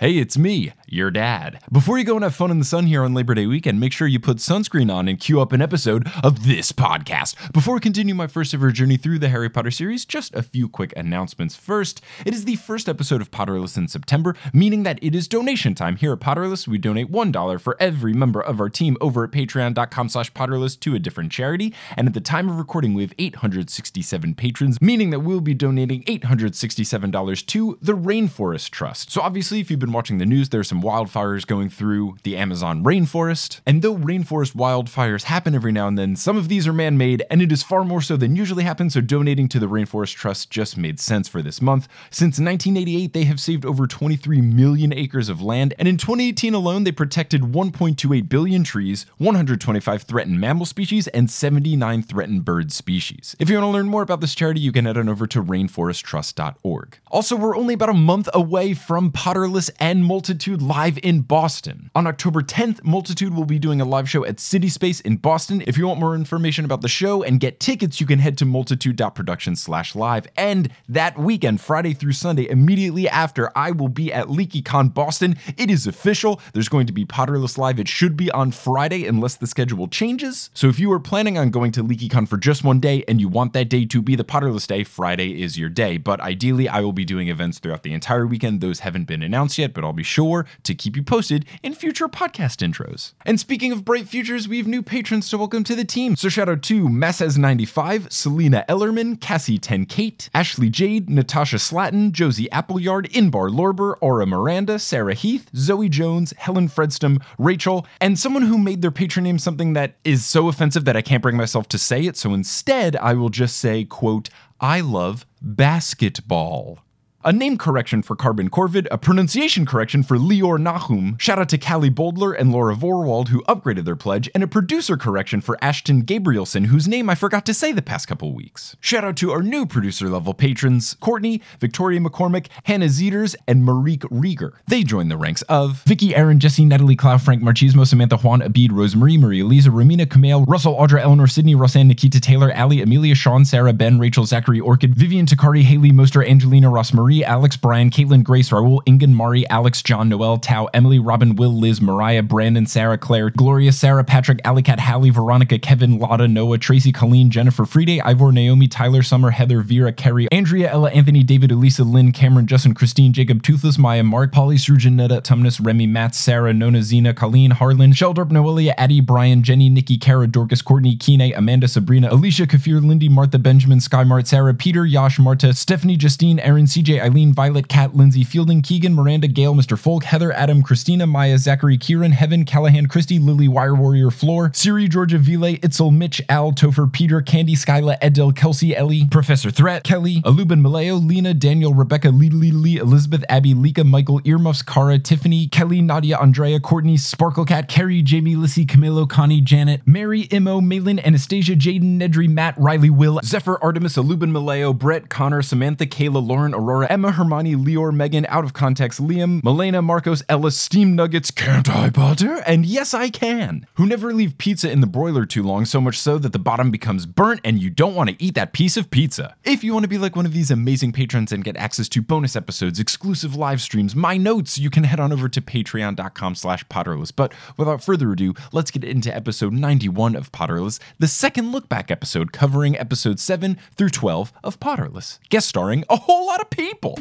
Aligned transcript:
Hey, 0.00 0.16
it's 0.16 0.38
me, 0.38 0.72
your 0.86 1.10
dad. 1.10 1.62
Before 1.70 1.98
you 1.98 2.04
go 2.04 2.14
and 2.14 2.24
have 2.24 2.34
fun 2.34 2.50
in 2.50 2.58
the 2.58 2.64
sun 2.64 2.86
here 2.86 3.04
on 3.04 3.12
Labor 3.12 3.34
Day 3.34 3.44
weekend, 3.44 3.80
make 3.80 3.92
sure 3.92 4.08
you 4.08 4.18
put 4.18 4.38
sunscreen 4.38 4.90
on 4.90 5.08
and 5.08 5.20
queue 5.20 5.42
up 5.42 5.52
an 5.52 5.60
episode 5.60 6.10
of 6.24 6.46
this 6.46 6.72
podcast. 6.72 7.52
Before 7.52 7.74
we 7.74 7.80
continue 7.80 8.14
my 8.14 8.26
first 8.26 8.54
ever 8.54 8.72
journey 8.72 8.96
through 8.96 9.18
the 9.18 9.28
Harry 9.28 9.50
Potter 9.50 9.70
series, 9.70 10.06
just 10.06 10.34
a 10.34 10.42
few 10.42 10.70
quick 10.70 10.94
announcements. 10.96 11.54
First, 11.54 12.00
it 12.24 12.32
is 12.32 12.46
the 12.46 12.56
first 12.56 12.88
episode 12.88 13.20
of 13.20 13.30
Potterless 13.30 13.76
in 13.76 13.88
September, 13.88 14.34
meaning 14.54 14.84
that 14.84 14.98
it 15.02 15.14
is 15.14 15.28
donation 15.28 15.74
time. 15.74 15.96
Here 15.96 16.14
at 16.14 16.20
Potterless, 16.20 16.66
we 16.66 16.78
donate 16.78 17.12
$1 17.12 17.60
for 17.60 17.76
every 17.78 18.14
member 18.14 18.40
of 18.40 18.58
our 18.58 18.70
team 18.70 18.96
over 19.02 19.24
at 19.24 19.32
patreon.com 19.32 20.08
slash 20.08 20.32
potterless 20.32 20.80
to 20.80 20.94
a 20.94 20.98
different 20.98 21.30
charity. 21.30 21.74
And 21.94 22.08
at 22.08 22.14
the 22.14 22.22
time 22.22 22.48
of 22.48 22.56
recording, 22.56 22.94
we 22.94 23.02
have 23.02 23.12
867 23.18 24.34
patrons, 24.34 24.80
meaning 24.80 25.10
that 25.10 25.20
we'll 25.20 25.42
be 25.42 25.52
donating 25.52 26.04
$867 26.04 27.46
to 27.48 27.78
the 27.82 27.92
Rainforest 27.92 28.70
Trust. 28.70 29.10
So 29.10 29.20
obviously, 29.20 29.60
if 29.60 29.70
you've 29.70 29.78
been 29.78 29.89
watching 29.92 30.18
the 30.18 30.26
news, 30.26 30.48
there's 30.48 30.68
some 30.68 30.82
wildfires 30.82 31.46
going 31.46 31.68
through 31.68 32.16
the 32.22 32.36
Amazon 32.36 32.84
rainforest. 32.84 33.60
And 33.66 33.82
though 33.82 33.96
rainforest 33.96 34.54
wildfires 34.54 35.24
happen 35.24 35.54
every 35.54 35.72
now 35.72 35.88
and 35.88 35.98
then, 35.98 36.16
some 36.16 36.36
of 36.36 36.48
these 36.48 36.66
are 36.66 36.72
man 36.72 36.98
made, 36.98 37.24
and 37.30 37.42
it 37.42 37.52
is 37.52 37.62
far 37.62 37.84
more 37.84 38.00
so 38.00 38.16
than 38.16 38.36
usually 38.36 38.64
happens. 38.64 38.94
So 38.94 39.00
donating 39.00 39.48
to 39.48 39.58
the 39.58 39.68
Rainforest 39.68 40.14
Trust 40.14 40.50
just 40.50 40.76
made 40.76 40.98
sense 41.00 41.28
for 41.28 41.42
this 41.42 41.62
month. 41.62 41.88
Since 42.10 42.38
1988, 42.40 43.12
they 43.12 43.24
have 43.24 43.40
saved 43.40 43.64
over 43.64 43.86
23 43.86 44.40
million 44.40 44.92
acres 44.92 45.28
of 45.28 45.42
land, 45.42 45.74
and 45.78 45.86
in 45.86 45.96
2018 45.96 46.54
alone, 46.54 46.84
they 46.84 46.92
protected 46.92 47.42
1.28 47.42 48.28
billion 48.28 48.64
trees, 48.64 49.06
125 49.18 50.02
threatened 50.02 50.40
mammal 50.40 50.66
species, 50.66 51.08
and 51.08 51.30
79 51.30 52.02
threatened 52.02 52.44
bird 52.44 52.72
species. 52.72 53.36
If 53.38 53.48
you 53.48 53.56
want 53.56 53.64
to 53.64 53.70
learn 53.70 53.88
more 53.88 54.02
about 54.02 54.20
this 54.20 54.34
charity, 54.34 54.60
you 54.60 54.72
can 54.72 54.84
head 54.84 54.98
on 54.98 55.08
over 55.08 55.26
to 55.28 55.42
rainforesttrust.org. 55.42 56.98
Also, 57.10 57.36
we're 57.36 57.56
only 57.56 57.74
about 57.74 57.88
a 57.88 57.94
month 57.94 58.28
away 58.34 58.74
from 58.74 59.10
Potterless 59.12 59.70
and 59.80 60.04
Multitude 60.04 60.60
live 60.60 60.98
in 61.02 61.22
Boston. 61.22 61.90
On 61.94 62.06
October 62.06 62.42
10th, 62.42 62.84
Multitude 62.84 63.34
will 63.34 63.46
be 63.46 63.58
doing 63.58 63.80
a 63.80 63.84
live 63.84 64.08
show 64.08 64.24
at 64.26 64.38
City 64.38 64.68
Space 64.68 65.00
in 65.00 65.16
Boston. 65.16 65.62
If 65.66 65.78
you 65.78 65.86
want 65.86 65.98
more 65.98 66.14
information 66.14 66.66
about 66.66 66.82
the 66.82 66.88
show 66.88 67.22
and 67.22 67.40
get 67.40 67.60
tickets, 67.60 68.00
you 68.00 68.06
can 68.06 68.18
head 68.18 68.36
to 68.38 68.44
multitude.production 68.44 69.56
slash 69.56 69.94
live. 69.94 70.26
And 70.36 70.70
that 70.88 71.18
weekend, 71.18 71.60
Friday 71.60 71.94
through 71.94 72.12
Sunday, 72.12 72.48
immediately 72.48 73.08
after, 73.08 73.50
I 73.56 73.70
will 73.70 73.88
be 73.88 74.12
at 74.12 74.26
LeakyCon 74.26 74.92
Boston. 74.92 75.36
It 75.56 75.70
is 75.70 75.86
official. 75.86 76.40
There's 76.52 76.68
going 76.68 76.86
to 76.86 76.92
be 76.92 77.06
Potterless 77.06 77.56
Live. 77.56 77.80
It 77.80 77.88
should 77.88 78.16
be 78.16 78.30
on 78.32 78.50
Friday 78.52 79.06
unless 79.06 79.36
the 79.36 79.46
schedule 79.46 79.88
changes. 79.88 80.50
So 80.52 80.68
if 80.68 80.78
you 80.78 80.92
are 80.92 81.00
planning 81.00 81.38
on 81.38 81.50
going 81.50 81.72
to 81.72 81.84
LeakyCon 81.84 82.28
for 82.28 82.36
just 82.36 82.64
one 82.64 82.80
day 82.80 83.04
and 83.08 83.20
you 83.20 83.28
want 83.28 83.54
that 83.54 83.70
day 83.70 83.86
to 83.86 84.02
be 84.02 84.14
the 84.14 84.24
Potterless 84.24 84.66
day, 84.66 84.84
Friday 84.84 85.40
is 85.40 85.58
your 85.58 85.70
day. 85.70 85.96
But 85.96 86.20
ideally, 86.20 86.68
I 86.68 86.80
will 86.80 86.92
be 86.92 87.04
doing 87.04 87.28
events 87.28 87.58
throughout 87.58 87.82
the 87.82 87.94
entire 87.94 88.26
weekend. 88.26 88.60
Those 88.60 88.80
haven't 88.80 89.04
been 89.04 89.22
announced 89.22 89.59
yet, 89.60 89.74
but 89.74 89.84
I'll 89.84 89.92
be 89.92 90.02
sure 90.02 90.46
to 90.64 90.74
keep 90.74 90.96
you 90.96 91.02
posted 91.02 91.44
in 91.62 91.74
future 91.74 92.08
podcast 92.08 92.66
intros. 92.66 93.12
And 93.24 93.38
speaking 93.38 93.72
of 93.72 93.84
bright 93.84 94.08
futures, 94.08 94.48
we 94.48 94.58
have 94.58 94.66
new 94.66 94.82
patrons 94.82 95.28
to 95.30 95.38
welcome 95.38 95.64
to 95.64 95.74
the 95.74 95.84
team. 95.84 96.16
So 96.16 96.28
shout 96.28 96.48
out 96.48 96.62
to 96.64 96.88
Masses95, 96.88 98.10
Selena 98.10 98.64
Ellerman, 98.68 99.20
Cassie 99.20 99.58
10 99.58 99.86
Kate, 99.86 100.28
Ashley 100.34 100.70
Jade, 100.70 101.08
Natasha 101.08 101.56
Slatton, 101.56 102.12
Josie 102.12 102.50
Appleyard, 102.50 103.08
Inbar 103.10 103.50
Lorber, 103.50 103.94
Aura 104.00 104.26
Miranda, 104.26 104.78
Sarah 104.78 105.14
Heath, 105.14 105.50
Zoe 105.54 105.88
Jones, 105.88 106.32
Helen 106.38 106.68
Fredstom, 106.68 107.22
Rachel, 107.38 107.86
and 108.00 108.18
someone 108.18 108.42
who 108.42 108.58
made 108.58 108.82
their 108.82 108.90
patron 108.90 109.24
name 109.24 109.38
something 109.38 109.74
that 109.74 109.96
is 110.04 110.24
so 110.24 110.48
offensive 110.48 110.84
that 110.86 110.96
I 110.96 111.02
can't 111.02 111.22
bring 111.22 111.36
myself 111.36 111.68
to 111.68 111.78
say 111.78 112.06
it. 112.06 112.16
So 112.16 112.34
instead, 112.34 112.96
I 112.96 113.14
will 113.14 113.28
just 113.28 113.58
say, 113.58 113.84
quote, 113.84 114.30
I 114.60 114.80
love 114.80 115.26
basketball. 115.40 116.80
A 117.22 117.34
name 117.34 117.58
correction 117.58 118.00
for 118.00 118.16
Carbon 118.16 118.48
Corvid, 118.48 118.86
a 118.90 118.96
pronunciation 118.96 119.66
correction 119.66 120.02
for 120.02 120.16
Lior 120.16 120.58
Nahum, 120.58 121.18
shout 121.18 121.38
out 121.38 121.50
to 121.50 121.58
Callie 121.58 121.90
Boldler 121.90 122.32
and 122.32 122.50
Laura 122.50 122.74
Vorwald 122.74 123.28
who 123.28 123.42
upgraded 123.42 123.84
their 123.84 123.94
pledge, 123.94 124.30
and 124.34 124.42
a 124.42 124.46
producer 124.46 124.96
correction 124.96 125.42
for 125.42 125.58
Ashton 125.62 126.02
Gabrielson, 126.06 126.68
whose 126.68 126.88
name 126.88 127.10
I 127.10 127.14
forgot 127.14 127.44
to 127.44 127.52
say 127.52 127.72
the 127.72 127.82
past 127.82 128.08
couple 128.08 128.32
weeks. 128.32 128.74
Shout 128.80 129.04
out 129.04 129.18
to 129.18 129.32
our 129.32 129.42
new 129.42 129.66
producer 129.66 130.08
level 130.08 130.32
patrons, 130.32 130.96
Courtney, 130.98 131.42
Victoria 131.58 132.00
McCormick, 132.00 132.46
Hannah 132.64 132.86
Zeters, 132.86 133.36
and 133.46 133.68
Marique 133.68 134.08
Rieger. 134.10 134.52
They 134.68 134.82
joined 134.82 135.10
the 135.10 135.18
ranks 135.18 135.42
of 135.42 135.82
Vicky, 135.82 136.16
Aaron, 136.16 136.40
Jesse, 136.40 136.64
Natalie, 136.64 136.96
Clow, 136.96 137.18
Frank, 137.18 137.42
Marchismo, 137.42 137.86
Samantha, 137.86 138.16
Juan, 138.16 138.40
Abid, 138.40 138.72
Rosemary, 138.72 139.18
Maria, 139.18 139.44
Lisa, 139.44 139.68
Ramina, 139.68 140.06
Kamale, 140.06 140.46
Russell, 140.48 140.74
Audra, 140.74 141.02
Eleanor, 141.02 141.26
Sydney, 141.26 141.54
Roseanne, 141.54 141.88
Nikita, 141.88 142.18
Taylor, 142.18 142.50
Ali, 142.56 142.80
Amelia, 142.80 143.14
Sean, 143.14 143.44
Sarah, 143.44 143.74
Ben, 143.74 143.98
Rachel, 143.98 144.24
Zachary, 144.24 144.58
Orchid, 144.58 144.94
Vivian, 144.94 145.26
Takari, 145.26 145.60
Haley, 145.60 145.92
Moster, 145.92 146.24
Angelina, 146.24 146.70
Ross 146.70 146.94
Marie, 146.94 147.09
Alex, 147.10 147.56
Brian, 147.56 147.90
Caitlin, 147.90 148.22
Grace, 148.22 148.50
Raul, 148.50 148.80
Ingen, 148.86 149.14
Mari, 149.14 149.48
Alex, 149.48 149.82
John, 149.82 150.08
Noel, 150.08 150.38
Tao, 150.38 150.68
Emily, 150.72 150.98
Robin, 150.98 151.34
Will, 151.34 151.52
Liz, 151.52 151.80
Mariah, 151.80 152.22
Brandon, 152.22 152.64
Sarah, 152.66 152.96
Claire, 152.96 153.30
Gloria, 153.30 153.72
Sarah, 153.72 154.04
Patrick, 154.04 154.40
Alicat, 154.44 154.78
Hallie, 154.78 155.10
Veronica, 155.10 155.58
Kevin, 155.58 155.98
Lotta, 155.98 156.28
Noah, 156.28 156.58
Tracy, 156.58 156.92
Colleen, 156.92 157.30
Jennifer, 157.30 157.66
Friday, 157.66 158.00
Ivor, 158.00 158.32
Naomi, 158.32 158.68
Tyler, 158.68 159.02
Summer, 159.02 159.30
Heather, 159.30 159.60
Vera, 159.60 159.92
Kerry, 159.92 160.30
Andrea, 160.30 160.70
Ella, 160.70 160.90
Anthony, 160.90 161.22
David, 161.22 161.50
Elisa, 161.50 161.82
Lynn, 161.82 162.12
Cameron, 162.12 162.46
Justin, 162.46 162.74
Christine, 162.74 163.12
Jacob, 163.12 163.42
Toothless, 163.42 163.78
Maya, 163.78 164.04
Mark, 164.04 164.32
Polly, 164.32 164.56
Surjanetta, 164.56 165.20
Tumnus, 165.22 165.64
Remy, 165.64 165.86
Matt, 165.86 166.14
Sarah, 166.14 166.52
Nona, 166.52 166.82
Zena, 166.82 167.12
Colleen, 167.12 167.50
Harlan, 167.50 167.92
Sheldorp, 167.92 168.30
Noelia, 168.30 168.72
Addie, 168.78 169.00
Brian, 169.00 169.42
Jenny, 169.42 169.68
Nikki, 169.68 169.98
Kara, 169.98 170.26
Dorcas, 170.26 170.62
Courtney, 170.62 170.96
Kine, 170.96 171.32
Amanda, 171.34 171.66
Sabrina, 171.66 172.08
Alicia, 172.12 172.46
Kafir, 172.46 172.80
Lindy, 172.80 173.08
Martha, 173.08 173.38
Benjamin, 173.38 173.78
Skymart, 173.78 174.26
Sarah, 174.26 174.54
Peter, 174.54 174.86
Yash, 174.86 175.18
Marta, 175.18 175.52
Stephanie, 175.54 175.96
Justine, 175.96 176.38
Aaron, 176.40 176.66
CJ, 176.66 176.99
Eileen, 177.00 177.32
Violet, 177.32 177.68
Kat, 177.68 177.96
Lindsay, 177.96 178.24
Fielding, 178.24 178.62
Keegan, 178.62 178.94
Miranda, 178.94 179.28
Gail, 179.28 179.54
Mr. 179.54 179.78
Folk, 179.78 180.04
Heather, 180.04 180.32
Adam, 180.32 180.62
Christina, 180.62 181.06
Maya, 181.06 181.38
Zachary, 181.38 181.78
Kieran, 181.78 182.12
Heaven, 182.12 182.44
Callahan, 182.44 182.86
Christy, 182.86 183.18
Lily, 183.18 183.48
Wire 183.48 183.74
Warrior, 183.74 184.10
Floor, 184.10 184.50
Siri, 184.54 184.88
Georgia, 184.88 185.18
Vile, 185.18 185.56
Itzel, 185.58 185.92
Mitch, 185.92 186.22
Al, 186.28 186.52
Topher, 186.52 186.92
Peter, 186.92 187.20
Candy, 187.20 187.54
Skyla, 187.54 187.96
Edel, 188.00 188.32
Kelsey, 188.32 188.76
Ellie, 188.76 189.06
Professor 189.10 189.50
Threat, 189.50 189.84
Kelly, 189.84 190.22
Alubin, 190.24 190.60
Maleo, 190.60 191.04
Lena, 191.04 191.34
Daniel, 191.34 191.74
Rebecca, 191.74 192.10
Lee, 192.10 192.30
Lee, 192.30 192.76
Elizabeth, 192.76 193.24
Abby, 193.28 193.54
Lika, 193.54 193.84
Michael, 193.84 194.20
Earmuffs, 194.24 194.62
Kara, 194.62 194.98
Tiffany, 194.98 195.48
Kelly, 195.48 195.80
Nadia, 195.80 196.18
Andrea, 196.18 196.60
Courtney, 196.60 196.96
Sparkle 196.96 197.44
Cat, 197.44 197.68
Carrie, 197.68 198.02
Jamie, 198.02 198.36
Lissy, 198.36 198.66
Camilo, 198.66 199.08
Connie, 199.08 199.40
Janet, 199.40 199.80
Mary, 199.86 200.22
Imo, 200.30 200.60
Malin, 200.60 200.98
Anastasia, 201.00 201.56
Jaden, 201.56 201.98
Nedry, 201.98 202.28
Matt, 202.28 202.54
Riley, 202.58 202.90
Will, 202.90 203.20
Zephyr, 203.24 203.58
Artemis, 203.62 203.96
Alubin, 203.96 204.32
Maleo, 204.32 204.76
Brett, 204.76 205.08
Connor, 205.08 205.42
Samantha, 205.42 205.86
Kayla, 205.86 206.26
Lauren, 206.26 206.54
Aurora, 206.54 206.86
Emma, 206.90 207.12
Hermione, 207.12 207.54
Leor, 207.54 207.94
Megan, 207.94 208.26
Out 208.28 208.42
of 208.42 208.52
Context, 208.52 209.00
Liam, 209.00 209.40
Melena, 209.42 209.82
Marcos, 209.82 210.24
Ella, 210.28 210.50
Steam 210.50 210.96
Nuggets, 210.96 211.30
can't 211.30 211.70
I, 211.70 211.88
Potter? 211.88 212.42
And 212.44 212.66
yes, 212.66 212.92
I 212.92 213.10
can. 213.10 213.64
Who 213.74 213.86
never 213.86 214.12
leave 214.12 214.38
pizza 214.38 214.68
in 214.68 214.80
the 214.80 214.88
broiler 214.88 215.24
too 215.24 215.44
long, 215.44 215.66
so 215.66 215.80
much 215.80 215.96
so 215.96 216.18
that 216.18 216.32
the 216.32 216.40
bottom 216.40 216.72
becomes 216.72 217.06
burnt 217.06 217.42
and 217.44 217.62
you 217.62 217.70
don't 217.70 217.94
want 217.94 218.10
to 218.10 218.20
eat 218.20 218.34
that 218.34 218.52
piece 218.52 218.76
of 218.76 218.90
pizza. 218.90 219.36
If 219.44 219.62
you 219.62 219.72
want 219.72 219.84
to 219.84 219.88
be 219.88 219.98
like 219.98 220.16
one 220.16 220.26
of 220.26 220.32
these 220.32 220.50
amazing 220.50 220.90
patrons 220.90 221.30
and 221.30 221.44
get 221.44 221.56
access 221.56 221.88
to 221.90 222.02
bonus 222.02 222.34
episodes, 222.34 222.80
exclusive 222.80 223.36
live 223.36 223.60
streams, 223.60 223.94
my 223.94 224.16
notes, 224.16 224.58
you 224.58 224.68
can 224.68 224.82
head 224.82 224.98
on 224.98 225.12
over 225.12 225.28
to 225.28 225.40
patreon.com 225.40 226.34
slash 226.34 226.64
potterless. 226.64 227.12
But 227.14 227.32
without 227.56 227.84
further 227.84 228.10
ado, 228.10 228.34
let's 228.50 228.72
get 228.72 228.82
into 228.82 229.14
episode 229.14 229.52
91 229.52 230.16
of 230.16 230.32
Potterless, 230.32 230.80
the 230.98 231.06
second 231.06 231.52
look 231.52 231.68
back 231.68 231.92
episode 231.92 232.32
covering 232.32 232.76
episode 232.76 233.20
7 233.20 233.56
through 233.76 233.90
12 233.90 234.32
of 234.42 234.58
Potterless, 234.58 235.20
guest 235.28 235.48
starring 235.48 235.84
a 235.88 235.94
whole 235.94 236.26
lot 236.26 236.40
of 236.40 236.50
people. 236.50 236.79
Hello, 236.82 236.96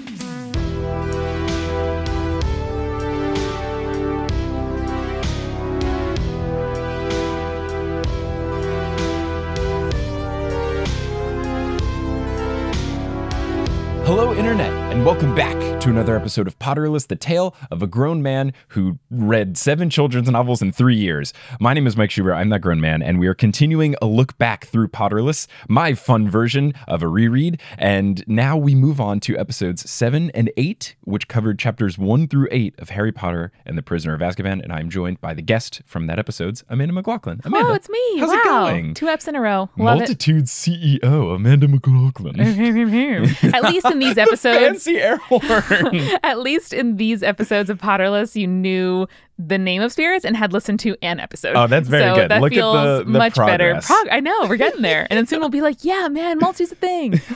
Internet, 14.34 14.74
and 14.90 15.06
welcome 15.06 15.36
back 15.36 15.80
to 15.80 15.88
another 15.90 16.16
episode 16.16 16.48
of 16.48 16.58
Potterless, 16.58 17.08
the 17.08 17.16
tale 17.16 17.56
of 17.70 17.84
a 17.84 17.88
grown 17.88 18.24
man 18.24 18.54
who 18.70 18.98
read 19.12 19.56
seven 19.56 19.88
children's 19.88 20.30
novels 20.30 20.64
in 20.64 20.72
three 20.72 20.96
years. 20.96 21.32
My 21.60 21.76
name 21.76 21.86
is 21.86 21.96
Mike 21.96 22.10
Schubert. 22.10 22.34
I'm 22.34 22.50
that 22.50 22.62
grown 22.62 22.82
man, 22.82 23.04
and 23.04 23.20
we 23.20 23.28
are 23.28 23.36
continuing 23.36 23.96
a 24.02 24.08
look 24.08 24.36
back 24.40 24.66
through 24.66 24.88
Potterless, 24.88 25.46
my 25.68 25.94
fun 25.94 26.28
version 26.28 26.74
of 26.88 27.04
a 27.04 27.08
reread. 27.08 27.62
And 27.78 28.28
now 28.28 28.58
we 28.58 28.74
move 28.74 29.00
on 29.00 29.20
to 29.22 29.38
episodes 29.38 29.88
seven 29.88 30.32
and 30.32 30.52
eight, 30.58 30.96
which 31.04 31.28
covered 31.28 31.60
chapters 31.60 32.00
one 32.00 32.28
through 32.28 32.48
eight 32.50 32.74
of 32.80 32.90
Harry 32.90 33.12
Potter 33.12 33.52
and 33.68 33.78
the 33.78 33.84
Prisoner 33.84 34.16
of 34.16 34.22
Azkaban. 34.22 34.64
And 34.64 34.74
I'm 34.74 34.90
joined 34.90 35.22
by 35.22 35.36
the 35.36 35.44
guest 35.44 35.82
from 35.86 36.08
that 36.08 36.18
episode's 36.18 36.64
Amanda 36.68 36.96
McLoughlin. 36.96 37.42
Oh, 37.46 37.48
Amanda, 37.48 37.70
oh, 37.70 37.74
it's 37.76 37.90
me. 37.90 38.20
How's 38.20 38.30
wow. 38.30 38.36
it 38.36 38.44
going? 38.44 38.94
Two 38.96 39.06
eps 39.06 39.28
in 39.28 39.36
a 39.36 39.42
row. 39.42 39.70
Love 39.78 40.00
Multitude 40.00 40.46
CEO 40.46 41.36
Amanda 41.36 41.68
McLoughlin. 41.68 42.36
it. 42.40 43.44
At 43.54 43.64
least 43.64 43.86
in 43.86 44.00
these 44.00 44.18
episodes, 44.18 44.79
Air 44.88 45.18
horn. 45.18 45.44
at 46.24 46.40
least 46.40 46.74
in 46.74 46.98
these 46.98 47.24
episodes 47.24 47.70
of 47.70 47.78
Potterless, 47.78 48.36
you 48.36 48.48
knew 48.48 49.08
the 49.40 49.58
name 49.58 49.82
of 49.82 49.92
spirits 49.92 50.26
and 50.26 50.36
had 50.36 50.52
listened 50.54 50.80
to 50.82 50.96
an 51.02 51.20
episode. 51.20 51.56
Oh, 51.56 51.66
that's 51.66 51.88
very 51.88 52.04
so 52.04 52.16
good. 52.16 52.30
That 52.30 52.42
Look 52.42 52.52
at 52.52 52.56
feels 52.56 52.76
the- 52.76 53.04
the 53.06 53.18
much 53.18 53.36
better. 53.36 53.80
Prog- 53.82 54.10
I 54.12 54.20
know 54.20 54.46
we're 54.48 54.58
getting 54.58 54.82
there, 54.82 55.08
and 55.10 55.18
then 55.18 55.26
soon 55.26 55.40
we'll 55.40 55.50
be 55.50 55.62
like, 55.62 55.78
yeah, 55.84 56.10
man, 56.10 56.40
multi's 56.40 56.72
a 56.72 56.76
thing. 56.76 57.22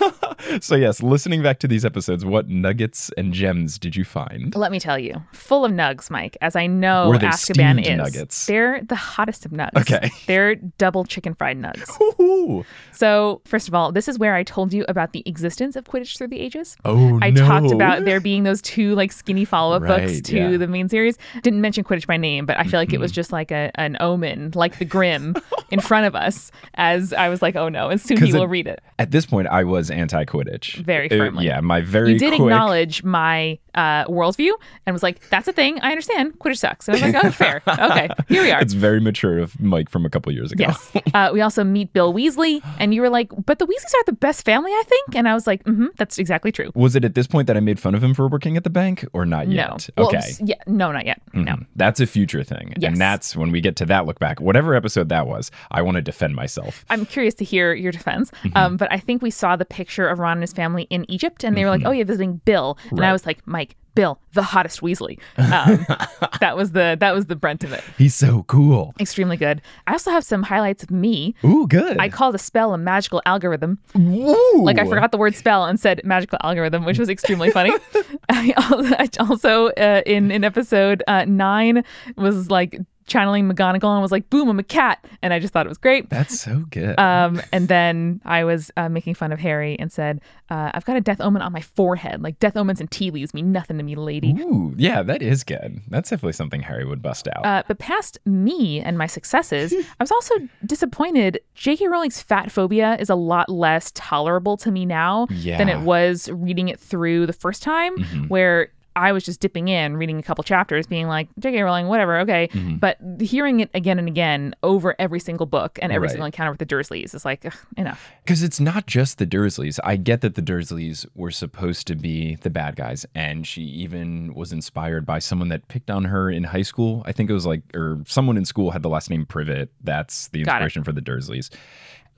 So, 0.59 0.75
yes, 0.75 1.01
listening 1.01 1.41
back 1.41 1.59
to 1.59 1.67
these 1.67 1.85
episodes, 1.85 2.25
what 2.25 2.49
nuggets 2.49 3.09
and 3.17 3.33
gems 3.33 3.79
did 3.79 3.95
you 3.95 4.03
find? 4.03 4.53
Let 4.55 4.71
me 4.71 4.79
tell 4.79 4.99
you, 4.99 5.23
full 5.31 5.63
of 5.63 5.71
nugs, 5.71 6.09
Mike. 6.09 6.35
As 6.41 6.55
I 6.55 6.67
know, 6.67 7.07
Were 7.09 7.17
they 7.17 7.27
Azkaban 7.27 7.81
is. 7.81 7.97
Nuggets? 7.97 8.45
They're 8.45 8.81
the 8.83 8.95
hottest 8.95 9.45
of 9.45 9.51
nugs. 9.51 9.75
Okay. 9.77 10.09
They're 10.27 10.55
double 10.55 11.05
chicken 11.05 11.33
fried 11.33 11.57
nugs. 11.57 11.89
Ooh. 12.19 12.65
So, 12.91 13.41
first 13.45 13.69
of 13.69 13.73
all, 13.73 13.91
this 13.93 14.07
is 14.09 14.19
where 14.19 14.35
I 14.35 14.43
told 14.43 14.73
you 14.73 14.83
about 14.89 15.13
the 15.13 15.23
existence 15.25 15.75
of 15.77 15.85
Quidditch 15.85 16.17
through 16.17 16.27
the 16.27 16.39
ages. 16.39 16.75
Oh, 16.83 17.19
I 17.21 17.29
no. 17.29 17.45
talked 17.47 17.71
about 17.71 18.03
there 18.03 18.19
being 18.19 18.43
those 18.43 18.61
two 18.61 18.95
like 18.95 19.11
skinny 19.13 19.45
follow 19.45 19.77
up 19.77 19.83
books 19.83 20.19
to 20.21 20.35
yeah. 20.35 20.57
the 20.57 20.67
main 20.67 20.89
series. 20.89 21.17
Didn't 21.41 21.61
mention 21.61 21.83
Quidditch 21.85 21.92
by 22.07 22.17
name, 22.17 22.45
but 22.45 22.57
I 22.57 22.63
feel 22.63 22.79
like 22.79 22.91
it 22.93 22.99
was 22.99 23.11
Mm-hmm. 23.11 23.15
just 23.15 23.31
like 23.31 23.51
a, 23.51 23.71
an 23.75 23.97
omen, 23.99 24.51
like 24.55 24.79
the 24.79 24.85
Grim, 24.85 25.35
in 25.69 25.79
front 25.79 26.05
of 26.07 26.15
us. 26.15 26.51
As 26.75 27.13
I 27.13 27.29
was 27.29 27.41
like, 27.41 27.55
oh 27.55 27.69
no, 27.69 27.89
and 27.89 27.99
soon 28.01 28.17
he 28.17 28.25
'Cause 28.25 28.33
it- 28.35 28.39
will 28.39 28.47
read 28.47 28.67
it. 28.67 28.81
At 28.99 29.11
this 29.11 29.25
point, 29.25 29.47
I 29.47 29.63
was 29.63 29.91
anti 29.91 30.23
Quidditch. 30.25 30.75
Very 30.83 31.09
firmly. 31.09 31.45
yeah, 31.45 31.59
my 31.61 31.81
very 31.81 32.13
You 32.13 32.19
did 32.19 32.29
quick- 32.29 32.41
acknowledge 32.41 33.03
my 33.03 33.57
uh, 33.75 34.05
worldview 34.05 34.51
and 34.85 34.93
was 34.93 35.01
like, 35.03 35.27
that's 35.29 35.47
a 35.47 35.51
thing. 35.53 35.79
I 35.81 35.89
understand. 35.89 36.37
Quidditch 36.39 36.57
sucks. 36.59 36.87
And 36.87 36.97
I 36.97 37.05
was 37.07 37.13
like, 37.13 37.25
oh, 37.25 37.31
fair. 37.31 37.61
Okay, 37.67 38.07
here 38.29 38.43
we 38.43 38.51
are. 38.51 38.61
It's 38.61 38.73
very 38.73 38.99
mature 39.01 39.39
of 39.39 39.59
Mike 39.59 39.89
from 39.89 40.05
a 40.05 40.09
couple 40.09 40.31
years 40.31 40.51
ago. 40.51 40.65
Yes. 40.67 40.91
Uh, 41.13 41.29
we 41.31 41.41
also 41.41 41.63
meet 41.63 41.93
Bill 41.93 42.11
Weasley, 42.11 42.59
and 42.79 42.91
you 42.93 42.99
were 43.01 43.09
like, 43.09 43.29
but 43.45 43.59
the 43.59 43.67
Weasleys 43.67 43.93
are 43.99 44.03
the 44.05 44.13
best 44.13 44.43
family, 44.45 44.71
I 44.71 44.83
think. 44.87 45.15
And 45.15 45.27
I 45.27 45.33
was 45.35 45.45
like, 45.45 45.63
mm-hmm, 45.63 45.87
that's 45.97 46.17
exactly 46.17 46.51
true. 46.51 46.71
Was 46.73 46.95
it 46.95 47.05
at 47.05 47.13
this 47.13 47.27
point 47.27 47.45
that 47.47 47.55
I 47.57 47.59
made 47.59 47.79
fun 47.79 47.93
of 47.93 48.03
him 48.03 48.15
for 48.15 48.27
working 48.27 48.57
at 48.57 48.63
the 48.63 48.71
bank 48.71 49.05
or 49.13 49.23
not 49.25 49.47
No. 49.47 49.53
yet? 49.53 49.89
Well, 49.95 50.07
okay. 50.07 50.17
s- 50.17 50.41
yeah. 50.43 50.55
No, 50.65 50.91
not 50.91 51.05
yet. 51.05 51.21
No. 51.33 51.57
That's 51.83 51.99
a 51.99 52.07
future 52.07 52.45
thing. 52.45 52.73
Yes. 52.77 52.91
And 52.91 53.01
that's 53.01 53.35
when 53.35 53.51
we 53.51 53.59
get 53.59 53.75
to 53.75 53.85
that 53.87 54.05
look 54.05 54.17
back. 54.17 54.39
Whatever 54.39 54.73
episode 54.73 55.09
that 55.09 55.27
was, 55.27 55.51
I 55.71 55.81
want 55.81 55.95
to 55.95 56.01
defend 56.01 56.33
myself. 56.33 56.85
I'm 56.89 57.05
curious 57.05 57.33
to 57.35 57.43
hear 57.43 57.73
your 57.73 57.91
defense. 57.91 58.31
Mm-hmm. 58.43 58.57
Um, 58.57 58.77
but 58.77 58.89
I 58.89 58.99
think 58.99 59.21
we 59.21 59.29
saw 59.29 59.57
the 59.57 59.65
picture 59.65 60.07
of 60.07 60.17
Ron 60.17 60.37
and 60.37 60.41
his 60.43 60.53
family 60.53 60.83
in 60.89 61.05
Egypt, 61.11 61.43
and 61.43 61.57
they 61.57 61.65
were 61.65 61.69
like, 61.69 61.81
"Oh, 61.85 61.91
yeah, 61.91 62.05
visiting 62.05 62.37
Bill," 62.45 62.77
and 62.83 62.91
Mm-hmm. 62.91 62.99
Right. 63.01 63.09
I 63.09 63.11
was 63.11 63.25
like, 63.25 63.45
"Mike, 63.45 63.75
Bill, 63.95 64.19
the 64.33 64.43
hottest 64.43 64.81
Weasley." 64.81 65.19
Um, 65.37 65.85
that 66.39 66.55
was 66.55 66.71
the 66.71 66.97
that 66.99 67.13
was 67.13 67.27
the 67.27 67.35
brunt 67.35 67.63
of 67.63 67.73
it. 67.73 67.83
He's 67.97 68.15
so 68.15 68.43
cool. 68.43 68.93
Extremely 68.99 69.37
good. 69.37 69.61
I 69.87 69.91
also 69.93 70.11
have 70.11 70.23
some 70.23 70.43
highlights 70.43 70.83
of 70.83 70.91
me. 70.91 71.35
Ooh, 71.43 71.67
good. 71.67 71.97
I 71.99 72.09
called 72.09 72.35
a 72.35 72.39
spell 72.39 72.73
a 72.73 72.77
magical 72.77 73.21
algorithm. 73.25 73.79
Ooh. 73.97 74.61
Like 74.63 74.79
I 74.79 74.85
forgot 74.87 75.11
the 75.11 75.17
word 75.17 75.35
spell 75.35 75.65
and 75.65 75.79
said 75.79 76.01
magical 76.03 76.37
algorithm, 76.43 76.85
which 76.85 76.99
was 76.99 77.09
extremely 77.09 77.51
funny. 77.51 77.71
I 78.29 78.53
al- 78.57 78.93
I 78.95 79.09
also 79.19 79.67
uh, 79.69 80.01
in 80.05 80.31
in 80.31 80.43
episode 80.43 81.03
uh, 81.07 81.25
nine 81.25 81.83
was 82.17 82.49
like 82.49 82.79
channeling 83.05 83.49
McGonagall 83.49 83.93
and 83.93 84.01
was 84.01 84.11
like, 84.11 84.29
"Boom, 84.29 84.49
I'm 84.49 84.59
a 84.59 84.63
cat," 84.63 85.03
and 85.21 85.33
I 85.33 85.39
just 85.39 85.53
thought 85.53 85.65
it 85.65 85.69
was 85.69 85.77
great. 85.77 86.09
That's 86.09 86.39
so 86.39 86.63
good. 86.69 86.97
Um, 86.99 87.41
and 87.51 87.67
then 87.67 88.21
I 88.25 88.43
was 88.43 88.71
uh, 88.77 88.89
making 88.89 89.15
fun 89.15 89.31
of 89.31 89.39
Harry 89.39 89.77
and 89.79 89.91
said, 89.91 90.21
uh, 90.49 90.71
"I've 90.73 90.85
got 90.85 90.97
a 90.97 91.01
death 91.01 91.21
omen 91.21 91.41
on 91.41 91.51
my 91.51 91.61
forehead. 91.61 92.21
Like 92.21 92.39
death 92.39 92.55
omens 92.57 92.79
and 92.79 92.89
tea 92.89 93.11
leaves 93.11 93.33
mean 93.33 93.51
nothing 93.51 93.77
to 93.77 93.83
me, 93.83 93.95
lady." 93.95 94.33
Ooh, 94.39 94.73
yeah, 94.77 95.03
that 95.03 95.21
is 95.21 95.43
good. 95.43 95.81
That's 95.89 96.09
definitely 96.09 96.33
something 96.33 96.61
Harry 96.61 96.85
would 96.85 97.01
bust 97.01 97.27
out. 97.27 97.45
Uh, 97.45 97.63
but 97.67 97.79
past 97.79 98.17
me 98.25 98.79
and 98.81 98.97
my 98.97 99.07
successes, 99.07 99.73
I 99.99 100.03
was 100.03 100.11
also 100.11 100.35
disappointed. 100.65 101.39
J.K. 101.55 101.87
Rowling's 101.87 102.21
fat 102.21 102.51
phobia 102.51 102.97
is 102.99 103.09
a 103.09 103.15
lot 103.15 103.49
less 103.49 103.91
tolerable 103.95 104.57
to 104.57 104.71
me 104.71 104.85
now 104.85 105.25
than 105.27 105.37
Yeah. 105.37 105.59
Mm-hmm. 105.59 105.69
it 105.69 105.85
was 105.85 106.29
reading 106.29 106.67
it 106.69 106.79
through 106.79 107.25
the 107.27 107.33
first 107.33 107.61
time, 107.63 107.97
where 108.27 108.69
I 108.95 109.11
was 109.11 109.23
just 109.23 109.39
dipping 109.39 109.67
in, 109.67 109.97
reading 109.97 110.19
a 110.19 110.23
couple 110.23 110.43
chapters, 110.43 110.87
being 110.87 111.07
like, 111.07 111.27
J.K. 111.39 111.61
Rowling, 111.61 111.87
whatever, 111.87 112.19
okay. 112.19 112.47
Mm-hmm. 112.53 112.75
But 112.77 112.97
hearing 113.21 113.59
it 113.59 113.69
again 113.73 113.99
and 113.99 114.07
again 114.07 114.55
over 114.63 114.95
every 114.99 115.19
single 115.19 115.45
book 115.45 115.79
and 115.81 115.91
every 115.91 116.07
Right. 116.07 116.11
single 116.11 116.25
encounter 116.25 116.51
with 116.51 116.59
the 116.59 116.65
Dursleys 116.65 117.15
is 117.15 117.25
like, 117.25 117.45
ugh, 117.45 117.53
enough. 117.77 118.11
Because 118.23 118.43
it's 118.43 118.59
not 118.59 118.87
just 118.87 119.17
the 119.17 119.25
Dursleys. 119.25 119.79
I 119.83 119.95
get 119.95 120.21
that 120.21 120.35
the 120.35 120.41
Dursleys 120.41 121.05
were 121.15 121.31
supposed 121.31 121.87
to 121.87 121.95
be 121.95 122.35
the 122.35 122.49
bad 122.49 122.75
guys, 122.75 123.05
and 123.15 123.47
she 123.47 123.61
even 123.63 124.33
was 124.33 124.51
inspired 124.51 125.05
by 125.05 125.19
someone 125.19 125.49
that 125.49 125.67
picked 125.67 125.89
on 125.89 126.05
her 126.05 126.29
in 126.29 126.43
high 126.43 126.61
school. 126.61 127.03
I 127.05 127.11
think 127.11 127.29
it 127.29 127.33
was 127.33 127.45
like, 127.45 127.61
or 127.75 128.01
someone 128.05 128.37
in 128.37 128.45
school 128.45 128.71
had 128.71 128.83
the 128.83 128.89
last 128.89 129.09
name 129.09 129.25
Privet. 129.25 129.71
That's 129.83 130.27
the 130.29 130.39
inspiration 130.41 130.83
for 130.83 130.91
the 130.91 131.01
Dursleys. 131.01 131.49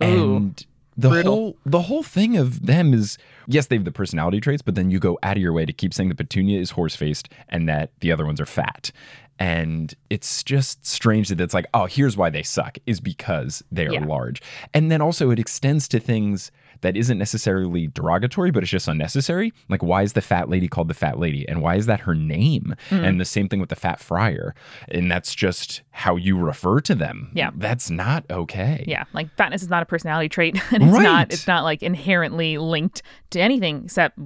Ooh. 0.03 0.35
And 0.35 0.65
the 0.97 1.09
Brutal. 1.09 1.33
whole 1.33 1.57
the 1.65 1.81
whole 1.81 2.03
thing 2.03 2.37
of 2.37 2.65
them 2.65 2.93
is 2.93 3.17
yes, 3.47 3.67
they 3.67 3.75
have 3.75 3.85
the 3.85 3.91
personality 3.91 4.39
traits, 4.39 4.61
but 4.61 4.75
then 4.75 4.89
you 4.91 4.99
go 4.99 5.19
out 5.23 5.35
of 5.37 5.43
your 5.43 5.53
way 5.53 5.65
to 5.65 5.73
keep 5.73 5.93
saying 5.93 6.09
that 6.09 6.15
Petunia 6.17 6.59
is 6.59 6.71
horse 6.71 6.95
faced 6.95 7.29
and 7.49 7.67
that 7.67 7.91
the 7.99 8.11
other 8.11 8.25
ones 8.25 8.39
are 8.39 8.45
fat. 8.45 8.91
And 9.37 9.93
it's 10.09 10.43
just 10.43 10.85
strange 10.85 11.27
that 11.27 11.41
it's 11.41 11.53
like, 11.53 11.65
oh, 11.73 11.85
here's 11.87 12.15
why 12.15 12.29
they 12.29 12.43
suck, 12.43 12.77
is 12.85 13.01
because 13.01 13.61
they 13.69 13.85
are 13.87 13.93
Yeah. 13.93 14.05
large. 14.05 14.41
And 14.73 14.89
then 14.89 15.01
also 15.01 15.29
it 15.31 15.39
extends 15.39 15.89
to 15.89 15.99
things 15.99 16.51
that 16.85 16.95
isn't 16.95 17.17
necessarily 17.17 17.87
derogatory, 17.87 18.51
but 18.51 18.61
it's 18.61 18.71
just 18.71 18.87
unnecessary. 18.87 19.51
Like, 19.69 19.81
why 19.81 20.03
is 20.03 20.13
the 20.13 20.21
fat 20.21 20.49
lady 20.49 20.67
called 20.67 20.87
the 20.87 20.93
fat 20.93 21.17
lady? 21.19 21.47
And 21.49 21.61
why 21.63 21.75
is 21.75 21.87
that 21.87 21.99
her 22.01 22.13
name? 22.13 22.75
Hmm. 22.89 23.03
And 23.03 23.19
the 23.19 23.25
same 23.25 23.49
thing 23.49 23.59
with 23.59 23.69
the 23.69 23.75
fat 23.75 23.99
friar. 23.99 24.53
And 24.89 25.09
that's 25.11 25.33
just 25.33 25.81
how 25.89 26.15
you 26.15 26.37
refer 26.37 26.79
to 26.81 26.93
them. 26.93 27.31
Yeah. 27.33 27.49
That's 27.55 27.89
not 27.89 28.23
okay. 28.29 28.85
Yeah, 28.87 29.05
like 29.13 29.35
fatness 29.35 29.63
is 29.63 29.69
not 29.69 29.81
a 29.81 29.85
personality 29.87 30.29
trait, 30.29 30.61
and 30.71 30.83
it's 30.83 30.93
Right. 30.93 31.03
not 31.03 31.33
it's 31.33 31.47
not 31.47 31.63
like 31.63 31.81
inherently 31.81 32.57
linked 32.59 33.01
to 33.31 33.39
anything 33.41 33.83
except 33.85 34.19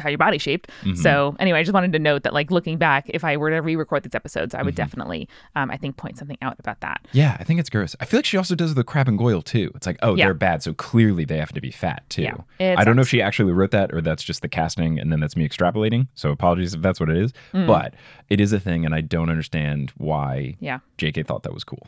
how 0.00 0.08
your 0.08 0.18
body's 0.18 0.42
shaped. 0.42 0.70
Mm-hmm. 0.82 0.94
So 0.94 1.36
anyway, 1.38 1.58
I 1.60 1.62
just 1.62 1.72
wanted 1.74 1.92
to 1.92 1.98
note 1.98 2.22
that 2.24 2.32
like 2.34 2.50
looking 2.50 2.78
back, 2.78 3.08
if 3.08 3.24
I 3.24 3.36
were 3.36 3.50
to 3.50 3.60
re-record 3.60 4.02
these 4.02 4.14
episodes, 4.14 4.54
I 4.54 4.62
would 4.62 4.70
Mm-hmm. 4.74 4.76
definitely, 4.76 5.28
um, 5.56 5.70
I 5.70 5.76
think, 5.76 5.96
point 5.96 6.16
something 6.18 6.38
out 6.42 6.56
about 6.58 6.80
that. 6.80 7.06
Yeah, 7.12 7.36
I 7.40 7.44
think 7.44 7.60
it's 7.60 7.68
gross. 7.70 7.94
I 8.00 8.04
feel 8.04 8.18
like 8.18 8.24
she 8.24 8.36
also 8.36 8.54
does 8.54 8.74
the 8.74 8.84
Crabbe 8.84 9.08
and 9.08 9.18
Goyle 9.18 9.42
too. 9.42 9.70
It's 9.74 9.86
like, 9.86 9.98
oh, 10.02 10.14
Yeah. 10.16 10.26
they're 10.26 10.34
bad, 10.34 10.62
so 10.62 10.72
clearly 10.74 11.24
they 11.24 11.38
have 11.38 11.52
to 11.52 11.60
be 11.60 11.70
fat 11.70 12.02
too. 12.08 12.22
Yeah, 12.58 12.76
I 12.78 12.84
don't 12.84 12.96
know 12.96 13.02
if 13.02 13.08
she 13.08 13.20
actually 13.20 13.52
wrote 13.52 13.70
that 13.72 13.92
or 13.92 14.00
that's 14.00 14.22
just 14.22 14.42
the 14.42 14.48
casting 14.48 14.98
and 14.98 15.10
then 15.12 15.20
that's 15.20 15.36
me 15.36 15.48
extrapolating. 15.48 16.06
So 16.14 16.30
apologies 16.30 16.74
if 16.74 16.82
that's 16.82 17.00
what 17.00 17.08
it 17.10 17.16
is. 17.16 17.32
Mm. 17.52 17.66
But 17.66 17.94
it 18.28 18.40
is 18.40 18.52
a 18.52 18.60
thing 18.60 18.84
and 18.86 18.94
I 18.94 19.00
don't 19.00 19.28
understand 19.30 19.92
why 19.96 20.56
Yeah. 20.60 20.78
JK 20.98 21.26
thought 21.26 21.42
that 21.42 21.52
was 21.54 21.64
cool. 21.64 21.86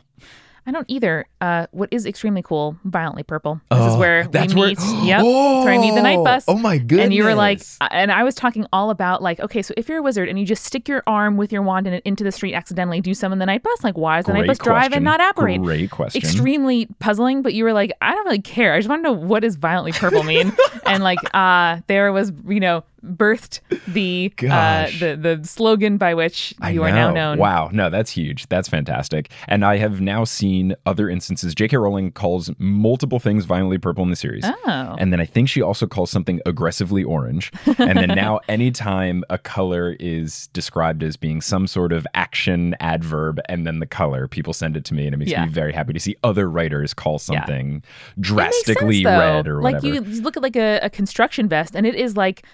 I 0.65 0.71
don't 0.71 0.85
either. 0.87 1.25
Uh, 1.41 1.67
what 1.71 1.89
is 1.91 2.05
extremely 2.05 2.41
cool, 2.41 2.77
violently 2.85 3.23
purple. 3.23 3.59
This 3.69 3.79
is 3.79 3.93
Oh, 3.95 3.99
where 3.99 4.25
that's 4.27 4.53
we 4.53 4.59
where- 4.61 4.69
meet. 4.69 4.79
yep, 5.03 5.17
that's 5.19 5.23
where 5.65 5.73
I 5.73 5.77
meet 5.77 5.93
the 5.93 6.01
Knight 6.01 6.23
Bus. 6.23 6.45
Oh 6.47 6.55
my 6.57 6.77
goodness! 6.77 7.03
And 7.05 7.13
you 7.13 7.25
were 7.25 7.35
like, 7.35 7.61
and 7.91 8.11
I 8.11 8.23
was 8.23 8.33
talking 8.33 8.65
all 8.71 8.89
about 8.89 9.21
like, 9.21 9.39
okay, 9.41 9.61
so 9.61 9.73
if 9.75 9.89
you're 9.89 9.97
a 9.97 10.01
wizard 10.01 10.29
and 10.29 10.39
you 10.39 10.45
just 10.45 10.63
stick 10.63 10.87
your 10.87 11.03
arm 11.05 11.35
with 11.35 11.51
your 11.51 11.61
wand 11.63 11.87
in, 11.87 11.95
into 12.05 12.23
the 12.23 12.31
street 12.31 12.53
accidentally, 12.53 13.01
do 13.01 13.13
summon 13.13 13.39
the 13.39 13.45
Knight 13.45 13.61
Bus? 13.63 13.83
Like, 13.83 13.97
why 13.97 14.17
does 14.17 14.25
the 14.25 14.33
night 14.33 14.39
Great 14.41 14.47
bus 14.47 14.57
drive 14.59 14.77
question. 14.91 14.93
and 14.93 15.03
not 15.05 15.19
operate? 15.19 15.61
Great 15.61 15.91
question. 15.91 16.21
Extremely 16.21 16.87
puzzling, 16.99 17.41
but 17.41 17.53
you 17.53 17.63
were 17.65 17.73
like, 17.73 17.91
I 18.01 18.13
don't 18.13 18.25
really 18.25 18.41
care. 18.41 18.73
I 18.73 18.77
just 18.79 18.87
want 18.89 18.99
to 19.03 19.03
know 19.03 19.13
what 19.17 19.41
does 19.41 19.57
violently 19.57 19.91
purple 19.91 20.23
mean. 20.23 20.53
and 20.85 21.03
like, 21.03 21.19
uh, 21.33 21.81
there 21.87 22.11
was, 22.13 22.31
you 22.47 22.59
know, 22.61 22.83
birthed 23.03 23.59
the 23.87 24.31
uh, 24.49 24.87
the 24.99 25.15
the 25.19 25.47
slogan 25.47 25.97
by 25.97 26.13
which 26.13 26.53
you 26.71 26.83
are 26.83 26.91
now 26.91 27.11
known. 27.11 27.37
Wow, 27.37 27.69
no, 27.71 27.89
that's 27.89 28.11
huge. 28.11 28.47
That's 28.47 28.67
fantastic. 28.67 29.31
And 29.47 29.65
I 29.65 29.77
have 29.77 30.01
now 30.01 30.23
seen 30.23 30.75
other 30.85 31.09
instances. 31.09 31.53
J.K. 31.53 31.77
Rowling 31.77 32.11
calls 32.11 32.49
multiple 32.57 33.19
things 33.19 33.45
violently 33.45 33.77
purple 33.77 34.03
in 34.03 34.09
the 34.09 34.15
series. 34.15 34.45
Oh. 34.45 34.95
And 34.97 35.11
then 35.11 35.19
I 35.19 35.25
think 35.25 35.49
she 35.49 35.61
also 35.61 35.85
calls 35.87 36.09
something 36.11 36.39
aggressively 36.45 37.03
orange. 37.03 37.51
and 37.77 37.97
then 37.97 38.09
now, 38.09 38.39
anytime 38.47 39.23
a 39.29 39.37
color 39.37 39.95
is 39.99 40.47
described 40.47 41.03
as 41.03 41.17
being 41.17 41.41
some 41.41 41.67
sort 41.67 41.91
of 41.91 42.07
action 42.13 42.75
adverb 42.79 43.39
and 43.49 43.65
then 43.67 43.79
the 43.79 43.85
color, 43.85 44.27
people 44.27 44.53
send 44.53 44.77
it 44.77 44.85
to 44.85 44.93
me. 44.93 45.05
And 45.05 45.13
it 45.13 45.17
makes 45.17 45.31
Yeah. 45.31 45.45
me 45.45 45.51
very 45.51 45.73
happy 45.73 45.93
to 45.93 45.99
see 45.99 46.15
other 46.23 46.49
writers 46.49 46.93
call 46.93 47.19
something 47.19 47.83
makes 48.15 48.29
drastically 48.29 49.03
sense, 49.03 49.05
red 49.05 49.47
or 49.47 49.61
whatever. 49.61 49.87
Like 49.87 49.95
you, 49.95 50.03
you 50.03 50.21
look 50.21 50.37
at 50.37 50.43
like 50.43 50.55
a, 50.55 50.79
a 50.81 50.89
construction 50.89 51.47
vest, 51.49 51.75
and 51.75 51.85
it 51.85 51.95
is 51.95 52.15
like 52.17 52.45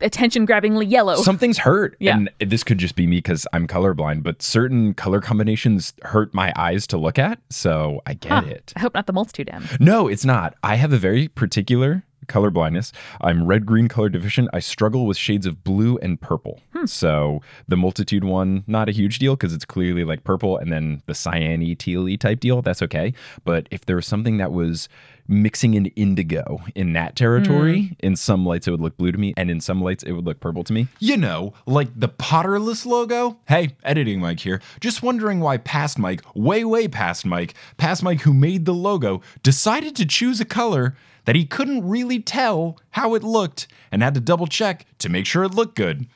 attention 0.00 0.46
grabbingly 0.46 0.88
yellow. 0.88 1.16
Something's 1.16 1.58
hurt. 1.58 1.96
Yeah. 1.98 2.16
And 2.16 2.30
this 2.50 2.62
could 2.64 2.78
just 2.78 2.94
be 2.94 3.06
me 3.06 3.16
because 3.18 3.46
I'm 3.52 3.66
colorblind, 3.66 4.22
but 4.22 4.42
certain 4.42 4.94
color 4.94 5.20
combinations 5.20 5.92
hurt 6.02 6.32
my 6.34 6.52
eyes 6.56 6.86
to 6.88 6.96
look 6.98 7.18
at. 7.18 7.38
So 7.50 8.00
I 8.06 8.14
get 8.14 8.32
Huh. 8.32 8.42
it. 8.46 8.72
I 8.76 8.80
hope 8.80 8.94
not 8.94 9.06
the 9.06 9.12
multitude 9.12 9.48
M. 9.52 9.64
No, 9.80 10.08
it's 10.08 10.24
not. 10.24 10.54
I 10.62 10.76
have 10.76 10.92
a 10.92 10.98
very 10.98 11.28
particular 11.28 12.04
color 12.26 12.50
blindness. 12.50 12.92
I'm 13.22 13.46
red 13.46 13.64
green 13.64 13.88
color 13.88 14.10
deficient. 14.10 14.50
I 14.52 14.58
struggle 14.60 15.06
with 15.06 15.16
shades 15.16 15.46
of 15.46 15.64
blue 15.64 15.96
and 15.98 16.20
purple. 16.20 16.60
Hmm. 16.74 16.84
So 16.84 17.40
the 17.66 17.76
multitude 17.76 18.22
one, 18.22 18.64
not 18.66 18.88
a 18.88 18.92
huge 18.92 19.18
deal 19.18 19.34
because 19.34 19.54
it's 19.54 19.64
clearly 19.64 20.04
like 20.04 20.24
purple, 20.24 20.58
and 20.58 20.70
then 20.70 21.02
the 21.06 21.14
cyan 21.14 21.60
teal 21.76 22.06
type 22.18 22.40
deal, 22.40 22.60
that's 22.60 22.82
okay. 22.82 23.14
But 23.44 23.66
if 23.70 23.86
there 23.86 23.96
was 23.96 24.06
something 24.06 24.36
that 24.36 24.52
was 24.52 24.90
mixing 25.28 25.74
in 25.74 25.86
indigo 25.94 26.60
in 26.74 26.94
that 26.94 27.14
territory, 27.14 27.82
Hmm. 27.82 27.92
in 28.00 28.16
some 28.16 28.46
lights 28.46 28.66
it 28.66 28.70
would 28.70 28.80
look 28.80 28.96
blue 28.96 29.12
to 29.12 29.18
me, 29.18 29.34
and 29.36 29.50
in 29.50 29.60
some 29.60 29.82
lights 29.82 30.02
it 30.02 30.12
would 30.12 30.24
look 30.24 30.40
purple 30.40 30.64
to 30.64 30.72
me. 30.72 30.88
You 30.98 31.16
know, 31.18 31.52
like 31.66 31.88
the 31.94 32.08
Potterless 32.08 32.86
logo. 32.86 33.36
Hey, 33.46 33.76
editing 33.84 34.20
Mike 34.20 34.40
here. 34.40 34.60
Just 34.80 35.02
wondering 35.02 35.40
why 35.40 35.58
past 35.58 35.98
Mike, 35.98 36.22
way 36.34 36.64
way 36.64 36.88
past 36.88 37.26
Mike, 37.26 37.54
past 37.76 38.02
Mike 38.02 38.22
who 38.22 38.32
made 38.32 38.64
the 38.64 38.74
logo, 38.74 39.20
decided 39.42 39.94
to 39.96 40.06
choose 40.06 40.40
a 40.40 40.44
color 40.46 40.96
that 41.26 41.36
he 41.36 41.44
couldn't 41.44 41.86
really 41.86 42.20
tell 42.20 42.78
how 42.92 43.14
it 43.14 43.22
looked 43.22 43.66
and 43.92 44.02
had 44.02 44.14
to 44.14 44.20
double 44.20 44.46
check 44.46 44.86
to 44.98 45.10
make 45.10 45.26
sure 45.26 45.44
it 45.44 45.54
looked 45.54 45.74
good. 45.76 46.06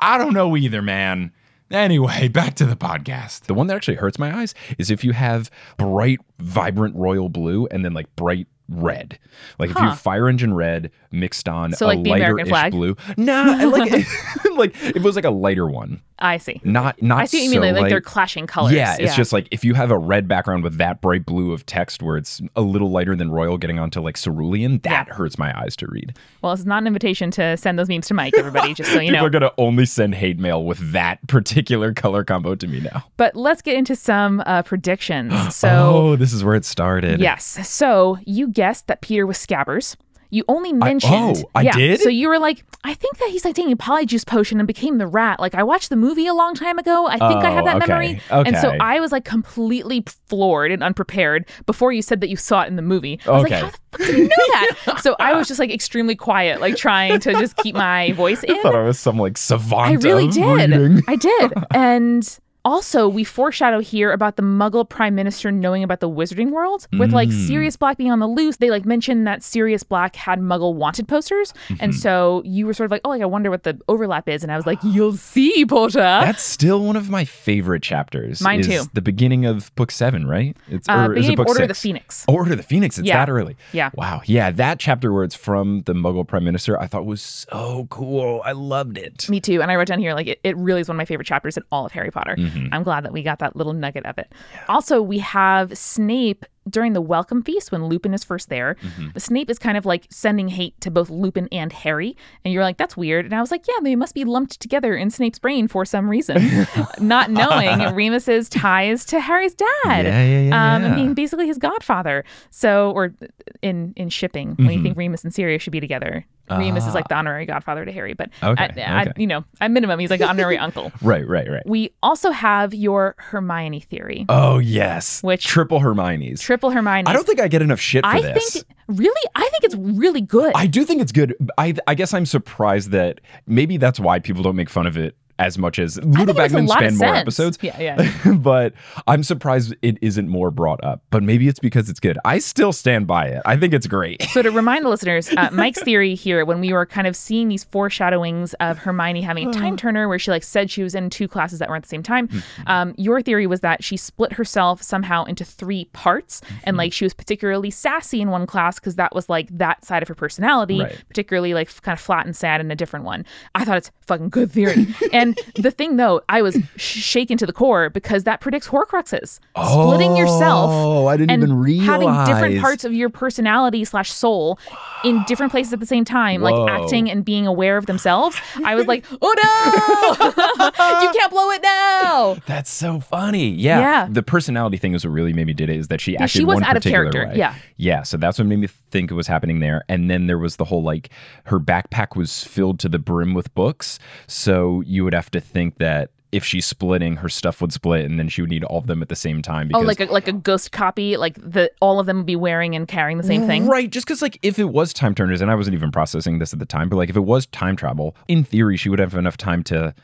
I 0.00 0.16
don't 0.18 0.32
know 0.34 0.56
either, 0.56 0.80
man. 0.80 1.30
Anyway, 1.70 2.28
back 2.32 2.54
to 2.54 2.66
the 2.66 2.76
podcast. 2.76 3.42
The 3.46 3.54
one 3.54 3.66
that 3.68 3.76
actually 3.76 3.96
hurts 3.96 4.18
my 4.18 4.36
eyes 4.36 4.54
is 4.78 4.90
if 4.90 5.04
you 5.04 5.12
have 5.12 5.50
bright, 5.76 6.20
vibrant 6.38 6.94
royal 6.96 7.28
blue 7.28 7.66
and 7.70 7.84
then 7.84 7.92
like 7.92 8.14
bright 8.16 8.46
red. 8.68 9.18
Like 9.58 9.70
if 9.70 9.76
you 9.76 9.82
Huh. 9.82 9.90
have 9.90 10.00
fire 10.00 10.28
engine 10.28 10.54
red 10.54 10.90
mixed 11.12 11.48
on 11.48 11.72
So, 11.72 11.86
a 11.86 11.88
like 11.88 12.02
the 12.02 12.10
lighter 12.10 12.24
American 12.24 12.48
flag? 12.48 12.72
blue. 12.72 12.96
Nah, 13.16 13.44
I 13.58 13.64
like 13.64 13.92
like 14.56 14.74
if 14.82 14.96
it 14.96 15.02
was 15.02 15.16
like 15.16 15.24
a 15.24 15.30
lighter 15.30 15.68
one. 15.68 16.02
I 16.18 16.38
see. 16.38 16.60
Not 16.64 17.02
not 17.02 17.18
I 17.20 17.24
see 17.26 17.38
what 17.38 17.42
you 17.44 17.50
mean. 17.60 17.70
so 17.70 17.72
Like, 17.74 17.82
like 17.82 17.90
they're 17.90 18.00
clashing 18.00 18.46
colors. 18.46 18.72
Yeah, 18.72 18.96
it's 18.98 19.14
just 19.14 19.32
like 19.34 19.48
if 19.50 19.64
you 19.64 19.74
have 19.74 19.90
a 19.90 19.98
red 19.98 20.26
background 20.26 20.64
with 20.64 20.78
that 20.78 21.00
bright 21.02 21.26
blue 21.26 21.52
of 21.52 21.66
text 21.66 22.02
where 22.02 22.16
it's 22.16 22.40
a 22.56 22.62
little 22.62 22.90
lighter 22.90 23.14
than 23.14 23.30
royal 23.30 23.58
getting 23.58 23.78
onto 23.78 24.00
like 24.00 24.16
cerulean, 24.16 24.78
that 24.84 25.08
Yeah. 25.08 25.14
hurts 25.14 25.38
my 25.38 25.52
eyes 25.60 25.76
to 25.76 25.86
read. 25.88 26.16
Well, 26.40 26.52
it's 26.54 26.64
not 26.64 26.82
an 26.82 26.86
invitation 26.86 27.30
to 27.32 27.56
send 27.58 27.78
those 27.78 27.88
memes 27.88 28.06
to 28.08 28.14
Mike, 28.14 28.32
everybody, 28.38 28.72
just 28.72 28.92
so 28.92 28.98
you 29.00 29.10
know, 29.10 29.16
People 29.18 29.26
are 29.26 29.30
gonna 29.30 29.52
only 29.58 29.84
send 29.84 30.14
hate 30.14 30.38
mail 30.38 30.64
with 30.64 30.78
that 30.92 31.26
particular 31.26 31.92
color 31.92 32.24
combo 32.24 32.54
to 32.54 32.66
me 32.66 32.80
now. 32.80 33.04
But 33.18 33.36
let's 33.36 33.60
get 33.60 33.76
into 33.76 33.94
some 33.94 34.42
uh, 34.46 34.62
predictions. 34.62 35.34
So, 35.56 35.68
oh, 35.68 36.16
this 36.16 36.32
is 36.32 36.44
where 36.44 36.54
it 36.54 36.64
started. 36.64 37.20
yes. 37.20 37.68
So 37.68 38.18
you 38.24 38.48
guessed 38.48 38.86
that 38.88 39.00
Peter 39.00 39.26
was 39.26 39.36
Scabbers. 39.38 39.96
You 40.30 40.44
only 40.48 40.72
mentioned. 40.72 41.12
oh, 41.44 41.50
I 41.54 41.70
did? 41.70 42.00
So 42.00 42.08
you 42.08 42.28
were 42.28 42.38
like, 42.38 42.64
I 42.84 42.94
think 42.94 43.18
that 43.18 43.28
he's 43.30 43.44
like 43.44 43.54
taking 43.54 43.72
a 43.72 43.76
polyjuice 43.76 44.26
potion 44.26 44.58
and 44.60 44.66
became 44.66 44.98
the 44.98 45.06
rat. 45.06 45.40
Like 45.40 45.54
I 45.54 45.62
watched 45.62 45.88
the 45.90 45.96
movie 45.96 46.26
a 46.26 46.34
long 46.34 46.54
time 46.54 46.78
ago. 46.78 47.06
I 47.06 47.12
think 47.18 47.44
I 47.44 47.50
have 47.50 47.64
Oh, 47.64 47.66
that 47.66 47.76
okay. 47.82 47.86
memory. 47.92 48.20
And 48.30 48.56
so 48.58 48.74
I 48.80 49.00
was 49.00 49.12
like 49.12 49.24
completely 49.24 50.04
floored 50.28 50.70
and 50.72 50.82
unprepared 50.82 51.46
before 51.66 51.92
you 51.92 52.02
said 52.02 52.20
that 52.20 52.28
you 52.28 52.36
saw 52.36 52.62
it 52.62 52.68
in 52.68 52.76
the 52.76 52.82
movie. 52.82 53.18
I 53.26 53.30
was 53.30 53.44
Okay. 53.44 53.62
like, 53.62 53.64
how 53.64 53.70
the 53.70 53.78
fuck 53.98 54.00
did 54.06 54.18
you 54.18 54.24
know 54.24 54.28
that? 54.52 54.98
so 55.02 55.16
I 55.18 55.34
was 55.34 55.48
just 55.48 55.58
like 55.60 55.70
extremely 55.70 56.16
quiet, 56.16 56.60
like 56.60 56.76
trying 56.76 57.20
to 57.20 57.32
just 57.32 57.56
keep 57.56 57.74
my 57.74 58.12
voice 58.12 58.42
in. 58.44 58.56
I 58.56 58.62
thought 58.62 58.74
I 58.74 58.82
was 58.82 58.98
some 58.98 59.18
like 59.18 59.36
savant. 59.38 59.90
I 59.90 59.92
really 59.94 60.28
did. 60.28 60.70
reading. 60.70 61.02
I 61.08 61.16
did. 61.16 61.52
And 61.74 62.38
also, 62.66 63.08
we 63.08 63.22
foreshadow 63.24 63.78
here 63.80 64.10
about 64.12 64.36
the 64.36 64.42
Muggle 64.42 64.86
Prime 64.88 65.14
Minister 65.14 65.50
knowing 65.52 65.82
about 65.84 66.00
the 66.00 66.10
Wizarding 66.10 66.50
World. 66.50 66.86
With 66.98 67.12
like 67.12 67.28
Mm. 67.28 67.46
Sirius 67.46 67.76
Black 67.76 67.96
being 67.96 68.10
on 68.10 68.18
the 68.18 68.26
loose, 68.26 68.56
they 68.56 68.70
like 68.70 68.84
mentioned 68.84 69.26
that 69.26 69.42
Sirius 69.42 69.82
Black 69.84 70.16
had 70.16 70.40
Muggle 70.40 70.74
wanted 70.74 71.06
posters, 71.08 71.54
and 71.80 71.92
Mm-hmm. 71.92 71.92
so 71.92 72.42
you 72.44 72.66
were 72.66 72.74
sort 72.74 72.86
of 72.86 72.90
like, 72.90 73.00
"Oh, 73.04 73.10
like 73.10 73.22
I 73.22 73.26
wonder 73.26 73.50
what 73.50 73.62
the 73.62 73.78
overlap 73.88 74.28
is," 74.28 74.42
and 74.42 74.50
I 74.52 74.56
was 74.56 74.66
like, 74.66 74.78
"You'll 74.82 75.12
see, 75.16 75.64
Potter." 75.64 76.00
That's 76.00 76.42
still 76.42 76.80
one 76.84 76.96
of 76.96 77.08
my 77.08 77.24
favorite 77.24 77.82
chapters. 77.82 78.40
Mine 78.42 78.60
is 78.60 78.66
too. 78.66 78.90
The 78.92 79.00
beginning 79.02 79.46
of 79.46 79.72
book 79.76 79.90
seven, 79.92 80.26
right? 80.26 80.56
It's 80.68 80.88
Uh, 80.88 81.06
or 81.08 81.14
beginning 81.14 81.32
it 81.32 81.36
book 81.36 81.48
Order 81.48 81.62
of 81.62 81.68
the? 81.68 81.74
Phoenix. 81.74 82.24
Order 82.26 82.50
of 82.52 82.56
the 82.56 82.62
Phoenix. 82.64 82.98
It's 82.98 83.06
Yeah. 83.06 83.24
that 83.24 83.30
early. 83.30 83.56
Yeah. 83.72 83.90
Wow. 83.94 84.22
Yeah, 84.26 84.50
that 84.50 84.78
chapter 84.80 85.12
where 85.12 85.22
it's 85.24 85.36
from 85.36 85.82
the 85.82 85.94
Muggle 85.94 86.26
Prime 86.26 86.42
Minister, 86.44 86.76
I 86.80 86.86
thought 86.88 87.06
was 87.06 87.20
so 87.22 87.86
cool. 87.90 88.42
I 88.44 88.52
loved 88.52 88.98
it. 88.98 89.28
Me 89.30 89.40
too. 89.40 89.62
And 89.62 89.70
I 89.70 89.76
wrote 89.76 89.86
down 89.86 89.98
here, 90.00 90.14
like, 90.14 90.26
it, 90.26 90.40
it 90.42 90.56
really 90.56 90.80
is 90.80 90.88
one 90.88 90.96
of 90.96 90.98
my 90.98 91.04
favorite 91.04 91.26
chapters 91.26 91.56
in 91.56 91.62
all 91.70 91.86
of 91.86 91.92
Harry 91.92 92.10
Potter. 92.10 92.34
Mm-hmm. 92.36 92.55
Mm-hmm. 92.56 92.74
I'm 92.74 92.82
glad 92.82 93.04
that 93.04 93.12
we 93.12 93.22
got 93.22 93.38
that 93.40 93.56
little 93.56 93.72
nugget 93.72 94.06
of 94.06 94.18
it. 94.18 94.32
Also, 94.68 95.02
we 95.02 95.18
have 95.18 95.76
Snape 95.76 96.44
during 96.68 96.92
the 96.92 97.00
welcome 97.00 97.42
feast 97.42 97.70
when 97.72 97.84
Lupin 97.86 98.12
is 98.14 98.24
first 98.24 98.48
there. 98.48 98.76
Mm-hmm. 98.82 99.18
Snape 99.18 99.48
is 99.50 99.58
kind 99.58 99.76
of 99.78 99.86
like 99.86 100.06
sending 100.10 100.48
hate 100.48 100.80
to 100.80 100.90
both 100.90 101.10
Lupin 101.10 101.48
and 101.52 101.72
Harry. 101.72 102.16
And 102.44 102.52
you're 102.52 102.62
like, 102.62 102.76
that's 102.76 102.96
weird. 102.96 103.24
And 103.24 103.34
I 103.34 103.40
was 103.40 103.50
like, 103.50 103.64
yeah, 103.68 103.80
they 103.82 103.94
must 103.96 104.14
be 104.14 104.24
lumped 104.24 104.60
together 104.60 104.94
in 104.96 105.10
Snape's 105.10 105.38
brain 105.38 105.68
for 105.68 105.84
some 105.84 106.08
reason, 106.08 106.66
not 107.00 107.30
knowing 107.30 107.94
Remus's 107.94 108.48
ties 108.48 109.04
to 109.06 109.20
Harry's 109.20 109.54
dad. 109.54 109.66
Yeah, 109.84 110.24
yeah, 110.24 110.40
yeah, 110.40 110.74
Um, 110.76 110.82
and 110.82 110.92
yeah. 110.92 110.94
being 110.94 111.14
basically 111.14 111.46
his 111.46 111.58
godfather. 111.58 112.24
So, 112.50 112.90
or 112.92 113.14
in 113.62 113.92
in 113.96 114.08
shipping, 114.08 114.54
when 114.56 114.70
you 114.70 114.82
think 114.82 114.96
Remus 114.96 115.24
and 115.24 115.32
Sirius 115.34 115.62
should 115.62 115.72
be 115.72 115.80
together. 115.80 116.26
Remus 116.48 116.86
is 116.86 116.94
like 116.94 117.08
the 117.08 117.16
honorary 117.16 117.44
godfather 117.44 117.84
to 117.84 117.90
Harry, 117.90 118.14
but 118.14 118.30
Ah. 118.40 118.50
Okay, 118.52 118.80
I, 118.80 119.02
okay. 119.02 119.12
you 119.16 119.26
know, 119.26 119.44
at 119.60 119.68
minimum, 119.72 119.98
he's 119.98 120.10
like 120.10 120.20
an 120.20 120.28
honorary 120.28 120.56
uncle. 120.56 120.92
Right, 121.02 121.26
right, 121.26 121.48
right. 121.50 121.62
We 121.66 121.90
also 122.04 122.30
have 122.30 122.72
your 122.72 123.16
Hermione 123.18 123.80
theory, 123.80 124.26
Oh 124.28 124.58
yes. 124.58 125.22
Which- 125.24 125.44
triple 125.44 125.80
Hermione's. 125.80 126.40
triple 126.40 126.55
Hermione. 126.70 127.04
I 127.06 127.12
don't 127.12 127.26
think 127.26 127.40
I 127.40 127.48
get 127.48 127.62
enough 127.62 127.80
shit 127.80 128.04
for 128.04 128.10
I 128.10 128.20
this. 128.20 128.52
think 128.54 128.66
really, 128.88 129.30
I 129.34 129.48
think 129.50 129.64
it's 129.64 129.74
really 129.76 130.20
good. 130.20 130.52
I 130.54 130.66
do 130.66 130.84
think 130.84 131.00
it's 131.02 131.12
good. 131.12 131.34
I 131.58 131.74
I 131.86 131.94
guess 131.94 132.14
I'm 132.14 132.26
surprised 132.26 132.90
that 132.90 133.20
maybe 133.46 133.76
that's 133.76 134.00
why 134.00 134.18
people 134.18 134.42
don't 134.42 134.56
make 134.56 134.70
fun 134.70 134.86
of 134.86 134.96
it 134.96 135.16
as 135.38 135.58
much 135.58 135.78
as 135.78 135.96
Ludo 135.98 136.16
think 136.16 136.28
it 136.30 136.36
makes 136.36 136.52
a 136.52 136.56
Bagman 136.56 136.68
spend 136.68 136.98
more 136.98 137.14
episodes. 137.14 137.58
Yeah, 137.62 137.78
yeah. 137.80 138.34
but 138.38 138.72
I'm 139.06 139.22
surprised 139.22 139.74
it 139.82 139.98
isn't 140.00 140.28
more 140.28 140.50
brought 140.50 140.82
up. 140.84 141.02
But 141.10 141.22
maybe 141.22 141.46
it's 141.48 141.58
because 141.58 141.90
it's 141.90 142.00
good. 142.00 142.18
I 142.24 142.38
still 142.38 142.72
stand 142.72 143.06
by 143.06 143.26
it. 143.26 143.42
I 143.44 143.56
think 143.56 143.74
it's 143.74 143.86
great. 143.86 144.22
So 144.22 144.42
to 144.42 144.50
remind 144.50 144.84
the 144.84 144.88
listeners, 144.96 145.28
uh, 145.36 145.50
Mike's 145.52 145.82
theory 145.82 146.14
here, 146.14 146.44
when 146.44 146.60
we 146.60 146.72
were 146.72 146.86
kind 146.86 147.06
of 147.06 147.14
seeing 147.16 147.48
these 147.48 147.64
foreshadowings 147.64 148.54
of 148.54 148.78
Hermione 148.78 149.22
having 149.22 149.50
a 149.50 149.52
time 149.52 149.76
turner, 149.84 150.08
where 150.08 150.18
she 150.18 150.30
like 150.30 150.42
said 150.42 150.70
she 150.70 150.82
was 150.82 150.94
in 150.94 151.10
two 151.10 151.28
classes 151.28 151.58
that 151.58 151.68
were 151.68 151.76
at 151.76 151.82
the 151.82 151.88
same 151.88 152.02
time, 152.02 152.28
um, 152.66 152.94
your 152.96 153.20
theory 153.22 153.46
was 153.46 153.60
that 153.60 153.84
she 153.84 153.96
split 153.96 154.32
herself 154.32 154.82
somehow 154.82 155.24
into 155.24 155.44
three 155.44 155.86
parts, 155.92 156.40
and 156.64 156.76
like 156.76 156.92
she 156.92 157.04
was 157.04 157.14
particularly 157.14 157.70
sassy 157.70 158.20
in 158.20 158.30
one 158.30 158.46
class 158.46 158.78
because 158.78 158.96
that 158.96 159.14
was 159.14 159.28
like 159.28 159.48
that 159.56 159.84
side 159.84 160.02
of 160.02 160.08
her 160.08 160.14
personality, 160.14 160.80
Right. 160.80 161.04
particularly 161.08 161.52
like 161.54 161.68
kind 161.82 161.92
of 161.94 162.00
flat 162.00 162.26
and 162.26 162.34
sad 162.36 162.60
in 162.60 162.70
a 162.70 162.76
different 162.76 163.04
one. 163.04 163.24
I 163.54 163.64
thought 163.64 163.76
it's 163.76 163.90
fucking 164.06 164.30
good 164.30 164.50
theory. 164.50 164.86
and 165.12 165.25
the 165.54 165.70
thing 165.70 165.96
though, 165.96 166.20
I 166.28 166.42
was 166.42 166.56
shaken 166.76 167.36
to 167.38 167.46
the 167.46 167.52
core 167.52 167.90
because 167.90 168.24
that 168.24 168.40
predicts 168.40 168.68
Horcruxes, 168.68 169.40
splitting 169.56 170.16
yourself. 170.16 170.70
Oh, 170.72 171.06
I 171.06 171.16
didn't 171.16 171.30
and 171.30 171.68
even 171.68 171.84
having 171.84 172.12
different 172.24 172.60
parts 172.60 172.84
of 172.84 172.92
your 172.92 173.08
personality 173.10 173.84
slash 173.84 174.12
soul 174.12 174.58
in 175.04 175.22
different 175.24 175.52
places 175.52 175.72
at 175.72 175.80
the 175.80 175.86
same 175.86 176.04
time, 176.04 176.40
Whoa. 176.40 176.50
like 176.52 176.70
acting 176.82 177.10
and 177.10 177.24
being 177.24 177.46
aware 177.46 177.76
of 177.76 177.86
themselves. 177.86 178.36
I 178.64 178.74
was 178.74 178.86
like, 178.86 179.04
oh 179.22 179.34
no, 179.42 181.02
you 181.02 181.12
can't 181.12 181.30
blow 181.30 181.50
it 181.50 181.62
now. 181.62 182.36
That's 182.46 182.70
so 182.70 183.00
funny. 183.00 183.50
Yeah. 183.50 183.80
Yeah. 183.80 184.08
The 184.10 184.22
personality 184.22 184.76
thing 184.76 184.94
is 184.94 185.04
what 185.04 185.12
really 185.12 185.32
made 185.32 185.46
me 185.46 185.52
did 185.52 185.70
it 185.70 185.76
is 185.76 185.88
that 185.88 186.00
she 186.00 186.16
acted 186.16 186.30
she 186.30 186.44
was 186.44 186.56
one 186.56 186.64
out 186.64 186.76
of 186.76 186.82
character. 186.82 187.26
way. 187.26 187.36
Yeah. 187.36 187.54
Yeah. 187.76 188.02
So 188.02 188.16
that's 188.16 188.38
what 188.38 188.46
made 188.46 188.58
me 188.58 188.68
think 188.90 189.10
it 189.10 189.14
was 189.14 189.26
happening 189.26 189.60
there. 189.60 189.84
And 189.88 190.10
then 190.10 190.26
there 190.26 190.38
was 190.38 190.56
the 190.56 190.64
whole 190.64 190.82
like 190.82 191.10
her 191.44 191.58
backpack 191.60 192.16
was 192.16 192.44
filled 192.44 192.78
to 192.80 192.88
the 192.88 192.98
brim 192.98 193.34
with 193.34 193.54
books. 193.54 193.98
So 194.26 194.82
you 194.86 195.04
would 195.04 195.14
have 195.16 195.30
to 195.32 195.40
think 195.40 195.78
that 195.78 196.10
if 196.32 196.44
she's 196.44 196.66
splitting, 196.66 197.16
her 197.16 197.28
stuff 197.28 197.60
would 197.60 197.72
split 197.72 198.04
and 198.04 198.18
then 198.18 198.28
she 198.28 198.42
would 198.42 198.50
need 198.50 198.64
all 198.64 198.78
of 198.78 198.86
them 198.86 199.00
at 199.00 199.08
the 199.08 199.16
same 199.16 199.42
time. 199.42 199.70
Oh, 199.72 199.80
like 199.80 200.00
a, 200.00 200.04
like 200.06 200.28
a 200.28 200.32
ghost 200.32 200.72
copy, 200.72 201.16
like 201.16 201.36
the 201.36 201.70
all 201.80 201.98
of 201.98 202.06
them 202.06 202.18
would 202.18 202.26
be 202.26 202.36
wearing 202.36 202.74
and 202.74 202.86
carrying 202.86 203.16
the 203.18 203.24
same 203.24 203.46
thing. 203.46 203.66
Right, 203.66 203.88
just 203.88 204.06
because 204.06 204.22
like 204.22 204.38
if 204.42 204.58
it 204.58 204.66
was 204.66 204.92
time 204.92 205.14
turners, 205.14 205.40
and 205.40 205.50
I 205.50 205.54
wasn't 205.54 205.74
even 205.74 205.90
processing 205.90 206.38
this 206.38 206.52
at 206.52 206.58
the 206.58 206.66
time, 206.66 206.88
but 206.88 206.96
like 206.96 207.08
if 207.08 207.16
it 207.16 207.24
was 207.24 207.46
time 207.46 207.76
travel, 207.76 208.14
in 208.28 208.44
theory, 208.44 208.76
she 208.76 208.88
would 208.88 208.98
have 208.98 209.14
enough 209.14 209.36
time 209.36 209.62
to. 209.64 209.94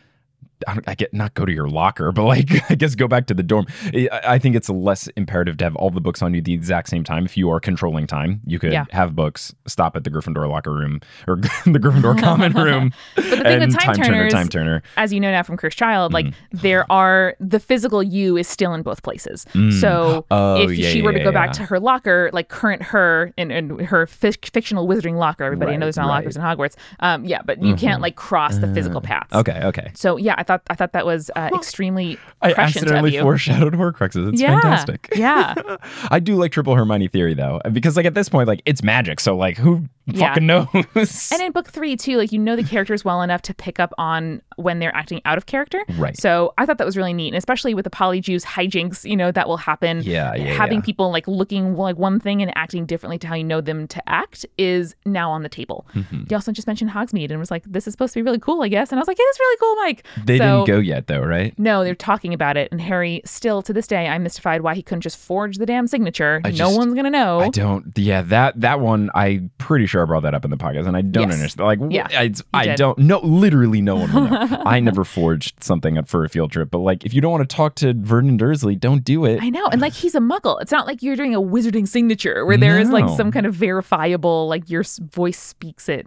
I, 0.66 0.74
don't- 0.74 0.88
I 0.88 0.94
get 0.94 1.12
not 1.14 1.34
go 1.34 1.44
to 1.44 1.52
your 1.52 1.68
locker, 1.68 2.12
but 2.12 2.24
like 2.24 2.48
I 2.70 2.74
guess 2.74 2.94
go 2.94 3.08
back 3.08 3.26
to 3.26 3.34
the 3.34 3.42
dorm. 3.42 3.66
I, 3.94 4.08
I 4.24 4.38
think 4.38 4.56
it's 4.56 4.68
less 4.68 5.06
imperative 5.16 5.56
to 5.58 5.64
have 5.64 5.76
all 5.76 5.90
the 5.90 6.00
books 6.00 6.22
on 6.22 6.34
you 6.34 6.40
the 6.42 6.54
exact 6.54 6.88
same 6.88 7.04
time. 7.04 7.24
If 7.24 7.36
you 7.36 7.50
are 7.50 7.60
controlling 7.60 8.06
time, 8.06 8.40
you 8.46 8.58
could 8.58 8.72
Yeah. 8.72 8.84
have 8.90 9.14
books, 9.14 9.54
stop 9.66 9.96
at 9.96 10.04
the 10.04 10.10
Gryffindor 10.10 10.48
locker 10.48 10.72
room 10.72 11.00
or 11.28 11.36
the 11.66 11.78
Gryffindor 11.78 12.18
common 12.20 12.52
room, 12.52 12.92
But 13.16 13.24
the 13.24 13.36
thing 13.42 13.60
with 13.60 13.78
time, 13.78 13.94
turner, 13.96 14.08
turners, 14.08 14.32
time 14.32 14.48
turner. 14.48 14.82
as 14.96 15.12
you 15.12 15.20
know 15.20 15.30
now 15.30 15.42
from 15.42 15.56
Cursed 15.56 15.78
Child, 15.78 16.12
like 16.12 16.26
Mm-hmm. 16.26 16.58
there 16.58 16.90
are 16.90 17.34
the 17.40 17.58
physical 17.58 18.02
you 18.02 18.36
is 18.36 18.46
still 18.48 18.74
in 18.74 18.82
both 18.82 19.02
places. 19.02 19.44
So 19.80 20.24
Oh, 20.30 20.62
if 20.62 20.76
yeah, 20.78 20.88
she 20.90 21.02
were 21.02 21.12
to 21.12 21.18
yeah, 21.18 21.24
go 21.24 21.32
back 21.32 21.52
to 21.52 21.64
her 21.64 21.80
locker, 21.80 22.30
like 22.32 22.48
current 22.48 22.82
her 22.82 23.32
in, 23.36 23.50
in 23.50 23.78
her 23.80 24.06
fic- 24.06 24.50
fictional 24.52 24.86
wizarding 24.86 25.16
locker, 25.16 25.44
everybody 25.44 25.72
Right, 25.72 25.78
knows 25.80 25.96
there's 25.96 25.96
not 25.96 26.08
right. 26.08 26.16
lockers 26.18 26.36
in 26.36 26.42
Hogwarts. 26.42 26.76
Um, 27.00 27.24
yeah, 27.24 27.40
but 27.44 27.62
you 27.62 27.74
can't 27.74 28.00
like 28.02 28.16
cross 28.16 28.58
the 28.58 28.72
physical 28.74 29.00
paths. 29.00 29.32
Okay, 29.32 29.60
okay. 29.64 29.90
So 29.94 30.16
yeah, 30.16 30.34
I 30.38 30.42
thought 30.42 30.51
thought 30.52 30.62
I 30.70 30.74
thought 30.74 30.92
that 30.92 31.06
was 31.06 31.30
uh, 31.36 31.50
extremely 31.54 32.18
I 32.40 32.52
prescient 32.52 32.58
of 32.86 32.92
accidentally 32.92 33.14
you. 33.16 33.22
foreshadowed 33.22 33.74
Horcruxes. 33.74 34.32
It's 34.32 34.40
yeah, 34.40 34.60
fantastic. 34.60 35.08
yeah. 35.16 35.54
I 36.10 36.18
do 36.20 36.36
like 36.36 36.52
triple 36.52 36.74
Hermione 36.74 37.08
theory 37.08 37.34
though, 37.34 37.60
because 37.72 37.96
like 37.96 38.06
at 38.06 38.14
this 38.14 38.28
point, 38.28 38.48
like 38.48 38.62
it's 38.66 38.82
magic, 38.82 39.20
so 39.20 39.36
like 39.36 39.56
who 39.56 39.82
Yeah. 40.06 40.28
fucking 40.28 40.46
knows? 40.46 41.30
And 41.32 41.40
in 41.42 41.52
book 41.52 41.68
three 41.70 41.96
too, 41.96 42.16
like 42.18 42.32
you 42.32 42.38
know 42.38 42.56
the 42.56 42.64
characters 42.64 43.04
well 43.04 43.22
enough 43.22 43.42
to 43.42 43.54
pick 43.54 43.78
up 43.80 43.92
on 43.98 44.42
when 44.56 44.78
they're 44.80 44.94
acting 44.94 45.20
out 45.24 45.38
of 45.38 45.46
character. 45.46 45.82
Right. 45.96 46.16
So 46.16 46.52
I 46.58 46.66
thought 46.66 46.78
that 46.78 46.84
was 46.84 46.96
really 46.96 47.12
neat, 47.12 47.28
and 47.28 47.36
especially 47.36 47.74
with 47.74 47.84
the 47.84 47.90
polyjuice 47.90 48.44
hijinks, 48.44 49.08
you 49.08 49.16
know, 49.16 49.30
that 49.32 49.48
will 49.48 49.56
happen. 49.56 50.02
Yeah, 50.02 50.34
yeah, 50.34 50.54
Having 50.54 50.78
yeah. 50.80 50.84
people 50.84 51.10
like 51.10 51.26
looking 51.28 51.76
like 51.76 51.96
one 51.96 52.18
thing 52.20 52.42
and 52.42 52.52
acting 52.56 52.84
differently 52.86 53.18
to 53.18 53.26
how 53.28 53.34
you 53.34 53.44
know 53.44 53.60
them 53.60 53.86
to 53.88 54.08
act 54.08 54.44
is 54.58 54.94
now 55.06 55.30
on 55.30 55.42
the 55.42 55.48
table. 55.48 55.86
Mm-hmm. 55.94 56.24
You 56.28 56.36
also 56.36 56.52
just 56.52 56.66
mentioned 56.66 56.90
Hogsmeade 56.90 57.30
and 57.30 57.38
was 57.38 57.50
like, 57.50 57.64
"This 57.64 57.86
is 57.86 57.92
supposed 57.92 58.12
to 58.14 58.18
be 58.18 58.22
really 58.22 58.38
cool, 58.40 58.62
I 58.62 58.68
guess." 58.68 58.90
And 58.90 58.98
I 58.98 59.00
was 59.00 59.08
like, 59.08 59.18
"It 59.18 59.22
is 59.22 59.38
really 59.38 59.56
cool, 59.58 59.76
Mike." 59.76 60.06
they 60.24 60.38
So- 60.38 60.41
didn't 60.42 60.66
go 60.66 60.78
yet 60.78 61.06
though, 61.06 61.20
right? 61.20 61.56
No, 61.58 61.84
they're 61.84 61.94
talking 61.94 62.34
about 62.34 62.56
it, 62.56 62.70
and 62.72 62.80
Harry 62.80 63.22
still 63.24 63.62
to 63.62 63.72
this 63.72 63.86
day, 63.86 64.06
I'm 64.08 64.22
mystified 64.22 64.62
why 64.62 64.74
he 64.74 64.82
couldn't 64.82 65.02
just 65.02 65.18
forge 65.18 65.58
the 65.58 65.66
damn 65.66 65.86
signature. 65.86 66.40
I 66.44 66.50
no 66.50 66.56
just- 66.56 66.76
one's 66.78 66.94
gonna 66.94 67.10
know. 67.10 67.40
I 67.40 67.48
don't. 67.48 67.96
Yeah, 67.96 68.22
that 68.22 68.60
that 68.60 68.80
one. 68.80 69.10
I'm 69.14 69.50
pretty 69.58 69.86
sure 69.86 70.02
I 70.02 70.04
brought 70.06 70.22
that 70.24 70.34
up 70.34 70.44
in 70.44 70.50
the 70.50 70.56
podcast, 70.56 70.86
and 70.86 70.96
I 70.96 71.02
don't 71.02 71.28
Yes. 71.30 71.34
understand. 71.34 71.66
Like, 71.66 71.92
Yeah, 71.92 72.06
I, 72.10 72.32
I 72.54 72.74
don't. 72.74 72.98
No, 72.98 73.20
literally, 73.20 73.80
no 73.80 73.96
one 73.96 74.12
will 74.12 74.28
know. 74.28 74.62
I 74.66 74.80
never 74.80 75.04
forged 75.04 75.62
something 75.62 76.02
for 76.04 76.24
a 76.24 76.28
field 76.28 76.52
trip, 76.52 76.70
but 76.70 76.78
like, 76.78 77.04
if 77.04 77.14
you 77.14 77.20
don't 77.20 77.32
want 77.32 77.48
to 77.48 77.56
talk 77.56 77.74
to 77.76 77.94
Vernon 77.94 78.36
Dursley, 78.36 78.76
don't 78.76 79.04
do 79.04 79.24
it. 79.24 79.42
I 79.42 79.50
know. 79.50 79.66
And 79.68 79.80
like 79.80 79.92
he's 79.92 80.14
a 80.14 80.20
muggle. 80.20 80.60
It's 80.62 80.72
not 80.72 80.86
like 80.86 81.02
you're 81.02 81.16
doing 81.16 81.34
a 81.34 81.40
wizarding 81.40 81.86
signature 81.88 82.44
where 82.46 82.56
there 82.56 82.78
is 82.78 82.90
like 82.90 83.08
some 83.16 83.30
kind 83.30 83.46
of 83.46 83.54
verifiable, 83.54 84.48
like 84.48 84.68
your 84.70 84.84
voice 85.12 85.38
speaks 85.38 85.88
it. 85.88 86.06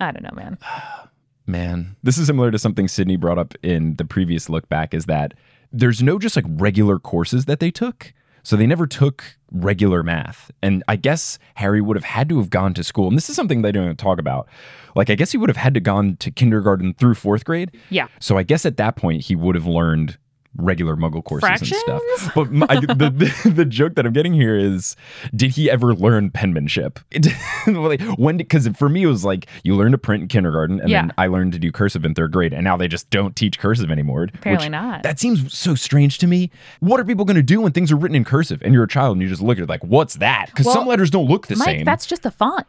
I 0.00 0.10
don't 0.12 0.22
know, 0.22 0.30
man. 0.34 0.58
Man, 1.46 1.96
this 2.02 2.18
is 2.18 2.26
similar 2.26 2.50
to 2.50 2.58
something 2.58 2.88
Sydney 2.88 3.16
brought 3.16 3.38
up 3.38 3.54
in 3.62 3.96
the 3.96 4.04
previous 4.04 4.48
look 4.48 4.68
back. 4.68 4.94
Is 4.94 5.06
that 5.06 5.34
there's 5.72 6.02
no 6.02 6.18
just 6.18 6.36
like 6.36 6.44
regular 6.48 6.98
courses 6.98 7.44
that 7.46 7.60
they 7.60 7.70
took. 7.70 8.12
So 8.44 8.56
they 8.56 8.66
never 8.66 8.86
took 8.86 9.24
regular 9.50 10.02
math. 10.02 10.50
And 10.62 10.84
I 10.86 10.96
guess 10.96 11.38
Harry 11.54 11.80
would 11.80 11.96
have 11.96 12.04
had 12.04 12.28
to 12.28 12.36
have 12.38 12.50
gone 12.50 12.74
to 12.74 12.84
school. 12.84 13.08
And 13.08 13.16
this 13.16 13.30
is 13.30 13.36
something 13.36 13.62
they 13.62 13.72
don't 13.72 13.98
talk 13.98 14.18
about. 14.18 14.48
Like, 14.94 15.08
I 15.08 15.14
guess 15.14 15.32
he 15.32 15.38
would 15.38 15.48
have 15.48 15.56
had 15.56 15.72
to 15.74 15.80
gone 15.80 16.16
to 16.18 16.30
kindergarten 16.30 16.92
through 16.92 17.14
fourth 17.14 17.46
grade. 17.46 17.74
Yeah. 17.88 18.08
So 18.20 18.36
I 18.36 18.42
guess 18.42 18.66
at 18.66 18.76
that 18.76 18.96
point 18.96 19.22
he 19.22 19.34
would 19.34 19.54
have 19.54 19.66
learned 19.66 20.18
regular 20.56 20.96
muggle 20.96 21.24
courses 21.24 21.48
and 21.60 21.66
stuff. 21.66 22.32
But 22.34 22.50
my, 22.52 22.66
the, 22.66 23.10
the 23.44 23.50
the 23.54 23.64
joke 23.64 23.94
that 23.96 24.06
I'm 24.06 24.12
getting 24.12 24.32
here 24.32 24.56
is 24.56 24.94
did 25.34 25.50
he 25.52 25.70
ever 25.70 25.94
learn 25.94 26.30
penmanship? 26.30 27.00
When 28.16 28.36
because 28.36 28.68
for 28.68 28.88
me 28.88 29.02
it 29.02 29.06
was 29.06 29.24
like 29.24 29.46
you 29.62 29.74
learn 29.74 29.92
to 29.92 29.98
print 29.98 30.22
in 30.22 30.28
kindergarten 30.28 30.80
and 30.80 30.88
Yeah. 30.90 31.02
then 31.02 31.12
I 31.18 31.26
learned 31.26 31.52
to 31.54 31.58
do 31.58 31.72
cursive 31.72 32.04
in 32.04 32.14
third 32.14 32.32
grade 32.32 32.52
and 32.52 32.62
now 32.64 32.76
they 32.76 32.88
just 32.88 33.08
don't 33.10 33.34
teach 33.34 33.58
cursive 33.58 33.90
anymore. 33.90 34.24
Apparently 34.34 34.68
not. 34.68 35.02
That 35.02 35.18
seems 35.18 35.56
so 35.56 35.74
strange 35.74 36.18
to 36.18 36.26
me. 36.26 36.50
What 36.80 37.00
are 37.00 37.04
people 37.04 37.24
going 37.24 37.36
to 37.36 37.42
do 37.42 37.60
when 37.60 37.72
things 37.72 37.90
are 37.90 37.96
written 37.96 38.14
in 38.16 38.24
cursive 38.24 38.62
and 38.62 38.72
you're 38.74 38.84
a 38.84 38.88
child 38.88 39.12
and 39.16 39.22
you 39.22 39.28
just 39.28 39.42
look 39.42 39.58
at 39.58 39.64
it 39.64 39.68
like 39.68 39.82
what's 39.84 40.14
that? 40.16 40.54
Cuz 40.54 40.66
Well, 40.66 40.74
some 40.74 40.86
letters 40.86 41.10
don't 41.10 41.26
look 41.26 41.46
the 41.46 41.56
Mike, 41.56 41.66
same. 41.66 41.84
that's 41.84 42.06
just 42.06 42.24
a 42.26 42.30
font. 42.30 42.66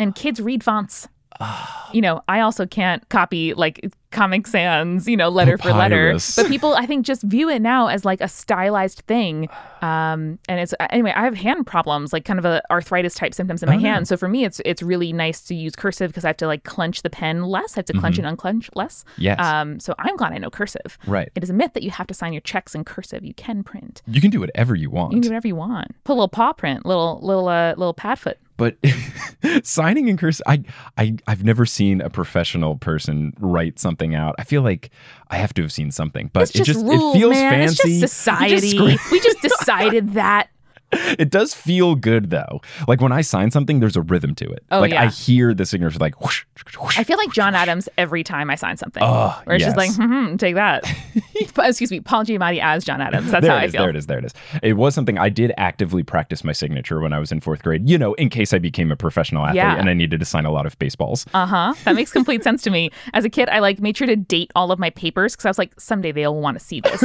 And 0.00 0.14
kids 0.14 0.40
read 0.40 0.62
fonts. 0.62 1.08
you 1.92 2.00
know, 2.00 2.22
I 2.28 2.40
also 2.40 2.66
can't 2.66 3.08
copy 3.08 3.54
like 3.54 3.92
Comic 4.10 4.46
Sans, 4.46 5.06
you 5.06 5.16
know, 5.16 5.28
letter 5.28 5.58
for 5.58 5.70
letter. 5.72 6.14
But 6.36 6.46
people, 6.48 6.74
I 6.74 6.86
think, 6.86 7.04
just 7.04 7.22
view 7.22 7.48
it 7.50 7.60
now 7.60 7.88
as 7.88 8.04
like 8.06 8.20
a 8.22 8.28
stylized 8.28 9.00
thing. 9.06 9.48
Um, 9.82 10.38
and 10.48 10.60
it's 10.60 10.72
anyway, 10.90 11.12
I 11.14 11.24
have 11.24 11.34
hand 11.36 11.66
problems, 11.66 12.12
like 12.12 12.24
kind 12.24 12.38
of 12.38 12.44
a 12.46 12.62
arthritis 12.70 13.14
type 13.14 13.34
symptoms 13.34 13.62
in 13.62 13.68
my 13.68 13.76
Oh, 13.76 13.78
hand. 13.80 14.08
So 14.08 14.16
for 14.16 14.26
me, 14.28 14.44
it's 14.44 14.60
it's 14.64 14.82
really 14.82 15.12
nice 15.12 15.42
to 15.42 15.54
use 15.54 15.76
cursive 15.76 16.10
because 16.10 16.24
I 16.24 16.28
have 16.28 16.38
to 16.38 16.46
like 16.46 16.64
clench 16.64 17.02
the 17.02 17.10
pen 17.10 17.44
less. 17.44 17.76
I 17.76 17.80
have 17.80 17.86
to 17.86 17.92
clench 17.92 18.16
and 18.18 18.26
unclench 18.26 18.70
less. 18.74 19.04
Mm-hmm. 19.12 19.22
Yes. 19.22 19.40
Um, 19.40 19.78
so 19.78 19.94
I'm 19.98 20.16
glad 20.16 20.32
I 20.32 20.38
know 20.38 20.50
cursive. 20.50 20.98
Right. 21.06 21.30
It 21.34 21.42
is 21.44 21.50
a 21.50 21.54
myth 21.54 21.74
that 21.74 21.82
you 21.82 21.90
have 21.90 22.06
to 22.08 22.14
sign 22.14 22.32
your 22.32 22.40
checks 22.40 22.74
in 22.74 22.84
cursive. 22.84 23.24
You 23.24 23.34
can 23.34 23.62
print. 23.62 24.02
you 24.06 24.20
can 24.22 24.30
do 24.30 24.40
whatever 24.40 24.74
you 24.74 24.88
want. 24.90 25.12
You 25.12 25.16
can 25.16 25.22
do 25.22 25.28
whatever 25.28 25.48
you 25.48 25.56
want. 25.56 25.94
Put 26.04 26.12
a 26.12 26.14
little 26.14 26.28
paw 26.28 26.54
print, 26.54 26.86
little 26.86 27.20
little 27.22 27.46
uh, 27.48 27.74
little 27.76 27.94
Padfoot. 27.94 28.34
But 28.58 28.76
signing 29.62 30.08
in 30.08 30.18
cursive 30.18 30.42
I, 30.46 30.62
I 30.98 31.16
i've 31.26 31.42
never 31.44 31.64
seen 31.64 32.02
a 32.02 32.10
professional 32.10 32.76
person 32.76 33.32
write 33.40 33.78
something 33.78 34.14
out 34.14 34.34
i 34.38 34.44
feel 34.44 34.60
like 34.62 34.90
i 35.30 35.36
have 35.36 35.54
to 35.54 35.62
have 35.62 35.72
seen 35.72 35.90
something 35.90 36.28
but 36.34 36.42
It's 36.42 36.50
it 36.50 36.58
just 36.58 36.68
just 36.80 36.84
rules, 36.84 37.14
it 37.16 37.18
feels 37.18 37.30
man. 37.32 37.50
fancy 37.52 37.72
It's 37.72 37.78
just 37.78 37.84
You 37.94 38.00
just 38.00 38.12
society. 38.14 38.98
we 39.10 39.20
just 39.20 39.40
decided 39.42 40.12
that. 40.14 40.48
it 41.18 41.30
does 41.30 41.52
feel 41.54 41.94
good 41.94 42.30
though 42.30 42.60
like 42.86 43.00
when 43.00 43.12
i 43.12 43.20
sign 43.20 43.50
something 43.50 43.80
there's 43.80 43.96
a 43.96 44.02
rhythm 44.02 44.34
to 44.34 44.44
it 44.48 44.64
Oh, 44.70 44.80
like 44.80 44.92
i 44.92 45.06
hear 45.08 45.52
the 45.54 45.66
signature 45.66 45.98
like 45.98 46.20
whoosh, 46.22 46.44
whoosh. 46.80 46.98
I 46.98 47.04
feel 47.04 47.18
like 47.18 47.32
John 47.32 47.54
Adams 47.54 47.88
every 47.98 48.24
time 48.24 48.50
I 48.50 48.54
sign 48.54 48.76
something. 48.76 49.02
Oh, 49.02 49.38
Where 49.44 49.56
it's 49.56 49.64
just 49.64 49.76
like, 49.76 49.94
hmm, 49.94 50.36
take 50.36 50.54
that. 50.56 50.84
Excuse 51.58 51.90
me, 51.90 52.00
Paul 52.00 52.24
Giamatti 52.24 52.60
as 52.60 52.84
John 52.84 53.00
Adams. 53.00 53.30
That's 53.30 53.42
there 53.42 53.52
how 53.52 53.58
it 53.58 53.64
I 53.64 53.68
feel. 53.68 53.80
there 53.82 53.90
it 53.90 53.96
is 53.96 54.06
there 54.06 54.18
it 54.18 54.24
is 54.24 54.34
it 54.62 54.72
was 54.74 54.94
something 54.94 55.18
i 55.18 55.28
did 55.28 55.52
actively 55.58 56.02
practice 56.02 56.42
my 56.44 56.52
signature 56.52 57.00
when 57.00 57.12
i 57.12 57.18
was 57.18 57.30
in 57.32 57.40
fourth 57.40 57.62
grade 57.62 57.88
you 57.88 57.96
know 57.98 58.14
in 58.14 58.28
case 58.28 58.52
i 58.52 58.58
became 58.58 58.90
a 58.90 58.96
professional 58.96 59.44
athlete 59.44 59.56
Yeah. 59.56 59.76
and 59.76 59.88
i 59.88 59.94
needed 59.94 60.20
to 60.20 60.26
sign 60.26 60.44
a 60.46 60.50
lot 60.50 60.66
of 60.66 60.78
baseballs 60.78 61.26
Uh 61.34 61.46
huh. 61.46 61.74
That 61.84 61.94
makes 61.94 62.12
complete 62.12 62.42
sense 62.42 62.62
to 62.62 62.70
me. 62.70 62.90
As 63.14 63.24
a 63.24 63.30
kid, 63.30 63.48
I 63.48 63.58
like 63.60 63.80
made 63.80 63.96
sure 63.96 64.06
to 64.06 64.16
date 64.16 64.50
all 64.54 64.72
of 64.72 64.78
my 64.78 64.90
papers 64.90 65.34
because 65.34 65.46
I 65.46 65.50
was 65.50 65.58
like, 65.58 65.78
someday 65.80 66.12
they'll 66.12 66.34
want 66.40 66.58
to 66.58 66.64
see 66.64 66.80
this. 66.80 67.02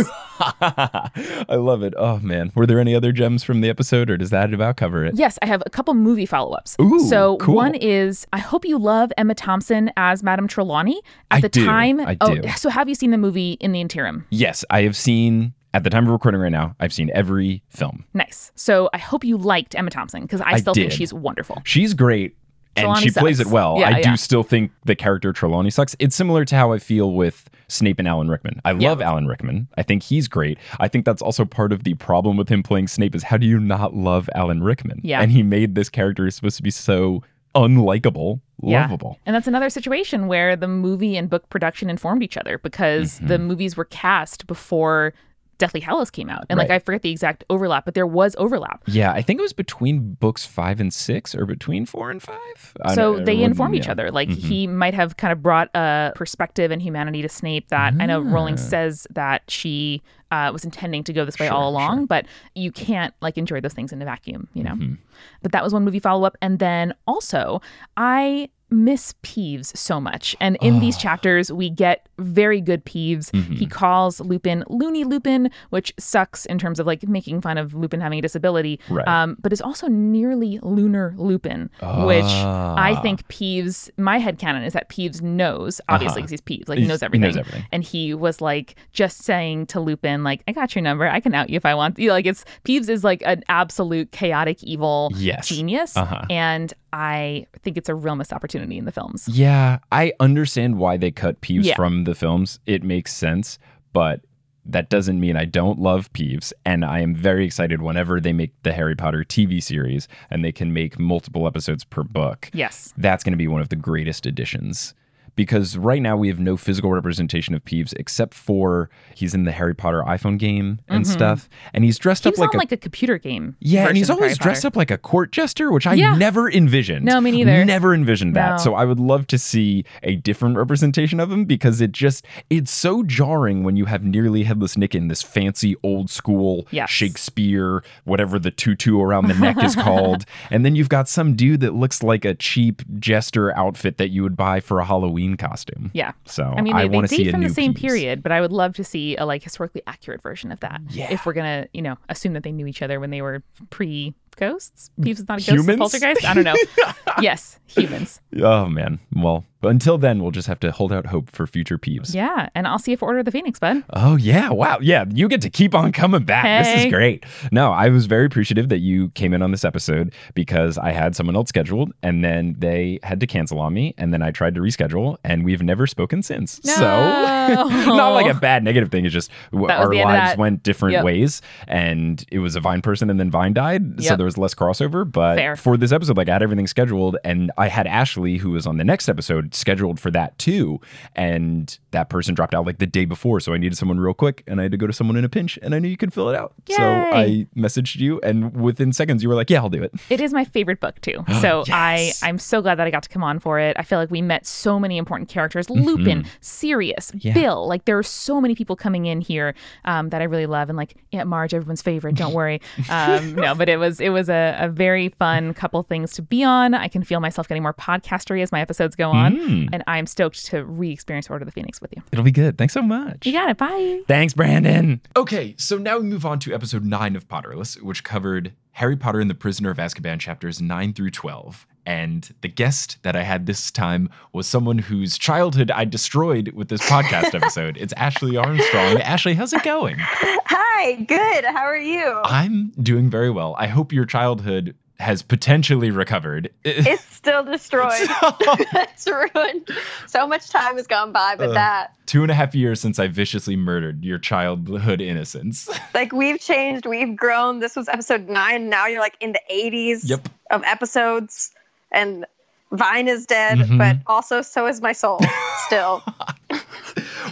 I 0.67 1.55
love 1.55 1.83
it. 1.83 1.93
Oh 1.97 2.19
man, 2.19 2.51
were 2.55 2.65
there 2.65 2.79
any 2.79 2.95
other 2.95 3.11
gems 3.11 3.43
from 3.43 3.61
the 3.61 3.69
episode, 3.73 4.09
or 4.09 4.17
does 4.17 4.29
that 4.29 4.53
about 4.53 4.77
cover 4.77 5.03
it? 5.05 5.15
yes, 5.15 5.37
I 5.41 5.47
have 5.47 5.63
a 5.65 5.69
couple 5.69 5.93
movie 5.95 6.25
follow 6.25 6.51
ups. 6.53 6.75
Ooh, 6.79 6.99
so 6.99 7.37
cool. 7.37 7.55
one 7.55 7.75
is 7.75 8.25
I 8.31 8.39
hope 8.39 8.65
you 8.65 8.77
love 8.77 9.11
Emma 9.17 9.35
Thompson 9.35 9.91
as 9.97 10.23
Madame 10.23 10.47
Trelawney. 10.47 11.01
At 11.31 11.37
I 11.37 11.41
the 11.41 11.49
do. 11.49 11.65
time, 11.65 11.99
I 11.99 12.15
oh, 12.21 12.35
do. 12.35 12.47
so 12.55 12.69
have 12.69 12.87
you 12.87 12.95
seen 12.95 13.11
the 13.11 13.17
movie 13.17 13.53
in 13.53 13.71
the 13.71 13.81
interim? 13.81 14.25
Yes, 14.29 14.63
I 14.69 14.83
have 14.83 14.95
seen. 14.95 15.53
At 15.75 15.83
the 15.83 15.89
time 15.89 16.05
of 16.05 16.11
recording 16.11 16.39
right 16.39 16.51
now, 16.51 16.75
I've 16.79 16.93
seen 16.93 17.09
every 17.15 17.63
film. 17.69 18.05
Nice. 18.13 18.51
So 18.53 18.91
I 18.93 18.99
hope 18.99 19.23
you 19.23 19.37
liked 19.37 19.73
Emma 19.73 19.89
Thompson 19.89 20.21
because 20.21 20.39
I 20.39 20.51
I 20.51 20.57
still 20.57 20.75
think 20.75 20.91
she's 20.91 21.11
wonderful. 21.11 21.63
She's 21.65 21.95
great, 21.95 22.37
and 22.75 22.97
she 22.97 23.11
plays 23.11 23.39
it 23.39 23.47
well. 23.47 23.77
Yeah, 23.79 23.89
I 23.89 24.01
do 24.01 24.09
yeah. 24.09 24.15
still 24.15 24.43
think 24.43 24.71
the 24.85 24.95
character 24.95 25.31
Trelawney 25.33 25.69
sucks. 25.69 25.95
It's 25.99 26.15
similar 26.15 26.43
to 26.45 26.55
how 26.55 26.71
I 26.73 26.79
feel 26.79 27.11
with 27.13 27.49
Snape 27.67 27.99
and 27.99 28.07
Alan 28.07 28.29
Rickman. 28.29 28.61
I 28.65 28.71
Yeah. 28.71 28.89
love 28.89 29.01
Alan 29.01 29.27
Rickman. 29.27 29.67
I 29.77 29.83
think 29.83 30.03
he's 30.03 30.27
great. 30.27 30.57
I 30.79 30.87
think 30.87 31.05
that's 31.05 31.21
also 31.21 31.45
part 31.45 31.71
of 31.71 31.83
the 31.83 31.93
problem 31.95 32.37
with 32.37 32.49
him 32.49 32.63
playing 32.63 32.87
Snape 32.87 33.15
is 33.15 33.23
how 33.23 33.37
do 33.37 33.45
you 33.45 33.59
not 33.59 33.95
love 33.95 34.29
Alan 34.35 34.63
Rickman? 34.63 34.99
Yeah. 35.03 35.21
and 35.21 35.31
he 35.31 35.43
made 35.43 35.75
this 35.75 35.89
character 35.89 36.23
who's 36.23 36.35
supposed 36.35 36.57
to 36.57 36.63
be 36.63 36.71
so 36.71 37.23
unlikable, 37.55 38.39
Yeah. 38.61 38.81
lovable. 38.83 39.19
And 39.25 39.35
that's 39.35 39.47
another 39.47 39.69
situation 39.69 40.27
where 40.27 40.55
the 40.55 40.67
movie 40.67 41.15
and 41.17 41.29
book 41.29 41.49
production 41.49 41.89
informed 41.89 42.23
each 42.23 42.37
other 42.37 42.57
because 42.57 43.19
the 43.19 43.35
Mm-hmm. 43.35 43.47
movies 43.47 43.77
were 43.77 43.85
cast 43.85 44.47
before 44.47 45.13
Deathly 45.57 45.79
Hallows 45.79 46.09
came 46.09 46.29
out. 46.29 46.45
And 46.49 46.57
like 46.57 46.69
I 46.69 46.79
forget 46.79 47.01
the 47.03 47.11
exact 47.11 47.43
overlap, 47.49 47.85
but 47.85 47.93
there 47.93 48.07
was 48.07 48.35
overlap. 48.37 48.83
Yeah, 48.87 49.11
I 49.11 49.21
think 49.21 49.39
it 49.39 49.43
was 49.43 49.53
between 49.53 50.13
books 50.15 50.45
five 50.45 50.79
and 50.79 50.93
six, 50.93 51.33
or 51.35 51.45
between 51.45 51.85
four 51.85 52.09
and 52.11 52.21
five. 52.21 52.73
I 52.83 52.95
So 52.95 53.19
they 53.19 53.37
it 53.41 53.45
informed 53.45 53.75
each 53.75 53.87
other. 53.87 54.11
Like 54.11 54.29
Mhm. 54.29 54.37
he 54.37 54.67
might 54.67 54.93
have 54.93 55.17
kind 55.17 55.31
of 55.31 55.41
brought 55.41 55.69
a 55.75 56.11
perspective 56.15 56.71
and 56.71 56.81
humanity 56.81 57.21
to 57.21 57.29
Snape 57.29 57.69
that 57.69 57.93
I 57.99 58.05
know 58.05 58.19
Rowling 58.19 58.55
Ah. 58.55 58.57
says 58.57 59.07
that 59.11 59.43
she 59.49 60.01
uh, 60.31 60.49
was 60.51 60.65
intending 60.65 61.03
to 61.03 61.13
go 61.13 61.25
this 61.25 61.37
way 61.37 61.45
Sure, 61.45 61.55
all 61.55 61.69
along, 61.69 61.99
sure. 61.99 62.07
but 62.07 62.25
you 62.55 62.71
can't 62.71 63.13
like 63.21 63.37
enjoy 63.37 63.61
those 63.61 63.73
things 63.73 63.93
in 63.93 64.01
a 64.01 64.05
vacuum, 64.05 64.47
you 64.55 64.63
know? 64.63 64.71
Mhm. 64.73 64.97
But 65.43 65.51
that 65.51 65.63
was 65.63 65.73
one 65.73 65.83
movie 65.85 65.99
follow 65.99 66.25
up. 66.25 66.35
And 66.41 66.57
then 66.57 66.95
also, 67.05 67.61
I 67.97 68.49
miss 68.73 69.13
Peeves 69.23 69.75
so 69.77 70.01
much. 70.01 70.35
And 70.41 70.57
in 70.61 70.79
these 70.79 70.95
Oh. 70.97 70.99
chapters, 70.99 71.51
we 71.51 71.69
get 71.69 72.07
very 72.17 72.59
good 72.59 72.83
Peeves. 72.85 73.29
Mm-hmm. 73.31 73.53
He 73.53 73.65
calls 73.65 74.19
Lupin 74.19 74.63
Loony 74.67 75.03
Lupin, 75.03 75.49
which 75.69 75.93
sucks 75.99 76.45
in 76.47 76.57
terms 76.57 76.79
of 76.79 76.87
like 76.87 77.07
making 77.07 77.41
fun 77.41 77.57
of 77.57 77.73
Lupin 77.73 78.01
having 78.01 78.19
a 78.19 78.21
disability. 78.21 78.79
Right. 78.89 79.07
Um, 79.07 79.37
but 79.41 79.53
is 79.53 79.61
also 79.61 79.87
nearly 79.87 80.59
Lunar 80.63 81.13
Lupin, 81.17 81.69
which 81.81 82.23
I 82.25 82.93
Ah. 82.97 83.01
think 83.01 83.27
Peeves, 83.27 83.89
my 83.97 84.19
headcanon 84.19 84.65
is 84.65 84.73
that 84.73 84.89
Peeves 84.89 85.21
knows, 85.21 85.79
obviously, 85.89 86.21
Uh-huh. 86.21 86.27
because 86.27 86.31
he's 86.31 86.41
Peeves, 86.41 86.67
like 86.69 86.77
he 86.77 86.83
He's- 86.83 86.89
knows 86.89 87.03
everything. 87.03 87.21
knows 87.27 87.37
everything. 87.37 87.65
And 87.71 87.83
he 87.83 88.13
was 88.13 88.41
like 88.41 88.75
just 88.91 89.19
saying 89.23 89.67
to 89.67 89.79
Lupin, 89.79 90.23
like, 90.23 90.43
I 90.47 90.51
got 90.51 90.75
your 90.75 90.81
number. 90.81 91.07
I 91.07 91.19
can 91.19 91.33
out 91.35 91.49
you 91.49 91.57
if 91.57 91.65
I 91.65 91.75
want. 91.75 91.99
You 91.99 92.07
know, 92.07 92.13
like 92.13 92.25
it's 92.25 92.43
Peeves 92.65 92.89
is 92.89 93.03
like 93.03 93.21
an 93.25 93.43
absolute 93.49 94.11
chaotic 94.11 94.63
evil 94.63 95.11
Yes. 95.15 95.47
genius. 95.47 95.95
Uh-huh. 95.97 96.21
And 96.29 96.73
I 96.93 97.47
think 97.63 97.75
it's 97.75 97.89
a 97.89 97.95
real 97.95 98.15
missed 98.15 98.31
opportunity 98.31 98.77
in 98.77 98.85
the 98.85 98.91
films. 98.91 99.27
Yeah, 99.27 99.79
I 99.91 100.13
understand 100.19 100.77
why 100.77 100.95
they 100.97 101.09
cut 101.11 101.41
Peeves 101.41 101.65
Yeah. 101.65 101.75
from 101.75 102.03
the 102.03 102.13
films. 102.13 102.59
It 102.67 102.83
makes 102.83 103.11
sense, 103.13 103.57
but 103.93 104.21
that 104.65 104.89
doesn't 104.89 105.19
mean 105.19 105.35
I 105.35 105.45
don't 105.45 105.79
love 105.79 106.13
Peeves. 106.13 106.53
And 106.65 106.85
I 106.85 106.99
am 106.99 107.15
very 107.15 107.45
excited 107.45 107.81
whenever 107.81 108.21
they 108.21 108.31
make 108.31 108.53
the 108.63 108.71
Harry 108.73 108.95
Potter 108.95 109.23
TV 109.23 109.61
series 109.61 110.07
and 110.29 110.45
they 110.45 110.51
can 110.53 110.71
make 110.71 110.97
multiple 110.99 111.47
episodes 111.47 111.83
per 111.83 112.03
book. 112.03 112.49
Yes. 112.53 112.93
That's 112.95 113.23
going 113.23 113.33
to 113.33 113.37
be 113.37 113.47
one 113.47 113.59
of 113.61 113.69
the 113.69 113.75
greatest 113.75 114.25
additions 114.25 114.93
because 115.35 115.77
right 115.77 116.01
now 116.01 116.15
we 116.15 116.27
have 116.27 116.39
no 116.39 116.57
physical 116.57 116.91
representation 116.91 117.55
of 117.55 117.63
Peeves 117.65 117.93
except 117.97 118.33
for 118.33 118.89
he's 119.15 119.33
in 119.33 119.45
the 119.45 119.51
Harry 119.51 119.73
Potter 119.73 120.03
iPhone 120.05 120.37
game 120.37 120.79
and 120.87 121.03
mm-hmm. 121.03 121.11
stuff, 121.13 121.49
and 121.73 121.83
he's 121.83 121.97
dressed 121.97 122.23
He 122.23 122.29
up 122.29 122.37
like 122.37 122.53
a 122.53 122.57
like 122.57 122.71
a 122.71 122.77
computer 122.77 123.17
game. 123.17 123.55
yeah, 123.59 123.87
and 123.87 123.97
he's 123.97 124.09
always 124.09 124.37
dressed 124.37 124.65
up 124.65 124.75
like 124.75 124.91
a 124.91 124.97
court 124.97 125.31
jester, 125.31 125.71
which 125.71 125.87
I 125.87 125.93
Yeah. 125.95 126.15
never 126.15 126.49
envisioned. 126.49 127.05
No, 127.05 127.19
me 127.19 127.31
neither. 127.31 127.65
Never 127.65 127.93
envisioned 127.93 128.35
that. 128.35 128.51
No. 128.51 128.57
So 128.57 128.75
I 128.75 128.85
would 128.85 128.99
love 128.99 129.27
to 129.27 129.37
see 129.37 129.85
a 130.03 130.15
different 130.17 130.57
representation 130.57 131.19
of 131.19 131.31
him 131.31 131.45
because 131.45 131.81
it 131.81 131.91
just 131.91 132.25
it's 132.49 132.71
so 132.71 133.03
jarring 133.03 133.63
when 133.63 133.75
you 133.75 133.85
have 133.85 134.03
nearly 134.03 134.43
headless 134.43 134.77
Nick 134.77 134.93
in 134.95 135.07
this 135.07 135.21
fancy 135.21 135.75
old 135.83 136.09
school 136.09 136.67
Yes. 136.71 136.89
Shakespeare, 136.89 137.83
whatever 138.03 138.39
the 138.39 138.51
tutu 138.51 138.99
around 138.99 139.27
the 139.27 139.33
neck 139.35 139.63
is 139.63 139.75
called, 139.75 140.25
and 140.51 140.65
then 140.65 140.75
you've 140.75 140.89
got 140.89 141.07
some 141.09 141.35
dude 141.35 141.61
that 141.61 141.73
looks 141.73 142.03
like 142.03 142.25
a 142.25 142.33
cheap 142.35 142.81
jester 142.99 143.55
outfit 143.57 143.97
that 143.97 144.09
you 144.09 144.23
would 144.23 144.35
buy 144.35 144.59
for 144.59 144.79
a 144.79 144.85
Halloween 144.85 145.22
costume. 145.37 145.91
Yeah. 145.93 146.11
So 146.25 146.43
I 146.43 146.61
mean, 146.61 146.75
they, 146.75 146.87
want 146.87 147.07
to 147.07 147.15
see 147.15 147.29
from 147.31 147.41
the 147.41 147.49
same 147.49 147.73
Peeves. 147.73 147.81
period, 147.81 148.23
but 148.23 148.31
I 148.31 148.41
would 148.41 148.51
love 148.51 148.75
to 148.75 148.83
see 148.83 149.15
a 149.17 149.25
like 149.25 149.43
historically 149.43 149.81
accurate 149.87 150.21
version 150.21 150.51
of 150.51 150.59
that. 150.59 150.81
Yeah. 150.89 151.11
If 151.11 151.25
we're 151.25 151.33
gonna, 151.33 151.67
you 151.73 151.81
know, 151.81 151.97
assume 152.09 152.33
that 152.33 152.43
they 152.43 152.51
knew 152.51 152.67
each 152.67 152.81
other 152.81 152.99
when 152.99 153.09
they 153.09 153.21
were 153.21 153.43
pre 153.69 154.13
ghosts. 154.35 154.89
Peeves 154.99 155.19
is 155.19 155.27
not 155.27 155.39
a 155.41 155.45
ghost, 155.45 155.49
Humans? 155.49 155.77
poltergeist. 155.79 156.25
I 156.25 156.33
don't 156.33 156.43
know. 156.43 156.55
yes, 157.21 157.59
humans. 157.67 158.21
Oh 158.41 158.67
man. 158.67 158.99
Well, 159.15 159.45
but 159.61 159.69
until 159.69 159.97
then, 159.97 160.21
we'll 160.21 160.31
just 160.31 160.47
have 160.49 160.59
to 160.61 160.71
hold 160.71 160.91
out 160.91 161.05
hope 161.05 161.29
for 161.31 161.47
future 161.47 161.77
Peeves. 161.77 162.13
Yeah, 162.13 162.49
and 162.53 162.67
I'll 162.67 162.79
see 162.79 162.91
you 162.91 162.97
for 162.97 163.05
Order 163.05 163.19
of 163.19 163.25
the 163.25 163.31
Phoenix, 163.31 163.59
bud. 163.59 163.83
Oh 163.93 164.15
yeah, 164.17 164.49
wow. 164.49 164.79
Yeah, 164.81 165.05
you 165.09 165.27
get 165.29 165.41
to 165.41 165.49
keep 165.49 165.73
on 165.73 165.91
coming 165.93 166.23
back. 166.23 166.65
This 166.65 166.85
is 166.85 166.91
great. 166.91 167.25
No, 167.51 167.71
I 167.71 167.89
was 167.89 168.05
very 168.05 168.25
appreciative 168.25 168.69
that 168.69 168.79
you 168.79 169.09
came 169.11 169.33
in 169.33 169.41
on 169.41 169.51
this 169.51 169.63
episode 169.63 170.13
because 170.33 170.77
I 170.77 170.91
had 170.91 171.15
someone 171.15 171.35
else 171.35 171.49
scheduled 171.49 171.93
and 172.03 172.23
then 172.25 172.55
they 172.57 172.99
had 173.03 173.19
to 173.21 173.27
cancel 173.27 173.59
on 173.59 173.73
me 173.73 173.93
and 173.97 174.13
then 174.13 174.21
I 174.21 174.31
tried 174.31 174.55
to 174.55 174.61
reschedule 174.61 175.17
and 175.23 175.45
we've 175.45 175.61
never 175.63 175.87
spoken 175.87 176.21
since. 176.23 176.59
So 176.63 176.81
not 177.87 178.09
like 178.09 178.33
a 178.33 178.37
bad 178.37 178.63
negative 178.63 178.89
thing, 178.91 179.05
it's 179.05 179.13
just 179.13 179.31
our 179.53 179.89
the 179.89 179.99
end 179.99 180.09
of 180.09 180.15
lives 180.15 180.37
went 180.37 180.63
different 180.63 180.93
Yep. 180.93 181.03
ways 181.05 181.41
and 181.67 182.23
it 182.31 182.39
was 182.39 182.55
a 182.55 182.59
Vine 182.59 182.81
person 182.81 183.09
and 183.09 183.19
then 183.19 183.31
Vine 183.31 183.53
died, 183.53 184.01
so 184.01 184.09
Yep. 184.11 184.17
There 184.23 184.25
was 184.25 184.37
less 184.37 184.53
crossover, 184.55 185.09
but 185.09 185.35
Fair. 185.35 185.55
for 185.57 185.75
this 185.75 185.91
episode 185.91 186.15
like 186.15 186.29
I 186.29 186.33
had 186.33 186.43
everything 186.43 186.65
scheduled 186.67 187.17
and 187.25 187.51
I 187.57 187.67
had 187.67 187.87
Ashley 187.87 188.37
who 188.37 188.51
was 188.51 188.65
on 188.65 188.77
the 188.77 188.83
next 188.85 189.09
episode 189.09 189.53
scheduled 189.53 189.99
for 189.99 190.09
that 190.11 190.37
too 190.37 190.79
and 191.15 191.77
that 191.91 192.09
person 192.09 192.33
dropped 192.33 192.55
out 192.55 192.65
like 192.65 192.79
the 192.79 192.87
day 192.87 193.05
before 193.05 193.39
so 193.39 193.53
I 193.53 193.57
needed 193.57 193.77
someone 193.77 193.99
real 193.99 194.13
quick 194.13 194.43
and 194.47 194.59
I 194.59 194.63
had 194.63 194.71
to 194.71 194.77
go 194.77 194.87
to 194.87 194.93
someone 194.93 195.17
in 195.17 195.25
a 195.25 195.29
pinch 195.29 195.59
and 195.61 195.75
I 195.75 195.79
knew 195.79 195.89
you 195.89 195.97
could 195.97 196.13
fill 196.13 196.29
it 196.29 196.35
out. 196.35 196.53
So 196.69 196.81
I 196.81 197.47
messaged 197.55 197.97
you 197.97 198.19
and 198.21 198.53
within 198.55 198.93
seconds 198.93 199.21
you 199.23 199.29
were 199.29 199.35
like, 199.35 199.49
"Yeah, 199.49 199.59
I'll 199.59 199.69
do 199.69 199.83
it." 199.83 199.93
It 200.09 200.21
is 200.21 200.33
my 200.33 200.45
favorite 200.45 200.79
book 200.79 200.99
too. 201.01 201.23
So 201.41 201.63
I 201.69 201.95
Yes. 201.97 202.23
I'm 202.23 202.37
so 202.39 202.61
glad 202.61 202.75
that 202.75 202.87
I 202.87 202.91
got 202.91 203.03
to 203.03 203.09
come 203.09 203.23
on 203.23 203.39
for 203.39 203.59
it. 203.59 203.75
I 203.77 203.83
feel 203.83 203.99
like 203.99 204.09
we 204.09 204.21
met 204.21 204.45
so 204.47 204.79
many 204.79 204.97
important 204.97 205.29
characters: 205.29 205.69
Lupin, 205.69 206.25
Sirius, 206.39 207.11
Mm-hmm. 207.11 207.27
Yeah. 207.27 207.33
Bill. 207.33 207.67
Like 207.67 207.85
there 207.85 207.97
are 207.97 208.03
so 208.03 208.39
many 208.39 208.55
people 208.55 208.75
coming 208.75 209.05
in 209.05 209.19
here 209.21 209.55
um, 209.85 210.09
that 210.09 210.21
I 210.21 210.25
really 210.25 210.45
love, 210.45 210.69
and 210.69 210.77
like 210.77 210.95
Aunt 211.11 211.27
Marge, 211.27 211.53
everyone's 211.53 211.81
favorite. 211.81 212.15
Don't 212.15 212.33
worry. 212.41 212.61
Um, 212.89 213.35
no, 213.35 213.55
but 213.55 213.67
it 213.69 213.77
was 213.77 213.99
it 213.99 214.09
was 214.13 214.29
a, 214.29 214.55
a 214.59 214.69
very 214.69 215.09
fun 215.09 215.53
couple 215.53 215.83
things 215.83 216.13
to 216.13 216.21
be 216.21 216.43
on. 216.43 216.73
I 216.73 216.87
can 216.87 217.03
feel 217.03 217.19
myself 217.19 217.47
getting 217.47 217.63
more 217.63 217.73
podcastery 217.73 218.41
as 218.41 218.51
my 218.51 218.61
episodes 218.61 218.95
go 218.95 219.11
on, 219.11 219.35
Mm. 219.37 219.69
and 219.73 219.83
I'm 219.87 220.05
stoked 220.05 220.45
to 220.47 220.63
re-experience 220.63 221.29
Order 221.29 221.43
of 221.43 221.47
the 221.47 221.51
Phoenix 221.51 221.81
with 221.81 221.91
you. 221.95 222.01
It'll 222.11 222.23
be 222.23 222.31
good. 222.31 222.57
Thanks 222.57 222.73
so 222.73 222.81
much. 222.81 223.25
You 223.25 223.33
got 223.33 223.49
it. 223.49 223.57
Bye. 223.57 224.01
Thanks, 224.07 224.33
Brandon. 224.33 225.01
Okay, 225.17 225.55
so 225.57 225.77
now 225.77 225.97
we 225.97 226.03
move 226.05 226.25
on 226.25 226.39
to 226.39 226.53
episode 226.53 226.85
9 226.85 227.15
of 227.15 227.27
Potterless, 227.27 227.81
which 227.81 228.03
covered 228.03 228.53
Harry 228.73 228.95
Potter 228.95 229.19
and 229.19 229.29
the 229.29 229.35
Prisoner 229.35 229.69
of 229.71 229.77
Azkaban 229.77 230.19
chapters 230.19 230.61
9 230.61 230.93
through 230.93 231.11
12. 231.11 231.65
And 231.85 232.33
the 232.41 232.47
guest 232.47 232.97
that 233.03 233.15
I 233.15 233.23
had 233.23 233.45
this 233.45 233.69
time 233.71 234.09
was 234.31 234.47
someone 234.47 234.77
whose 234.77 235.17
childhood 235.17 235.69
I 235.71 235.85
destroyed 235.85 236.49
with 236.53 236.69
this 236.69 236.81
podcast 236.81 237.33
episode. 237.41 237.77
It's 237.77 237.93
Ashley 237.93 238.37
Armstrong. 238.37 238.99
Ashley, 239.01 239.33
how's 239.33 239.53
it 239.53 239.63
going? 239.63 239.95
Hi, 239.99 240.93
good. 240.95 241.45
How 241.45 241.63
are 241.63 241.77
you? 241.77 242.19
I'm 242.23 242.71
doing 242.81 243.09
very 243.09 243.29
well. 243.29 243.55
I 243.57 243.67
hope 243.67 243.91
your 243.91 244.05
childhood 244.05 244.75
has 244.99 245.21
potentially 245.21 245.91
recovered. 245.91 246.49
It's 246.65 247.03
still 247.03 247.43
destroyed. 247.43 247.89
it's 248.21 249.07
ruined. 249.07 249.69
So 250.07 250.27
much 250.27 250.49
time 250.49 250.75
has 250.77 250.87
gone 250.87 251.11
by, 251.13 251.35
but 251.37 251.49
Ugh. 251.49 251.53
that, 251.55 251.93
Two 252.05 252.21
and 252.21 252.29
a 252.31 252.33
half 252.35 252.53
years 252.53 252.79
since 252.81 252.99
I 252.99 253.07
viciously 253.07 253.55
murdered 253.55 254.03
your 254.03 254.17
childhood 254.19 254.99
innocence. 255.01 255.69
like, 255.93 256.11
we've 256.11 256.39
changed, 256.39 256.85
we've 256.85 257.15
grown. 257.15 257.59
This 257.59 257.75
was 257.77 257.87
episode 257.87 258.27
nine. 258.29 258.69
Now 258.69 258.87
you're 258.87 258.99
like 258.99 259.15
in 259.21 259.31
the 259.33 259.39
80s 259.51 260.01
Yep. 260.09 260.27
of 260.51 260.63
episodes, 260.65 261.51
and 261.93 262.25
Vine 262.71 263.07
is 263.07 263.25
dead, 263.27 263.59
Mhm. 263.59 263.77
but 263.77 263.97
also 264.07 264.41
so 264.41 264.65
is 264.67 264.81
my 264.81 264.93
soul 264.93 265.19
still. 265.67 266.01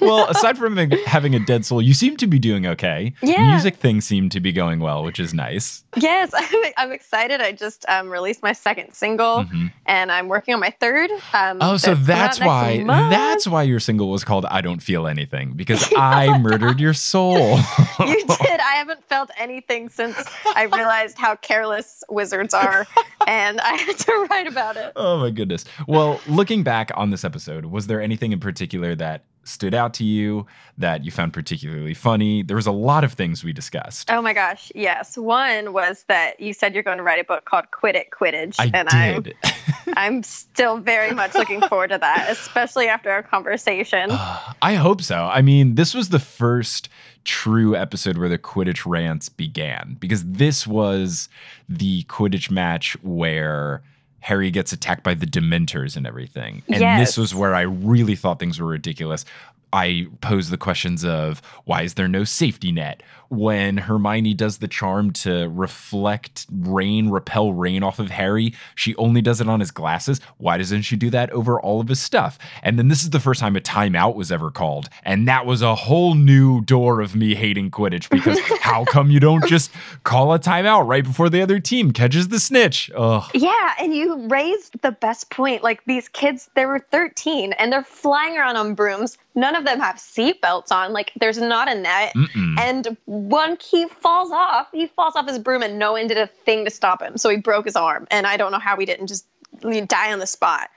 well, 0.01 0.27
aside 0.29 0.57
from 0.57 0.75
having- 1.05 1.35
a 1.35 1.39
dead 1.39 1.65
soul, 1.65 1.81
you 1.81 1.93
seem 1.93 2.17
to 2.17 2.27
be 2.27 2.39
doing 2.39 2.65
okay. 2.65 3.13
Yeah. 3.21 3.51
Music 3.51 3.75
things 3.77 4.05
seem 4.05 4.27
to 4.29 4.39
be 4.39 4.51
going 4.51 4.79
well, 4.79 5.03
which 5.03 5.19
is 5.19 5.33
nice. 5.33 5.83
yes, 5.95 6.31
I'm, 6.35 6.71
I'm 6.77 6.91
excited. 6.91 7.39
I 7.41 7.51
just 7.53 7.85
um, 7.87 8.09
released 8.09 8.41
my 8.43 8.51
second 8.53 8.93
single, 8.93 9.43
Mhm. 9.45 9.71
and 9.85 10.11
I'm 10.11 10.27
working 10.27 10.53
on 10.53 10.59
my 10.59 10.71
third. 10.79 11.09
Um, 11.33 11.59
Oh, 11.61 11.77
so 11.77 11.93
that's 11.95 12.07
that's 12.07 12.39
coming 12.39 12.89
out 12.89 13.03
why 13.03 13.09
that's 13.09 13.47
why 13.47 13.63
your 13.63 13.79
single 13.79 14.09
was 14.09 14.23
called 14.23 14.45
"I 14.45 14.61
Don't 14.61 14.81
Feel 14.81 15.07
Anything" 15.07 15.53
because 15.55 15.87
I 15.95 16.37
murdered 16.39 16.79
your 16.79 16.93
soul. 16.93 17.57
you 17.99 18.25
did. 18.25 18.59
I 18.59 18.75
haven't 18.75 19.03
felt 19.07 19.29
anything 19.37 19.89
since 19.89 20.21
I 20.55 20.63
realized 20.63 21.17
how 21.17 21.35
careless 21.35 22.03
wizards 22.09 22.53
are, 22.53 22.87
and 23.27 23.59
I 23.61 23.73
had 23.75 23.97
to 23.97 24.27
write 24.29 24.47
about 24.47 24.75
it. 24.77 24.91
oh 24.95 25.19
my 25.19 25.29
goodness. 25.29 25.65
Well, 25.87 26.19
looking 26.27 26.63
back 26.63 26.91
on 26.95 27.09
this 27.11 27.23
episode, 27.23 27.65
was 27.65 27.87
there 27.87 28.01
anything 28.01 28.31
in 28.31 28.39
particular 28.39 28.95
that 28.95 29.23
stood 29.43 29.73
out 29.73 29.93
to 29.95 30.03
you 30.03 30.45
that 30.77 31.03
you 31.03 31.11
found 31.11 31.33
particularly 31.33 31.93
funny? 31.93 32.43
There 32.43 32.55
was 32.55 32.67
a 32.67 32.71
lot 32.71 33.03
of 33.03 33.13
things 33.13 33.43
we 33.43 33.53
discussed. 33.53 34.11
Oh 34.11 34.21
my 34.21 34.33
gosh, 34.33 34.71
yes. 34.75 35.17
One 35.17 35.73
was 35.73 36.05
that 36.07 36.39
you 36.39 36.53
said 36.53 36.73
you're 36.73 36.83
going 36.83 36.97
to 36.97 37.03
write 37.03 37.19
a 37.19 37.23
book 37.23 37.45
called 37.45 37.71
Quit 37.71 37.95
It 37.95 38.07
Quidditch, 38.11 38.55
I 38.59 38.71
and 38.73 39.23
did. 39.25 39.35
I'm 39.43 39.53
I'm 39.97 40.23
still 40.23 40.77
very 40.77 41.11
much 41.13 41.33
looking 41.35 41.61
forward 41.61 41.89
to 41.89 41.97
that, 41.97 42.27
especially 42.29 42.87
after 42.87 43.09
our 43.11 43.23
conversation. 43.23 44.09
I 44.61 44.75
hope 44.75 45.01
so. 45.01 45.15
I 45.15 45.41
mean, 45.41 45.75
this 45.75 45.93
was 45.93 46.09
the 46.09 46.19
first 46.19 46.89
true 47.23 47.75
episode 47.75 48.17
where 48.17 48.29
the 48.29 48.37
Quidditch 48.37 48.85
rants 48.85 49.29
began 49.29 49.97
because 49.99 50.23
this 50.25 50.65
was 50.65 51.29
the 51.69 52.03
Quidditch 52.03 52.49
match 52.49 52.97
where 53.03 53.83
Harry 54.21 54.51
gets 54.51 54.71
attacked 54.71 55.03
by 55.03 55.13
the 55.13 55.25
Dementors 55.25 55.95
and 55.97 56.07
everything. 56.07 56.61
And 56.67 56.75
this 56.75 56.81
Yes. 56.81 57.17
was 57.17 57.35
where 57.35 57.53
I 57.55 57.61
really 57.61 58.15
thought 58.15 58.39
things 58.39 58.59
were 58.59 58.67
ridiculous. 58.67 59.25
I 59.73 60.07
posed 60.21 60.49
the 60.51 60.57
questions 60.57 61.03
of 61.05 61.41
why 61.65 61.83
is 61.83 61.93
there 61.95 62.07
no 62.07 62.23
safety 62.23 62.71
net? 62.71 63.01
When 63.31 63.77
Hermione 63.77 64.33
does 64.33 64.57
the 64.57 64.67
charm 64.67 65.11
to 65.13 65.47
reflect 65.49 66.45
rain, 66.51 67.09
repel 67.09 67.53
rain 67.53 67.81
off 67.81 67.97
of 67.97 68.11
Harry, 68.11 68.53
she 68.75 68.93
only 68.97 69.21
does 69.21 69.39
it 69.39 69.47
on 69.47 69.61
his 69.61 69.71
glasses. 69.71 70.19
Why 70.37 70.57
doesn't 70.57 70.81
she 70.81 70.97
do 70.97 71.09
that 71.11 71.29
over 71.31 71.59
all 71.59 71.79
of 71.79 71.87
his 71.87 72.01
stuff? 72.01 72.37
And 72.61 72.77
then 72.77 72.89
this 72.89 73.03
is 73.03 73.11
the 73.11 73.21
first 73.21 73.39
time 73.39 73.55
a 73.55 73.61
timeout 73.61 74.15
was 74.15 74.33
ever 74.33 74.51
called. 74.51 74.89
And 75.03 75.27
that 75.29 75.45
was 75.45 75.61
a 75.61 75.75
whole 75.75 76.13
new 76.13 76.61
door 76.61 76.99
of 76.99 77.15
me 77.15 77.33
hating 77.33 77.71
Quidditch 77.71 78.09
because 78.09 78.37
how 78.59 78.83
come 78.83 79.09
you 79.09 79.21
don't 79.21 79.45
just 79.47 79.71
call 80.03 80.33
a 80.33 80.39
timeout 80.39 80.85
right 80.85 81.03
before 81.03 81.29
the 81.29 81.41
other 81.41 81.59
team 81.59 81.91
catches 81.91 82.27
the 82.27 82.39
snitch? 82.39 82.91
Ugh. 82.95 83.23
Yeah, 83.33 83.73
and 83.79 83.95
you 83.95 84.27
raised 84.27 84.81
the 84.81 84.91
best 84.91 85.29
point. 85.29 85.63
Like 85.63 85.85
these 85.85 86.09
kids, 86.09 86.49
they 86.55 86.65
were 86.65 86.79
13 86.79 87.53
and 87.53 87.71
they're 87.71 87.83
flying 87.83 88.37
around 88.37 88.57
on 88.57 88.75
brooms. 88.75 89.17
None 89.35 89.55
of 89.55 89.63
them 89.63 89.79
have 89.79 89.95
seatbelts 89.95 90.71
on. 90.71 90.91
Like 90.91 91.13
there's 91.19 91.37
not 91.37 91.71
a 91.71 91.75
net. 91.75 92.13
Mm-mm. 92.13 92.59
And 92.59 92.97
one 93.29 93.57
he 93.61 93.87
falls 93.87 94.31
off. 94.31 94.67
He 94.71 94.87
falls 94.87 95.15
off 95.15 95.27
his 95.27 95.39
broom 95.39 95.61
and 95.61 95.77
no 95.77 95.93
one 95.93 96.07
did 96.07 96.17
a 96.17 96.27
thing 96.27 96.65
to 96.65 96.71
stop 96.71 97.01
him. 97.01 97.17
So 97.17 97.29
he 97.29 97.37
broke 97.37 97.65
his 97.65 97.75
arm. 97.75 98.07
And 98.09 98.25
I 98.25 98.37
don't 98.37 98.51
know 98.51 98.59
how 98.59 98.77
he 98.77 98.85
didn't 98.85 99.07
just 99.07 99.25
die 99.61 100.13
on 100.13 100.19
the 100.19 100.27
spot. 100.27 100.69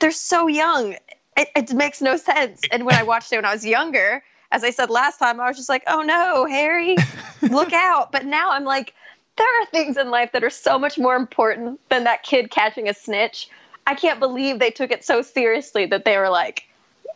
They're 0.00 0.10
so 0.10 0.46
young. 0.48 0.96
It, 1.36 1.48
it 1.54 1.72
makes 1.72 2.00
no 2.00 2.16
sense. 2.16 2.62
And 2.70 2.84
when 2.84 2.94
I 2.94 3.02
watched 3.02 3.32
it 3.32 3.36
when 3.36 3.44
I 3.44 3.52
was 3.52 3.64
younger, 3.64 4.22
as 4.50 4.64
I 4.64 4.70
said 4.70 4.90
last 4.90 5.18
time, 5.18 5.40
I 5.40 5.48
was 5.48 5.56
just 5.56 5.68
like, 5.68 5.84
oh 5.86 6.02
no, 6.02 6.46
Harry, 6.46 6.96
look 7.42 7.72
out. 7.72 8.12
But 8.12 8.26
now 8.26 8.50
I'm 8.50 8.64
like, 8.64 8.94
there 9.36 9.62
are 9.62 9.66
things 9.66 9.96
in 9.96 10.10
life 10.10 10.32
that 10.32 10.44
are 10.44 10.50
so 10.50 10.78
much 10.78 10.98
more 10.98 11.16
important 11.16 11.80
than 11.88 12.04
that 12.04 12.22
kid 12.22 12.50
catching 12.50 12.88
a 12.88 12.94
snitch. 12.94 13.48
I 13.86 13.94
can't 13.94 14.20
believe 14.20 14.58
they 14.58 14.70
took 14.70 14.90
it 14.90 15.04
so 15.04 15.22
seriously 15.22 15.86
that 15.86 16.04
they 16.04 16.18
were 16.18 16.28
like, 16.28 16.68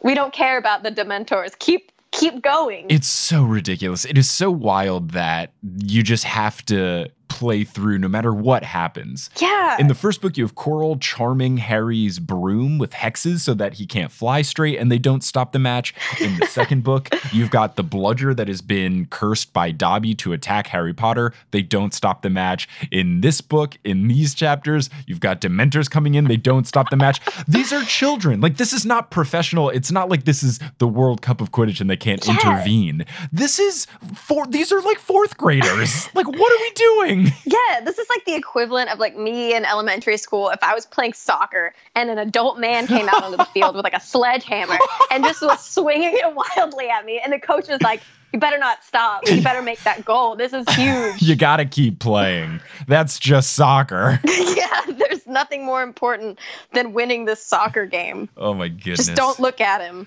we 0.03 0.15
don't 0.15 0.33
care 0.33 0.57
about 0.59 0.83
the 0.83 0.91
dementors. 0.91 1.59
Keep 1.59 1.93
keep 2.19 2.43
going. 2.43 2.87
It's 2.89 3.09
so 3.09 3.45
ridiculous. 3.45 4.05
It 4.05 4.19
is 4.19 4.31
so 4.31 4.51
wild 4.51 5.11
that 5.11 5.53
you 5.79 6.03
just 6.03 6.25
have 6.25 6.65
to 6.67 7.11
play 7.39 7.65
through 7.65 7.99
no 7.99 8.09
matter 8.09 8.33
what 8.33 8.65
happens. 8.65 9.29
Yeah. 9.41 9.77
In 9.79 9.89
the 9.89 9.95
first 9.95 10.21
book, 10.23 10.37
you 10.37 10.45
have 10.45 10.55
Quirrell 10.55 10.99
charming 11.01 11.59
Harry's 11.59 12.19
broom 12.19 12.79
with 12.79 12.93
hexes 12.93 13.41
so 13.41 13.53
that 13.55 13.75
he 13.75 13.87
can't 13.87 14.11
fly 14.11 14.43
straight 14.43 14.79
and 14.79 14.91
they 14.91 14.99
don't 14.99 15.23
stop 15.23 15.53
the 15.53 15.59
match. 15.59 15.93
In 16.21 16.39
the 16.39 16.47
second 16.47 16.83
book, 16.83 17.09
you've 17.33 17.51
got 17.51 17.77
the 17.77 17.83
bludger 17.83 18.33
that 18.35 18.49
has 18.49 18.63
been 18.63 19.07
cursed 19.07 19.53
by 19.53 19.71
Dobby 19.71 20.15
to 20.17 20.33
attack 20.33 20.69
Harry 20.69 20.95
Potter. 20.95 21.33
They 21.51 21.63
don't 21.63 21.93
stop 21.93 22.23
the 22.23 22.31
match. 22.31 22.69
In 22.91 23.21
this 23.21 23.41
book, 23.41 23.77
in 23.85 24.09
these 24.09 24.35
chapters, 24.35 24.89
you've 25.07 25.21
got 25.21 25.41
Dementors 25.41 25.91
coming 25.91 26.15
in. 26.15 26.25
They 26.25 26.37
don't 26.39 26.67
stop 26.67 26.89
the 26.91 26.97
match. 26.97 27.21
These 27.47 27.73
are 27.73 27.83
children. 27.85 28.41
Like, 28.41 28.57
this 28.57 28.73
is 28.73 28.87
not 28.87 29.11
professional. 29.11 29.69
It's 29.71 29.93
not 29.93 30.09
like 30.09 30.25
this 30.25 30.43
is 30.43 30.59
the 30.79 30.89
World 30.89 31.21
Cup 31.23 31.41
of 31.41 31.53
Quidditch 31.53 31.81
and 31.81 31.91
they 31.91 31.97
can't 31.97 32.25
Yeah. 32.27 32.33
intervene. 32.35 33.05
This 33.33 33.59
is 33.59 33.87
for 34.15 34.47
these 34.47 34.73
are 34.73 34.81
like 34.81 34.99
fourth 34.99 35.37
graders. 35.37 36.09
like, 36.15 36.27
what 36.27 36.53
are 36.53 36.61
we 36.61 36.71
doing? 36.75 37.26
Yeah, 37.47 37.81
this 37.81 37.99
is 37.99 38.07
like 38.11 38.25
the 38.25 38.35
equivalent 38.35 38.91
of 38.91 38.99
like 38.99 39.17
me 39.17 39.55
in 39.55 39.65
elementary 39.65 40.17
school 40.17 40.51
if 40.51 40.63
I 40.63 40.75
was 40.75 40.85
playing 40.85 41.13
soccer 41.15 41.73
and 41.95 42.11
an 42.11 42.19
adult 42.19 42.59
man 42.59 42.87
came 42.87 43.09
out 43.09 43.23
onto 43.23 43.37
the 43.37 43.45
field 43.47 43.75
with 43.77 43.85
like 43.85 43.95
a 43.95 44.01
sledgehammer 44.01 44.77
and 45.11 45.25
just 45.25 45.41
was 45.43 45.65
swinging 45.65 46.13
it 46.15 46.35
wildly 46.35 46.89
at 46.89 47.05
me. 47.05 47.21
And 47.23 47.33
the 47.33 47.39
coach 47.39 47.69
was 47.69 47.81
like, 47.83 48.03
You 48.33 48.41
better 48.41 48.59
not 48.59 48.85
stop. 48.85 49.27
You 49.29 49.43
better 49.43 49.63
make 49.63 49.81
that 49.85 50.05
goal. 50.05 50.37
This 50.37 50.53
is 50.53 50.69
huge. 50.75 51.23
You 51.23 51.35
gotta 51.37 51.65
keep 51.65 51.99
playing. 51.99 52.61
That's 52.89 53.19
just 53.19 53.53
soccer. 53.55 54.21
yeah, 54.27 54.81
there's 54.89 55.27
nothing 55.27 55.65
more 55.65 55.83
important 55.83 56.39
than 56.73 56.93
winning 56.93 57.25
this 57.25 57.43
soccer 57.43 57.87
game. 57.87 58.29
Oh 58.37 58.55
my 58.55 58.69
goodness. 58.69 59.07
Just 59.07 59.15
don't 59.17 59.39
look 59.41 59.61
at 59.61 59.81
him. 59.81 60.07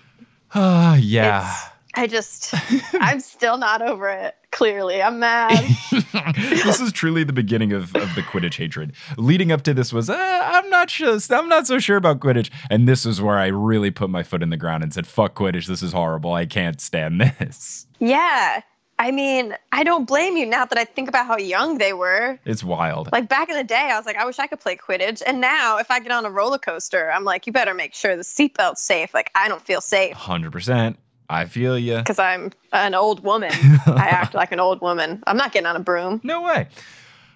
Ah, 0.54 0.96
yeah. 1.00 1.40
It's- 1.40 1.70
I 1.96 2.06
just, 2.08 2.54
I'm 2.94 3.20
still 3.20 3.58
not 3.58 3.82
over 3.82 4.08
it. 4.10 4.36
Clearly, 4.52 5.02
I'm 5.02 5.20
mad. 5.20 5.52
this 6.36 6.80
is 6.80 6.92
truly 6.92 7.24
the 7.24 7.34
beginning 7.34 7.74
of, 7.74 7.96
of 7.96 8.16
the 8.16 8.22
Quidditch 8.22 8.56
hatred. 8.56 8.94
Leading 9.18 9.52
up 9.52 9.62
to 9.64 9.74
this 9.74 9.94
was, 9.94 10.10
uh, 10.10 10.16
I'm 10.16 10.70
not 10.70 10.90
sure, 10.90 11.18
I'm 11.30 11.50
not 11.50 11.68
so 11.68 11.80
sure 11.80 11.98
about 11.98 12.20
Quidditch, 12.20 12.50
and 12.70 12.88
this 12.88 13.06
is 13.06 13.22
where 13.22 13.38
I 13.38 13.48
really 13.48 13.92
put 13.92 14.10
my 14.10 14.24
foot 14.24 14.42
in 14.42 14.50
the 14.50 14.58
ground 14.58 14.84
and 14.84 14.94
said, 14.94 15.06
"Fuck 15.08 15.36
Quidditch, 15.36 15.68
this 15.68 15.84
is 15.84 15.94
horrible. 15.94 16.34
I 16.34 16.46
can't 16.46 16.82
stand 16.82 17.22
this." 17.40 17.88
yeah, 18.00 18.62
I 19.00 19.12
mean, 19.12 19.56
I 19.72 19.86
don't 19.86 20.06
blame 20.06 20.36
you 20.36 20.46
now 20.46 20.66
that 20.66 20.78
I 20.78 20.84
think 20.84 21.08
about 21.08 21.26
how 21.26 21.38
young 21.38 21.78
they 21.78 21.94
were. 21.94 22.38
It's 22.44 22.66
wild. 22.66 23.10
Like 23.14 23.30
back 23.30 23.48
in 23.48 23.56
the 23.56 23.64
day, 23.64 23.90
I 23.92 23.98
was 23.98 24.06
like, 24.06 24.18
I 24.18 24.26
wish 24.26 24.40
I 24.40 24.48
could 24.48 24.60
play 24.60 24.76
Quidditch. 24.76 25.24
And 25.26 25.40
now, 25.40 25.78
if 25.78 25.90
I 25.90 26.02
get 26.02 26.12
on 26.12 26.26
a 26.26 26.30
roller 26.30 26.58
coaster, 26.58 27.10
I'm 27.10 27.24
like, 27.24 27.48
you 27.48 27.54
better 27.54 27.74
make 27.74 27.94
sure 27.94 28.18
the 28.18 28.24
seatbelt's 28.24 28.82
safe. 28.82 29.14
Like, 29.14 29.32
I 29.34 29.48
don't 29.48 29.66
feel 29.66 29.80
safe 29.80 30.18
Hundred 30.18 30.52
percent. 30.52 31.00
I 31.30 31.46
feel 31.46 31.78
you. 31.78 31.98
because 31.98 32.20
I'm 32.20 32.52
an 32.74 32.96
old 32.96 33.24
woman. 33.24 33.52
I 33.54 34.08
act 34.10 34.34
like 34.34 34.52
an 34.52 34.60
old 34.60 34.82
woman. 34.82 35.24
I'm 35.28 35.38
not 35.38 35.52
getting 35.54 35.68
on 35.68 35.76
a 35.76 35.80
broom. 35.80 36.20
No 36.24 36.42
way. 36.42 36.68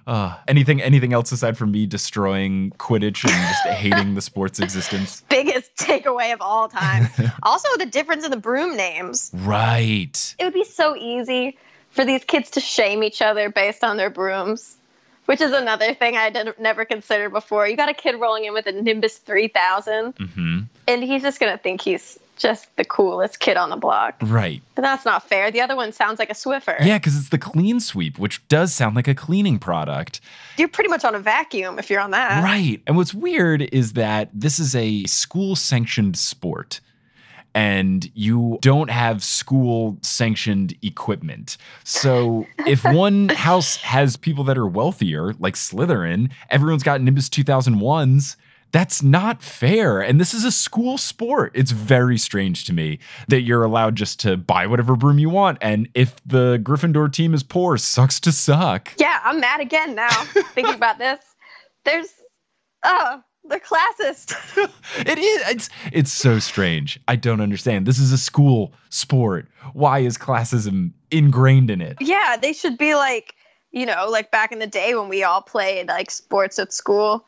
Uh, 0.06 0.36
anything 0.50 0.82
anything 0.82 1.14
else 1.14 1.32
aside 1.32 1.58
from 1.58 1.72
me 1.72 1.86
destroying 1.86 2.72
Quidditch 2.72 3.24
and 3.24 3.48
just 3.48 3.66
hating 3.68 4.16
the 4.16 4.22
sport's 4.22 4.60
existence? 4.60 5.24
Biggest 5.30 5.76
takeaway 5.78 6.34
of 6.34 6.42
all 6.42 6.68
time. 6.68 7.08
also, 7.44 7.70
the 7.78 7.86
difference 7.86 8.26
in 8.26 8.32
the 8.32 8.38
broom 8.38 8.76
names. 8.76 9.32
Right. 9.34 10.36
It 10.40 10.44
would 10.44 10.54
be 10.54 10.66
so 10.66 10.96
easy 10.98 11.58
for 11.92 12.04
these 12.04 12.24
kids 12.26 12.52
to 12.52 12.60
shame 12.60 13.04
each 13.04 13.22
other 13.22 13.50
based 13.50 13.84
on 13.84 13.96
their 13.98 14.10
brooms. 14.10 14.76
Which 15.26 15.40
is 15.40 15.54
another 15.54 15.94
thing 15.94 16.18
I 16.18 16.32
did 16.32 16.60
never 16.60 16.84
considered 16.84 17.30
before. 17.30 17.66
You 17.66 17.78
got 17.78 17.88
a 17.88 17.94
kid 17.94 18.20
rolling 18.20 18.44
in 18.44 18.54
with 18.54 18.68
a 18.68 18.74
Nimbus 18.74 19.20
3000, 19.20 20.16
hmm 20.18 20.60
and 20.86 21.02
he's 21.02 21.22
just 21.22 21.40
gonna 21.40 21.58
think 21.58 21.80
he's 21.80 22.20
just 22.36 22.76
the 22.76 22.86
coolest 22.86 23.40
kid 23.40 23.58
on 23.58 23.70
the 23.70 23.76
block. 23.76 24.16
Right. 24.22 24.62
But 24.76 24.82
that's 24.82 25.06
not 25.06 25.28
fair. 25.28 25.52
The 25.52 25.62
other 25.62 25.76
one 25.76 25.92
sounds 25.92 26.20
like 26.20 26.30
a 26.30 26.34
Swiffer. 26.34 26.78
Yeah, 26.84 26.98
because 26.98 27.18
it's 27.18 27.30
the 27.30 27.38
clean 27.38 27.80
sweep, 27.80 28.20
which 28.20 28.46
does 28.48 28.74
sound 28.74 28.96
like 28.96 29.08
a 29.08 29.16
cleaning 29.16 29.60
product. 29.60 30.22
You're 30.58 30.68
pretty 30.68 30.90
much 30.90 31.04
on 31.04 31.16
a 31.16 31.20
vacuum 31.20 31.80
if 31.80 31.90
you're 31.90 32.02
on 32.02 32.12
that. 32.12 32.44
Right. 32.44 32.82
And 32.88 32.98
what's 32.98 33.14
weird 33.14 33.62
is 33.74 33.94
that 33.94 34.30
this 34.34 34.60
is 34.60 34.76
a 34.76 35.04
school 35.06 35.56
sanctioned 35.56 36.18
sport. 36.18 36.80
And 37.56 38.10
you 38.16 38.58
don't 38.62 38.90
have 38.90 39.24
school 39.24 40.00
sanctioned 40.02 40.76
equipment. 40.82 41.58
So, 41.84 42.48
if 42.66 42.84
one 42.84 43.30
house 43.30 43.76
has 43.76 44.18
people 44.18 44.44
that 44.46 44.58
are 44.58 44.66
wealthier, 44.66 45.34
like 45.34 45.54
Slytherin, 45.54 46.32
everyone's 46.50 46.82
got 46.82 47.00
Nimbus 47.02 47.30
2001s. 47.30 48.38
That's 48.74 49.02
not 49.04 49.42
fair. 49.44 50.02
And 50.02 50.20
this 50.20 50.34
is 50.34 50.44
a 50.44 50.52
school 50.52 50.98
sport. 50.98 51.52
It's 51.54 51.72
very 51.72 52.18
strange 52.18 52.66
to 52.66 52.74
me 52.74 53.00
that 53.28 53.42
you're 53.44 53.64
allowed 53.64 53.96
just 53.96 54.20
to 54.22 54.36
buy 54.36 54.66
whatever 54.68 54.96
broom 54.96 55.20
you 55.20 55.30
want. 55.30 55.60
And 55.62 55.88
if 55.94 56.16
the 56.26 56.60
Gryffindor 56.62 57.14
team 57.14 57.36
is 57.36 57.44
poor, 57.44 57.78
sucks 57.78 58.20
to 58.22 58.32
suck. 58.32 58.92
Yeah, 58.98 59.20
I'm 59.24 59.40
mad 59.40 59.62
again 59.62 59.94
now 59.94 60.10
thinking 60.56 60.74
about 60.74 60.98
this. 60.98 61.24
There's, 61.86 62.08
oh, 62.84 63.22
they're 63.46 63.60
classist. 63.60 64.36
It 65.06 65.18
is. 65.20 65.50
It's 65.50 65.70
it's 65.92 66.12
so 66.12 66.40
strange. 66.40 67.00
I 67.08 67.16
don't 67.16 67.42
understand. 67.42 67.86
This 67.86 68.00
is 68.00 68.12
a 68.12 68.18
school 68.18 68.74
sport. 68.90 69.48
Why 69.74 70.00
is 70.00 70.18
classism 70.18 70.92
ingrained 71.12 71.70
in 71.70 71.82
it? 71.82 71.98
yeah, 72.00 72.38
they 72.42 72.54
should 72.54 72.78
be 72.78 72.96
like, 72.96 73.36
you 73.72 73.86
know, 73.86 74.08
like 74.10 74.32
back 74.32 74.52
in 74.52 74.60
the 74.60 74.68
day 74.68 74.96
when 74.96 75.10
we 75.10 75.24
all 75.24 75.42
played 75.42 75.88
like 75.90 76.10
sports 76.10 76.58
at 76.58 76.72
school. 76.74 77.26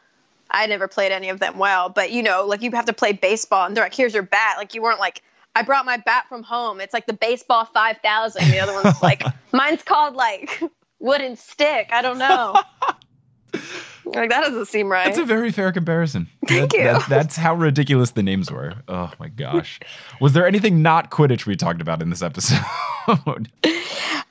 I 0.55 0.65
never 0.65 0.87
played 0.87 1.11
any 1.11 1.29
of 1.29 1.39
them 1.39 1.57
well, 1.59 1.89
but 1.89 2.11
you 2.11 2.23
know, 2.23 2.45
like 2.45 2.61
you 2.63 2.71
have 2.71 2.85
to 2.85 2.93
play 2.93 3.11
baseball 3.11 3.65
and 3.65 3.75
they're 3.75 3.83
like, 3.83 3.93
here's 3.93 4.13
your 4.13 4.23
bat. 4.23 4.55
Like 4.57 4.73
you 4.73 4.81
weren't 4.81 4.99
like, 4.99 5.21
I 5.55 5.61
brought 5.61 5.85
my 5.85 5.97
bat 5.97 6.25
from 6.27 6.41
home. 6.43 6.81
It's 6.81 6.93
like 6.93 7.05
the 7.05 7.13
baseball 7.13 7.65
5000. 7.65 8.49
The 8.51 8.59
other 8.59 8.73
one's 8.73 9.01
like, 9.03 9.23
mine's 9.51 9.83
called 9.83 10.15
like 10.15 10.61
wooden 10.99 11.35
stick. 11.35 11.89
I 11.91 12.01
don't 12.01 12.17
know. 12.17 12.55
like 14.05 14.29
that 14.29 14.41
doesn't 14.41 14.65
seem 14.67 14.91
right. 14.91 15.05
That's 15.05 15.17
a 15.17 15.25
very 15.25 15.51
fair 15.51 15.71
comparison. 15.71 16.27
Thank 16.47 16.71
That- 16.71 16.77
you. 16.77 16.83
that- 16.85 17.05
that's 17.09 17.35
how 17.35 17.55
ridiculous 17.55 18.11
the 18.11 18.23
names 18.23 18.51
were. 18.51 18.73
Oh 18.87 19.11
my 19.19 19.27
gosh. 19.29 19.79
Was 20.21 20.33
there 20.33 20.47
anything 20.47 20.81
not 20.81 21.11
Quidditch 21.11 21.45
we 21.45 21.55
talked 21.55 21.81
about 21.81 22.01
in 22.01 22.09
this 22.09 22.21
episode? 22.21 22.59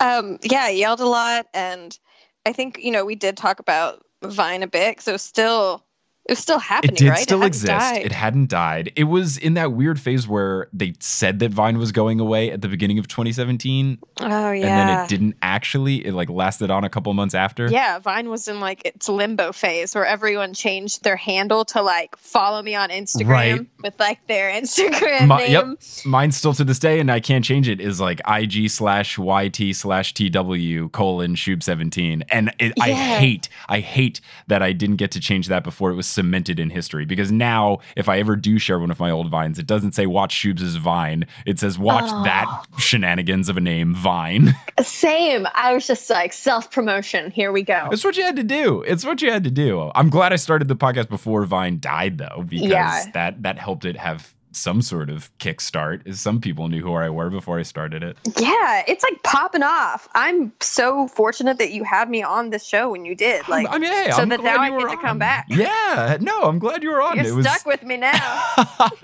Um, 0.01 0.39
yeah, 0.43 0.65
I 0.65 0.71
yelled 0.71 1.01
a 1.01 1.07
lot, 1.07 1.47
and 1.55 1.97
I 2.45 2.53
think 2.53 2.79
you 2.83 2.91
know 2.91 3.05
we 3.05 3.15
did 3.15 3.37
talk 3.37 3.61
about 3.61 4.05
Vine 4.23 4.63
a 4.65 4.67
bit, 4.67 5.01
so 5.01 5.17
still 5.17 5.85
it 6.27 6.33
was 6.33 6.39
still 6.39 6.59
happening, 6.59 6.91
right? 6.95 7.01
it 7.01 7.05
did 7.05 7.11
right? 7.11 7.19
still 7.19 7.39
hadn't 7.39 7.47
exist. 7.49 7.67
died. 7.69 8.07
It 8.07 8.13
hadn't 8.13 8.49
died. 8.49 8.93
It 8.97 9.05
was 9.05 9.37
in 9.37 9.55
that 9.55 9.73
weird 9.73 10.01
phase 10.01 10.27
where 10.27 10.69
they 10.73 10.95
said 11.01 11.39
that 11.41 11.51
Vine 11.53 11.79
was 11.79 11.93
going 11.93 12.19
away 12.21 12.51
at 12.51 12.63
the 12.63 12.69
beginning 12.69 12.99
of 12.99 13.07
2017, 13.09 13.99
oh 14.21 14.51
yeah, 14.53 14.53
and 14.53 14.89
then 14.89 15.05
it 15.05 15.09
didn't 15.09 15.37
actually. 15.43 16.05
It 16.07 16.13
like 16.15 16.31
lasted 16.31 16.71
on 16.71 16.85
a 16.85 16.89
couple 16.89 17.13
months 17.15 17.35
after. 17.35 17.67
Yeah, 17.71 17.99
Vine 17.99 18.31
was 18.31 18.49
in 18.49 18.61
like 18.61 18.85
its 18.87 19.09
limbo 19.09 19.53
phase 19.53 19.95
where 19.95 20.07
everyone 20.07 20.55
changed 20.55 21.03
their 21.05 21.17
handle 21.17 21.65
to 21.67 21.83
like 21.83 22.17
follow 22.17 22.63
me 22.63 22.75
on 22.75 22.89
Instagram 22.91 23.29
Right. 23.29 23.67
with 23.83 23.99
like 24.01 24.27
their 24.27 24.51
Instagram 24.61 25.27
My- 25.27 25.45
yep. 25.45 25.67
Mine 26.07 26.33
still 26.33 26.55
to 26.55 26.65
this 26.65 26.79
day, 26.79 27.01
and 27.01 27.11
I 27.11 27.21
can't 27.21 27.45
change 27.45 27.69
it. 27.69 27.81
Is 27.81 28.01
like 28.01 28.21
IG 28.27 28.71
slash 28.71 29.19
YT 29.19 29.75
slash 29.77 30.15
TW 30.15 30.89
colon 30.93 31.35
Shub 31.35 31.63
seventeen, 31.63 32.25
and 32.31 32.55
it, 32.59 32.73
I 32.81 32.93
hate, 32.93 33.49
I 33.69 33.81
hate 33.81 34.21
that 34.47 34.63
I 34.63 34.73
didn't 34.73 34.97
get 34.97 35.11
to 35.13 35.21
change 35.21 35.49
that 35.49 35.65
before 35.65 35.91
it 35.91 35.95
was 35.95 36.07
cemented 36.15 36.59
in 36.59 36.71
history. 36.71 37.05
Because 37.05 37.31
now, 37.31 37.79
if 37.97 38.09
I 38.09 38.19
ever 38.21 38.37
do 38.37 38.59
share 38.59 38.79
one 38.79 38.91
of 38.91 38.99
my 39.01 39.11
old 39.11 39.29
vines, 39.31 39.59
it 39.59 39.67
doesn't 39.67 39.93
say 39.93 40.07
watch 40.07 40.35
Shubs' 40.35 40.77
Vine. 40.79 41.27
It 41.45 41.59
says 41.59 41.79
watch 41.79 42.05
Oh. 42.07 42.25
that 42.25 42.65
shenanigans 42.79 43.49
of 43.49 43.57
a 43.57 43.61
name 43.61 43.95
Vine. 43.95 44.55
Same. 44.83 45.47
I 45.55 45.75
was 45.75 45.87
just 45.87 46.09
like 46.11 46.33
self 46.33 46.71
promotion. 46.71 47.31
Here 47.31 47.53
we 47.53 47.63
go. 47.63 47.89
it's 47.93 48.05
what 48.05 48.17
you 48.17 48.23
had 48.25 48.37
to 48.37 48.43
do. 48.45 48.83
It's 48.83 49.05
what 49.05 49.21
you 49.23 49.31
had 49.31 49.45
to 49.45 49.51
do. 49.51 49.91
I'm 49.95 50.11
glad 50.11 50.33
I 50.33 50.37
started 50.37 50.69
the 50.69 50.77
podcast 50.77 51.09
before 51.09 51.45
Vine 51.45 51.79
died, 51.81 52.19
though, 52.19 52.45
because 52.49 52.69
Yeah. 52.71 53.05
that 53.15 53.43
that 53.43 53.59
helped 53.59 53.85
it 53.85 53.97
have 53.97 54.34
some 54.57 54.83
sort 54.83 55.11
of 55.11 55.37
kickstart. 55.39 56.07
As 56.07 56.21
some 56.21 56.41
people 56.41 56.69
knew 56.69 56.83
who 56.83 56.95
I 56.95 57.09
were 57.11 57.31
before 57.31 57.59
I 57.59 57.63
started 57.63 58.03
it. 58.03 58.17
Yeah, 58.39 58.83
it's 58.87 59.03
like 59.03 59.23
popping 59.23 59.63
off. 59.63 60.09
I'm 60.15 60.53
so 60.61 61.09
fortunate 61.09 61.59
that 61.59 61.73
you 61.73 61.85
had 61.85 62.11
me 62.11 62.23
on 62.23 62.51
this 62.51 62.67
show 62.67 62.91
when 62.91 63.05
you 63.05 63.15
did. 63.15 63.47
Like, 63.49 63.67
I 63.69 63.79
mean, 63.79 63.91
hey, 63.91 64.11
so 64.11 64.23
I'm 64.23 64.29
that 64.31 64.43
now 64.43 64.59
I 64.59 64.71
get 64.71 64.91
to 64.91 64.97
come 64.97 65.19
back. 65.19 65.47
Yeah, 65.49 66.19
no, 66.21 66.43
I'm 66.43 66.59
glad 66.59 66.83
you 66.83 66.91
were 66.91 67.03
on. 67.03 67.17
you're 67.17 67.27
it 67.27 67.35
was. 67.35 67.47
stuck 67.47 67.67
with 67.67 67.83
me 67.83 67.97
now. 67.97 68.55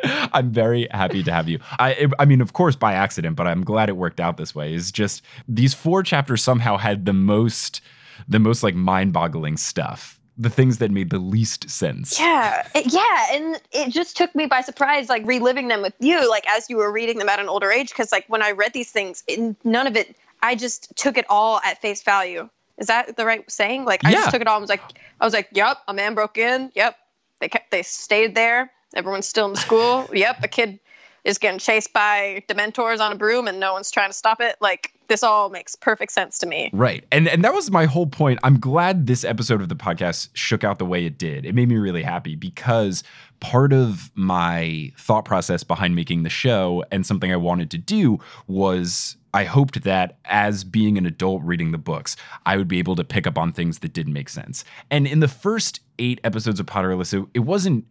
I'm 0.33 0.51
very 0.53 0.89
happy 0.91 1.23
to 1.23 1.33
have 1.33 1.49
you. 1.49 1.59
I, 1.79 2.09
I 2.19 2.25
mean, 2.25 2.41
of 2.41 2.53
course, 2.53 2.77
by 2.77 2.95
accident, 2.95 3.37
but 3.37 3.47
I'm 3.47 3.65
glad 3.65 3.89
it 3.89 3.97
worked 3.97 4.21
out 4.21 4.37
this 4.37 4.55
way. 4.55 4.75
Is 4.75 4.93
just 4.93 5.23
these 5.49 5.75
four 5.75 6.03
chapters 6.03 6.43
somehow 6.43 6.77
had 6.77 7.07
the 7.07 7.13
most, 7.13 7.81
the 8.29 8.39
most 8.39 8.63
like 8.63 8.75
mind-boggling 8.75 9.57
stuff. 9.57 10.20
The 10.41 10.49
things 10.51 10.79
that 10.79 10.91
made 10.91 11.11
the 11.11 11.19
least 11.19 11.69
sense. 11.69 12.19
Yeah, 12.19 12.67
it- 12.75 12.93
yeah, 12.93 13.27
and 13.37 13.61
it 13.73 13.91
just 13.93 14.17
took 14.17 14.35
me 14.35 14.47
by 14.47 14.63
surprise, 14.63 15.09
like 15.11 15.23
reliving 15.27 15.69
them 15.69 15.83
with 15.83 15.93
you, 16.01 16.29
like 16.31 16.49
as 16.49 16.71
you 16.71 16.79
were 16.79 16.91
reading 16.91 17.19
them 17.19 17.29
at 17.29 17.39
an 17.39 17.49
older 17.49 17.71
age. 17.71 17.91
Because 17.91 18.11
like 18.11 18.25
when 18.29 18.43
I 18.43 18.53
read 18.53 18.73
these 18.73 18.91
things, 18.91 19.23
it, 19.29 19.55
none 19.65 19.87
of 19.87 19.97
it, 19.97 20.17
I 20.43 20.55
just 20.55 20.97
took 20.97 21.19
it 21.19 21.27
all 21.29 21.61
at 21.63 21.83
face 21.83 22.03
value. 22.03 22.49
Is 22.79 22.87
that 22.87 23.19
the 23.19 23.27
right 23.27 23.49
saying? 23.51 23.85
Like 23.85 24.03
I 24.07 24.11
Yeah. 24.11 24.17
just 24.17 24.31
took 24.31 24.41
it 24.41 24.47
all. 24.49 24.57
and 24.57 24.63
was 24.63 24.71
like, 24.71 24.83
I 25.21 25.25
was 25.27 25.35
like, 25.35 25.49
yep, 25.53 25.77
a 25.87 25.93
man 25.93 26.15
broke 26.15 26.39
in. 26.39 26.73
Yep, 26.75 26.97
they 27.41 27.49
kept, 27.51 27.71
they 27.71 27.83
stayed 27.83 28.35
there. 28.35 28.73
Everyone's 28.95 29.29
still 29.29 29.51
in 29.51 29.57
school. 29.57 30.09
Yep, 30.13 30.43
a 30.43 30.49
kid 30.49 30.81
is 31.25 31.39
getting 31.39 31.59
chased 31.59 31.93
by 31.93 32.43
Dementors 32.49 33.01
on 33.01 33.13
a 33.13 33.17
broom 33.17 33.49
and 33.49 33.61
no 33.61 33.73
one's 33.73 33.91
trying 33.91 34.11
to 34.11 34.17
stop 34.17 34.41
it. 34.41 34.57
Like 34.61 34.93
this 35.09 35.23
all 35.23 35.51
makes 35.51 35.75
perfect 35.75 36.13
sense 36.13 36.39
to 36.39 36.47
me. 36.47 36.71
Right. 36.73 37.05
And 37.11 37.29
and 37.29 37.45
that 37.45 37.53
was 37.53 37.71
my 37.71 37.87
whole 37.87 38.07
point. 38.07 38.39
I'm 38.43 38.59
glad 38.59 39.07
this 39.07 39.25
episode 39.25 39.61
of 39.61 39.69
the 39.69 39.77
podcast 39.77 40.29
shook 40.35 40.65
out 40.65 40.79
the 40.79 40.87
way 40.87 41.05
it 41.05 41.19
did. 41.19 41.45
It 41.45 41.55
made 41.55 41.69
me 41.69 41.77
really 41.77 42.03
happy 42.03 42.37
because 42.37 43.03
part 43.41 43.73
of 43.73 44.11
my 44.15 44.93
thought 44.97 45.25
process 45.25 45.65
behind 45.65 45.95
making 45.95 46.23
the 46.23 46.31
show 46.31 46.85
and 46.91 47.05
something 47.05 47.33
I 47.33 47.37
wanted 47.37 47.71
to 47.73 47.79
do 47.79 48.19
was 48.47 49.17
I 49.33 49.45
hoped 49.45 49.83
that 49.85 50.19
as 50.25 50.65
being 50.65 50.99
an 50.99 51.07
adult 51.07 51.43
reading 51.43 51.71
the 51.71 51.79
books, 51.79 52.17
I 52.47 52.57
would 52.57 52.69
be 52.69 52.79
able 52.79 52.97
to 52.97 53.05
pick 53.05 53.27
up 53.27 53.39
on 53.39 53.53
things 53.53 53.79
that 53.81 53.93
didn't 53.93 54.13
make 54.13 54.29
sense. 54.29 54.65
And 54.91 55.07
in 55.07 55.21
the 55.21 55.29
first 55.29 55.81
eight 55.99 56.21
episodes 56.25 56.61
of 56.61 56.67
Potterless, 56.67 57.15
it, 57.15 57.27
it 57.35 57.41
wasn't 57.41 57.85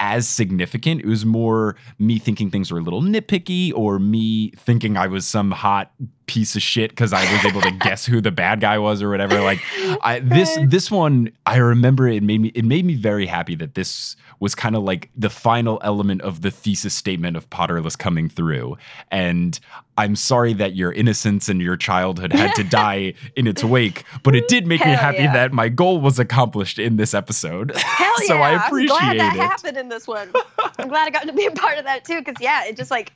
as 0.00 0.28
significant. 0.28 1.00
It 1.00 1.06
was 1.06 1.24
more 1.24 1.76
me 1.98 2.18
thinking 2.18 2.50
things 2.50 2.70
were 2.70 2.78
a 2.78 2.82
little 2.82 3.02
nitpicky 3.02 3.72
or 3.74 3.98
me 3.98 4.50
thinking 4.52 4.96
I 4.96 5.06
was 5.06 5.26
some 5.26 5.50
hot 5.50 5.92
piece 6.28 6.54
of 6.54 6.62
shit 6.62 6.90
because 6.90 7.12
I 7.12 7.20
was 7.32 7.44
able 7.44 7.60
to 7.62 7.72
guess 7.72 8.06
who 8.06 8.20
the 8.20 8.30
bad 8.30 8.60
guy 8.60 8.78
was 8.78 9.02
or 9.02 9.10
whatever. 9.10 9.40
Like 9.40 9.60
I, 10.02 10.20
this 10.22 10.56
this 10.62 10.90
one, 10.90 11.32
I 11.46 11.56
remember 11.56 12.06
it 12.06 12.22
made 12.22 12.40
me 12.40 12.52
it 12.54 12.64
made 12.64 12.84
me 12.84 12.94
very 12.94 13.26
happy 13.26 13.56
that 13.56 13.74
this 13.74 14.14
was 14.40 14.54
kind 14.54 14.76
of 14.76 14.84
like 14.84 15.10
the 15.16 15.30
final 15.30 15.80
element 15.82 16.22
of 16.22 16.42
the 16.42 16.50
thesis 16.50 16.94
statement 16.94 17.36
of 17.36 17.50
Potterless 17.50 17.98
coming 17.98 18.28
through. 18.28 18.76
And 19.10 19.58
I'm 19.96 20.14
sorry 20.14 20.52
that 20.54 20.76
your 20.76 20.92
innocence 20.92 21.48
and 21.48 21.60
your 21.60 21.76
childhood 21.76 22.32
had 22.32 22.54
to 22.54 22.62
die 22.70 23.14
in 23.34 23.48
its 23.48 23.64
wake, 23.64 24.04
but 24.22 24.36
it 24.36 24.46
did 24.46 24.66
make 24.66 24.84
me 24.84 24.92
happy 24.92 25.24
yeah. 25.24 25.32
that 25.32 25.52
my 25.52 25.68
goal 25.68 26.00
was 26.00 26.20
accomplished 26.20 26.78
in 26.78 26.98
this 26.98 27.14
episode. 27.14 27.74
Hell 27.74 28.12
yeah! 28.20 28.26
so 28.28 28.36
I 28.36 28.66
appreciate 28.66 28.96
I'm 29.00 29.16
glad 29.16 29.20
that 29.20 29.36
it. 29.36 29.40
happened 29.40 29.76
in 29.76 29.88
this 29.88 30.06
one. 30.06 30.30
I'm 30.78 30.88
glad 30.88 31.08
I 31.08 31.10
got 31.10 31.26
to 31.26 31.32
be 31.32 31.46
a 31.46 31.50
part 31.50 31.78
of 31.78 31.84
that 31.84 32.04
too. 32.04 32.20
Because 32.20 32.40
yeah, 32.40 32.64
it 32.64 32.76
just 32.76 32.92
like 32.92 33.12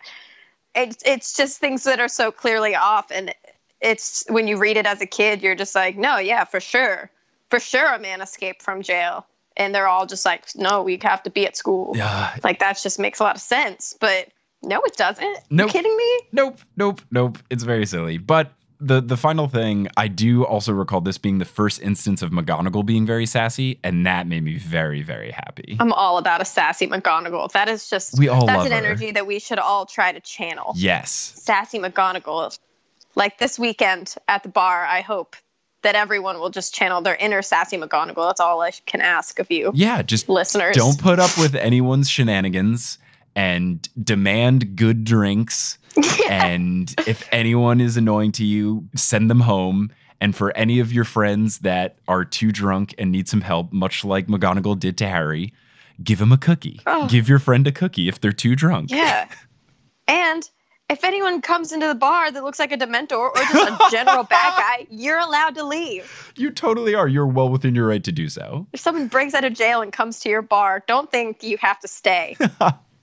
it's 0.75 1.03
it's 1.05 1.37
just 1.37 1.59
things 1.59 1.85
that 1.85 2.01
are 2.01 2.09
so 2.09 2.31
clearly 2.31 2.75
off, 2.75 3.11
and 3.11 3.35
it's 3.81 4.25
when 4.29 4.49
you 4.49 4.57
read 4.57 4.77
it 4.77 4.87
as 4.87 5.01
a 5.01 5.07
kid, 5.07 5.43
you're 5.43 5.55
just 5.55 5.75
like, 5.75 5.97
no, 5.97 6.19
yeah, 6.19 6.45
for 6.45 6.61
sure, 6.61 7.11
for 7.51 7.61
sure, 7.61 7.93
a 7.93 7.99
man 7.99 8.21
escaped 8.21 8.63
from 8.63 8.83
jail, 8.83 9.27
and 9.57 9.75
they're 9.75 9.89
all 9.89 10.07
just 10.07 10.25
like, 10.25 10.47
no, 10.57 10.83
we 10.83 10.99
have 11.03 11.23
to 11.25 11.31
be 11.31 11.47
at 11.47 11.57
school. 11.57 11.93
Yeah, 11.97 12.35
Like 12.43 12.61
that 12.61 12.79
just 12.83 12.99
makes 12.99 13.21
a 13.21 13.25
lot 13.25 13.37
of 13.37 13.43
sense, 13.43 13.95
but 14.01 14.29
no, 14.63 14.81
it 14.83 14.97
doesn't. 14.97 15.39
Nope. 15.51 15.69
You 15.69 15.73
kidding 15.73 15.97
me? 15.97 16.21
Nope, 16.33 16.61
nope, 16.77 17.01
nope. 17.11 17.39
It's 17.51 17.65
very 17.65 17.85
silly. 17.87 18.19
But 18.19 18.53
the 18.83 19.01
the 19.01 19.16
final 19.16 19.49
thing, 19.49 19.88
I 19.97 20.09
do 20.09 20.45
also 20.45 20.73
recall 20.73 21.01
this 21.01 21.18
being 21.18 21.38
the 21.38 21.45
first 21.45 21.81
instance 21.81 22.23
of 22.23 22.31
McGonagall 22.31 22.85
being 22.85 23.07
very 23.07 23.27
sassy, 23.27 23.79
and 23.85 24.05
that 24.07 24.27
made 24.27 24.42
me 24.45 24.59
very, 24.59 25.03
very 25.03 25.31
happy. 25.31 25.77
I'm 25.81 25.92
all 25.92 26.18
about 26.18 26.40
a 26.40 26.45
sassy 26.45 26.87
McGonagall. 26.88 27.53
That 27.53 27.68
is 27.68 27.88
just 27.88 28.18
We 28.18 28.29
all 28.29 28.47
that's 28.47 28.66
an 28.66 28.73
her. 28.73 28.79
energy 28.79 29.12
that 29.12 29.27
we 29.27 29.38
should 29.38 29.59
all 29.59 29.87
try 29.87 30.12
to 30.12 30.21
channel. 30.21 30.73
Yes. 30.77 31.11
sassy 31.37 31.79
McGonagall. 31.79 32.59
Like 33.14 33.38
this 33.38 33.59
weekend 33.59 34.14
at 34.27 34.42
the 34.42 34.49
bar, 34.49 34.85
I 34.85 35.03
hope 35.03 35.37
that 35.83 35.95
everyone 35.95 36.38
will 36.38 36.51
just 36.51 36.75
channel 36.75 37.03
their 37.03 37.16
inner 37.16 37.42
sassy 37.42 37.77
McGonagall. 37.77 38.29
That's 38.29 38.40
all 38.40 38.61
I 38.62 38.71
can 38.87 39.01
ask 39.01 39.38
of 39.38 39.51
you, 39.51 39.73
Yeah, 39.75 40.01
just 40.03 40.29
listeners. 40.29 40.77
don't 40.77 40.99
put 40.99 41.18
up 41.18 41.37
with 41.37 41.55
anyone's 41.55 42.09
shenanigans 42.09 42.99
and 43.35 43.88
demand 44.03 44.77
good 44.77 45.05
drinks. 45.05 45.79
And 46.29 46.95
if 47.07 47.29
anyone 47.31 47.79
is 47.79 47.99
annoying 47.99 48.33
to 48.33 48.45
you, 48.45 48.88
send 48.97 49.29
them 49.29 49.40
home. 49.40 49.90
And 50.23 50.35
for 50.35 50.57
any 50.57 50.81
of 50.81 50.90
your 50.90 51.05
friends 51.05 51.59
that 51.59 51.99
are 52.09 52.25
too 52.25 52.51
drunk 52.53 52.95
and 52.97 53.12
need 53.12 53.29
some 53.29 53.42
help, 53.42 53.71
much 53.71 54.03
like 54.03 54.29
McGonagall 54.29 54.79
did 54.79 54.97
to 54.99 55.07
Harry, 55.07 55.53
give 56.03 56.18
them 56.18 56.33
a 56.33 56.38
cookie. 56.38 56.81
Oh. 56.87 57.07
Give 57.09 57.29
your 57.29 57.38
friend 57.38 57.66
a 57.66 57.73
cookie 57.73 58.09
if 58.09 58.21
they're 58.21 58.33
too 58.33 58.57
drunk. 58.57 58.90
Yeah. 58.90 59.29
and 60.09 60.49
if 60.88 61.05
anyone 61.05 61.40
comes 61.40 61.73
into 61.73 61.87
the 61.87 61.95
bar 61.95 62.31
that 62.31 62.45
looks 62.45 62.59
like 62.59 62.71
a 62.71 62.77
Dementor 62.77 63.12
or 63.12 63.35
just 63.35 63.55
a 63.55 63.90
general 63.90 64.25
bad 64.25 64.57
guy, 64.57 64.87
you're 64.90 65.18
allowed 65.18 65.55
to 65.57 65.64
leave. 65.64 66.33
You 66.37 66.51
totally 66.51 66.95
are. 66.95 67.09
You're 67.09 67.27
well 67.27 67.49
within 67.49 67.75
your 67.75 67.87
right 67.88 68.05
to 68.05 68.12
do 68.12 68.29
so. 68.29 68.66
If 68.73 68.81
someone 68.81 69.09
breaks 69.09 69.35
out 69.35 69.45
of 69.45 69.55
jail 69.55 69.83
and 69.83 69.92
comes 69.92 70.21
to 70.21 70.29
your 70.29 70.42
bar, 70.42 70.85
don't 70.87 71.11
think 71.11 71.42
you 71.42 71.57
have 71.59 71.81
to 71.81 71.88
stay. 71.88 72.37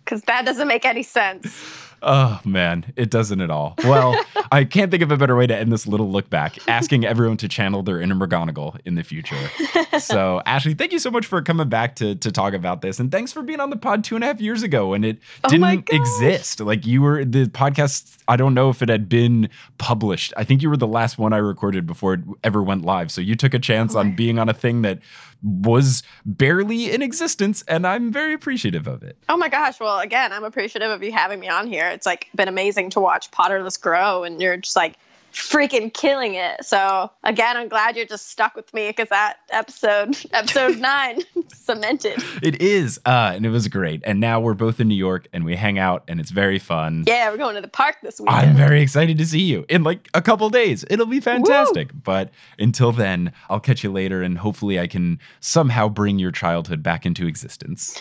Because 0.10 0.24
that 0.24 0.44
doesn't 0.44 0.68
make 0.68 0.86
any 0.86 1.04
sense. 1.04 1.56
Oh 2.02 2.40
man, 2.46 2.92
it 2.96 3.12
doesn't 3.12 3.42
at 3.42 3.52
all. 3.52 3.76
Well, 3.84 4.20
I 4.52 4.64
can't 4.64 4.90
think 4.90 5.04
of 5.04 5.12
a 5.12 5.18
better 5.18 5.36
way 5.36 5.46
to 5.48 5.56
end 5.56 5.72
this 5.72 5.86
little 5.86 6.10
look 6.10 6.30
back, 6.30 6.58
asking 6.68 7.06
everyone 7.06 7.38
to 7.38 7.48
channel 7.48 7.84
their 7.84 8.02
inner 8.02 8.16
McGonagall 8.16 8.80
in 8.86 8.96
the 8.96 9.04
future. 9.04 9.36
So, 10.00 10.42
Ashley, 10.46 10.76
thank 10.76 10.94
you 10.94 11.00
so 11.00 11.10
much 11.12 11.26
for 11.26 11.42
coming 11.42 11.68
back 11.68 11.96
to 11.98 12.16
to 12.16 12.32
talk 12.32 12.54
about 12.54 12.82
this, 12.82 13.00
and 13.00 13.12
thanks 13.12 13.34
for 13.34 13.42
being 13.42 13.60
on 13.60 13.70
the 13.70 13.76
pod 13.76 14.04
two 14.04 14.16
and 14.16 14.24
a 14.24 14.28
half 14.28 14.40
years 14.40 14.64
ago 14.64 14.90
when 14.90 15.04
it 15.04 15.18
Oh 15.44 15.50
didn't 15.50 15.90
exist. 15.92 16.60
Like 16.62 16.86
you 16.86 17.02
were 17.02 17.26
the 17.26 17.48
podcast. 17.48 18.18
I 18.28 18.38
don't 18.38 18.54
know 18.54 18.70
if 18.70 18.82
it 18.82 18.88
had 18.88 19.10
been 19.10 19.50
published. 19.78 20.32
I 20.38 20.44
think 20.44 20.62
you 20.62 20.70
were 20.70 20.78
the 20.78 20.88
last 20.88 21.18
one 21.18 21.34
I 21.34 21.38
recorded 21.38 21.86
before 21.86 22.14
it 22.14 22.22
ever 22.44 22.62
went 22.64 22.86
live. 22.86 23.12
So 23.12 23.20
you 23.20 23.36
took 23.36 23.54
a 23.54 23.60
chance 23.60 23.96
oh 23.96 24.00
on 24.00 24.16
being 24.16 24.40
on 24.40 24.48
a 24.48 24.54
thing 24.54 24.84
that 24.84 25.00
was 25.42 26.04
barely 26.26 26.92
in 26.92 27.02
existence, 27.02 27.64
and 27.68 27.88
I'm 27.88 28.12
very 28.12 28.34
appreciative 28.34 28.88
of 28.88 29.04
it. 29.04 29.18
Oh 29.30 29.38
my 29.38 29.50
gosh. 29.50 29.80
Well, 29.80 30.00
again, 30.00 30.34
I'm 30.34 30.44
appreciative 30.44 30.92
of 30.92 31.02
you 31.04 31.12
having 31.12 31.40
me 31.40 31.48
on 31.48 31.68
here. 31.68 31.88
It's 31.90 32.06
like 32.06 32.28
been 32.36 32.48
amazing 32.48 32.90
to 32.92 33.00
watch 33.00 33.32
Potterless 33.32 33.80
grow 33.80 34.24
and 34.24 34.42
you're 34.42 34.58
just 34.58 34.76
like 34.76 34.96
freaking 35.34 35.94
killing 35.94 36.36
it. 36.36 36.64
So 36.66 37.12
again, 37.24 37.58
I'm 37.58 37.68
glad 37.68 37.96
you're 37.96 38.06
just 38.06 38.30
stuck 38.30 38.56
with 38.56 38.74
me 38.74 38.90
because 38.90 39.10
that 39.10 39.38
episode, 39.50 40.18
episode 40.34 40.78
nine, 40.80 41.22
cemented. 41.54 42.24
It 42.42 42.62
is, 42.62 43.00
uh, 43.06 43.34
and 43.36 43.46
it 43.46 43.50
was 43.50 43.68
great. 43.68 44.02
And 44.06 44.20
now 44.20 44.40
we're 44.40 44.54
both 44.54 44.80
in 44.80 44.88
New 44.88 44.96
York, 44.96 45.28
and 45.34 45.46
we 45.46 45.56
hang 45.56 45.80
out, 45.80 46.04
and 46.08 46.20
it's 46.20 46.32
very 46.32 46.60
fun. 46.60 47.04
Yeah, 47.08 47.30
we're 47.30 47.38
going 47.38 47.56
to 47.56 47.62
the 47.62 47.68
park 47.68 47.98
this 48.02 48.20
week. 48.20 48.30
I'm 48.30 48.56
very 48.56 48.82
excited 48.82 49.18
to 49.18 49.26
see 49.26 49.42
you 49.42 49.66
in 49.70 49.84
like 49.84 50.10
a 50.14 50.22
couple 50.22 50.50
days. 50.50 50.86
It'll 50.90 51.06
be 51.06 51.20
fantastic. 51.20 51.92
But 52.04 52.32
until 52.58 52.92
then, 52.92 53.32
I'll 53.50 53.60
catch 53.60 53.84
you 53.84 53.92
later, 53.92 54.22
and 54.22 54.38
hopefully, 54.38 54.80
I 54.80 54.88
can 54.88 55.20
somehow 55.40 55.90
bring 55.90 56.20
your 56.20 56.32
childhood 56.32 56.84
back 56.84 57.06
into 57.06 57.28
existence. 57.28 58.00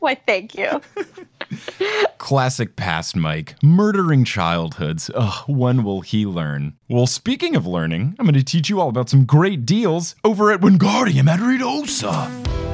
Why, 0.00 0.14
thank 0.14 0.54
you. 0.54 0.80
Classic 2.18 2.76
past 2.76 3.16
Mike, 3.16 3.54
murdering 3.62 4.24
childhoods. 4.24 5.10
Ugh, 5.14 5.44
when 5.46 5.82
will 5.84 6.00
he 6.02 6.26
learn? 6.26 6.76
Well, 6.88 7.06
speaking 7.06 7.56
of 7.56 7.66
learning, 7.66 8.16
I'm 8.18 8.26
going 8.26 8.34
to 8.34 8.42
teach 8.42 8.68
you 8.68 8.80
all 8.80 8.88
about 8.88 9.08
some 9.08 9.24
great 9.24 9.64
deals 9.64 10.14
over 10.24 10.52
at 10.52 10.60
Wingardium 10.60 11.28
Adridosa. 11.28 12.67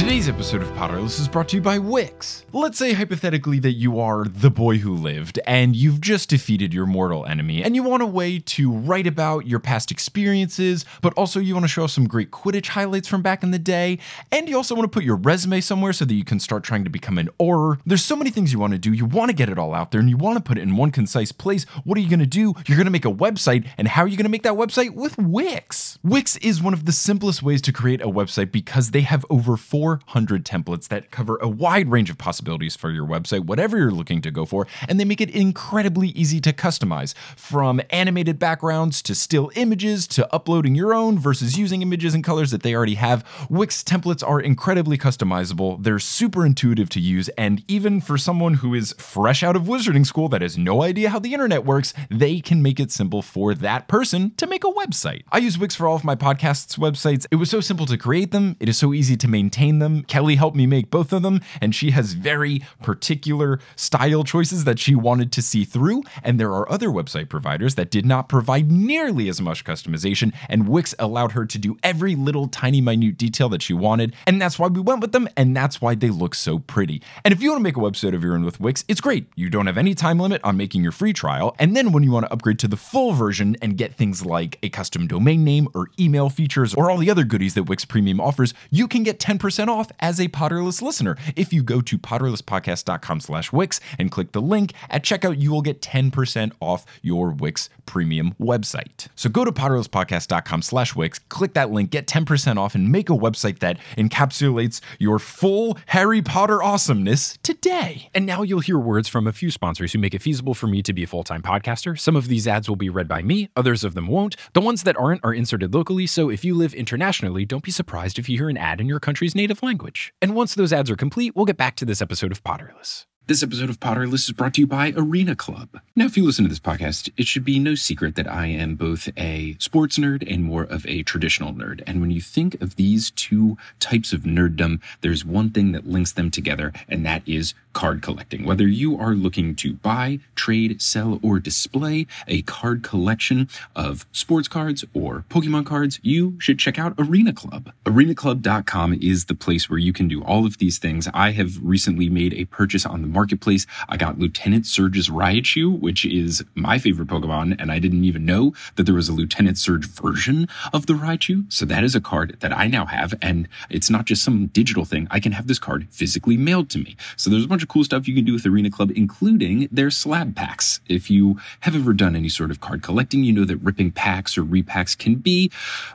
Today's 0.00 0.30
episode 0.30 0.62
of 0.62 0.68
Potterless 0.70 1.20
is 1.20 1.28
brought 1.28 1.50
to 1.50 1.56
you 1.56 1.62
by 1.62 1.78
Wix. 1.78 2.46
Let's 2.54 2.78
say 2.78 2.94
hypothetically 2.94 3.58
that 3.58 3.72
you 3.72 4.00
are 4.00 4.24
the 4.24 4.48
boy 4.48 4.78
who 4.78 4.94
lived 4.94 5.38
and 5.46 5.76
you've 5.76 6.00
just 6.00 6.30
defeated 6.30 6.72
your 6.72 6.86
mortal 6.86 7.26
enemy 7.26 7.62
and 7.62 7.76
you 7.76 7.82
want 7.82 8.02
a 8.02 8.06
way 8.06 8.38
to 8.38 8.72
write 8.72 9.06
about 9.06 9.46
your 9.46 9.60
past 9.60 9.90
experiences, 9.90 10.86
but 11.02 11.12
also 11.18 11.38
you 11.38 11.52
want 11.52 11.64
to 11.64 11.68
show 11.68 11.82
off 11.82 11.90
some 11.90 12.08
great 12.08 12.30
Quidditch 12.30 12.68
highlights 12.68 13.08
from 13.08 13.20
back 13.20 13.42
in 13.42 13.50
the 13.50 13.58
day, 13.58 13.98
and 14.32 14.48
you 14.48 14.56
also 14.56 14.74
want 14.74 14.90
to 14.90 14.96
put 14.96 15.04
your 15.04 15.16
resume 15.16 15.60
somewhere 15.60 15.92
so 15.92 16.06
that 16.06 16.14
you 16.14 16.24
can 16.24 16.40
start 16.40 16.64
trying 16.64 16.84
to 16.84 16.90
become 16.90 17.18
an 17.18 17.28
Auror. 17.38 17.78
There's 17.84 18.02
so 18.02 18.16
many 18.16 18.30
things 18.30 18.54
you 18.54 18.58
want 18.58 18.72
to 18.72 18.78
do. 18.78 18.94
You 18.94 19.04
want 19.04 19.28
to 19.28 19.36
get 19.36 19.50
it 19.50 19.58
all 19.58 19.74
out 19.74 19.90
there 19.90 20.00
and 20.00 20.08
you 20.08 20.16
want 20.16 20.38
to 20.38 20.42
put 20.42 20.56
it 20.56 20.62
in 20.62 20.78
one 20.78 20.92
concise 20.92 21.30
place. 21.30 21.64
What 21.84 21.98
are 21.98 22.00
you 22.00 22.08
going 22.08 22.20
to 22.20 22.26
do? 22.26 22.54
You're 22.66 22.78
going 22.78 22.86
to 22.86 22.90
make 22.90 23.04
a 23.04 23.12
website, 23.12 23.68
and 23.76 23.86
how 23.86 24.04
are 24.04 24.08
you 24.08 24.16
going 24.16 24.24
to 24.24 24.30
make 24.30 24.44
that 24.44 24.54
website? 24.54 24.94
With 24.94 25.18
Wix. 25.18 25.98
Wix 26.02 26.38
is 26.38 26.62
one 26.62 26.72
of 26.72 26.86
the 26.86 26.92
simplest 26.92 27.42
ways 27.42 27.60
to 27.60 27.72
create 27.72 28.00
a 28.00 28.06
website 28.06 28.50
because 28.50 28.92
they 28.92 29.02
have 29.02 29.26
over 29.28 29.58
400 29.98 30.44
templates 30.44 30.88
that 30.88 31.10
cover 31.10 31.36
a 31.40 31.48
wide 31.48 31.90
range 31.90 32.10
of 32.10 32.18
possibilities 32.18 32.76
for 32.76 32.90
your 32.90 33.06
website, 33.06 33.46
whatever 33.46 33.76
you're 33.76 33.90
looking 33.90 34.20
to 34.22 34.30
go 34.30 34.44
for, 34.44 34.66
and 34.88 35.00
they 35.00 35.04
make 35.04 35.20
it 35.20 35.30
incredibly 35.30 36.08
easy 36.08 36.40
to 36.40 36.52
customize. 36.52 37.14
From 37.36 37.80
animated 37.90 38.38
backgrounds 38.38 39.02
to 39.02 39.14
still 39.14 39.50
images 39.56 40.06
to 40.08 40.32
uploading 40.32 40.74
your 40.74 40.94
own 40.94 41.18
versus 41.18 41.58
using 41.58 41.82
images 41.82 42.14
and 42.14 42.22
colors 42.22 42.50
that 42.50 42.62
they 42.62 42.74
already 42.74 42.94
have, 42.94 43.26
Wix 43.48 43.82
templates 43.82 44.26
are 44.26 44.40
incredibly 44.40 44.96
customizable. 44.96 45.82
They're 45.82 45.98
super 45.98 46.46
intuitive 46.46 46.88
to 46.90 47.00
use, 47.00 47.28
and 47.30 47.64
even 47.68 48.00
for 48.00 48.18
someone 48.18 48.54
who 48.54 48.74
is 48.74 48.94
fresh 48.98 49.42
out 49.42 49.56
of 49.56 49.62
wizarding 49.64 50.06
school 50.06 50.28
that 50.28 50.42
has 50.42 50.56
no 50.56 50.82
idea 50.82 51.10
how 51.10 51.18
the 51.18 51.34
internet 51.34 51.64
works, 51.64 51.92
they 52.10 52.40
can 52.40 52.62
make 52.62 52.78
it 52.78 52.90
simple 52.90 53.22
for 53.22 53.54
that 53.54 53.88
person 53.88 54.32
to 54.36 54.46
make 54.46 54.64
a 54.64 54.68
website. 54.68 55.22
I 55.32 55.38
use 55.38 55.58
Wix 55.58 55.74
for 55.74 55.86
all 55.86 55.96
of 55.96 56.04
my 56.04 56.14
podcasts' 56.14 56.78
websites. 56.78 57.26
It 57.30 57.36
was 57.36 57.50
so 57.50 57.60
simple 57.60 57.86
to 57.86 57.96
create 57.96 58.30
them, 58.30 58.56
it 58.60 58.68
is 58.68 58.78
so 58.78 58.94
easy 58.94 59.16
to 59.16 59.28
maintain 59.28 59.79
them. 59.80 60.04
Kelly 60.04 60.36
helped 60.36 60.56
me 60.56 60.66
make 60.66 60.90
both 60.90 61.12
of 61.12 61.22
them, 61.22 61.40
and 61.60 61.74
she 61.74 61.90
has 61.90 62.12
very 62.12 62.62
particular 62.82 63.58
style 63.76 64.24
choices 64.24 64.64
that 64.64 64.78
she 64.78 64.94
wanted 64.94 65.32
to 65.32 65.42
see 65.42 65.64
through. 65.64 66.02
And 66.22 66.38
there 66.38 66.52
are 66.52 66.70
other 66.70 66.88
website 66.88 67.28
providers 67.28 67.74
that 67.74 67.90
did 67.90 68.06
not 68.06 68.28
provide 68.28 68.70
nearly 68.70 69.28
as 69.28 69.40
much 69.40 69.64
customization, 69.64 70.32
and 70.48 70.68
Wix 70.68 70.94
allowed 70.98 71.32
her 71.32 71.44
to 71.46 71.58
do 71.58 71.76
every 71.82 72.14
little 72.14 72.48
tiny 72.48 72.80
minute 72.80 73.16
detail 73.16 73.48
that 73.48 73.62
she 73.62 73.72
wanted. 73.72 74.14
And 74.26 74.40
that's 74.40 74.58
why 74.58 74.68
we 74.68 74.80
went 74.80 75.00
with 75.00 75.12
them, 75.12 75.28
and 75.36 75.56
that's 75.56 75.80
why 75.80 75.94
they 75.94 76.10
look 76.10 76.34
so 76.34 76.58
pretty. 76.58 77.02
And 77.24 77.32
if 77.32 77.42
you 77.42 77.50
want 77.50 77.60
to 77.60 77.62
make 77.62 77.76
a 77.76 77.80
website 77.80 78.14
of 78.14 78.22
your 78.22 78.34
own 78.34 78.44
with 78.44 78.60
Wix, 78.60 78.84
it's 78.88 79.00
great. 79.00 79.26
You 79.34 79.50
don't 79.50 79.66
have 79.66 79.78
any 79.78 79.94
time 79.94 80.18
limit 80.18 80.40
on 80.44 80.56
making 80.56 80.82
your 80.82 80.92
free 80.92 81.12
trial. 81.12 81.56
And 81.58 81.76
then 81.76 81.92
when 81.92 82.02
you 82.02 82.10
want 82.10 82.26
to 82.26 82.32
upgrade 82.32 82.58
to 82.60 82.68
the 82.68 82.76
full 82.76 83.12
version 83.12 83.56
and 83.62 83.76
get 83.76 83.94
things 83.94 84.24
like 84.24 84.58
a 84.62 84.68
custom 84.68 85.06
domain 85.06 85.44
name 85.44 85.68
or 85.74 85.88
email 85.98 86.28
features 86.28 86.74
or 86.74 86.90
all 86.90 86.98
the 86.98 87.10
other 87.10 87.24
goodies 87.24 87.54
that 87.54 87.64
Wix 87.64 87.84
Premium 87.84 88.20
offers, 88.20 88.54
you 88.70 88.86
can 88.86 89.02
get 89.02 89.18
10% 89.18 89.68
off 89.70 89.90
as 90.00 90.20
a 90.20 90.28
Potterless 90.28 90.82
listener. 90.82 91.16
If 91.36 91.52
you 91.52 91.62
go 91.62 91.80
to 91.80 91.96
potterlesspodcast.com 91.96 93.20
slash 93.20 93.52
Wix 93.52 93.80
and 93.98 94.10
click 94.10 94.32
the 94.32 94.42
link 94.42 94.72
at 94.90 95.02
checkout, 95.02 95.40
you 95.40 95.50
will 95.50 95.62
get 95.62 95.80
10% 95.80 96.52
off 96.60 96.84
your 97.00 97.30
Wix 97.30 97.70
premium 97.90 98.34
website. 98.40 99.08
So 99.16 99.28
go 99.28 99.44
to 99.44 99.50
potterlesspodcast.com 99.50 100.62
slash 100.62 100.94
Wix, 100.94 101.18
click 101.18 101.54
that 101.54 101.72
link, 101.72 101.90
get 101.90 102.06
10% 102.06 102.56
off, 102.56 102.76
and 102.76 102.90
make 102.92 103.10
a 103.10 103.14
website 103.14 103.58
that 103.58 103.78
encapsulates 103.98 104.80
your 105.00 105.18
full 105.18 105.76
Harry 105.86 106.22
Potter 106.22 106.62
awesomeness 106.62 107.36
today. 107.42 108.08
And 108.14 108.26
now 108.26 108.42
you'll 108.42 108.60
hear 108.60 108.78
words 108.78 109.08
from 109.08 109.26
a 109.26 109.32
few 109.32 109.50
sponsors 109.50 109.92
who 109.92 109.98
make 109.98 110.14
it 110.14 110.22
feasible 110.22 110.54
for 110.54 110.68
me 110.68 110.82
to 110.82 110.92
be 110.92 111.02
a 111.02 111.06
full 111.08 111.24
time 111.24 111.42
podcaster. 111.42 111.98
Some 111.98 112.14
of 112.14 112.28
these 112.28 112.46
ads 112.46 112.68
will 112.68 112.76
be 112.76 112.90
read 112.90 113.08
by 113.08 113.22
me, 113.22 113.50
others 113.56 113.82
of 113.82 113.94
them 113.94 114.06
won't. 114.06 114.36
The 114.52 114.60
ones 114.60 114.84
that 114.84 114.96
aren't 114.96 115.24
are 115.24 115.34
inserted 115.34 115.74
locally, 115.74 116.06
so 116.06 116.30
if 116.30 116.44
you 116.44 116.54
live 116.54 116.74
internationally, 116.74 117.44
don't 117.44 117.64
be 117.64 117.72
surprised 117.72 118.18
if 118.18 118.28
you 118.28 118.38
hear 118.38 118.48
an 118.48 118.56
ad 118.56 118.80
in 118.80 118.86
your 118.86 119.00
country's 119.00 119.34
native 119.34 119.62
language. 119.62 120.14
And 120.22 120.36
once 120.36 120.54
those 120.54 120.72
ads 120.72 120.90
are 120.90 120.96
complete, 120.96 121.34
we'll 121.34 121.44
get 121.44 121.56
back 121.56 121.74
to 121.76 121.84
this 121.84 122.00
episode 122.00 122.30
of 122.30 122.44
Potterless. 122.44 123.06
This 123.26 123.42
episode 123.44 123.70
of 123.70 123.78
Potterless 123.78 124.28
is 124.28 124.32
brought 124.32 124.54
to 124.54 124.60
you 124.60 124.66
by 124.66 124.92
Arena 124.96 125.36
Club. 125.36 125.80
Now, 125.94 126.06
if 126.06 126.16
you 126.16 126.24
listen 126.24 126.44
to 126.46 126.48
this 126.48 126.58
podcast, 126.58 127.12
it 127.16 127.28
should 127.28 127.44
be 127.44 127.60
no 127.60 127.76
secret 127.76 128.16
that 128.16 128.26
I 128.26 128.46
am 128.46 128.74
both 128.74 129.08
a 129.16 129.56
sports 129.60 129.98
nerd 129.98 130.28
and 130.28 130.42
more 130.42 130.64
of 130.64 130.84
a 130.86 131.04
traditional 131.04 131.52
nerd. 131.52 131.80
And 131.86 132.00
when 132.00 132.10
you 132.10 132.20
think 132.20 132.60
of 132.60 132.74
these 132.74 133.12
two 133.12 133.56
types 133.78 134.12
of 134.12 134.22
nerddom, 134.22 134.80
there's 135.02 135.24
one 135.24 135.50
thing 135.50 135.70
that 135.72 135.86
links 135.86 136.12
them 136.12 136.32
together, 136.32 136.72
and 136.88 137.06
that 137.06 137.22
is 137.28 137.54
card 137.72 138.02
collecting. 138.02 138.44
Whether 138.44 138.66
you 138.66 138.98
are 138.98 139.14
looking 139.14 139.54
to 139.56 139.74
buy, 139.74 140.20
trade, 140.34 140.80
sell, 140.82 141.20
or 141.22 141.38
display 141.38 142.06
a 142.26 142.42
card 142.42 142.82
collection 142.82 143.48
of 143.76 144.06
sports 144.12 144.48
cards 144.48 144.84
or 144.94 145.24
Pokemon 145.28 145.66
cards, 145.66 146.00
you 146.02 146.38
should 146.40 146.58
check 146.58 146.78
out 146.78 146.94
Arena 146.98 147.32
Club. 147.32 147.72
ArenaClub.com 147.84 148.98
is 149.00 149.26
the 149.26 149.34
place 149.34 149.68
where 149.68 149.78
you 149.78 149.92
can 149.92 150.08
do 150.08 150.22
all 150.22 150.46
of 150.46 150.58
these 150.58 150.78
things. 150.78 151.08
I 151.14 151.32
have 151.32 151.58
recently 151.62 152.08
made 152.08 152.34
a 152.34 152.44
purchase 152.46 152.84
on 152.84 153.02
the 153.02 153.08
marketplace. 153.08 153.66
I 153.88 153.96
got 153.96 154.18
Lieutenant 154.18 154.66
Surge's 154.66 155.08
Raichu, 155.08 155.78
which 155.78 156.04
is 156.04 156.44
my 156.54 156.78
favorite 156.78 157.08
Pokemon, 157.08 157.56
and 157.58 157.70
I 157.70 157.78
didn't 157.78 158.04
even 158.04 158.24
know 158.24 158.52
that 158.76 158.84
there 158.84 158.94
was 158.94 159.08
a 159.08 159.12
Lieutenant 159.12 159.58
Surge 159.58 159.86
version 159.86 160.48
of 160.72 160.86
the 160.86 160.94
Raichu. 160.94 161.50
So 161.52 161.64
that 161.66 161.84
is 161.84 161.94
a 161.94 162.00
card 162.00 162.36
that 162.40 162.56
I 162.56 162.66
now 162.66 162.86
have, 162.86 163.14
and 163.22 163.48
it's 163.68 163.90
not 163.90 164.04
just 164.04 164.24
some 164.24 164.46
digital 164.48 164.84
thing. 164.84 165.08
I 165.10 165.20
can 165.20 165.32
have 165.32 165.46
this 165.46 165.58
card 165.58 165.86
physically 165.90 166.36
mailed 166.36 166.70
to 166.70 166.78
me. 166.78 166.96
So 167.16 167.30
there's 167.30 167.44
a 167.44 167.48
bunch 167.48 167.59
of 167.62 167.68
cool 167.68 167.84
stuff 167.84 168.08
you 168.08 168.14
can 168.14 168.24
do 168.24 168.32
with 168.32 168.46
Arena 168.46 168.70
Club, 168.70 168.90
including 168.94 169.68
their 169.70 169.90
slab 169.90 170.34
packs. 170.34 170.80
If 170.88 171.10
you 171.10 171.38
have 171.60 171.74
ever 171.74 171.92
done 171.92 172.16
any 172.16 172.28
sort 172.28 172.50
of 172.50 172.60
card 172.60 172.82
collecting, 172.82 173.24
you 173.24 173.32
know 173.32 173.44
that 173.44 173.56
ripping 173.58 173.92
packs 173.92 174.36
or 174.36 174.44
repacks 174.44 174.96
can 174.96 175.16
be 175.16 175.50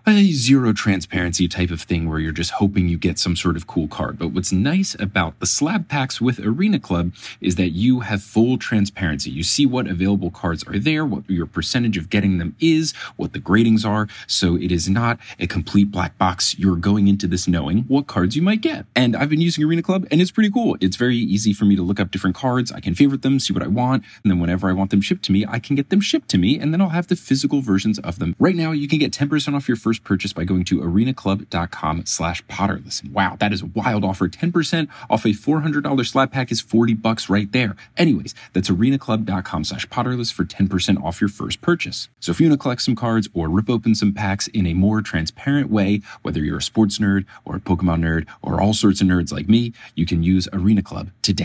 a 0.06 0.32
zero 0.32 0.74
transparency 0.74 1.48
type 1.48 1.72
of 1.72 1.82
thing 1.82 2.10
where 2.10 2.20
you're 2.20 2.32
just 2.32 2.52
hoping 2.52 2.88
you 2.88 2.98
get 2.98 3.20
some 3.20 3.36
sort 3.36 3.56
of 3.56 3.68
cool 3.68 3.88
card. 3.88 4.18
But 4.18 4.30
what's 4.30 4.52
nice 4.52 4.96
about 5.00 5.40
the 5.40 5.46
slab 5.46 5.88
packs 5.88 6.22
with 6.22 6.40
Arena 6.40 6.80
Club 6.80 7.14
is 7.42 7.56
that 7.56 7.70
you 7.70 8.02
have 8.02 8.22
full 8.22 8.58
transparency. 8.58 9.30
You 9.30 9.44
see 9.44 9.66
what 9.66 9.88
available 9.88 10.32
cards 10.32 10.64
are 10.64 10.80
there, 10.80 11.06
what 11.06 11.30
your 11.30 11.46
percentage 11.46 11.98
of 11.98 12.10
getting 12.10 12.38
them 12.38 12.56
is, 12.60 12.94
what 13.16 13.34
the 13.34 13.40
gradings 13.40 13.86
are. 13.86 14.08
So 14.28 14.56
it 14.56 14.72
is 14.72 14.90
not 14.90 15.20
a 15.40 15.48
complete 15.48 15.92
black 15.92 16.18
box. 16.18 16.58
You're 16.58 16.76
going 16.76 17.08
into 17.08 17.28
this 17.28 17.48
knowing 17.48 17.80
what 17.84 18.08
cards 18.08 18.36
you 18.36 18.42
might 18.42 18.62
get. 18.62 18.86
And 18.96 19.16
I've 19.16 19.30
been 19.30 19.42
using 19.42 19.64
Arena 19.64 19.82
Club 19.82 20.08
and 20.12 20.22
it's 20.22 20.32
pretty 20.32 20.52
cool. 20.52 20.78
It's 20.82 20.98
very 20.98 21.18
easy 21.18 21.54
for 21.56 21.66
me 21.66 21.76
to 21.76 21.82
look 21.82 22.00
up 22.00 22.12
different 22.12 22.36
cards. 22.36 22.72
I 22.72 22.80
can 22.80 22.96
favorite 22.96 23.22
them, 23.22 23.40
see 23.40 23.54
what 23.54 23.64
I 23.64 23.68
want. 23.68 24.04
And 24.24 24.32
then 24.32 24.40
whenever 24.40 24.70
I 24.70 24.74
want 24.74 24.92
them 24.92 25.02
shipped 25.02 25.24
to 25.26 25.32
me, 25.32 25.46
I 25.48 25.60
can 25.60 25.76
get 25.76 25.90
them 25.90 26.02
shipped 26.02 26.30
to 26.30 26.38
me 26.38 26.60
and 26.60 26.74
then 26.74 26.82
I'll 26.82 26.90
have 26.90 27.08
the 27.08 27.16
physical 27.16 27.62
versions 27.62 28.00
of 28.00 28.20
them. 28.20 28.36
Right 28.40 28.56
now, 28.56 28.72
you 28.72 28.88
can 28.88 29.00
get 29.00 29.12
10% 29.12 29.56
off 29.56 29.68
your 29.68 29.78
first 29.78 30.04
purchase 30.04 30.34
by 30.34 30.44
going 30.44 30.66
to 30.66 30.80
arenaclub.com 30.82 32.06
slash 32.06 32.44
potterless. 32.46 33.08
Wow, 33.12 33.38
that 33.40 33.54
is 33.54 33.62
a 33.62 33.68
wild 33.68 34.04
offer. 34.04 34.28
10% 34.28 34.88
off 35.10 35.26
a 35.26 35.30
$400 35.30 36.08
slab 36.08 36.32
pack 36.32 36.52
is 36.52 36.62
40 36.62 36.94
bucks 36.96 37.30
right 37.30 37.52
there. 37.52 37.76
Anyways, 37.98 38.36
that's 38.54 38.70
arenaclub.com 38.70 39.64
slash 39.64 39.88
potterless 39.88 40.34
for 40.34 40.44
10% 40.44 41.04
off 41.04 41.22
your 41.22 41.30
first 41.30 41.62
purchase. 41.62 42.10
So 42.20 42.32
if 42.32 42.40
you 42.40 42.50
want 42.50 42.60
to 42.60 42.64
collect 42.64 42.82
some 42.82 42.96
cards 42.96 43.30
or 43.34 43.50
rip 43.50 43.70
open 43.70 43.96
some 43.96 44.14
packs 44.14 44.48
in 44.48 44.66
a 44.68 44.74
more 44.74 45.02
transparent 45.02 45.70
way, 45.70 46.02
whether 46.22 46.44
you're 46.44 46.58
a 46.58 46.62
sports 46.62 47.00
nerd 47.00 47.26
or 47.46 47.56
a 47.56 47.60
Pokemon 47.60 48.02
nerd 48.02 48.28
or 48.42 48.62
all 48.62 48.74
sorts 48.74 49.02
of 49.02 49.08
nerds 49.08 49.32
like 49.32 49.48
me, 49.48 49.74
you 49.96 50.06
can 50.06 50.24
use 50.24 50.48
Arena 50.52 50.82
Club 50.82 51.10
today. 51.22 51.45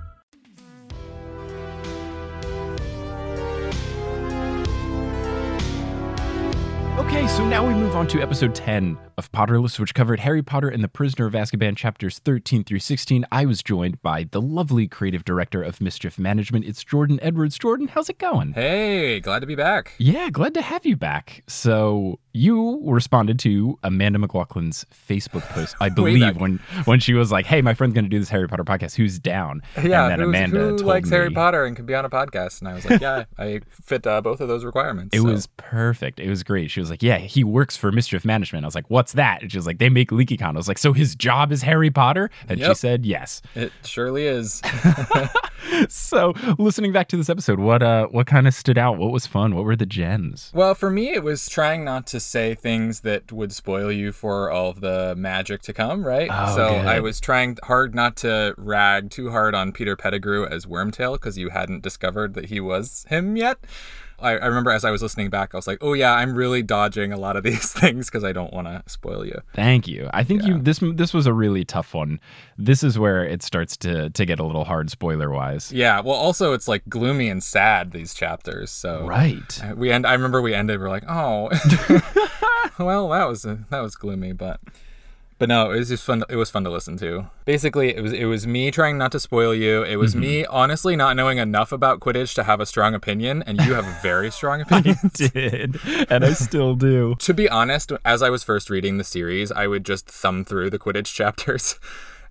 Okay, 7.01 7.25
so 7.27 7.43
now 7.43 7.67
we 7.67 7.73
move 7.73 7.95
on 7.95 8.05
to 8.09 8.21
episode 8.21 8.53
10 8.53 8.95
of 9.17 9.31
Potterless, 9.31 9.79
which 9.79 9.95
covered 9.95 10.19
Harry 10.19 10.43
Potter 10.43 10.69
and 10.69 10.83
the 10.83 10.87
Prisoner 10.87 11.25
of 11.25 11.33
Azkaban 11.33 11.75
chapters 11.75 12.19
13 12.19 12.63
through 12.63 12.77
16. 12.77 13.25
I 13.31 13.43
was 13.47 13.63
joined 13.63 13.99
by 14.03 14.27
the 14.29 14.39
lovely 14.39 14.87
creative 14.87 15.25
director 15.25 15.63
of 15.63 15.81
Mischief 15.81 16.19
Management. 16.19 16.63
It's 16.63 16.83
Jordan 16.83 17.17
Edwards. 17.23 17.57
Jordan, 17.57 17.87
how's 17.87 18.07
it 18.11 18.19
going? 18.19 18.53
Hey, 18.53 19.19
glad 19.19 19.39
to 19.39 19.47
be 19.47 19.55
back. 19.55 19.93
Yeah, 19.97 20.29
glad 20.29 20.53
to 20.53 20.61
have 20.61 20.85
you 20.85 20.95
back. 20.95 21.43
So 21.47 22.19
you 22.33 22.81
responded 22.85 23.39
to 23.39 23.77
Amanda 23.83 24.19
McLoughlin's 24.19 24.85
Facebook 24.91 25.41
post, 25.49 25.75
I 25.81 25.89
believe, 26.01 26.37
when 26.37 26.59
when 26.85 26.99
she 26.99 27.13
was 27.13 27.31
like, 27.31 27.45
"Hey, 27.45 27.61
my 27.61 27.73
friend's 27.73 27.93
going 27.93 28.05
to 28.05 28.09
do 28.09 28.19
this 28.19 28.29
Harry 28.29 28.47
Potter 28.47 28.63
podcast. 28.63 28.95
Who's 28.95 29.19
down?" 29.19 29.61
Yeah, 29.81 30.07
and 30.07 30.11
then 30.11 30.21
Amanda 30.21 30.59
who 30.59 30.77
likes 30.77 31.09
me, 31.09 31.17
Harry 31.17 31.31
Potter 31.31 31.65
and 31.65 31.75
can 31.75 31.85
be 31.85 31.95
on 31.95 32.05
a 32.05 32.09
podcast? 32.09 32.59
And 32.59 32.67
I 32.67 32.73
was 32.73 32.85
like, 32.85 33.01
yeah, 33.01 33.25
I 33.37 33.61
fit 33.71 34.05
uh, 34.07 34.21
both 34.21 34.41
of 34.41 34.47
those 34.47 34.63
requirements. 34.63 35.15
It 35.15 35.21
so. 35.21 35.25
was 35.25 35.47
perfect. 35.57 36.19
It 36.19 36.29
was 36.29 36.43
great. 36.43 36.71
She 36.71 36.79
was 36.79 36.89
like, 36.89 37.03
"Yeah, 37.03 37.17
he 37.17 37.43
works 37.43 37.75
for 37.77 37.91
Mischief 37.91 38.25
Management." 38.25 38.65
I 38.65 38.67
was 38.67 38.75
like, 38.75 38.89
"What's 38.89 39.13
that?" 39.13 39.41
And 39.41 39.51
she 39.51 39.57
was 39.57 39.65
like, 39.65 39.79
"They 39.79 39.89
make 39.89 40.11
LeakyCon." 40.11 40.41
I 40.41 40.51
was 40.51 40.67
like, 40.67 40.77
"So 40.77 40.93
his 40.93 41.15
job 41.15 41.51
is 41.51 41.61
Harry 41.61 41.91
Potter?" 41.91 42.29
And 42.47 42.59
she 42.59 42.73
said, 42.75 43.05
"Yes." 43.05 43.41
It 43.55 43.71
surely 43.83 44.25
is. 44.25 44.61
so, 45.89 46.33
listening 46.57 46.91
back 46.91 47.07
to 47.09 47.17
this 47.17 47.29
episode, 47.29 47.59
what 47.59 47.81
uh, 47.83 48.07
what 48.07 48.27
kind 48.27 48.47
of 48.47 48.53
stood 48.53 48.77
out? 48.77 48.97
What 48.97 49.11
was 49.11 49.27
fun? 49.27 49.55
What 49.55 49.65
were 49.65 49.75
the 49.75 49.85
gems? 49.85 50.51
Well, 50.53 50.75
for 50.75 50.89
me, 50.89 51.13
it 51.13 51.23
was 51.23 51.47
trying 51.49 51.83
not 51.83 52.07
to 52.07 52.19
say 52.19 52.55
things 52.55 53.01
that 53.01 53.31
would 53.31 53.51
spoil 53.51 53.91
you 53.91 54.11
for 54.11 54.51
all 54.51 54.69
of 54.69 54.81
the 54.81 55.15
magic 55.17 55.61
to 55.63 55.73
come, 55.73 56.05
right? 56.05 56.29
Oh, 56.31 56.55
so 56.55 56.69
good. 56.69 56.85
I 56.85 56.99
was 56.99 57.19
trying 57.19 57.57
hard 57.63 57.95
not 57.95 58.15
to 58.17 58.53
rag 58.57 59.09
too 59.09 59.31
hard 59.31 59.55
on 59.55 59.71
Peter 59.71 59.95
Pettigrew 59.95 60.45
as 60.45 60.65
Wormtail 60.65 61.13
because 61.13 61.37
you 61.37 61.49
hadn't 61.49 61.83
discovered 61.83 62.33
that 62.33 62.45
he 62.45 62.59
was 62.59 63.05
him 63.09 63.35
yet. 63.35 63.59
I, 64.21 64.37
I 64.37 64.45
remember 64.45 64.71
as 64.71 64.85
I 64.85 64.91
was 64.91 65.01
listening 65.01 65.29
back, 65.29 65.53
I 65.53 65.57
was 65.57 65.67
like, 65.67 65.79
oh, 65.81 65.93
yeah, 65.93 66.13
I'm 66.13 66.35
really 66.35 66.61
dodging 66.61 67.11
a 67.11 67.17
lot 67.17 67.35
of 67.35 67.43
these 67.49 67.71
things 67.71 68.07
because 68.09 68.23
I 68.23 68.31
don't 68.31 68.53
want 68.53 68.67
to 68.67 68.83
spoil 68.87 69.25
you. 69.25 69.41
Thank 69.53 69.87
you. 69.87 70.09
I 70.13 70.23
think 70.23 70.43
you 70.43 70.59
this 70.59 70.79
this 70.93 71.13
was 71.13 71.25
a 71.25 71.33
really 71.33 71.65
tough 71.65 71.93
one. 71.93 72.19
This 72.57 72.83
is 72.83 72.97
where 72.97 73.23
it 73.23 73.43
starts 73.43 73.75
to 73.77 74.09
to 74.09 74.25
get 74.25 74.39
a 74.39 74.43
little 74.43 74.65
hard 74.65 74.89
spoiler 74.89 75.29
wise. 75.29 75.71
Yeah, 75.71 75.99
well, 76.01 76.15
also 76.15 76.53
it's 76.53 76.67
like 76.67 76.87
gloomy 76.87 77.29
and 77.29 77.43
sad 77.43 77.91
these 77.91 78.13
chapters. 78.13 78.71
So 78.71 79.05
Right. 79.05 79.61
Uh, 79.63 79.75
we 79.75 79.91
end. 79.91 80.05
I 80.05 80.13
remember 80.13 80.41
we 80.41 80.53
ended. 80.53 80.79
We're 80.79 80.89
like, 80.89 81.05
oh, 81.09 81.49
well, 82.79 83.09
that 83.09 83.27
was 83.27 83.43
that 83.43 83.79
was 83.79 83.95
gloomy, 83.95 84.33
but 84.33 84.59
But 85.41 85.49
no, 85.49 85.71
it 85.71 85.79
was 85.79 85.89
just 85.89 86.03
fun. 86.03 86.23
It 86.29 86.35
was 86.35 86.51
fun 86.51 86.63
to 86.65 86.69
listen 86.69 86.97
to. 86.97 87.25
Basically, 87.45 87.95
it 87.95 88.01
was 88.01 88.13
it 88.13 88.25
was 88.25 88.45
me 88.45 88.69
trying 88.69 88.99
not 88.99 89.11
to 89.13 89.19
spoil 89.19 89.55
you. 89.55 89.81
It 89.81 89.95
was 89.95 90.15
me 90.15 90.45
honestly 90.45 90.95
not 90.95 91.15
knowing 91.15 91.39
enough 91.39 91.71
about 91.71 91.99
Quidditch 91.99 92.35
to 92.35 92.43
have 92.43 92.59
a 92.59 92.65
strong 92.67 92.93
opinion, 92.93 93.41
and 93.47 93.59
you 93.59 93.73
have 93.73 93.87
a 93.87 93.99
very 94.03 94.29
strong 94.29 94.61
opinion. 94.67 94.97
did, 95.15 95.79
and 96.11 96.23
I 96.23 96.33
still 96.33 96.75
do. 96.75 97.15
to 97.15 97.33
be 97.33 97.49
honest, 97.49 97.91
as 98.05 98.21
I 98.21 98.29
was 98.29 98.43
first 98.43 98.69
reading 98.69 98.99
the 98.99 99.03
series, 99.03 99.51
I 99.51 99.65
would 99.65 99.83
just 99.83 100.07
thumb 100.07 100.45
through 100.45 100.69
the 100.69 100.77
Quidditch 100.77 101.11
chapters 101.15 101.79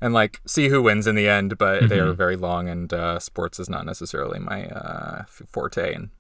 and 0.00 0.14
like 0.14 0.40
see 0.46 0.68
who 0.68 0.80
wins 0.80 1.08
in 1.08 1.16
the 1.16 1.28
end. 1.28 1.58
But 1.58 1.88
they 1.88 1.98
are 1.98 2.12
very 2.12 2.36
long, 2.36 2.68
and 2.68 2.92
uh, 2.92 3.18
sports 3.18 3.58
is 3.58 3.68
not 3.68 3.84
necessarily 3.86 4.38
my 4.38 4.66
uh, 4.66 5.24
forte, 5.24 5.94
and 5.94 6.10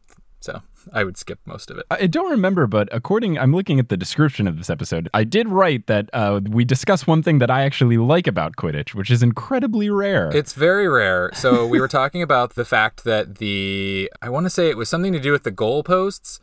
so 0.40 0.62
I 0.92 1.04
would 1.04 1.16
skip 1.16 1.38
most 1.44 1.70
of 1.70 1.78
it. 1.78 1.86
I 1.90 2.06
don't 2.06 2.30
remember, 2.30 2.66
but 2.66 2.88
according, 2.92 3.38
I'm 3.38 3.54
looking 3.54 3.78
at 3.78 3.88
the 3.88 3.96
description 3.96 4.48
of 4.48 4.58
this 4.58 4.70
episode. 4.70 5.08
I 5.12 5.24
did 5.24 5.48
write 5.48 5.86
that 5.86 6.08
uh, 6.12 6.40
we 6.48 6.64
discuss 6.64 7.06
one 7.06 7.22
thing 7.22 7.38
that 7.38 7.50
I 7.50 7.62
actually 7.62 7.98
like 7.98 8.26
about 8.26 8.56
Quidditch, 8.56 8.94
which 8.94 9.10
is 9.10 9.22
incredibly 9.22 9.90
rare. 9.90 10.30
It's 10.34 10.54
very 10.54 10.88
rare. 10.88 11.30
So 11.34 11.66
we 11.66 11.80
were 11.80 11.88
talking 11.88 12.22
about 12.22 12.54
the 12.54 12.64
fact 12.64 13.04
that 13.04 13.36
the 13.36 14.10
I 14.22 14.28
want 14.30 14.46
to 14.46 14.50
say 14.50 14.68
it 14.68 14.76
was 14.76 14.88
something 14.88 15.12
to 15.12 15.20
do 15.20 15.32
with 15.32 15.44
the 15.44 15.52
goalposts. 15.52 16.40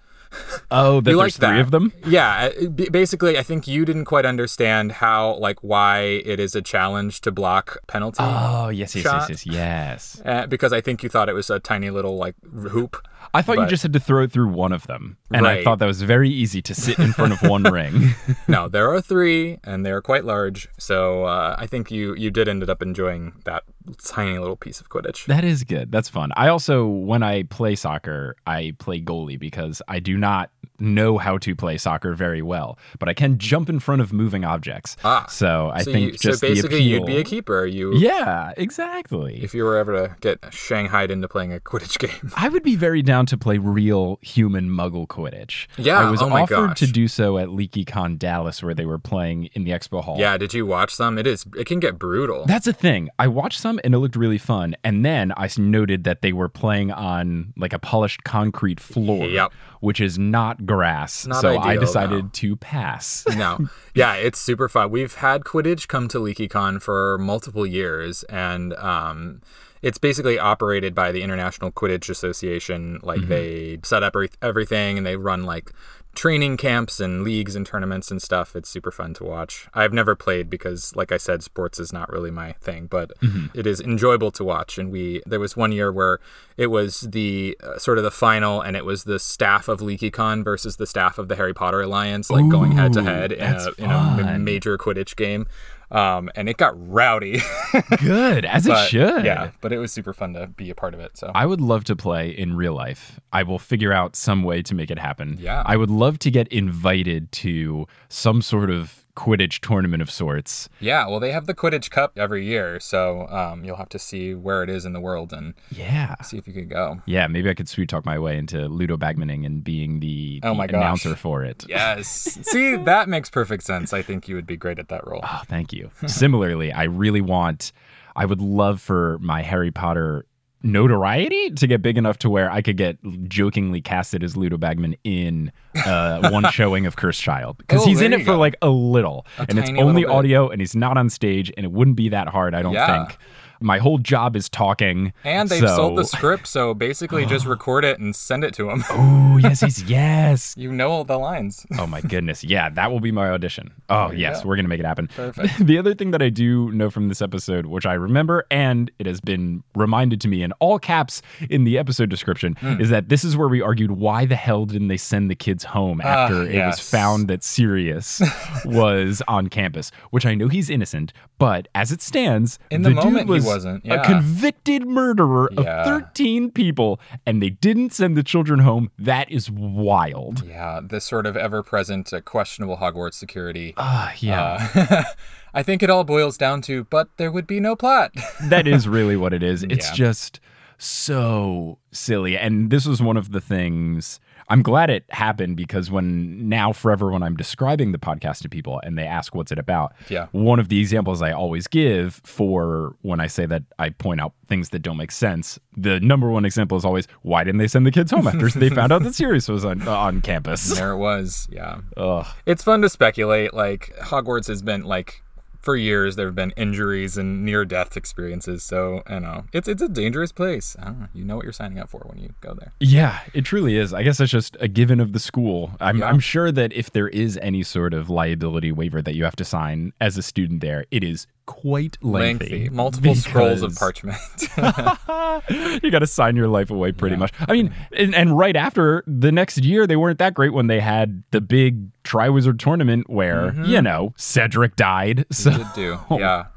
oh, 0.71 0.99
that 1.01 1.11
you 1.11 1.17
there's 1.17 1.37
three 1.37 1.47
that. 1.47 1.61
of 1.61 1.71
them. 1.71 1.93
Yeah, 2.05 2.51
uh, 2.61 2.67
basically, 2.91 3.37
I 3.37 3.43
think 3.43 3.65
you 3.65 3.85
didn't 3.85 4.05
quite 4.05 4.25
understand 4.25 4.91
how, 4.91 5.35
like, 5.35 5.63
why 5.63 5.99
it 6.01 6.37
is 6.37 6.53
a 6.53 6.61
challenge 6.61 7.21
to 7.21 7.31
block 7.31 7.77
penalty. 7.87 8.17
Oh, 8.19 8.67
yes, 8.67 8.93
yes, 8.93 9.03
shot. 9.03 9.29
yes, 9.29 9.45
yes, 9.45 9.55
yes. 9.55 10.21
Uh, 10.25 10.45
because 10.45 10.73
I 10.73 10.81
think 10.81 11.01
you 11.01 11.07
thought 11.07 11.29
it 11.29 11.33
was 11.33 11.49
a 11.49 11.59
tiny 11.59 11.89
little 11.89 12.17
like 12.17 12.35
hoop. 12.43 13.07
I 13.37 13.41
thought 13.41 13.59
you 13.59 13.67
just 13.67 13.83
had 13.83 13.93
to 13.93 13.99
throw 13.99 14.23
it 14.23 14.31
through 14.31 14.47
one 14.49 14.71
of 14.71 14.87
them, 14.87 15.17
and 15.31 15.47
I 15.47 15.63
thought 15.63 15.79
that 15.79 15.85
was 15.85 16.01
very 16.01 16.29
easy 16.29 16.61
to 16.63 16.73
sit 16.73 16.97
in 16.97 17.13
front 17.13 17.33
of 17.33 17.41
one 17.47 17.63
ring. 17.71 18.15
no, 18.47 18.67
there 18.67 18.91
are 18.91 18.99
three, 18.99 19.59
and 19.63 19.85
they 19.85 19.91
are 19.91 20.01
quite 20.01 20.25
large. 20.25 20.67
So 20.79 21.25
uh, 21.25 21.55
I 21.57 21.67
think 21.67 21.91
you 21.91 22.15
you 22.15 22.31
did 22.31 22.47
ended 22.47 22.69
up 22.69 22.81
enjoying 22.81 23.33
that 23.45 23.63
tiny 24.03 24.37
little 24.39 24.55
piece 24.55 24.81
of 24.81 24.89
Quidditch. 24.89 25.25
That 25.25 25.43
is 25.43 25.63
good. 25.63 25.91
That's 25.91 26.09
fun. 26.09 26.31
I 26.35 26.47
also, 26.47 26.85
when 26.87 27.23
I 27.23 27.43
play 27.43 27.75
soccer, 27.75 28.35
I 28.45 28.73
play 28.79 29.01
goalie 29.01 29.39
because 29.39 29.81
I 29.87 29.99
do 29.99 30.17
not 30.17 30.49
know 30.79 31.17
how 31.17 31.37
to 31.39 31.55
play 31.55 31.77
soccer 31.77 32.13
very 32.13 32.41
well, 32.41 32.77
but 32.99 33.09
I 33.09 33.13
can 33.13 33.37
jump 33.37 33.69
in 33.69 33.79
front 33.79 34.01
of 34.01 34.13
moving 34.13 34.43
objects. 34.45 34.95
Ah, 35.03 35.25
so 35.27 35.71
I 35.73 35.81
so 35.83 35.91
think 35.91 36.11
you, 36.13 36.17
just 36.17 36.39
so 36.41 36.47
basically 36.47 36.77
the 36.79 36.83
you'd 36.83 37.05
be 37.05 37.17
a 37.17 37.23
keeper. 37.23 37.65
You 37.65 37.95
Yeah, 37.95 38.53
exactly. 38.57 39.41
If 39.43 39.53
you 39.53 39.63
were 39.63 39.77
ever 39.77 40.07
to 40.07 40.15
get 40.21 40.39
shanghaied 40.53 41.09
into 41.09 41.27
playing 41.27 41.53
a 41.53 41.59
Quidditch 41.59 41.97
game. 42.21 42.31
I 42.35 42.49
would 42.49 42.63
be 42.63 42.75
very 42.75 43.01
down 43.01 43.25
to 43.27 43.37
play 43.37 43.57
real 43.57 44.19
human 44.21 44.69
muggle 44.69 45.07
Quidditch. 45.07 45.67
Yeah, 45.77 45.99
I 45.99 46.09
was 46.11 46.21
oh 46.21 46.29
offered 46.29 46.67
gosh. 46.69 46.79
to 46.79 46.87
do 46.87 47.07
so 47.07 47.37
at 47.37 47.47
LeakyCon 47.49 48.17
Dallas 48.19 48.61
where 48.61 48.73
they 48.73 48.85
were 48.85 48.99
playing 48.99 49.45
in 49.53 49.63
the 49.63 49.71
expo 49.71 50.03
hall. 50.03 50.17
Yeah, 50.19 50.37
did 50.37 50.53
you 50.53 50.65
watch 50.65 50.93
some? 50.93 51.17
It 51.17 51.25
is. 51.25 51.45
It 51.57 51.65
can 51.65 51.79
get 51.79 51.97
brutal. 51.97 52.45
That's 52.45 52.67
a 52.67 52.73
thing. 52.73 53.09
I 53.17 53.27
watched 53.27 53.59
some 53.59 53.79
and 53.83 53.93
it 53.95 53.99
looked 53.99 54.15
really 54.15 54.37
fun. 54.37 54.75
And 54.83 55.03
then 55.03 55.33
I 55.35 55.49
noted 55.57 56.03
that 56.03 56.21
they 56.21 56.33
were 56.33 56.49
playing 56.49 56.91
on 56.91 57.53
like 57.57 57.73
a 57.73 57.79
polished 57.79 58.23
concrete 58.23 58.79
floor, 58.79 59.25
Yep. 59.27 59.53
which 59.79 59.99
is 59.99 60.19
not 60.19 60.65
grass. 60.67 61.25
Not 61.25 61.41
so 61.41 61.57
I 61.57 61.77
decided 61.77 62.25
no. 62.25 62.29
to 62.31 62.55
pass. 62.57 63.25
no. 63.35 63.67
Yeah, 63.95 64.13
it's 64.13 64.37
super 64.39 64.69
fun. 64.69 64.91
We've 64.91 65.15
had 65.15 65.41
Quidditch 65.41 65.87
come 65.87 66.07
to 66.09 66.19
LeakyCon 66.19 66.81
for 66.81 67.17
multiple 67.17 67.65
years, 67.65 68.23
and 68.23 68.73
um, 68.75 69.41
it's 69.81 69.97
basically 69.97 70.37
operated 70.37 70.93
by 70.93 71.11
the 71.11 71.23
International 71.23 71.71
Quidditch 71.71 72.09
Association. 72.09 72.99
Like 73.01 73.21
Mm-hmm. 73.21 73.29
they 73.29 73.79
set 73.83 74.03
up 74.03 74.15
everything, 74.41 74.97
and 74.97 75.05
they 75.07 75.15
run 75.15 75.43
like 75.45 75.71
training 76.17 76.57
camps 76.57 76.99
and 76.99 77.23
leagues 77.23 77.55
and 77.55 77.65
tournaments 77.65 78.11
and 78.11 78.21
stuff. 78.21 78.55
It's 78.55 78.67
super 78.67 78.91
fun 78.91 79.13
to 79.13 79.23
watch. 79.23 79.67
I've 79.73 79.93
never 79.93 80.15
played 80.15 80.49
because, 80.49 80.93
like 80.95 81.11
I 81.13 81.17
said, 81.17 81.43
sports 81.43 81.79
is 81.79 81.93
not 81.93 82.11
really 82.11 82.31
my 82.31 82.53
thing, 82.53 82.87
but 82.87 83.11
Mm-hmm. 83.21 83.57
it 83.57 83.65
is 83.67 83.79
enjoyable 83.79 84.31
to 84.31 84.43
watch. 84.43 84.77
And 84.77 84.91
we 84.91 85.21
there 85.25 85.39
was 85.39 85.55
one 85.55 85.71
year 85.71 85.91
where 85.91 86.19
it 86.57 86.67
was 86.67 87.01
the 87.01 87.57
uh, 87.63 87.77
sort 87.77 87.97
of 87.99 88.03
the 88.03 88.11
final, 88.11 88.59
and 88.61 88.75
it 88.75 88.83
was 88.83 89.03
the 89.05 89.19
staff 89.19 89.67
of 89.67 89.79
LeakyCon 89.79 90.43
versus 90.43 90.75
the 90.77 90.87
staff 90.87 91.17
of 91.17 91.27
the 91.29 91.35
Harry 91.35 91.53
Potter 91.53 91.81
Alliance, 91.81 92.29
like 92.31 92.49
going 92.49 92.71
head 92.73 92.91
to 92.93 93.03
head 93.03 93.31
in 93.31 93.53
a, 93.53 93.69
in 93.77 93.85
a 93.85 93.87
ma- 93.87 94.17
fun. 94.17 94.43
major 94.43 94.77
Quidditch 94.77 95.15
game. 95.15 95.45
Um, 95.89 96.29
and 96.35 96.49
it 96.49 96.57
got 96.57 96.73
rowdy. 96.75 97.41
Good, 97.99 98.43
as 98.45 98.67
it 98.67 98.77
should. 98.89 99.23
Yeah, 99.23 99.51
but 99.61 99.71
it 99.71 99.77
was 99.77 99.91
super 99.91 100.13
fun 100.13 100.33
to 100.33 100.47
be 100.47 100.69
a 100.69 100.75
part 100.75 100.93
of 100.93 100.99
it. 100.99 101.17
So 101.17 101.31
I 101.33 101.45
would 101.45 101.61
love 101.61 101.85
to 101.85 101.95
play 101.95 102.29
in 102.29 102.55
real 102.57 102.73
life. 102.73 103.19
I 103.31 103.43
will 103.43 103.59
figure 103.59 103.93
out 103.93 104.15
some 104.15 104.43
way 104.43 104.61
to 104.63 104.75
make 104.75 104.91
it 104.91 104.99
happen. 104.99 105.37
Yeah. 105.39 105.63
I 105.65 105.77
would 105.77 105.89
love 105.91 106.19
to 106.19 106.31
get 106.31 106.47
invited 106.49 107.31
to 107.33 107.87
some 108.09 108.41
sort 108.41 108.69
of 108.69 109.05
Quidditch 109.17 109.61
tournament 109.61 109.99
of 110.03 110.11
sorts. 110.11 110.69
yeah, 110.79 111.07
well, 111.07 111.19
they 111.19 111.31
have 111.31 111.47
the 111.47 111.55
Quidditch 111.55 111.89
Cup 111.89 112.13
every 112.17 112.45
year, 112.45 112.79
so 112.79 113.27
um, 113.29 113.65
you'll 113.65 113.77
have 113.77 113.89
to 113.89 113.97
see 113.97 114.35
where 114.35 114.61
it 114.61 114.69
is 114.69 114.85
in 114.85 114.93
the 114.93 114.99
world 115.01 115.33
and 115.33 115.55
Yeah. 115.71 116.13
see 116.21 116.37
if 116.37 116.45
you 116.47 116.53
could 116.53 116.69
go. 116.69 117.01
Yeah, 117.07 117.25
maybe 117.25 117.49
I 117.49 117.55
could 117.55 117.67
sweet 117.67 117.89
talk 117.89 118.05
my 118.05 118.19
way 118.19 118.37
into 118.37 118.67
Ludo 118.67 118.95
Bagmaning 118.95 119.43
and 119.43 119.63
being 119.63 120.01
the, 120.01 120.39
Oh 120.43 120.49
the 120.49 120.53
my 120.53 120.67
gosh. 120.67 120.77
announcer 120.77 121.15
for 121.15 121.43
it. 121.43 121.65
Yes. 121.67 122.07
see, 122.43 122.75
that 122.75 123.09
makes 123.09 123.31
perfect 123.31 123.63
sense. 123.63 123.91
I 123.91 124.03
think 124.03 124.27
you 124.27 124.35
would 124.35 124.45
be 124.45 124.55
great 124.55 124.77
at 124.77 124.89
that 124.89 125.07
role. 125.07 125.21
Oh, 125.23 125.41
thank 125.47 125.73
you. 125.73 125.89
Similarly, 126.05 126.71
I 126.71 126.83
really 126.83 127.21
want, 127.21 127.71
I 128.15 128.25
would 128.25 128.39
love 128.41 128.79
for 128.81 129.17
my 129.19 129.41
Harry 129.41 129.71
Potter 129.71 130.26
notoriety 130.63 131.51
to 131.51 131.67
get 131.67 131.81
big 131.81 131.97
enough 131.97 132.17
to 132.19 132.29
where 132.29 132.51
I 132.51 132.61
could 132.61 132.77
get 132.77 132.97
jokingly 133.27 133.81
casted 133.81 134.23
as 134.23 134.35
Ludo 134.37 134.57
Bagman 134.57 134.95
in 135.03 135.51
uh, 135.85 136.29
one 136.29 136.45
showing 136.51 136.85
of 136.85 136.95
Cursed 136.95 137.21
Child 137.21 137.57
because 137.57 137.83
Oh, 137.83 137.85
he's 137.87 138.01
in 138.01 138.13
it 138.13 138.19
for 138.19 138.33
go. 138.33 138.37
like 138.39 138.55
a 138.61 138.69
little, 138.69 139.25
A 139.39 139.45
and 139.49 139.59
it's 139.59 139.69
only 139.77 140.05
audio, 140.05 140.49
and 140.49 140.61
he's 140.61 140.75
not 140.75 140.97
on 140.97 141.09
stage, 141.09 141.51
and 141.57 141.65
it 141.65 141.71
wouldn't 141.71 141.97
be 141.97 142.09
that 142.09 142.27
hard, 142.27 142.53
I 142.55 142.61
don't 142.61 142.73
Yeah. 142.73 143.05
think. 143.07 143.17
My 143.59 143.77
whole 143.79 143.97
job 143.97 144.35
is 144.35 144.49
talking, 144.49 145.13
And 145.23 145.49
they've 145.49 145.67
sold 145.67 145.97
the 145.97 146.03
script, 146.05 146.47
so 146.47 146.73
basically 146.73 147.25
just 147.25 147.45
record 147.55 147.83
it 147.85 147.99
and 147.99 148.15
send 148.15 148.43
it 148.43 148.53
to 148.55 148.65
them. 148.65 148.83
Oh 148.89 149.37
yes, 149.41 149.61
he's 149.61 149.83
yes. 149.89 150.53
You 150.57 150.71
know 150.71 150.89
all 150.91 151.03
the 151.03 151.17
lines. 151.17 151.65
Oh 151.77 151.87
my 151.87 152.01
goodness. 152.01 152.43
Yeah, 152.43 152.69
that 152.69 152.91
will 152.91 152.99
be 152.99 153.11
my 153.11 153.29
audition. 153.29 153.71
Oh, 153.89 154.11
yes, 154.11 154.41
go. 154.43 154.49
we're 154.49 154.55
going 154.55 154.65
to 154.65 154.69
make 154.69 154.79
it 154.79 154.85
happen. 154.85 155.07
Perfect. 155.07 155.53
The 155.67 155.77
other 155.77 155.93
thing 155.93 156.11
that 156.11 156.21
I 156.21 156.29
do 156.29 156.71
know 156.71 156.89
from 156.89 157.07
this 157.09 157.21
episode, 157.21 157.65
which 157.65 157.85
I 157.85 157.93
remember 157.93 158.45
and 158.51 158.89
it 158.99 159.05
has 159.05 159.19
been 159.19 159.63
reminded 159.75 160.21
to 160.21 160.27
me 160.27 160.43
in 160.43 160.51
all 160.53 160.79
caps 160.79 161.21
in 161.49 161.63
the 161.65 161.77
episode 161.77 162.09
description, 162.09 162.55
Hmm. 162.59 162.79
is 162.81 162.89
that 162.89 163.09
this 163.09 163.23
is 163.23 163.35
where 163.35 163.47
we 163.47 163.61
argued 163.61 163.91
why 163.91 164.25
the 164.25 164.35
hell 164.35 164.65
didn't 164.65 164.87
they 164.87 164.97
send 164.97 165.29
the 165.29 165.35
kids 165.35 165.63
home 165.65 165.99
after 166.01 166.43
it 166.43 166.65
was 166.65 166.79
Ah, 166.79 166.81
found 166.97 167.27
that 167.27 167.43
Sirius 167.43 168.21
was 168.65 169.21
on 169.27 169.47
campus, 169.49 169.91
which 170.11 170.25
I 170.25 170.35
know 170.35 170.47
he's 170.47 170.69
innocent, 170.69 171.11
but 171.39 171.67
as 171.75 171.91
it 171.91 172.01
stands, 172.01 172.59
In 172.71 172.81
the 172.83 172.89
dude 172.89 172.95
moment, 173.03 173.25
he 173.27 173.31
was 173.33 173.45
wasn't, 173.47 173.85
a 173.89 174.03
convicted 174.03 174.85
murderer 174.85 175.49
Yeah. 175.51 175.81
of 175.81 175.85
13 176.03 176.51
people 176.51 176.99
and 177.25 177.41
they 177.41 177.49
didn't 177.49 177.93
send 177.93 178.15
the 178.15 178.23
children 178.23 178.59
home. 178.59 178.91
That 178.99 179.31
is 179.31 179.49
wild. 179.49 180.43
Yeah, 180.45 180.81
this 180.83 181.05
sort 181.05 181.25
of 181.25 181.35
ever-present 181.37 182.13
uh, 182.13 182.21
questionable 182.21 182.77
Hogwarts 182.77 183.15
security. 183.15 183.73
Ah, 183.77 184.13
yeah. 184.19 184.69
Uh, 184.75 185.03
I 185.53 185.63
think 185.63 185.81
it 185.81 185.89
all 185.89 186.03
boils 186.03 186.37
down 186.37 186.61
to, 186.63 186.83
but 186.83 187.09
there 187.17 187.31
would 187.31 187.47
be 187.47 187.59
no 187.59 187.75
plot. 187.75 188.11
that 188.43 188.67
is 188.67 188.87
really 188.87 189.15
what 189.17 189.33
it 189.33 189.41
is. 189.41 189.63
It's 189.63 189.87
Yeah. 189.89 189.95
just 189.95 190.39
so 190.77 191.79
silly. 191.91 192.37
And 192.37 192.69
this 192.69 192.85
was 192.85 193.01
one 193.01 193.17
of 193.17 193.31
the 193.31 193.41
things 193.41 194.19
I'm 194.49 194.61
glad 194.61 194.89
it 194.89 195.03
happened 195.09 195.57
because 195.57 195.91
when 195.91 196.47
now 196.47 196.71
forever 196.71 197.11
when 197.11 197.21
I'm 197.21 197.35
describing 197.35 197.91
the 197.91 197.97
podcast 197.97 198.41
to 198.43 198.49
people 198.49 198.79
and 198.83 198.97
they 198.97 199.05
ask 199.05 199.35
what's 199.35 199.51
it 199.51 199.59
about, 199.59 199.93
Yeah. 200.09 200.27
one 200.31 200.57
of 200.59 200.69
the 200.69 200.79
examples 200.79 201.21
I 201.21 201.31
always 201.33 201.67
give 201.67 202.21
for 202.23 202.95
when 203.01 203.19
I 203.19 203.27
say 203.27 203.45
that 203.45 203.63
I 203.77 203.89
point 203.89 204.21
out 204.21 204.33
things 204.47 204.69
that 204.69 204.79
don't 204.79 204.95
make 204.97 205.11
sense, 205.11 205.59
the 205.75 205.99
number 205.99 206.29
one 206.29 206.45
example 206.45 206.77
is 206.77 206.85
always 206.85 207.07
why 207.23 207.43
didn't 207.43 207.57
they 207.59 207.67
send 207.67 207.85
the 207.85 207.91
kids 207.91 208.11
home 208.11 208.25
after 208.27 208.49
they 208.49 208.69
found 208.69 208.93
out 208.93 209.03
that 209.03 209.15
Sirius 209.15 209.49
was 209.49 209.65
on 209.65 209.85
uh, 209.87 209.91
on 209.91 210.21
campus? 210.21 210.77
there 210.77 210.91
it 210.93 210.97
was. 210.97 211.47
Yeah. 211.51 211.81
Ugh. 211.97 212.25
It's 212.45 212.63
fun 212.63 212.81
to 212.83 212.89
speculate. 212.89 213.53
Like, 213.53 213.93
Hogwarts 214.01 214.47
has 214.47 214.61
been, 214.61 214.83
like, 214.83 215.23
for 215.67 215.75
years, 215.75 216.15
there 216.15 216.27
have 216.27 216.35
been 216.35 216.51
injuries 216.51 217.17
and 217.17 217.43
near 217.43 217.65
death 217.65 217.97
experiences. 217.97 218.63
So, 218.63 219.03
I 219.05 219.19
know. 219.19 219.43
It's, 219.51 219.67
it's 219.67 219.81
a 219.81 219.89
dangerous 219.89 220.31
place. 220.31 220.77
I 220.79 220.85
don't 220.85 220.99
know. 221.01 221.07
You 221.13 221.25
know 221.25 221.35
what 221.35 221.43
you're 221.43 221.51
signing 221.51 221.77
up 221.77 221.89
for 221.89 221.99
when 222.05 222.19
you 222.19 222.29
go 222.39 222.53
there. 222.53 222.71
Yeah, 222.79 223.19
it 223.33 223.41
truly 223.41 223.75
is. 223.75 223.93
I 223.93 224.01
guess 224.01 224.17
that's 224.19 224.31
just 224.31 224.55
a 224.61 224.69
given 224.69 225.01
of 225.01 225.11
the 225.11 225.19
school. 225.19 225.71
I'm, 225.81 225.97
Yeah. 225.97 226.05
I'm 226.07 226.21
sure 226.21 226.53
that 226.53 226.71
if 226.71 226.91
there 226.91 227.09
is 227.09 227.37
any 227.41 227.63
sort 227.63 227.93
of 227.93 228.09
liability 228.09 228.71
waiver 228.71 229.01
that 229.01 229.13
you 229.15 229.25
have 229.25 229.35
to 229.35 229.43
sign 229.43 229.91
as 229.99 230.17
a 230.17 230.21
student 230.23 230.61
there, 230.61 230.85
it 230.89 231.03
is 231.03 231.27
quite 231.47 231.97
lengthy. 232.03 232.69
Multiple 232.69 233.15
scrolls 233.15 233.63
of 233.63 233.75
parchment. 233.75 234.17
you 235.83 235.89
got 235.89 235.99
to 235.99 236.07
sign 236.07 236.35
your 236.35 236.47
life 236.47 236.69
away 236.69 236.91
pretty 236.91 237.15
much. 237.15 237.33
I 237.39 237.53
mean, 237.53 237.73
and, 237.93 238.13
and 238.13 238.37
right 238.37 238.55
after 238.55 239.03
the 239.07 239.31
next 239.31 239.57
year, 239.59 239.87
they 239.87 239.95
weren't 239.95 240.19
that 240.19 240.35
great 240.35 240.53
when 240.53 240.67
they 240.67 240.79
had 240.79 241.23
the 241.31 241.41
big 241.41 241.91
Triwizard 242.03 242.59
tournament 242.59 243.09
where, 243.09 243.51
mm-hmm. 243.51 243.65
you 243.65 243.81
know, 243.81 244.13
Cedric 244.17 244.75
died. 244.75 245.25
So. 245.31 245.51
Yeah. 246.11 246.47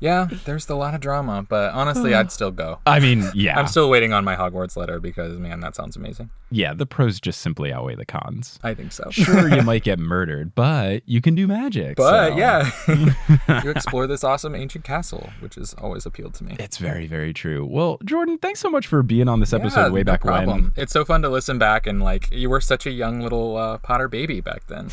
Yeah, 0.00 0.28
there's 0.46 0.68
a 0.70 0.74
lot 0.74 0.94
of 0.94 1.00
drama, 1.00 1.44
but 1.48 1.72
honestly, 1.74 2.14
I'd 2.14 2.32
still 2.32 2.50
go. 2.50 2.78
I 2.86 3.00
mean, 3.00 3.24
yeah. 3.34 3.58
I'm 3.58 3.66
still 3.66 3.90
waiting 3.90 4.12
on 4.14 4.24
my 4.24 4.34
Hogwarts 4.34 4.76
letter 4.76 4.98
because, 4.98 5.36
man, 5.38 5.60
that 5.60 5.74
sounds 5.76 5.94
amazing. 5.94 6.30
yeah, 6.50 6.72
the 6.72 6.86
pros 6.86 7.20
just 7.20 7.40
simply 7.42 7.70
outweigh 7.72 7.96
the 7.96 8.06
cons. 8.06 8.58
I 8.62 8.72
think 8.74 8.92
so. 8.92 9.10
Sure, 9.10 9.48
you 9.54 9.60
might 9.72 9.82
get 9.84 9.98
murdered, 9.98 10.54
but 10.54 11.02
you 11.06 11.20
can 11.20 11.34
do 11.34 11.46
magic. 11.46 11.96
But 11.96 12.30
so- 12.30 12.36
yeah, 12.38 12.70
you 13.62 13.70
explore 13.70 14.06
this 14.06 14.24
awesome 14.24 14.54
ancient 14.54 14.84
castle, 14.84 15.30
which 15.40 15.56
has 15.56 15.74
always 15.74 16.06
appealed 16.06 16.32
to 16.34 16.44
me. 16.44 16.56
It's 16.58 16.78
very, 16.78 17.06
very 17.06 17.34
true. 17.34 17.66
Well, 17.66 17.98
Jordan, 18.04 18.38
thanks 18.38 18.60
so 18.60 18.70
much 18.70 18.86
for 18.86 19.02
being 19.02 19.28
on 19.28 19.40
this 19.40 19.52
episode 19.52 19.80
Yeah, 19.88 19.90
way 19.90 20.00
no 20.00 20.12
back 20.12 20.22
problem. 20.22 20.62
when. 20.62 20.72
It's 20.82 20.92
so 20.92 21.04
fun 21.04 21.20
to 21.22 21.28
listen 21.28 21.58
back 21.58 21.86
and 21.86 22.02
like 22.02 22.30
you 22.32 22.48
were 22.48 22.62
such 22.62 22.86
a 22.86 22.90
young 22.90 23.20
little 23.20 23.56
uh, 23.58 23.76
Potter 23.78 24.08
baby 24.08 24.40
back 24.40 24.66
then. 24.66 24.88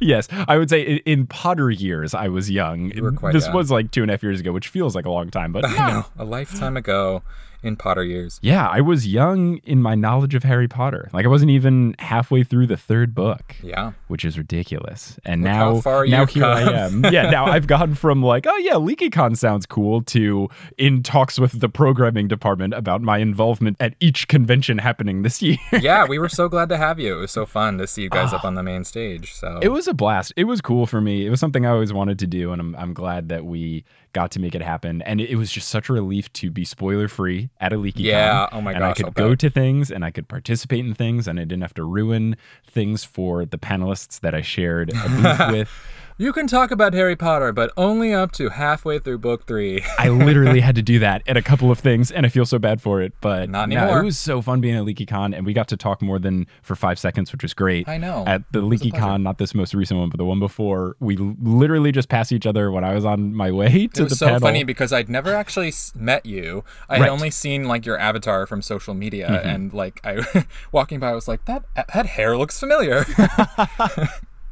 yes, 0.00 0.28
I 0.46 0.58
would 0.58 0.68
say 0.70 0.82
in, 0.82 0.98
in 1.06 1.26
Potter 1.26 1.70
years, 1.70 2.14
I 2.14 2.28
was 2.28 2.50
young. 2.50 2.90
You 2.94 3.02
were 3.02 3.12
quite 3.12 3.32
this 3.32 3.46
young. 3.46 3.54
was 3.54 3.70
like 3.70 3.90
two 3.90 4.02
and 4.02 4.10
a 4.10 4.14
half 4.14 4.17
years 4.22 4.40
ago, 4.40 4.52
which 4.52 4.68
feels 4.68 4.94
like 4.94 5.06
a 5.06 5.10
long 5.10 5.30
time, 5.30 5.52
but 5.52 5.64
I 5.68 5.76
know, 5.76 6.06
a 6.18 6.24
lifetime 6.24 6.76
ago 6.76 7.22
in 7.62 7.76
Potter 7.76 8.04
years. 8.04 8.38
yeah, 8.40 8.68
I 8.68 8.80
was 8.80 9.06
young 9.06 9.56
in 9.58 9.82
my 9.82 9.94
knowledge 9.94 10.34
of 10.34 10.44
Harry 10.44 10.68
Potter. 10.68 11.10
Like 11.12 11.24
I 11.24 11.28
wasn't 11.28 11.50
even 11.50 11.96
halfway 11.98 12.44
through 12.44 12.68
the 12.68 12.76
third 12.76 13.14
book. 13.14 13.56
Yeah. 13.62 13.92
Which 14.06 14.24
is 14.24 14.38
ridiculous. 14.38 15.18
And 15.24 15.42
Look 15.42 15.50
now, 15.50 15.80
far 15.80 16.06
now 16.06 16.26
here 16.26 16.44
I 16.44 16.62
am. 16.62 17.04
yeah, 17.04 17.30
now 17.30 17.46
I've 17.46 17.66
gone 17.66 17.94
from 17.94 18.22
like, 18.22 18.46
oh 18.46 18.56
yeah, 18.58 18.74
LeakyCon 18.74 19.36
sounds 19.36 19.66
cool 19.66 20.02
to 20.02 20.48
in 20.76 21.02
talks 21.02 21.38
with 21.38 21.58
the 21.60 21.68
programming 21.68 22.28
department 22.28 22.74
about 22.74 23.02
my 23.02 23.18
involvement 23.18 23.76
at 23.80 23.94
each 23.98 24.28
convention 24.28 24.78
happening 24.78 25.22
this 25.22 25.42
year. 25.42 25.58
yeah, 25.80 26.06
we 26.06 26.18
were 26.18 26.28
so 26.28 26.48
glad 26.48 26.68
to 26.68 26.76
have 26.76 27.00
you. 27.00 27.16
It 27.16 27.20
was 27.20 27.32
so 27.32 27.44
fun 27.44 27.78
to 27.78 27.86
see 27.86 28.02
you 28.02 28.10
guys 28.10 28.32
up 28.32 28.44
ah. 28.44 28.46
on 28.46 28.54
the 28.54 28.62
main 28.62 28.84
stage. 28.84 29.34
So 29.34 29.58
It 29.60 29.68
was 29.68 29.88
a 29.88 29.94
blast. 29.94 30.32
It 30.36 30.44
was 30.44 30.60
cool 30.60 30.86
for 30.86 31.00
me. 31.00 31.26
It 31.26 31.30
was 31.30 31.40
something 31.40 31.66
I 31.66 31.70
always 31.70 31.92
wanted 31.92 32.20
to 32.20 32.26
do, 32.26 32.52
and 32.52 32.60
I'm, 32.60 32.76
I'm 32.76 32.94
glad 32.94 33.30
that 33.30 33.44
we 33.44 33.84
got 34.18 34.32
to 34.32 34.40
make 34.40 34.56
it 34.56 34.62
happen. 34.62 35.00
And 35.02 35.20
it, 35.20 35.30
it 35.30 35.36
was 35.36 35.52
just 35.52 35.68
such 35.68 35.88
a 35.88 35.92
relief 35.92 36.32
to 36.34 36.50
be 36.50 36.64
spoiler 36.64 37.06
free 37.06 37.50
at 37.60 37.72
a 37.72 37.76
leaky 37.76 38.02
Yeah, 38.02 38.48
oh 38.50 38.60
my 38.60 38.72
and 38.72 38.84
I 38.84 38.92
could 38.92 39.14
go 39.14 39.36
to 39.36 39.48
things 39.48 39.92
and 39.92 40.04
I 40.04 40.10
could 40.10 40.26
participate 40.26 40.84
in 40.84 40.92
things, 40.92 41.28
and 41.28 41.38
I 41.38 41.44
didn't 41.44 41.62
have 41.62 41.74
to 41.74 41.84
ruin 41.84 42.36
things 42.66 43.04
for 43.04 43.44
the 43.44 43.58
panelists 43.58 44.18
that 44.20 44.34
I 44.34 44.40
shared 44.40 44.90
a 44.90 45.08
booth 45.08 45.50
with. 45.52 45.70
You 46.18 46.32
can 46.32 46.46
talk 46.46 46.70
about 46.72 46.94
Harry 46.94 47.14
Potter, 47.16 47.52
but 47.52 47.72
only 47.76 48.12
up 48.12 48.32
to 48.32 48.48
halfway 48.48 48.98
through 48.98 49.18
book 49.18 49.46
three. 49.46 49.82
I 49.98 50.08
literally 50.08 50.60
had 50.60 50.74
to 50.74 50.82
do 50.82 50.98
that 50.98 51.22
at 51.28 51.36
a 51.36 51.42
couple 51.50 51.70
of 51.70 51.78
things, 51.78 52.10
and 52.10 52.26
I 52.26 52.28
feel 52.28 52.44
so 52.44 52.58
bad 52.58 52.82
for 52.82 53.00
it. 53.00 53.12
But 53.20 53.48
Not 53.48 53.68
no, 53.68 53.76
anymore. 53.78 54.00
it 54.00 54.04
was 54.04 54.18
so 54.18 54.42
fun 54.42 54.60
being 54.60 54.74
at 54.76 54.84
LeakyCon, 54.84 55.36
and 55.36 55.46
we 55.46 55.52
got 55.52 55.68
to 55.68 55.76
talk 55.76 56.02
more 56.02 56.18
than 56.18 56.46
for 56.62 56.74
five 56.74 56.98
seconds, 56.98 57.30
which 57.32 57.42
was 57.42 57.54
great. 57.54 57.88
I 57.88 57.98
know. 57.98 58.24
At 58.26 58.42
the 58.52 58.58
It 58.58 58.62
was 58.62 58.80
a 58.82 58.90
pleasure. 58.90 59.04
LeakyCon, 59.04 59.22
not 59.22 59.38
this 59.38 59.54
most 59.54 59.74
recent 59.74 60.00
one, 60.00 60.08
but 60.10 60.18
the 60.18 60.24
one 60.24 60.40
before, 60.40 60.96
we 61.00 61.16
literally 61.16 61.92
just 61.92 62.08
passed 62.08 62.32
each 62.32 62.46
other 62.46 62.70
when 62.72 62.82
I 62.84 62.94
was 62.94 63.04
on 63.04 63.32
my 63.34 63.50
way 63.52 63.68
to 63.68 64.00
it 64.00 64.04
was 64.04 64.10
the 64.10 64.16
so 64.16 64.26
panel. 64.26 64.40
funny 64.40 64.64
because 64.64 64.92
I'd 64.92 65.08
never 65.08 65.34
actually 65.34 65.72
met 65.94 66.26
you. 66.26 66.64
I 66.88 66.96
had 66.96 67.02
Right. 67.02 67.10
only 67.10 67.30
seen 67.30 67.64
like 67.68 67.86
your 67.86 67.96
avatar 67.98 68.46
from 68.46 68.60
social 68.62 68.94
media, 68.94 69.28
Mhm. 69.28 69.54
and 69.54 69.72
like 69.72 70.00
I 70.04 70.44
walking 70.72 70.98
by, 70.98 71.10
I 71.10 71.14
was 71.14 71.28
like, 71.28 71.44
that 71.44 71.64
that 71.94 72.06
hair 72.06 72.36
looks 72.36 72.58
familiar. 72.58 73.04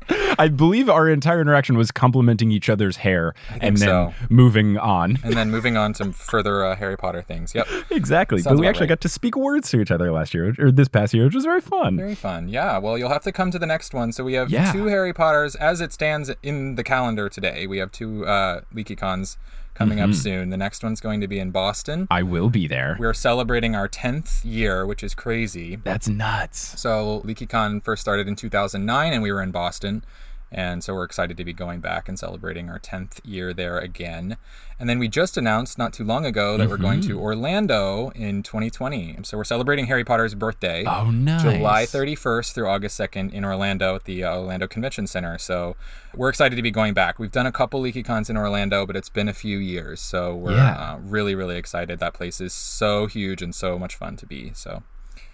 I 0.38 0.48
believe 0.48 0.88
our 0.88 1.08
entire 1.08 1.40
interaction 1.40 1.76
was 1.76 1.90
complimenting 1.90 2.50
each 2.50 2.68
other's 2.68 2.98
hair 2.98 3.34
and 3.60 3.76
then 3.76 3.88
so. 3.88 4.14
moving 4.28 4.76
on. 4.78 5.18
and 5.24 5.34
then 5.34 5.50
moving 5.50 5.76
on 5.76 5.92
to 5.94 6.12
further 6.12 6.64
uh, 6.64 6.76
Harry 6.76 6.96
Potter 6.96 7.22
things. 7.22 7.54
Yep, 7.54 7.66
exactly. 7.90 8.40
Sounds 8.40 8.54
but 8.56 8.60
we 8.60 8.66
actually 8.66 8.84
right. 8.84 8.90
got 8.90 9.00
to 9.02 9.08
speak 9.08 9.36
words 9.36 9.70
to 9.70 9.80
each 9.80 9.90
other 9.90 10.12
last 10.12 10.34
year, 10.34 10.54
or 10.58 10.70
this 10.70 10.88
past 10.88 11.14
year, 11.14 11.24
which 11.24 11.34
was 11.34 11.44
very 11.44 11.60
fun. 11.60 11.96
very 11.96 12.14
fun. 12.14 12.48
Yeah, 12.48 12.78
well, 12.78 12.98
you'll 12.98 13.10
have 13.10 13.22
to 13.24 13.32
come 13.32 13.50
to 13.50 13.58
the 13.58 13.66
next 13.66 13.94
one. 13.94 14.12
So 14.12 14.24
we 14.24 14.34
have 14.34 14.50
Yeah. 14.50 14.72
two 14.72 14.86
Harry 14.86 15.12
Potters 15.12 15.54
as 15.56 15.80
it 15.80 15.92
stands 15.92 16.30
in 16.42 16.74
the 16.76 16.84
calendar 16.84 17.28
today. 17.28 17.66
We 17.66 17.78
have 17.78 17.90
two 17.92 18.26
uh, 18.26 18.60
LeakyCons 18.74 19.36
coming 19.76 20.00
up 20.00 20.10
Mhm. 20.10 20.14
soon. 20.14 20.50
The 20.50 20.56
next 20.56 20.82
one's 20.82 21.00
going 21.00 21.20
to 21.20 21.28
be 21.28 21.38
in 21.38 21.50
Boston. 21.50 22.06
I 22.10 22.22
will 22.22 22.48
be 22.50 22.66
there. 22.66 22.96
We 22.98 23.06
are 23.06 23.14
celebrating 23.14 23.76
our 23.76 23.88
10th 23.88 24.44
year, 24.44 24.86
which 24.86 25.02
is 25.04 25.14
crazy. 25.14 25.76
That's 25.76 26.08
nuts. 26.08 26.74
So 26.80 27.22
LeakyCon 27.24 27.84
first 27.84 28.00
started 28.02 28.26
in 28.26 28.36
2009, 28.36 29.12
and 29.12 29.22
we 29.22 29.30
were 29.32 29.42
in 29.42 29.50
Boston. 29.50 30.02
And 30.52 30.82
so 30.84 30.94
we're 30.94 31.04
excited 31.04 31.36
to 31.38 31.44
be 31.44 31.52
going 31.52 31.80
back 31.80 32.08
and 32.08 32.16
celebrating 32.18 32.70
our 32.70 32.78
10th 32.78 33.20
year 33.24 33.52
there 33.52 33.78
again. 33.78 34.36
And 34.78 34.88
then 34.88 34.98
we 35.00 35.08
just 35.08 35.36
announced 35.36 35.76
not 35.76 35.92
too 35.92 36.04
long 36.04 36.24
ago 36.24 36.56
that 36.56 36.68
we're 36.68 36.76
going 36.76 37.00
to 37.02 37.16
Mhm. 37.16 37.20
Orlando 37.20 38.10
in 38.14 38.42
2020. 38.44 39.18
So 39.24 39.36
we're 39.36 39.44
celebrating 39.44 39.86
Harry 39.86 40.04
Potter's 40.04 40.34
birthday. 40.36 40.84
Oh, 40.86 41.10
nice. 41.10 41.42
July 41.42 41.84
31st 41.84 42.54
through 42.54 42.68
August 42.68 42.96
2nd 42.96 43.32
in 43.32 43.44
Orlando 43.44 43.96
at 43.96 44.04
the 44.04 44.22
uh, 44.22 44.36
Orlando 44.36 44.68
Convention 44.68 45.06
Center. 45.08 45.36
So 45.38 45.74
we're 46.14 46.28
excited 46.28 46.54
to 46.56 46.62
be 46.62 46.70
going 46.70 46.94
back. 46.94 47.18
We've 47.18 47.32
done 47.32 47.46
a 47.46 47.52
couple 47.52 47.82
LeakyCons 47.82 48.30
in 48.30 48.36
Orlando, 48.36 48.86
but 48.86 48.94
it's 48.96 49.08
been 49.08 49.28
a 49.28 49.34
few 49.34 49.58
years. 49.58 50.00
So 50.00 50.34
we're 50.34 50.52
Yeah. 50.56 50.74
uh, 50.94 50.98
really, 51.02 51.34
really 51.34 51.56
excited. 51.56 51.98
That 51.98 52.14
place 52.14 52.40
is 52.40 52.52
so 52.52 53.06
huge 53.06 53.42
and 53.42 53.54
so 53.54 53.78
much 53.78 53.96
fun 53.96 54.16
to 54.16 54.26
be. 54.26 54.52
So 54.54 54.84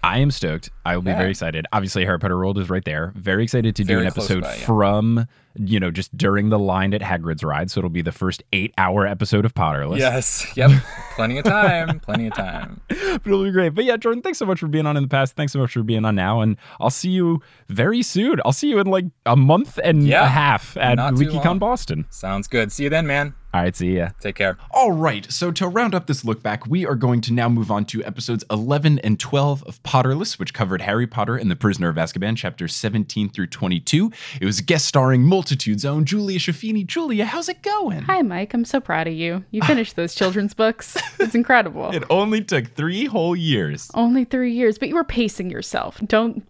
I 0.03 0.19
am 0.19 0.31
stoked. 0.31 0.71
I 0.85 0.97
will 0.97 1.03
be 1.03 1.11
Yeah. 1.11 1.19
very 1.19 1.31
excited. 1.31 1.67
Obviously, 1.73 2.05
Harry 2.05 2.19
Potter 2.19 2.37
World 2.37 2.59
is 2.59 2.69
right 2.69 2.85
there. 2.85 3.13
Very 3.15 3.45
excited 3.45 3.77
to 3.77 3.85
do 3.85 4.01
an 4.01 4.07
episode 4.07 4.43
by, 4.43 4.55
yeah. 4.57 4.65
from, 4.67 5.27
you 5.57 5.79
know, 5.81 5.91
just 5.91 6.17
during 6.17 6.49
the 6.51 6.59
line 6.59 6.95
at 6.95 7.01
Hagrid's 7.01 7.43
ride. 7.45 7.71
So 7.71 7.81
it'll 7.81 7.91
be 7.91 8.03
the 8.03 8.13
first 8.13 8.43
eight 8.53 8.73
hour 8.79 9.07
episode 9.07 9.45
of 9.45 9.55
Potterless. 9.55 9.99
Yes. 9.99 10.47
Yep. 10.57 10.71
plenty 11.17 11.39
of 11.39 11.45
time. 11.45 12.01
Plenty 12.01 12.27
of 12.29 12.35
time. 12.35 12.81
but 12.89 13.27
it'll 13.27 13.45
be 13.45 13.51
great. 13.51 13.71
But 13.71 13.85
yeah, 13.85 13.97
Jordan, 13.97 14.23
thanks 14.23 14.39
so 14.39 14.47
much 14.47 14.61
for 14.61 14.69
being 14.69 14.87
on 14.87 14.97
in 14.97 15.03
the 15.03 15.09
past. 15.09 15.37
Thanks 15.37 15.53
so 15.53 15.59
much 15.59 15.73
for 15.73 15.83
being 15.83 16.05
on 16.05 16.15
now. 16.15 16.41
And 16.41 16.57
I'll 16.81 16.91
see 16.91 17.11
you 17.11 17.41
very 17.69 18.03
soon. 18.03 18.41
I'll 18.45 18.53
see 18.53 18.69
you 18.71 18.79
in 18.79 18.87
like 18.87 19.07
a 19.27 19.37
month 19.37 19.79
and 19.83 20.07
Yeah. 20.07 20.25
a 20.25 20.29
half 20.29 20.77
at 20.77 20.97
Not 20.97 21.15
LeakyCon. 21.15 21.59
Boston. 21.59 22.07
Sounds 22.11 22.49
good. 22.49 22.73
See 22.73 22.85
you 22.85 22.91
then, 22.91 23.07
man. 23.07 23.35
All 23.55 23.61
right, 23.61 23.77
see 23.77 23.99
ya. 23.99 24.09
Take 24.19 24.37
care. 24.37 24.57
All 24.71 24.93
right, 24.93 25.31
so 25.31 25.51
to 25.51 25.69
round 25.69 25.95
up 25.95 26.07
this 26.07 26.25
look 26.25 26.43
back, 26.43 26.67
we 26.67 26.87
are 26.87 26.95
going 26.95 27.21
to 27.21 27.35
now 27.35 27.51
move 27.51 27.71
on 27.71 27.85
to 27.85 28.03
episodes 28.03 28.43
11 28.51 28.99
and 29.01 29.21
12 29.21 29.63
of 29.65 29.83
Potterless, 29.83 30.39
which 30.39 30.55
covered 30.55 30.81
Harry 30.81 31.07
Potter 31.07 31.37
and 31.37 31.51
the 31.51 31.55
Prisoner 31.57 31.91
of 31.91 31.97
Azkaban, 31.97 32.35
chapters 32.35 32.75
17 32.75 33.29
through 33.29 33.49
22. 33.49 34.11
It 34.41 34.47
was 34.47 34.63
guest 34.63 34.87
starring 34.87 35.23
Multitude's 35.43 35.85
own 35.85 36.05
Julia 36.05 36.39
Schifini. 36.39 36.87
Julia, 36.87 37.25
how's 37.25 37.49
it 37.49 37.63
going? 37.63 38.03
Hi, 38.03 38.23
Mike. 38.23 38.55
I'm 38.55 38.65
so 38.65 38.79
proud 38.79 39.09
of 39.09 39.15
you. 39.15 39.45
You 39.51 39.61
finished 39.63 39.97
those 39.97 40.15
children's 40.15 40.55
books. 40.55 40.97
It's 41.19 41.35
incredible. 41.35 41.91
It 42.03 42.05
only 42.11 42.43
took 42.43 42.75
three 42.77 43.07
whole 43.07 43.35
years. 43.35 43.91
Only 43.95 44.25
three 44.25 44.53
years, 44.53 44.79
but 44.79 44.89
you 44.89 44.95
were 44.95 45.03
pacing 45.05 45.51
yourself. 45.51 46.01
Don't 46.07 46.45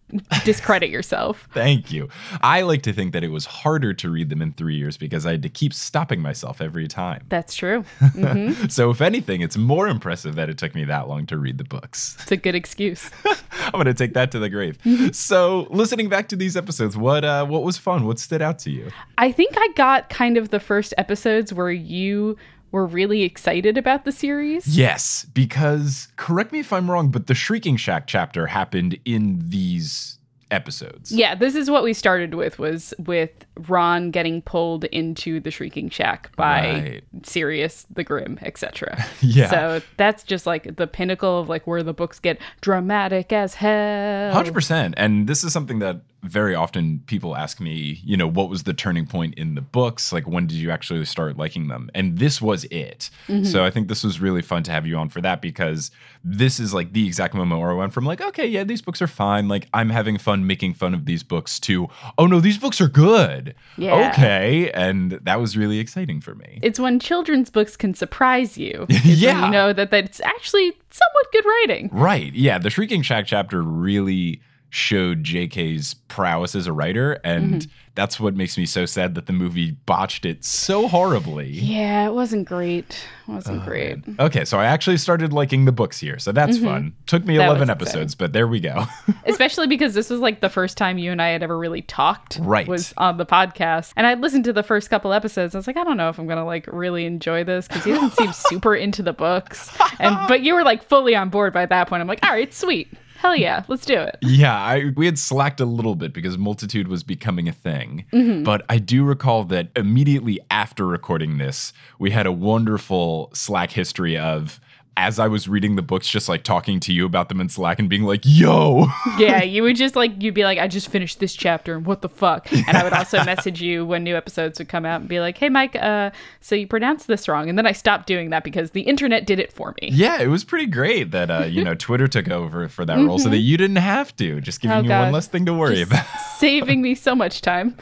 discredit 0.44 0.90
yourself. 0.90 1.48
Thank 1.54 1.90
you. 1.90 2.08
I 2.42 2.62
like 2.62 2.82
to 2.82 2.92
think 2.92 3.12
that 3.14 3.24
it 3.24 3.28
was 3.28 3.46
harder 3.46 3.94
to 3.94 4.10
read 4.10 4.28
them 4.28 4.42
in 4.42 4.52
three 4.52 4.76
years 4.76 4.96
because 4.98 5.24
I 5.26 5.32
had 5.32 5.42
to 5.42 5.48
keep 5.48 5.72
stopping 5.72 6.20
myself 6.20 6.60
every 6.60 6.86
time. 6.86 7.24
That's 7.30 7.54
true. 7.54 7.82
hmm 8.12 8.52
So, 8.68 8.90
if 8.90 9.00
anything, 9.00 9.40
it's 9.40 9.56
more 9.56 9.88
impressive 9.88 10.34
that 10.34 10.48
it 10.50 10.58
took 10.58 10.74
me 10.74 10.84
that 10.84 11.08
long 11.08 11.24
to 11.26 11.38
read 11.38 11.56
the 11.58 11.64
books. 11.64 12.16
It's 12.20 12.32
a 12.32 12.36
good 12.36 12.54
excuse. 12.54 13.10
I'm 13.24 13.72
going 13.72 13.86
to 13.86 13.94
take 13.94 14.12
that 14.14 14.30
to 14.32 14.38
the 14.38 14.50
grave. 14.50 14.78
So, 15.14 15.66
listening 15.70 16.08
back 16.08 16.28
to 16.28 16.36
these 16.36 16.56
episodes, 16.56 16.96
what 16.96 17.24
uh, 17.24 17.46
what 17.46 17.62
was 17.62 17.78
fun? 17.78 18.06
What 18.06 18.18
stood 18.18 18.42
out 18.42 18.58
to 18.60 18.70
you? 18.70 18.81
I 19.18 19.32
think 19.32 19.54
I 19.56 19.68
got 19.76 20.08
kind 20.08 20.36
of 20.36 20.50
the 20.50 20.60
first 20.60 20.94
episodes 20.98 21.52
where 21.52 21.70
you 21.70 22.36
were 22.70 22.86
really 22.86 23.22
excited 23.22 23.76
about 23.76 24.04
the 24.04 24.12
series. 24.12 24.66
Yes, 24.66 25.26
because 25.34 26.08
correct 26.16 26.52
me 26.52 26.60
if 26.60 26.72
I'm 26.72 26.90
wrong, 26.90 27.10
but 27.10 27.26
the 27.26 27.34
Shrieking 27.34 27.76
Shack 27.76 28.06
chapter 28.06 28.46
happened 28.46 28.98
in 29.04 29.42
these 29.48 30.18
episodes. 30.50 31.10
Yeah, 31.10 31.34
this 31.34 31.54
is 31.54 31.70
what 31.70 31.82
we 31.82 31.92
started 31.94 32.34
with 32.34 32.58
was 32.58 32.94
with 32.98 33.30
Ron 33.68 34.10
getting 34.10 34.42
pulled 34.42 34.84
into 34.84 35.40
the 35.40 35.50
Shrieking 35.50 35.88
Shack 35.90 36.34
by 36.36 36.60
Right. 36.60 37.04
Sirius 37.24 37.86
the 37.90 38.04
Grim, 38.04 38.38
etc. 38.42 39.04
Yeah. 39.20 39.50
So 39.50 39.82
that's 39.96 40.22
just 40.22 40.46
like 40.46 40.76
the 40.76 40.86
pinnacle 40.86 41.40
of 41.40 41.48
like 41.48 41.66
where 41.66 41.82
the 41.82 41.94
books 41.94 42.18
get 42.18 42.38
dramatic 42.60 43.32
as 43.32 43.54
hell. 43.54 44.32
Hundred 44.32 44.54
percent, 44.54 44.94
and 44.96 45.26
this 45.26 45.42
is 45.44 45.52
something 45.52 45.78
that 45.80 46.00
very 46.22 46.54
often 46.54 47.02
people 47.06 47.36
ask 47.36 47.60
me. 47.60 48.00
You 48.04 48.16
know, 48.16 48.28
what 48.28 48.48
was 48.48 48.62
the 48.62 48.72
turning 48.72 49.06
point 49.06 49.34
in 49.34 49.54
the 49.56 49.60
books? 49.60 50.12
Like, 50.12 50.26
when 50.26 50.46
did 50.46 50.56
you 50.56 50.70
actually 50.70 51.04
start 51.04 51.36
liking 51.36 51.66
them? 51.68 51.90
And 51.94 52.18
this 52.18 52.40
was 52.40 52.62
it. 52.64 53.10
Mhm. 53.28 53.44
So 53.46 53.64
I 53.64 53.70
think 53.70 53.88
this 53.88 54.04
was 54.04 54.20
really 54.20 54.42
fun 54.42 54.62
to 54.64 54.70
have 54.70 54.86
you 54.86 54.96
on 54.96 55.08
for 55.08 55.20
that 55.20 55.42
because 55.42 55.90
this 56.24 56.60
is 56.60 56.72
like 56.72 56.92
the 56.92 57.04
exact 57.06 57.34
moment 57.34 57.60
where 57.60 57.72
I 57.72 57.74
went 57.74 57.92
from 57.92 58.04
like, 58.06 58.20
okay, 58.20 58.46
yeah, 58.46 58.62
these 58.62 58.80
books 58.80 59.02
are 59.02 59.08
fine. 59.08 59.48
Like, 59.48 59.66
I'm 59.74 59.90
having 59.90 60.16
fun 60.16 60.46
making 60.46 60.74
fun 60.74 60.94
of 60.94 61.06
these 61.06 61.24
books 61.24 61.58
to, 61.60 61.88
oh 62.16 62.26
no, 62.26 62.38
these 62.38 62.58
books 62.58 62.80
are 62.80 62.88
good. 62.88 63.54
Yeah. 63.76 64.10
Okay, 64.10 64.70
and 64.72 65.12
that 65.22 65.40
was 65.40 65.56
really 65.56 65.80
exciting 65.80 66.20
for 66.20 66.36
me. 66.36 66.60
It's 66.62 66.78
when 66.78 67.00
children's 67.00 67.50
books 67.50 67.76
can 67.76 67.94
surprise 67.94 68.56
you. 68.56 68.86
Yeah. 69.04 69.46
you 69.46 69.52
know 69.52 69.72
that 69.72 69.90
that's 69.90 70.20
actually 70.20 70.72
somewhat 70.90 71.32
good 71.32 71.44
writing. 71.44 71.90
Right. 71.92 72.32
Yeah. 72.32 72.58
The 72.58 72.70
Shrieking 72.70 73.02
Shack 73.02 73.26
chapter 73.26 73.62
really 73.62 74.40
showed 74.74 75.22
JK's 75.22 75.92
prowess 76.08 76.54
as 76.54 76.66
a 76.66 76.72
writer. 76.72 77.20
And 77.24 77.56
Mhm. 77.60 77.68
that's 77.94 78.18
what 78.18 78.34
makes 78.34 78.56
me 78.56 78.64
so 78.64 78.86
sad 78.86 79.14
that 79.16 79.26
the 79.26 79.32
movie 79.34 79.72
botched 79.84 80.24
it 80.24 80.46
so 80.46 80.88
horribly. 80.88 81.50
Yeah, 81.50 82.06
it 82.06 82.14
wasn't 82.14 82.48
great. 82.48 83.06
It 83.28 83.30
wasn't 83.30 83.62
Oh, 83.62 83.66
great. 83.66 83.98
Okay, 84.18 84.46
so 84.46 84.58
I 84.58 84.64
actually 84.64 84.96
started 84.96 85.30
liking 85.30 85.66
the 85.66 85.72
books 85.72 85.98
here. 86.00 86.18
So 86.18 86.32
that's 86.32 86.56
Mhm. 86.56 86.64
fun. 86.64 86.92
Took 87.06 87.26
me 87.26 87.36
That 87.36 87.44
11 87.48 87.68
was 87.68 87.70
episodes, 87.70 88.14
but 88.14 88.32
there 88.32 88.48
we 88.48 88.60
go. 88.60 88.86
Especially 89.26 89.66
because 89.66 89.92
this 89.92 90.08
was 90.08 90.20
like 90.20 90.40
the 90.40 90.48
first 90.48 90.78
time 90.78 90.96
you 90.96 91.12
and 91.12 91.20
I 91.20 91.28
had 91.28 91.42
ever 91.42 91.58
really 91.58 91.82
talked. 91.82 92.38
Right. 92.40 92.66
Was 92.66 92.94
on 92.96 93.18
the 93.18 93.26
podcast. 93.26 93.92
And 93.94 94.06
I 94.06 94.14
listened 94.14 94.44
to 94.44 94.54
the 94.54 94.62
first 94.62 94.88
couple 94.88 95.12
episodes. 95.12 95.54
I 95.54 95.58
was 95.58 95.66
like, 95.66 95.76
I 95.76 95.84
don't 95.84 95.98
know 95.98 96.08
if 96.08 96.18
I'm 96.18 96.26
gonna 96.26 96.46
like 96.46 96.66
really 96.72 97.04
enjoy 97.04 97.44
this 97.44 97.68
because 97.68 97.84
he 97.84 97.92
doesn't 97.92 98.14
seem 98.14 98.32
super 98.32 98.74
into 98.74 99.02
the 99.02 99.12
books. 99.12 99.70
And 100.00 100.16
but 100.28 100.40
you 100.40 100.54
were 100.54 100.64
like 100.64 100.82
fully 100.88 101.14
on 101.14 101.28
board 101.28 101.52
by 101.52 101.66
that 101.66 101.88
point. 101.88 102.00
I'm 102.00 102.08
like, 102.08 102.24
all 102.24 102.32
right, 102.32 102.52
sweet. 102.52 102.88
Hell 103.22 103.36
yeah, 103.36 103.62
let's 103.68 103.86
do 103.86 103.94
it. 104.00 104.18
Yeah, 104.20 104.52
I 104.52 104.92
we 104.96 105.06
had 105.06 105.16
slacked 105.16 105.60
a 105.60 105.64
little 105.64 105.94
bit 105.94 106.12
because 106.12 106.36
multitude 106.36 106.88
was 106.88 107.04
becoming 107.04 107.46
a 107.48 107.52
thing. 107.52 108.04
Mhm. 108.12 108.42
But 108.42 108.64
I 108.68 108.78
do 108.78 109.04
recall 109.04 109.44
that 109.44 109.68
immediately 109.76 110.40
after 110.50 110.84
recording 110.88 111.38
this, 111.38 111.72
we 112.00 112.10
had 112.10 112.26
a 112.26 112.32
wonderful 112.32 113.30
Slack 113.32 113.70
history 113.70 114.18
of 114.18 114.58
as 114.96 115.18
I 115.18 115.26
was 115.26 115.48
reading 115.48 115.76
the 115.76 115.82
books, 115.82 116.08
just 116.08 116.28
like 116.28 116.42
talking 116.42 116.78
to 116.80 116.92
you 116.92 117.06
about 117.06 117.28
them 117.28 117.40
in 117.40 117.48
Slack 117.48 117.78
and 117.78 117.88
being 117.88 118.02
like, 118.02 118.20
yo. 118.24 118.86
yeah, 119.18 119.42
you 119.42 119.62
would 119.62 119.76
just 119.76 119.96
like 119.96 120.22
you'd 120.22 120.34
be 120.34 120.44
like, 120.44 120.58
I 120.58 120.68
just 120.68 120.88
finished 120.88 121.18
this 121.18 121.34
chapter 121.34 121.74
and 121.74 121.86
what 121.86 122.02
the 122.02 122.08
fuck? 122.08 122.52
And 122.52 122.76
I 122.76 122.84
would 122.84 122.92
also 122.92 123.24
message 123.24 123.62
you 123.62 123.86
when 123.86 124.04
new 124.04 124.16
episodes 124.16 124.58
would 124.58 124.68
come 124.68 124.84
out 124.84 125.00
and 125.00 125.08
be 125.08 125.18
like, 125.20 125.38
Hey 125.38 125.48
Mike, 125.48 125.74
uh, 125.76 126.10
so 126.40 126.54
you 126.54 126.66
pronounced 126.66 127.06
this 127.06 127.26
wrong. 127.28 127.48
And 127.48 127.56
then 127.56 127.66
I 127.66 127.72
stopped 127.72 128.06
doing 128.06 128.30
that 128.30 128.44
because 128.44 128.72
the 128.72 128.82
internet 128.82 129.26
did 129.26 129.38
it 129.38 129.52
for 129.52 129.74
me. 129.80 129.88
Yeah, 129.92 130.20
it 130.20 130.28
was 130.28 130.44
pretty 130.44 130.66
great 130.66 131.10
that 131.12 131.30
uh, 131.30 131.44
you 131.44 131.64
know, 131.64 131.74
Twitter 131.82 132.06
took 132.06 132.28
over 132.30 132.68
for 132.68 132.84
that 132.84 132.96
role 132.96 133.18
so 133.18 133.28
that 133.30 133.38
you 133.38 133.56
didn't 133.56 133.76
have 133.76 134.14
to, 134.16 134.40
just 134.40 134.60
giving 134.60 134.76
Oh, 134.76 134.80
you 134.82 134.88
God. 134.88 135.04
one 135.04 135.12
less 135.12 135.26
thing 135.26 135.46
to 135.46 135.54
worry 135.54 135.76
Just 135.76 135.90
about. 135.92 136.06
Saving 136.38 136.82
me 136.82 136.94
so 136.94 137.14
much 137.14 137.40
time. 137.40 137.76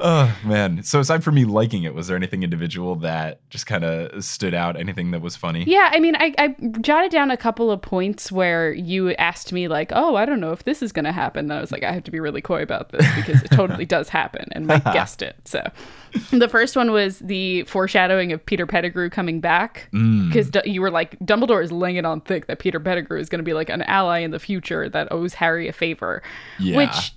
oh 0.00 0.36
man. 0.44 0.82
So 0.82 1.00
aside 1.00 1.22
from 1.24 1.34
me 1.34 1.44
liking 1.44 1.82
it, 1.84 1.94
was 1.94 2.06
there 2.08 2.16
anything 2.16 2.42
individual 2.42 2.96
that 2.96 3.48
just 3.50 3.66
kind 3.66 3.84
of 3.84 4.24
stood 4.24 4.54
out? 4.54 4.78
Anything 4.78 5.10
that 5.12 5.19
was 5.20 5.36
funny? 5.36 5.64
Yeah, 5.66 5.90
I 5.92 6.00
mean, 6.00 6.16
I, 6.16 6.34
I 6.38 6.56
jotted 6.80 7.10
down 7.10 7.30
a 7.30 7.36
couple 7.36 7.70
of 7.70 7.80
points 7.82 8.30
where 8.30 8.72
you 8.72 9.12
asked 9.14 9.52
me, 9.52 9.68
like, 9.68 9.92
oh, 9.94 10.16
I 10.16 10.24
don't 10.24 10.40
know 10.40 10.52
if 10.52 10.64
this 10.64 10.82
is 10.82 10.92
going 10.92 11.04
to 11.04 11.12
happen. 11.12 11.46
And 11.46 11.52
I 11.52 11.60
was 11.60 11.72
like, 11.72 11.82
I 11.82 11.92
have 11.92 12.04
to 12.04 12.10
be 12.10 12.20
really 12.20 12.40
coy 12.40 12.62
about 12.62 12.90
this 12.90 13.06
because 13.16 13.42
it 13.42 13.50
totally 13.50 13.86
does 13.86 14.08
happen. 14.08 14.48
And 14.52 14.66
Mike 14.66 14.84
guessed 14.92 15.22
it. 15.22 15.36
So 15.44 15.62
the 16.30 16.48
first 16.48 16.76
one 16.76 16.90
was 16.92 17.18
the 17.20 17.64
foreshadowing 17.64 18.32
of 18.32 18.44
Peter 18.44 18.66
Pettigrew 18.66 19.10
coming 19.10 19.40
back. 19.40 19.88
Mm. 19.92 20.28
Because 20.28 20.50
you 20.64 20.80
were 20.80 20.90
like, 20.90 21.18
Dumbledore 21.20 21.62
is 21.62 21.72
laying 21.72 21.96
it 21.96 22.04
on 22.04 22.20
thick 22.20 22.46
that 22.46 22.58
Peter 22.58 22.80
Pettigrew 22.80 23.18
is 23.18 23.28
going 23.28 23.40
to 23.40 23.44
be 23.44 23.54
like 23.54 23.68
an 23.68 23.82
ally 23.82 24.18
in 24.18 24.30
the 24.30 24.38
future 24.38 24.88
that 24.88 25.10
owes 25.12 25.34
Harry 25.34 25.68
a 25.68 25.72
favor. 25.72 26.22
Yeah. 26.58 26.76
Which 26.76 27.12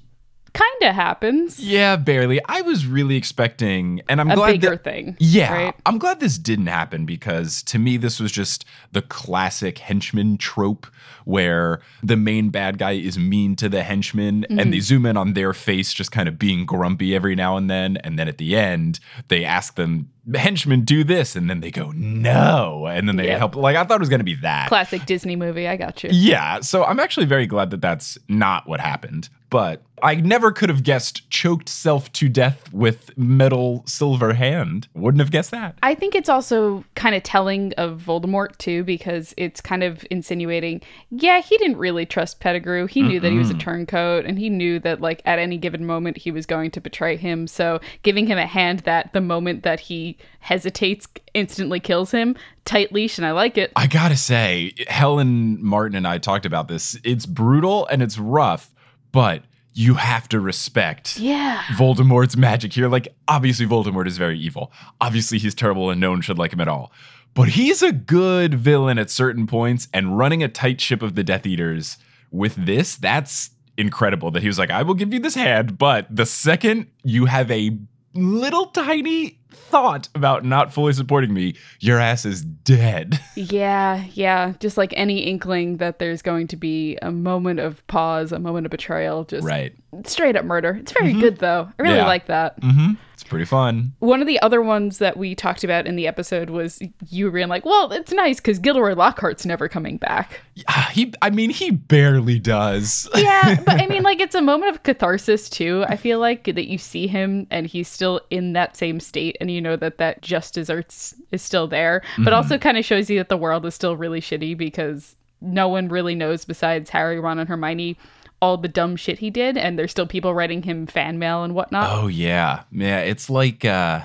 kind 0.53 0.83
of 0.89 0.95
happens. 0.95 1.59
Yeah, 1.59 1.95
barely. 1.95 2.39
I 2.47 2.61
was 2.61 2.85
really 2.85 3.15
expecting, 3.15 4.01
and 4.07 4.21
I'm 4.21 4.29
A 4.31 4.35
glad 4.35 4.51
bigger 4.53 4.69
that, 4.71 4.83
thing, 4.83 5.15
Yeah, 5.19 5.53
right? 5.53 5.75
I'm 5.85 5.97
glad 5.97 6.19
this 6.19 6.37
didn't 6.37 6.67
happen 6.67 7.05
because 7.05 7.63
to 7.63 7.79
me 7.79 7.97
this 7.97 8.19
was 8.19 8.31
just 8.31 8.65
the 8.91 9.01
classic 9.01 9.79
henchman 9.79 10.37
trope 10.37 10.87
where 11.25 11.79
the 12.03 12.17
main 12.17 12.49
bad 12.49 12.77
guy 12.77 12.91
is 12.91 13.17
mean 13.17 13.55
to 13.55 13.69
the 13.69 13.81
henchman, 13.83 14.45
Mhm. 14.49 14.61
and 14.61 14.73
they 14.73 14.79
zoom 14.79 15.05
in 15.05 15.17
on 15.17 15.33
their 15.33 15.53
face, 15.53 15.93
just 15.93 16.11
kind 16.11 16.27
of 16.27 16.37
being 16.37 16.65
grumpy 16.65 17.15
every 17.15 17.33
now 17.35 17.57
and 17.57 17.69
then, 17.69 17.97
and 17.97 18.19
then 18.19 18.27
at 18.27 18.37
the 18.37 18.55
end 18.55 18.99
they 19.29 19.43
ask 19.45 19.75
them. 19.75 20.09
Henchmen 20.35 20.85
do 20.85 21.03
this, 21.03 21.35
and 21.35 21.49
then 21.49 21.59
they 21.59 21.69
go 21.69 21.91
no, 21.93 22.87
and 22.87 23.09
then 23.09 23.17
they 23.17 23.27
Yep. 23.27 23.37
help. 23.39 23.55
Like 23.57 23.75
I 23.75 23.83
thought 23.83 23.95
it 23.95 23.99
was 23.99 24.07
gonna 24.07 24.23
be 24.23 24.35
that. 24.35 24.69
Classic 24.69 25.05
Disney 25.05 25.35
movie. 25.35 25.67
I 25.67 25.75
got 25.75 26.01
you. 26.01 26.11
Yeah, 26.13 26.61
so 26.61 26.85
I'm 26.85 26.97
actually 27.01 27.25
very 27.25 27.45
glad 27.45 27.71
that 27.71 27.81
that's 27.81 28.17
not 28.29 28.65
what 28.67 28.79
happened. 28.79 29.27
But 29.53 29.83
I 30.01 30.15
never 30.15 30.51
could 30.51 30.69
have 30.69 30.81
guessed 30.81 31.29
choked 31.29 31.69
self 31.69 32.11
to 32.13 32.27
death 32.27 32.73
with 32.73 33.15
metal 33.15 33.83
silver 33.85 34.33
hand. 34.33 34.87
Wouldn't 34.95 35.21
have 35.21 35.29
guessed 35.29 35.51
that. 35.51 35.77
I 35.83 35.93
think 35.93 36.15
it's 36.15 36.27
also 36.27 36.83
kind 36.95 37.13
of 37.13 37.21
telling 37.21 37.71
of 37.73 38.01
Voldemort 38.01 38.57
too, 38.57 38.83
because 38.83 39.35
it's 39.37 39.61
kind 39.61 39.83
of 39.83 40.03
insinuating, 40.09 40.81
yeah, 41.11 41.39
he 41.39 41.55
didn't 41.59 41.77
really 41.77 42.03
trust 42.03 42.39
Pettigrew. 42.39 42.87
He 42.87 43.03
knew 43.03 43.19
that 43.19 43.31
he 43.31 43.37
was 43.37 43.51
a 43.51 43.53
turncoat, 43.53 44.25
and 44.25 44.39
he 44.39 44.49
knew 44.49 44.79
that 44.79 45.01
like 45.01 45.21
at 45.23 45.37
any 45.37 45.59
given 45.59 45.85
moment 45.85 46.17
he 46.17 46.31
was 46.31 46.47
going 46.47 46.71
to 46.71 46.81
betray 46.81 47.15
him. 47.15 47.45
So 47.45 47.79
giving 48.01 48.25
him 48.25 48.39
a 48.39 48.47
hand 48.47 48.79
that 48.79 49.13
the 49.13 49.21
moment 49.21 49.61
that 49.61 49.81
he 49.81 50.17
hesitates 50.39 51.07
instantly 51.35 51.79
kills 51.79 52.09
him, 52.09 52.35
tight 52.65 52.91
leash, 52.91 53.19
and 53.19 53.25
I 53.27 53.31
like 53.31 53.57
it. 53.57 53.71
I 53.75 53.85
gotta 53.85 54.17
say, 54.17 54.73
Helen 54.87 55.63
Martin 55.63 55.95
and 55.95 56.07
I 56.07 56.17
talked 56.17 56.47
about 56.47 56.67
this. 56.67 56.97
It's 57.03 57.27
brutal 57.27 57.85
and 57.87 58.01
it's 58.01 58.17
rough, 58.17 58.72
but 59.13 59.43
you 59.73 59.93
have 59.93 60.27
to 60.29 60.39
respect 60.39 61.17
Yeah. 61.17 61.61
Voldemort's 61.77 62.35
magic 62.35 62.73
here. 62.73 62.89
Like, 62.89 63.07
obviously, 63.27 63.65
Voldemort 63.65 64.05
is 64.05 64.17
very 64.17 64.37
evil. 64.37 64.71
Obviously, 64.99 65.37
he's 65.37 65.55
terrible 65.55 65.89
and 65.89 66.01
no 66.01 66.11
one 66.11 66.19
should 66.21 66.37
like 66.37 66.51
him 66.51 66.59
at 66.61 66.67
all. 66.67 66.91
But 67.33 67.49
he's 67.49 67.81
a 67.81 67.91
good 67.91 68.53
villain 68.53 68.99
at 68.99 69.09
certain 69.09 69.47
points, 69.47 69.87
and 69.91 70.17
running 70.17 70.43
a 70.43 70.47
tight 70.47 70.79
ship 70.79 71.01
of 71.01 71.15
the 71.15 71.23
Death 71.23 71.47
Eaters 71.47 71.97
with 72.29 72.53
this, 72.55 72.95
that's 72.95 73.49
incredible. 73.75 74.29
That 74.29 74.43
he 74.43 74.47
was 74.47 74.59
like, 74.59 74.69
I 74.69 74.83
will 74.83 74.93
give 74.93 75.11
you 75.11 75.19
this 75.19 75.33
hand, 75.33 75.79
but 75.79 76.05
the 76.15 76.27
second 76.27 76.87
you 77.03 77.25
have 77.25 77.49
a 77.49 77.75
little 78.13 78.67
tiny 78.67 79.39
thought 79.51 80.09
about 80.15 80.43
not 80.43 80.73
fully 80.73 80.93
supporting 80.93 81.33
me, 81.33 81.55
your 81.79 81.99
ass 81.99 82.25
is 82.25 82.43
dead. 82.43 83.19
Yeah, 83.35 84.05
yeah. 84.13 84.53
Just 84.59 84.77
like 84.77 84.93
any 84.95 85.19
inkling 85.21 85.77
that 85.77 85.97
there's 85.99 86.21
going 86.21 86.47
to 86.47 86.55
be 86.55 86.97
a 87.01 87.11
moment 87.11 87.59
of 87.59 87.85
pause, 87.87 88.31
a 88.31 88.39
moment 88.39 88.65
of 88.67 88.71
betrayal, 88.71 89.23
just 89.25 89.45
right. 89.45 89.73
straight 90.05 90.35
up 90.35 90.45
murder. 90.45 90.77
It's 90.79 90.91
very 90.91 91.13
good 91.13 91.37
though. 91.39 91.69
I 91.77 91.81
really 91.81 91.95
Yeah. 91.95 92.05
like 92.05 92.27
that. 92.27 92.59
Mm-hmm. 92.61 92.93
Pretty 93.33 93.45
fun. 93.45 93.93
One 93.99 94.21
of 94.21 94.27
the 94.27 94.39
other 94.41 94.61
ones 94.61 94.99
that 94.99 95.17
we 95.17 95.33
talked 95.33 95.63
about 95.63 95.87
in 95.87 95.95
the 95.95 96.05
episode 96.07 96.51
was 96.51 96.79
you 97.09 97.31
being 97.31 97.47
like, 97.47 97.65
well, 97.65 97.91
it's 97.91 98.11
nice 98.11 98.37
because 98.37 98.59
Gilderoy 98.59 98.93
Lockhart's 98.95 99.45
never 99.45 99.67
coming 99.67 99.97
back. 99.97 100.41
Ah, 100.67 100.89
He, 100.93 101.13
I 101.21 101.31
mean, 101.31 101.49
he 101.49 101.71
barely 101.71 102.37
does. 102.37 103.09
Yeah, 103.15 103.59
but 103.65 103.81
I 103.81 103.87
mean, 103.87 104.03
like, 104.03 104.19
it's 104.21 104.35
a 104.35 104.41
moment 104.41 104.75
of 104.75 104.83
catharsis 104.83 105.49
too. 105.49 105.83
I 105.87 105.95
feel 105.95 106.19
like 106.19 106.43
that 106.45 106.67
you 106.69 106.77
see 106.77 107.07
him 107.07 107.47
and 107.49 107.65
he's 107.65 107.87
still 107.87 108.21
in 108.29 108.53
that 108.53 108.77
same 108.77 108.99
state, 108.99 109.35
and 109.41 109.49
you 109.49 109.59
know 109.61 109.75
that 109.77 109.97
that 109.97 110.21
just 110.21 110.53
desserts 110.53 111.15
is 111.31 111.41
still 111.41 111.67
there, 111.67 112.03
but 112.19 112.33
Mhm. 112.33 112.37
also 112.37 112.57
kind 112.59 112.77
of 112.77 112.85
shows 112.85 113.09
you 113.09 113.17
that 113.17 113.29
the 113.29 113.37
world 113.37 113.65
is 113.65 113.73
still 113.73 113.97
really 113.97 114.21
shitty 114.21 114.55
because 114.55 115.15
no 115.41 115.67
one 115.67 115.87
really 115.89 116.13
knows 116.13 116.45
besides 116.45 116.89
Harry, 116.91 117.19
Ron, 117.19 117.39
and 117.39 117.49
Hermione 117.49 117.97
all 118.43 118.57
the 118.57 118.67
dumb 118.67 118.97
shit 118.97 119.19
he 119.19 119.29
did, 119.29 119.55
and 119.57 119.79
there's 119.79 119.91
still 119.91 120.05
people 120.05 120.33
writing 120.33 120.63
him 120.63 120.85
fan 120.85 121.17
mail 121.17 121.43
and 121.43 121.55
whatnot. 121.55 121.89
Oh 121.89 122.07
yeah, 122.07 122.63
yeah. 122.71 122.99
It's 122.99 123.29
like 123.29 123.63
uh, 123.63 124.01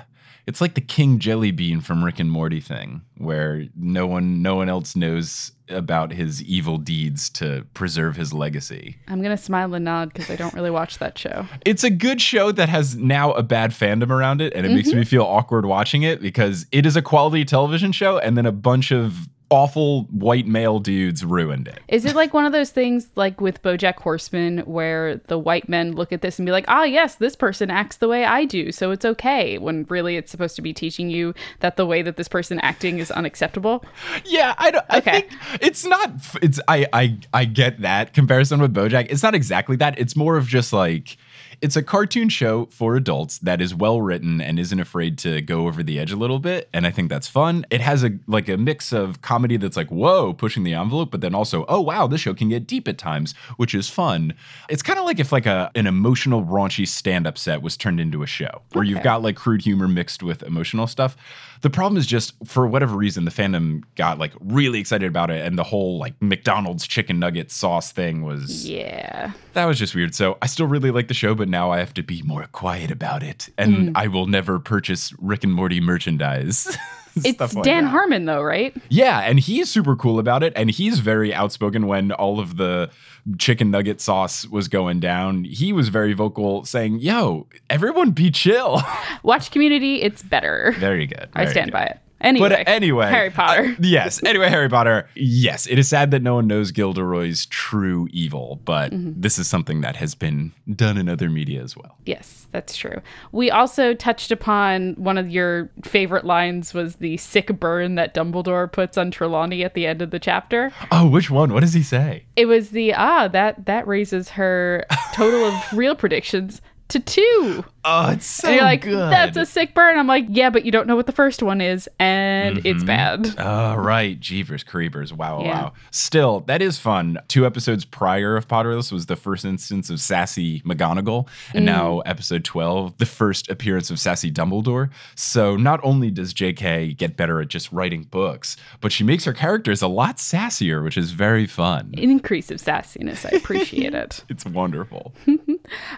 it's 0.47 0.61
like 0.61 0.75
the 0.75 0.81
King 0.81 1.19
Jelly 1.19 1.51
Bean 1.51 1.81
from 1.81 2.03
Rick 2.05 2.19
and 2.21 2.31
Morty 2.31 2.61
thing, 2.61 3.01
where 3.17 3.65
no 3.75 4.07
one, 4.07 4.41
no 4.41 4.55
one 4.55 4.69
else 4.69 4.95
knows 4.95 5.51
about 5.67 6.11
his 6.13 6.41
evil 6.43 6.77
deeds 6.77 7.29
to 7.29 7.63
preserve 7.75 8.15
his 8.15 8.33
legacy. 8.33 8.95
I'm 9.09 9.21
gonna 9.21 9.37
smile 9.37 9.73
and 9.75 9.83
nod 9.85 10.13
because 10.13 10.29
I 10.31 10.35
don't 10.37 10.53
really 10.53 10.71
watch 10.71 10.97
that 10.99 11.17
show. 11.17 11.45
It's 11.65 11.83
a 11.83 11.89
good 11.91 12.21
show 12.21 12.51
that 12.53 12.69
has 12.69 12.95
now 12.95 13.33
a 13.33 13.43
bad 13.43 13.71
fandom 13.71 14.09
around 14.09 14.39
it, 14.41 14.53
and 14.55 14.65
it 14.65 14.71
makes 14.71 14.89
Mhm. 14.89 14.95
me 14.99 15.03
feel 15.03 15.23
awkward 15.23 15.65
watching 15.65 16.01
it 16.03 16.21
because 16.21 16.65
it 16.71 16.85
is 16.85 16.95
a 16.95 17.01
quality 17.01 17.43
television 17.45 17.91
show, 17.91 18.17
and 18.17 18.37
then 18.37 18.45
a 18.45 18.51
bunch 18.53 18.91
of 18.91 19.27
awful 19.49 20.03
white 20.05 20.47
male 20.47 20.79
dudes 20.79 21.25
ruined 21.25 21.67
it. 21.67 21.79
Is 21.87 22.05
it 22.05 22.15
like 22.15 22.33
one 22.33 22.45
of 22.45 22.51
those 22.51 22.69
things 22.69 23.09
like 23.15 23.41
with 23.41 23.61
Bojack 23.61 23.95
Horseman 23.95 24.59
where 24.59 25.17
the 25.27 25.37
white 25.37 25.67
men 25.67 25.93
look 25.93 26.11
at 26.11 26.21
this 26.21 26.39
and 26.39 26.45
be 26.45 26.51
like, 26.51 26.65
ah, 26.67 26.83
yes, 26.83 27.15
this 27.15 27.35
person 27.35 27.71
acts 27.71 27.97
the 27.97 28.07
way 28.07 28.25
I 28.25 28.45
do, 28.45 28.71
so 28.71 28.91
it's 28.91 29.05
okay, 29.05 29.57
when 29.57 29.85
really 29.89 30.17
it's 30.17 30.31
supposed 30.31 30.55
to 30.57 30.61
be 30.61 30.73
teaching 30.73 31.09
you 31.09 31.33
that 31.59 31.77
the 31.77 31.85
way 31.85 32.01
that 32.01 32.17
this 32.17 32.27
person 32.27 32.59
acting 32.59 32.99
is 32.99 33.11
unacceptable? 33.11 33.83
Yeah, 34.25 34.53
I 34.57 34.71
don't. 34.71 34.85
I 34.89 34.99
think 34.99 35.31
it's 35.61 35.85
not. 35.85 36.11
It's 36.41 36.59
I 36.67 36.87
I 36.93 37.17
I 37.33 37.45
get 37.45 37.81
that 37.81 38.13
comparison 38.13 38.61
with 38.61 38.73
BoJack. 38.73 39.07
It's 39.09 39.23
not 39.23 39.35
exactly 39.35 39.75
that. 39.77 39.97
It's 39.99 40.15
more 40.15 40.37
of 40.37 40.47
just 40.47 40.73
like 40.73 41.17
it's 41.61 41.75
a 41.75 41.83
cartoon 41.83 42.29
show 42.29 42.65
for 42.67 42.95
adults 42.95 43.37
that 43.39 43.61
is 43.61 43.73
well 43.75 44.01
written 44.01 44.39
and 44.41 44.59
isn't 44.59 44.79
afraid 44.79 45.17
to 45.19 45.41
go 45.41 45.67
over 45.67 45.83
the 45.83 45.99
edge 45.99 46.11
a 46.11 46.15
little 46.15 46.39
bit, 46.39 46.69
and 46.73 46.85
I 46.87 46.91
think 46.91 47.09
that's 47.09 47.27
fun. 47.27 47.65
It 47.69 47.81
has 47.81 48.03
a 48.03 48.11
like 48.27 48.47
a 48.49 48.57
mix 48.57 48.91
of 48.93 49.21
comedy 49.21 49.57
that's 49.57 49.77
like 49.77 49.89
whoa, 49.89 50.33
pushing 50.33 50.63
the 50.63 50.73
envelope, 50.73 51.11
but 51.11 51.21
then 51.21 51.35
also 51.35 51.65
oh 51.67 51.81
wow, 51.81 52.07
this 52.07 52.21
show 52.21 52.33
can 52.33 52.49
get 52.49 52.67
deep 52.67 52.87
at 52.87 52.97
times, 52.97 53.33
which 53.57 53.73
is 53.75 53.89
fun. 53.89 54.33
It's 54.69 54.81
kind 54.81 54.99
of 54.99 55.05
like 55.05 55.19
if 55.19 55.31
like 55.31 55.45
a 55.45 55.71
an 55.75 55.87
emotional 55.87 56.43
raunchy 56.43 56.87
stand 56.87 57.27
up 57.27 57.37
set 57.37 57.61
was 57.61 57.75
turned 57.77 57.99
into 57.99 58.23
a 58.23 58.27
show 58.27 58.61
where 58.73 58.83
you've 58.83 59.03
got 59.03 59.21
like 59.21 59.35
crude 59.35 59.61
humor 59.61 59.87
mixed 59.87 60.23
with 60.23 60.43
emotional 60.43 60.87
stuff. 60.87 61.15
The 61.61 61.69
problem 61.69 61.97
is 61.97 62.07
just 62.07 62.33
for 62.45 62.65
whatever 62.67 62.95
reason 62.95 63.25
the 63.25 63.31
fandom 63.31 63.83
got 63.95 64.17
like 64.17 64.31
really 64.39 64.79
excited 64.79 65.07
about 65.09 65.29
it 65.29 65.45
and 65.45 65.57
the 65.57 65.63
whole 65.63 65.97
like 65.97 66.13
McDonald's 66.21 66.87
chicken 66.87 67.19
nugget 67.19 67.51
sauce 67.51 67.91
thing 67.91 68.23
was 68.23 68.65
Yeah. 68.69 69.33
that 69.53 69.65
was 69.65 69.77
just 69.77 69.93
weird. 69.93 70.15
So 70.15 70.37
I 70.41 70.45
still 70.47 70.67
really 70.67 70.89
like 70.91 71.09
the 71.09 71.13
show 71.13 71.35
but 71.35 71.48
now 71.49 71.71
I 71.71 71.79
have 71.79 71.93
to 71.95 72.03
be 72.03 72.21
more 72.21 72.47
quiet 72.51 72.91
about 72.91 73.23
it 73.23 73.49
and 73.57 73.69
Mm. 73.89 73.91
I 73.95 74.07
will 74.07 74.25
never 74.27 74.59
purchase 74.59 75.13
Rick 75.19 75.43
and 75.43 75.53
Morty 75.53 75.79
merchandise. 75.81 76.75
It's 77.15 77.39
like 77.55 77.65
Dan 77.65 77.85
that. 77.85 77.89
Harmon, 77.89 78.25
though, 78.25 78.41
right? 78.41 78.73
Yeah, 78.87 79.19
and 79.21 79.39
he's 79.39 79.69
super 79.69 79.95
cool 79.95 80.19
about 80.19 80.41
it, 80.43 80.53
and 80.55 80.69
he's 80.69 80.99
very 80.99 81.33
outspoken 81.33 81.87
when 81.87 82.11
all 82.13 82.39
of 82.39 82.55
the 82.55 82.91
chicken 83.39 83.71
nugget 83.71 83.99
sauce 83.99 84.45
was 84.47 84.67
going 84.69 84.99
down. 85.01 85.43
He 85.43 85.73
was 85.73 85.89
very 85.89 86.13
vocal, 86.13 86.63
saying, 86.65 86.99
"Yo, 86.99 87.47
everyone, 87.69 88.11
be 88.11 88.29
chill." 88.31 88.79
Watch 89.23 89.49
Community, 89.51 90.01
it's 90.01 90.21
better. 90.21 90.73
Very 90.77 91.07
good. 91.07 91.27
I 91.33 91.47
stand 91.47 91.71
good. 91.71 91.73
by 91.73 91.83
it. 91.85 91.99
Anyway, 92.21 92.49
But 92.49 92.67
anyway, 92.67 93.07
Harry 93.09 93.29
Potter. 93.29 93.63
uh, 93.63 93.75
yes. 93.79 94.21
Anyway, 94.25 94.49
Harry 94.49 94.67
Potter. 94.69 95.09
Yes, 95.15 95.67
it 95.67 95.79
is 95.79 95.87
sad 95.87 96.11
that 96.11 96.21
no 96.21 96.35
one 96.35 96.47
knows 96.47 96.71
Gilderoy's 96.71 97.45
true 97.45 98.07
evil, 98.11 98.59
but 98.65 98.91
Mm-hmm. 98.91 99.21
this 99.21 99.37
is 99.39 99.47
something 99.47 99.81
that 99.81 99.95
has 99.97 100.15
been 100.15 100.51
done 100.75 100.97
in 100.97 101.07
other 101.07 101.29
media 101.29 101.61
as 101.63 101.77
well. 101.77 101.97
Yes, 102.05 102.47
that's 102.51 102.75
true. 102.75 103.01
We 103.31 103.51
also 103.51 103.93
touched 103.93 104.31
upon 104.31 104.93
one 104.95 105.17
of 105.17 105.29
your 105.29 105.69
favorite 105.83 106.25
lines 106.25 106.73
was 106.73 106.95
the 106.97 107.17
sick 107.17 107.47
burn 107.59 107.95
that 107.95 108.13
Dumbledore 108.13 108.71
puts 108.71 108.97
on 108.97 109.11
Trelawney 109.11 109.63
at 109.63 109.73
the 109.73 109.85
end 109.87 110.01
of 110.01 110.11
the 110.11 110.19
chapter. 110.19 110.71
Oh, 110.91 111.07
which 111.07 111.29
one? 111.29 111.53
What 111.53 111.61
does 111.61 111.73
he 111.73 111.83
say? 111.83 112.25
It 112.35 112.45
was 112.47 112.71
the 112.71 112.93
ah 112.93 113.27
that 113.29 113.65
that 113.65 113.87
raises 113.87 114.29
her 114.29 114.85
total 115.13 115.45
of 115.45 115.53
real 115.73 115.95
predictions 115.95 116.61
to 116.89 116.99
two. 116.99 117.63
Oh, 117.85 118.11
it's 118.11 118.25
so 118.25 118.47
and 118.49 118.55
you're 118.57 118.65
like, 118.65 118.81
good. 118.81 118.93
that's 119.11 119.37
a 119.37 119.45
sick 119.45 119.73
burn. 119.73 119.97
I'm 119.97 120.05
like, 120.05 120.25
yeah, 120.27 120.49
but 120.49 120.65
you 120.65 120.71
don't 120.71 120.85
know 120.85 120.97
what 120.97 121.05
the 121.05 121.13
first 121.13 121.41
one 121.41 121.61
is, 121.61 121.87
and 121.97 122.57
it's 122.65 122.83
Mhm. 122.83 122.87
bad. 122.87 123.35
Oh, 123.37 123.75
right. 123.75 124.19
Jeevers 124.19 124.63
Creepers. 124.63 125.13
Wow, 125.13 125.41
Yeah. 125.43 125.49
wow. 125.63 125.73
Still, 125.89 126.41
that 126.41 126.61
is 126.61 126.77
fun. 126.77 127.17
Two 127.29 127.45
episodes 127.45 127.85
prior 127.85 128.35
of 128.35 128.47
Potterless 128.49 128.91
was 128.91 129.05
the 129.05 129.15
first 129.15 129.45
instance 129.45 129.89
of 129.89 130.01
Sassy 130.01 130.61
McGonagall, 130.65 131.27
and 131.53 131.63
Mm. 131.63 131.71
now 131.71 131.99
episode 132.01 132.43
12, 132.43 132.97
the 132.97 133.05
first 133.05 133.49
appearance 133.49 133.89
of 133.89 133.97
Sassy 133.99 134.29
Dumbledore. 134.29 134.89
So 135.15 135.55
not 135.55 135.79
only 135.81 136.11
does 136.11 136.33
JK 136.33 136.93
get 136.97 137.15
better 137.15 137.39
at 137.39 137.47
just 137.47 137.71
writing 137.71 138.03
books, 138.11 138.57
but 138.81 138.91
she 138.91 139.05
makes 139.05 139.23
her 139.23 139.33
characters 139.33 139.81
a 139.81 139.87
lot 139.87 140.17
sassier, 140.17 140.83
which 140.83 140.97
is 140.97 141.11
very 141.11 141.45
fun. 141.45 141.91
Increase 141.93 142.51
of 142.51 142.57
sassiness. 142.57 143.25
I 143.25 143.37
appreciate 143.37 143.93
it. 144.03 144.23
It's 144.27 144.45
wonderful. 144.45 145.13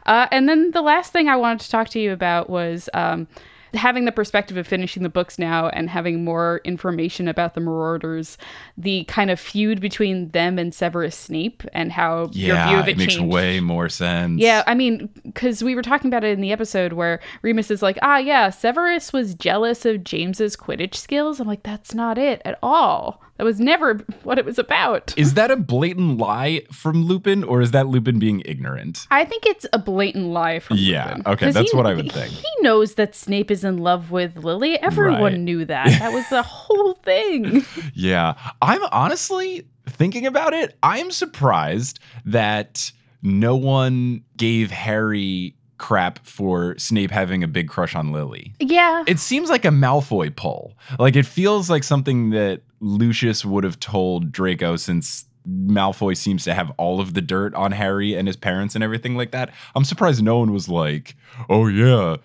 Uh, 0.06 0.28
and 0.32 0.50
then 0.50 0.72
the 0.72 0.81
last 0.82 1.12
thing 1.12 1.28
I 1.28 1.36
wanted 1.36 1.62
to 1.62 1.70
talk 1.70 1.90
to 1.90 2.00
you 2.00 2.12
about 2.12 2.50
was 2.50 2.90
um, 2.94 3.28
having 3.74 4.06
the 4.06 4.12
perspective 4.12 4.58
of 4.58 4.68
finishing 4.68 5.04
the 5.04 5.10
books 5.10 5.40
now 5.40 5.70
and 5.70 5.90
having 5.90 6.24
more 6.24 6.62
information 6.64 7.28
about 7.28 7.54
the 7.54 7.62
Marauders, 7.62 8.38
the 8.78 9.06
kind 9.06 9.32
of 9.32 9.40
feud 9.40 9.80
between 9.80 10.30
them 10.30 10.60
and 10.60 10.74
Severus 10.74 11.16
Snape, 11.16 11.64
and 11.74 11.92
how 11.92 12.30
your 12.34 12.56
view 12.68 12.78
of 12.78 12.88
it, 12.88 12.92
it 12.92 12.98
makes 12.98 13.16
changed. 13.16 13.34
way 13.34 13.60
more 13.60 13.90
sense. 13.90 14.42
Yeah, 14.42 14.64
I 14.68 14.76
mean, 14.76 15.10
because 15.24 15.64
we 15.64 15.76
were 15.76 15.82
talking 15.82 16.10
about 16.10 16.24
it 16.24 16.32
in 16.32 16.42
the 16.42 16.52
episode 16.52 16.94
where 16.94 17.20
Remus 17.42 17.72
is 17.72 17.82
like, 17.82 17.98
ah, 18.02 18.18
yeah, 18.18 18.50
Severus 18.50 19.14
was 19.14 19.36
jealous 19.36 19.86
of 19.86 20.04
James's 20.04 20.56
Quidditch 20.56 20.96
skills. 20.96 21.40
I'm 21.40 21.48
like, 21.48 21.64
that's 21.64 21.94
not 21.94 22.18
it 22.18 22.42
at 22.44 22.60
all. 22.62 23.22
That 23.42 23.46
was 23.46 23.60
never 23.60 23.96
what 24.22 24.38
it 24.38 24.46
was 24.46 24.60
about. 24.60 25.16
Is 25.18 25.34
that 25.34 25.50
a 25.50 25.56
blatant 25.56 26.20
lie 26.20 26.62
from 26.72 27.06
Lupin, 27.06 27.44
or 27.44 27.60
is 27.60 27.72
that 27.72 27.88
Lupin 27.88 28.20
being 28.20 28.44
ignorant? 28.46 29.08
I 29.10 29.26
think 29.26 29.48
it's 29.48 29.66
a 29.74 29.80
blatant 29.80 30.28
lie 30.28 30.60
from 30.60 30.78
Yeah, 30.78 31.08
Lupin. 31.16 31.22
okay, 31.26 31.46
'Cause 31.48 31.56
that's 31.56 31.72
he- 31.72 31.76
what 31.78 31.88
I 31.88 31.96
would 31.96 32.12
think. 32.12 32.30
He 32.32 32.46
knows 32.62 32.94
that 32.96 33.16
Snape 33.16 33.50
is 33.50 33.64
in 33.64 33.80
love 33.80 34.12
with 34.12 34.38
Lily. 34.38 34.78
Everyone 34.78 35.24
Right. 35.24 35.40
knew 35.40 35.66
that. 35.66 35.88
That 35.88 36.14
was 36.14 36.30
the 36.30 36.44
whole 36.48 36.94
thing. 37.04 37.66
Yeah. 37.96 38.36
I'm 38.62 38.84
honestly 38.92 39.66
thinking 39.90 40.28
about 40.28 40.54
it. 40.54 40.78
I'm 40.84 41.10
surprised 41.10 41.98
that 42.26 42.92
no 43.24 43.56
one 43.56 44.22
gave 44.38 44.70
Harry 44.70 45.56
crap 45.80 46.24
for 46.28 46.78
Snape 46.78 47.10
having 47.10 47.44
a 47.44 47.48
big 47.48 47.70
crush 47.70 47.96
on 47.96 48.12
Lily. 48.12 48.54
Yeah. 48.60 49.04
It 49.08 49.18
seems 49.18 49.50
like 49.50 49.66
a 49.66 49.70
Malfoy 49.70 50.36
pull. 50.36 50.78
Like 51.00 51.16
it 51.16 51.26
feels 51.26 51.72
like 51.72 51.84
something 51.84 52.30
that 52.30 52.62
Lucius 52.82 53.46
would 53.46 53.64
have 53.64 53.80
told 53.80 54.32
Draco 54.32 54.76
since 54.76 55.26
Malfoy 55.48 56.18
seems 56.18 56.44
to 56.44 56.54
have 56.54 56.72
all 56.78 57.00
of 57.00 57.14
the 57.14 57.22
dirt 57.22 57.54
on 57.56 57.72
Harry 57.72 58.16
and 58.16 58.28
his 58.28 58.36
parents 58.36 58.76
and 58.76 58.84
everything 58.84 59.16
like 59.16 59.32
that. 59.32 59.52
I'm 59.76 59.86
surprised 59.86 60.24
no 60.24 60.40
one 60.40 60.52
was 60.52 60.68
like, 60.68 61.16
"Oh 61.50 61.68
yeah, 61.68 62.18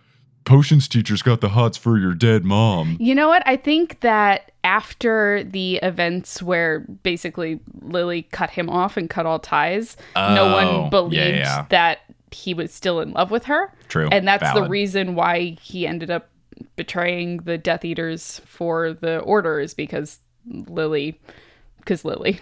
potions 0.45 0.89
teacher's 0.89 1.23
got 1.23 1.41
the 1.41 1.51
hots 1.51 1.77
for 1.77 1.99
your 1.99 2.15
dead 2.15 2.45
mom." 2.45 2.97
You 2.99 3.15
know 3.15 3.29
what? 3.29 3.43
I 3.47 3.57
think 3.57 4.01
that 4.01 4.53
after 4.65 5.45
the 5.45 5.77
events 5.77 6.43
where 6.43 6.81
basically 6.81 7.61
Lily 7.81 8.23
cut 8.23 8.51
him 8.51 8.69
off 8.69 8.97
and 8.97 9.09
cut 9.09 9.27
all 9.27 9.39
ties, 9.39 9.97
no 10.17 10.49
oh, 10.49 10.81
one 10.83 10.91
believed 10.91 11.39
yeah. 11.39 11.67
that 11.71 12.01
he 12.33 12.53
was 12.53 12.73
still 12.73 13.01
in 13.01 13.13
love 13.13 13.31
with 13.31 13.45
her. 13.45 13.73
True. 13.89 14.09
And 14.11 14.27
that's 14.27 14.53
the 14.53 14.69
reason 14.69 15.15
why 15.15 15.57
he 15.61 15.87
ended 15.87 16.11
up 16.11 16.29
betraying 16.75 17.39
the 17.39 17.57
Death 17.57 17.85
Eaters 17.85 18.41
for 18.45 18.93
the 18.93 19.19
Order 19.21 19.61
is 19.61 19.75
because 19.75 20.21
Lily, 20.47 21.19
because 21.79 22.05
Lily. 22.05 22.41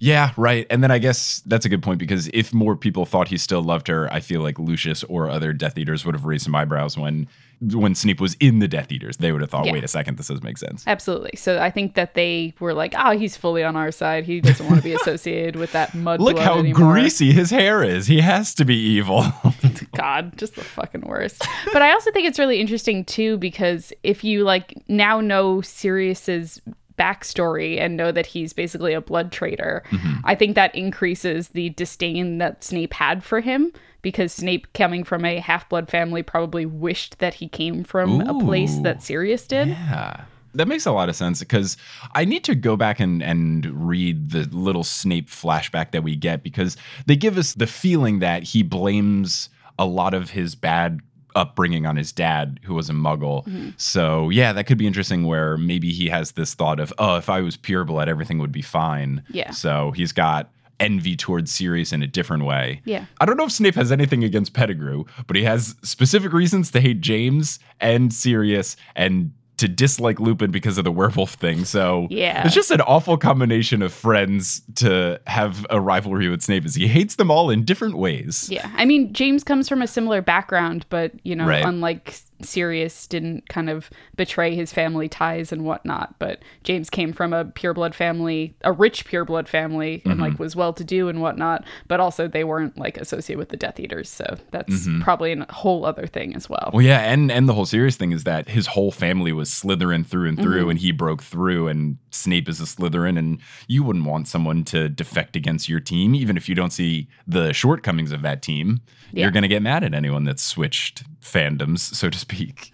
Yeah, 0.00 0.32
right. 0.36 0.66
And 0.70 0.82
then 0.82 0.90
I 0.90 0.98
guess 0.98 1.40
that's 1.46 1.64
a 1.64 1.68
good 1.68 1.82
point 1.82 1.98
because 1.98 2.28
if 2.34 2.52
more 2.52 2.76
people 2.76 3.06
thought 3.06 3.28
he 3.28 3.38
still 3.38 3.62
loved 3.62 3.88
her, 3.88 4.12
I 4.12 4.20
feel 4.20 4.42
like 4.42 4.58
Lucius 4.58 5.02
or 5.04 5.30
other 5.30 5.52
Death 5.52 5.78
Eaters 5.78 6.04
would 6.04 6.14
have 6.14 6.24
raised 6.24 6.44
some 6.44 6.54
eyebrows 6.54 6.98
when 6.98 7.28
when 7.72 7.94
Snape 7.94 8.20
was 8.20 8.36
in 8.40 8.58
the 8.58 8.68
Death 8.68 8.90
Eaters. 8.92 9.16
They 9.16 9.32
would 9.32 9.40
have 9.40 9.48
thought, 9.48 9.64
Yeah. 9.64 9.72
wait 9.72 9.84
a 9.84 9.88
second, 9.88 10.18
this 10.18 10.26
doesn't 10.28 10.44
make 10.44 10.58
sense. 10.58 10.84
Absolutely. 10.86 11.30
So 11.36 11.62
I 11.62 11.70
think 11.70 11.94
that 11.94 12.12
they 12.14 12.52
were 12.60 12.74
like, 12.74 12.92
oh, 12.98 13.16
he's 13.16 13.36
fully 13.36 13.62
on 13.64 13.76
our 13.76 13.90
side. 13.92 14.24
He 14.24 14.40
doesn't 14.42 14.66
want 14.66 14.78
to 14.78 14.82
be 14.84 14.92
associated 15.00 15.56
with 15.56 15.72
that 15.72 15.94
mud. 15.94 16.20
Look 16.20 16.38
how 16.38 16.58
anymore. 16.58 16.92
greasy 16.92 17.32
his 17.32 17.50
hair 17.50 17.82
is. 17.82 18.06
He 18.08 18.20
has 18.20 18.52
to 18.56 18.64
be 18.66 18.74
evil. 18.76 19.24
God, 19.96 20.36
just 20.36 20.56
the 20.56 20.64
fucking 20.64 21.02
worst. 21.02 21.46
But 21.72 21.80
I 21.80 21.92
also 21.92 22.10
think 22.10 22.26
it's 22.26 22.40
really 22.40 22.60
interesting 22.60 23.04
too 23.04 23.38
because 23.38 23.92
if 24.02 24.24
you 24.24 24.42
like 24.44 24.74
now 24.88 25.20
know 25.22 25.62
Sirius's 25.62 26.60
backstory 26.98 27.80
and 27.80 27.96
know 27.96 28.12
that 28.12 28.26
he's 28.26 28.52
basically 28.52 28.92
a 28.92 29.00
blood 29.00 29.32
traitor, 29.32 29.82
Mm-hmm. 29.90 30.20
I 30.24 30.34
think 30.34 30.54
that 30.54 30.74
increases 30.74 31.48
the 31.48 31.70
disdain 31.70 32.38
that 32.38 32.64
Snape 32.64 32.94
had 32.94 33.22
for 33.22 33.40
him 33.40 33.72
because 34.02 34.32
Snape 34.32 34.72
coming 34.72 35.04
from 35.04 35.24
a 35.24 35.38
half-blood 35.38 35.88
family 35.88 36.22
probably 36.22 36.66
wished 36.66 37.18
that 37.18 37.34
he 37.34 37.48
came 37.48 37.84
from 37.84 38.20
a 38.20 38.38
place 38.44 38.78
that 38.78 39.02
Sirius 39.02 39.46
did. 39.46 39.68
Yeah. 39.68 40.24
That 40.54 40.68
makes 40.68 40.86
a 40.86 40.92
lot 40.92 41.08
of 41.08 41.16
sense 41.16 41.40
because 41.40 41.76
I 42.14 42.24
need 42.24 42.44
to 42.44 42.54
go 42.54 42.76
back 42.76 43.00
and, 43.00 43.22
and 43.22 43.66
read 43.88 44.30
the 44.30 44.48
little 44.52 44.84
Snape 44.84 45.28
flashback 45.28 45.90
that 45.92 46.04
we 46.04 46.16
get 46.16 46.42
because 46.42 46.76
they 47.06 47.16
give 47.16 47.38
us 47.38 47.54
the 47.54 47.66
feeling 47.66 48.20
that 48.20 48.44
he 48.44 48.62
blames 48.62 49.48
a 49.78 49.86
lot 49.86 50.14
of 50.14 50.30
his 50.30 50.54
bad 50.54 51.00
upbringing 51.34 51.86
on 51.86 51.96
his 51.96 52.12
dad, 52.12 52.60
who 52.64 52.74
was 52.74 52.88
a 52.88 52.92
muggle. 52.92 53.44
Mm-hmm. 53.46 53.70
So, 53.76 54.30
yeah, 54.30 54.52
that 54.52 54.64
could 54.64 54.78
be 54.78 54.86
interesting 54.86 55.26
where 55.26 55.56
maybe 55.56 55.92
he 55.92 56.08
has 56.08 56.32
this 56.32 56.54
thought 56.54 56.80
of, 56.80 56.92
oh, 56.98 57.16
if 57.16 57.28
I 57.28 57.40
was 57.40 57.56
pure 57.56 57.84
blood, 57.84 58.08
everything 58.08 58.38
would 58.38 58.52
be 58.52 58.62
fine. 58.62 59.22
Yeah. 59.30 59.50
So 59.50 59.90
he's 59.92 60.12
got 60.12 60.50
envy 60.80 61.16
towards 61.16 61.52
Sirius 61.52 61.92
in 61.92 62.02
a 62.02 62.06
different 62.06 62.44
way. 62.44 62.82
Yeah. 62.84 63.06
I 63.20 63.26
don't 63.26 63.36
know 63.36 63.44
if 63.44 63.52
Snape 63.52 63.76
has 63.76 63.92
anything 63.92 64.24
against 64.24 64.54
Pettigrew, 64.54 65.04
but 65.26 65.36
he 65.36 65.44
has 65.44 65.76
specific 65.82 66.32
reasons 66.32 66.70
to 66.72 66.80
hate 66.80 67.00
James 67.00 67.58
and 67.80 68.12
Sirius 68.12 68.76
and 68.96 69.32
to 69.56 69.68
dislike 69.68 70.18
Lupin 70.18 70.50
because 70.50 70.78
of 70.78 70.84
the 70.84 70.90
werewolf 70.90 71.34
thing. 71.34 71.64
So 71.64 72.08
Yeah. 72.10 72.44
it's 72.44 72.54
just 72.54 72.70
an 72.70 72.80
awful 72.80 73.16
combination 73.16 73.82
of 73.82 73.92
friends 73.92 74.62
to 74.76 75.20
have 75.26 75.64
a 75.70 75.80
rivalry 75.80 76.28
with 76.28 76.42
Snape 76.42 76.64
as 76.64 76.74
he 76.74 76.86
hates 76.88 77.14
them 77.16 77.30
all 77.30 77.50
in 77.50 77.64
different 77.64 77.96
ways. 77.96 78.48
Yeah. 78.50 78.68
I 78.76 78.84
mean, 78.84 79.12
James 79.12 79.44
comes 79.44 79.68
from 79.68 79.80
a 79.82 79.86
similar 79.86 80.22
background, 80.22 80.86
but, 80.88 81.12
you 81.22 81.36
know, 81.36 81.46
Right. 81.46 81.64
unlike 81.64 82.14
Sirius 82.42 83.06
didn't 83.06 83.48
kind 83.48 83.70
of 83.70 83.90
betray 84.16 84.54
his 84.54 84.72
family 84.72 85.08
ties 85.08 85.52
and 85.52 85.64
whatnot. 85.64 86.18
But 86.18 86.40
James 86.64 86.90
came 86.90 87.12
from 87.12 87.32
a 87.32 87.44
pureblood 87.44 87.94
family, 87.94 88.54
a 88.62 88.72
rich 88.72 89.06
pureblood 89.06 89.48
family, 89.48 90.02
and 90.04 90.14
Mm-hmm. 90.14 90.20
like 90.22 90.38
was 90.38 90.54
well 90.56 90.72
to 90.74 90.84
do 90.84 91.08
and 91.08 91.20
whatnot. 91.20 91.64
But 91.88 92.00
also, 92.00 92.28
they 92.28 92.44
weren't 92.44 92.76
like 92.78 92.98
associated 92.98 93.38
with 93.38 93.48
the 93.50 93.56
Death 93.56 93.78
Eaters. 93.80 94.08
So 94.10 94.36
that's 94.50 94.86
Mhm. 94.86 95.02
probably 95.02 95.32
a 95.32 95.46
whole 95.52 95.84
other 95.86 96.06
thing 96.06 96.34
as 96.34 96.48
well. 96.48 96.70
Well, 96.72 96.82
yeah, 96.84 97.00
and 97.12 97.30
and 97.30 97.48
the 97.48 97.54
whole 97.54 97.66
Sirius 97.66 97.96
thing 97.96 98.12
is 98.12 98.24
that 98.24 98.48
his 98.48 98.66
whole 98.68 98.90
family 98.90 99.32
was 99.32 99.50
Slytherin 99.50 100.04
through 100.06 100.28
and 100.28 100.38
through, 100.40 100.66
Mhm. 100.66 100.70
and 100.70 100.78
he 100.80 100.90
broke 100.92 101.22
through. 101.22 101.68
And 101.68 101.98
Snape 102.10 102.48
is 102.48 102.60
a 102.60 102.64
Slytherin, 102.64 103.18
and 103.18 103.38
you 103.68 103.82
wouldn't 103.82 104.04
want 104.04 104.28
someone 104.28 104.64
to 104.64 104.88
defect 104.88 105.36
against 105.36 105.68
your 105.68 105.80
team, 105.80 106.14
even 106.14 106.36
if 106.36 106.48
you 106.48 106.54
don't 106.54 106.72
see 106.72 107.08
the 107.26 107.52
shortcomings 107.52 108.12
of 108.12 108.22
that 108.22 108.42
team. 108.42 108.80
Yeah. 109.12 109.22
You're 109.22 109.30
gonna 109.32 109.48
get 109.48 109.62
mad 109.62 109.84
at 109.84 109.94
anyone 109.94 110.24
that's 110.24 110.42
switched 110.42 111.04
fandoms, 111.20 111.78
so 111.80 112.10
to 112.10 112.18
speak. 112.18 112.23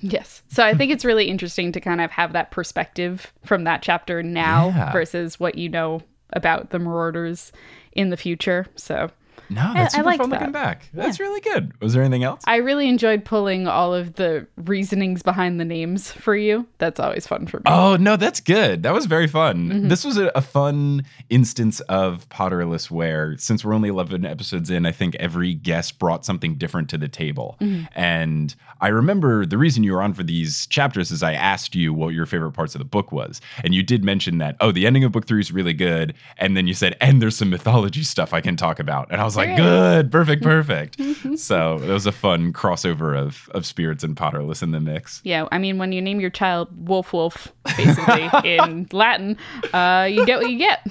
Yes. 0.00 0.42
So 0.48 0.64
I 0.64 0.74
think 0.74 0.90
it's 0.92 1.04
really 1.04 1.26
interesting 1.28 1.72
to 1.72 1.80
kind 1.80 2.00
of 2.00 2.10
have 2.10 2.32
that 2.32 2.50
perspective 2.50 3.32
from 3.44 3.64
that 3.64 3.82
chapter 3.82 4.22
now 4.22 4.68
Yeah. 4.68 4.92
versus 4.92 5.38
what 5.40 5.56
you 5.56 5.68
know 5.68 6.02
about 6.32 6.70
the 6.70 6.78
Marauders 6.78 7.52
in 7.92 8.10
the 8.10 8.16
future. 8.16 8.66
So 8.76 9.10
No, 9.48 9.62
I- 9.62 9.74
that's 9.74 9.94
I 9.94 9.98
super 9.98 10.06
liked 10.06 10.20
fun 10.22 10.30
that. 10.30 10.40
looking 10.40 10.52
back. 10.52 10.88
That's 10.92 11.18
really 11.20 11.40
good. 11.40 11.72
Was 11.80 11.94
there 11.94 12.02
anything 12.02 12.24
else? 12.24 12.42
I 12.46 12.56
really 12.56 12.88
enjoyed 12.88 13.24
pulling 13.24 13.66
all 13.66 13.94
of 13.94 14.14
the 14.14 14.46
reasonings 14.56 15.22
behind 15.22 15.58
the 15.60 15.64
names 15.64 16.10
for 16.12 16.36
you. 16.36 16.66
That's 16.78 17.00
always 17.00 17.26
fun 17.26 17.46
for 17.46 17.58
me. 17.58 17.64
Oh 17.66 17.96
no, 17.96 18.16
that's 18.16 18.40
good. 18.40 18.82
That 18.82 18.92
was 18.92 19.06
very 19.06 19.26
fun. 19.26 19.68
Mhm. 19.70 19.88
This 19.88 20.04
was 20.04 20.16
a, 20.18 20.30
a 20.34 20.40
fun 20.40 21.04
instance 21.28 21.80
of 21.80 22.28
Potterless 22.28 22.90
where, 22.90 23.36
since 23.38 23.64
we're 23.64 23.74
only 23.74 23.88
eleven 23.88 24.24
episodes 24.24 24.70
in, 24.70 24.86
I 24.86 24.92
think 24.92 25.14
every 25.16 25.54
guest 25.54 25.98
brought 25.98 26.24
something 26.24 26.54
different 26.56 26.88
to 26.90 26.98
the 26.98 27.08
table. 27.08 27.56
Mhm. 27.60 27.88
And 27.94 28.54
I 28.80 28.88
remember 28.88 29.44
the 29.46 29.58
reason 29.58 29.82
you 29.84 29.92
were 29.92 30.02
on 30.02 30.12
for 30.14 30.22
these 30.22 30.66
chapters 30.66 31.10
is 31.10 31.22
I 31.22 31.32
asked 31.34 31.74
you 31.74 31.92
what 31.92 32.08
your 32.14 32.26
favorite 32.26 32.52
parts 32.52 32.74
of 32.74 32.78
the 32.78 32.84
book 32.84 33.12
was, 33.12 33.40
and 33.64 33.74
you 33.74 33.82
did 33.82 34.04
mention 34.04 34.38
that. 34.38 34.56
Oh, 34.60 34.72
the 34.72 34.86
ending 34.86 35.04
of 35.04 35.12
book 35.12 35.26
three 35.26 35.40
is 35.40 35.52
really 35.52 35.72
good, 35.74 36.14
and 36.38 36.56
then 36.56 36.66
you 36.66 36.74
said, 36.74 36.96
and 37.00 37.20
there's 37.20 37.36
some 37.36 37.50
mythology 37.50 38.02
stuff 38.02 38.32
I 38.32 38.40
can 38.40 38.56
talk 38.56 38.78
about, 38.78 39.08
and 39.10 39.20
I 39.20 39.24
was 39.24 39.29
like, 39.36 39.56
There 39.56 39.66
is. 39.66 40.02
good, 40.02 40.12
perfect, 40.12 40.42
perfect. 40.42 41.00
so 41.36 41.76
it 41.76 41.88
was 41.88 42.06
a 42.06 42.12
fun 42.12 42.52
crossover 42.52 43.16
of 43.18 43.48
of 43.52 43.66
spirits 43.66 44.04
and 44.04 44.16
Potterless 44.16 44.62
in 44.62 44.70
the 44.70 44.80
mix. 44.80 45.20
Yeah, 45.24 45.46
I 45.52 45.58
mean, 45.58 45.78
when 45.78 45.92
you 45.92 46.02
name 46.02 46.20
your 46.20 46.30
child 46.30 46.68
Wolf 46.88 47.12
Wolf, 47.12 47.52
basically 47.76 48.30
in 48.44 48.88
Latin, 48.92 49.36
uh, 49.72 50.08
you 50.10 50.24
get 50.26 50.40
what 50.40 50.50
you 50.50 50.58
get. 50.58 50.86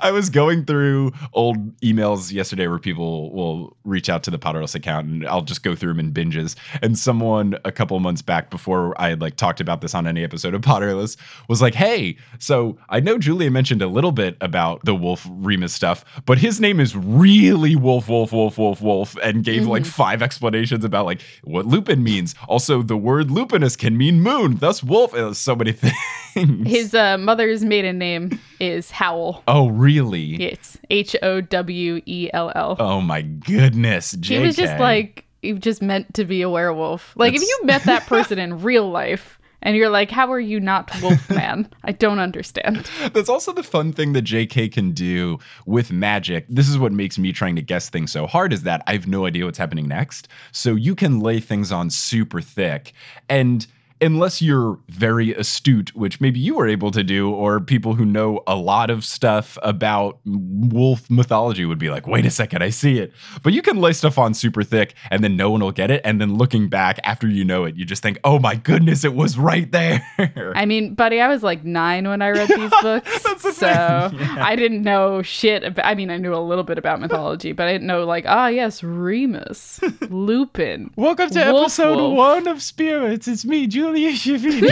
I 0.00 0.10
was 0.10 0.30
going 0.30 0.64
through 0.64 1.12
old 1.32 1.76
emails 1.80 2.32
yesterday 2.32 2.66
where 2.66 2.78
people 2.78 3.32
will 3.32 3.76
reach 3.84 4.08
out 4.08 4.22
to 4.24 4.30
the 4.30 4.38
Potterless 4.38 4.74
account 4.74 5.06
and 5.06 5.26
I'll 5.26 5.42
just 5.42 5.62
go 5.62 5.74
through 5.74 5.94
them 5.94 6.00
in 6.00 6.12
binges. 6.12 6.56
And 6.82 6.98
someone 6.98 7.56
a 7.64 7.72
couple 7.72 7.98
months 8.00 8.22
back 8.22 8.50
before 8.50 8.98
I 9.00 9.08
had 9.10 9.20
like 9.20 9.36
talked 9.36 9.60
about 9.60 9.80
this 9.80 9.94
on 9.94 10.06
any 10.06 10.24
episode 10.24 10.54
of 10.54 10.62
Potterless 10.62 11.16
was 11.48 11.60
like, 11.60 11.74
Hey, 11.74 12.16
so 12.38 12.78
I 12.88 13.00
know 13.00 13.18
Julia 13.18 13.50
mentioned 13.50 13.82
a 13.82 13.86
little 13.88 14.12
bit 14.12 14.36
about 14.40 14.84
the 14.84 14.94
Wolf 14.94 15.26
Remus 15.30 15.72
stuff, 15.72 16.04
but 16.24 16.38
his 16.38 16.60
name 16.60 16.80
is 16.80 16.96
really 16.96 17.69
Wolf, 17.76 18.08
Wolf, 18.08 18.32
Wolf, 18.32 18.58
Wolf, 18.58 18.80
Wolf, 18.80 19.16
and 19.22 19.42
gave 19.44 19.66
like 19.66 19.82
Mhm. 19.82 19.86
five 19.88 20.22
explanations 20.22 20.84
about 20.84 21.06
like 21.06 21.20
what 21.44 21.66
lupin 21.66 22.02
means. 22.02 22.34
Also, 22.48 22.82
the 22.82 22.96
word 22.96 23.28
lupinus 23.28 23.76
can 23.78 23.96
mean 23.96 24.20
moon, 24.20 24.56
thus 24.56 24.82
wolf. 24.82 25.14
It 25.14 25.22
was 25.24 25.38
so 25.38 25.54
many 25.56 25.72
things. 26.34 26.68
His 26.68 26.94
uh, 26.94 27.18
mother's 27.18 27.64
maiden 27.64 27.98
name 27.98 28.38
is 28.60 28.90
Howl. 28.90 29.42
Oh, 29.48 29.68
really? 29.68 30.34
It's 30.42 30.78
H 30.90 31.16
O 31.22 31.40
W 31.40 32.00
E 32.06 32.30
L 32.32 32.52
L. 32.54 32.76
Oh 32.78 33.00
my 33.00 33.22
goodness, 33.22 34.16
He 34.22 34.38
was 34.38 34.54
just 34.56 34.78
like, 34.78 35.24
he 35.42 35.52
was 35.54 35.62
just 35.62 35.82
meant 35.82 36.14
to 36.14 36.24
be 36.24 36.42
a 36.42 36.50
werewolf. 36.50 37.12
Like, 37.16 37.34
if 37.34 37.40
you 37.42 37.60
met 37.64 37.82
that 37.84 38.06
person 38.06 38.38
in 38.38 38.62
real 38.62 38.88
life 38.88 39.38
and 39.62 39.76
you're 39.76 39.90
like, 39.90 40.10
how 40.10 40.32
are 40.32 40.40
you 40.40 40.60
not 40.60 40.90
Wolfman? 41.02 41.68
I 41.84 41.92
don't 41.92 42.18
understand. 42.18 42.90
That's 43.12 43.28
also 43.28 43.52
the 43.52 43.62
fun 43.62 43.92
thing 43.92 44.12
that 44.14 44.24
JK 44.24 44.72
can 44.72 44.92
do 44.92 45.38
with 45.66 45.92
magic. 45.92 46.46
This 46.48 46.68
is 46.68 46.78
what 46.78 46.92
makes 46.92 47.18
me 47.18 47.32
trying 47.32 47.56
to 47.56 47.62
guess 47.62 47.90
things 47.90 48.12
so 48.12 48.26
hard 48.26 48.52
is 48.52 48.62
that 48.62 48.82
I 48.86 48.92
have 48.92 49.06
no 49.06 49.26
idea 49.26 49.44
what's 49.44 49.58
happening 49.58 49.88
next. 49.88 50.28
So 50.52 50.74
you 50.74 50.94
can 50.94 51.20
lay 51.20 51.40
things 51.40 51.72
on 51.72 51.90
super 51.90 52.40
thick 52.40 52.92
and 53.28 53.66
unless 54.00 54.40
you're 54.40 54.78
very 54.88 55.34
astute, 55.34 55.94
which 55.94 56.20
maybe 56.20 56.40
you 56.40 56.54
were 56.54 56.66
able 56.66 56.90
to 56.90 57.02
do, 57.02 57.30
or 57.30 57.60
people 57.60 57.94
who 57.94 58.04
know 58.04 58.42
a 58.46 58.56
lot 58.56 58.90
of 58.90 59.04
stuff 59.04 59.58
about 59.62 60.18
wolf 60.24 61.10
mythology 61.10 61.64
would 61.64 61.78
be 61.78 61.90
like, 61.90 62.06
wait 62.06 62.24
a 62.24 62.30
second, 62.30 62.62
I 62.62 62.70
see 62.70 62.98
it. 62.98 63.12
But 63.42 63.52
you 63.52 63.62
can 63.62 63.78
lay 63.78 63.92
stuff 63.92 64.18
on 64.18 64.34
super 64.34 64.62
thick 64.62 64.94
and 65.10 65.22
then 65.22 65.36
no 65.36 65.50
one 65.50 65.60
will 65.60 65.72
get 65.72 65.90
it. 65.90 66.00
And 66.04 66.20
then 66.20 66.34
looking 66.34 66.68
back 66.68 66.98
after 67.04 67.28
you 67.28 67.44
know 67.44 67.64
it, 67.64 67.76
you 67.76 67.84
just 67.84 68.02
think, 68.02 68.18
oh 68.24 68.38
my 68.38 68.54
goodness, 68.54 69.04
it 69.04 69.14
was 69.14 69.36
right 69.38 69.70
there. 69.70 70.02
I 70.54 70.64
mean, 70.64 70.94
buddy, 70.94 71.20
I 71.20 71.28
was 71.28 71.42
like 71.42 71.64
nine 71.64 72.08
when 72.08 72.22
I 72.22 72.30
read 72.30 72.48
these 72.48 72.72
books. 72.82 73.56
so 73.56 73.68
I 74.12 74.56
didn't 74.56 74.82
know 74.82 75.22
shit. 75.22 75.62
About, 75.64 75.84
I 75.84 75.94
mean, 75.94 76.10
I 76.10 76.16
knew 76.16 76.34
a 76.34 76.40
little 76.40 76.64
bit 76.64 76.78
about 76.78 77.00
mythology, 77.00 77.52
but 77.52 77.66
I 77.66 77.72
didn't 77.72 77.86
know, 77.86 78.04
like, 78.04 78.24
ah, 78.26 78.48
yes, 78.48 78.82
Remus, 78.82 79.80
Lupin. 80.08 80.90
Welcome 80.96 81.30
to 81.30 81.52
Wolf 81.52 81.62
episode 81.64 81.96
Wolf. 81.96 82.16
one 82.16 82.46
of 82.48 82.62
Spirits. 82.62 83.28
It's 83.28 83.44
me, 83.44 83.66
Julia 83.90 84.14
Schifini. 84.16 84.70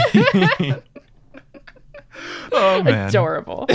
Oh 2.53 2.83
man, 2.83 3.09
Adorable. 3.09 3.67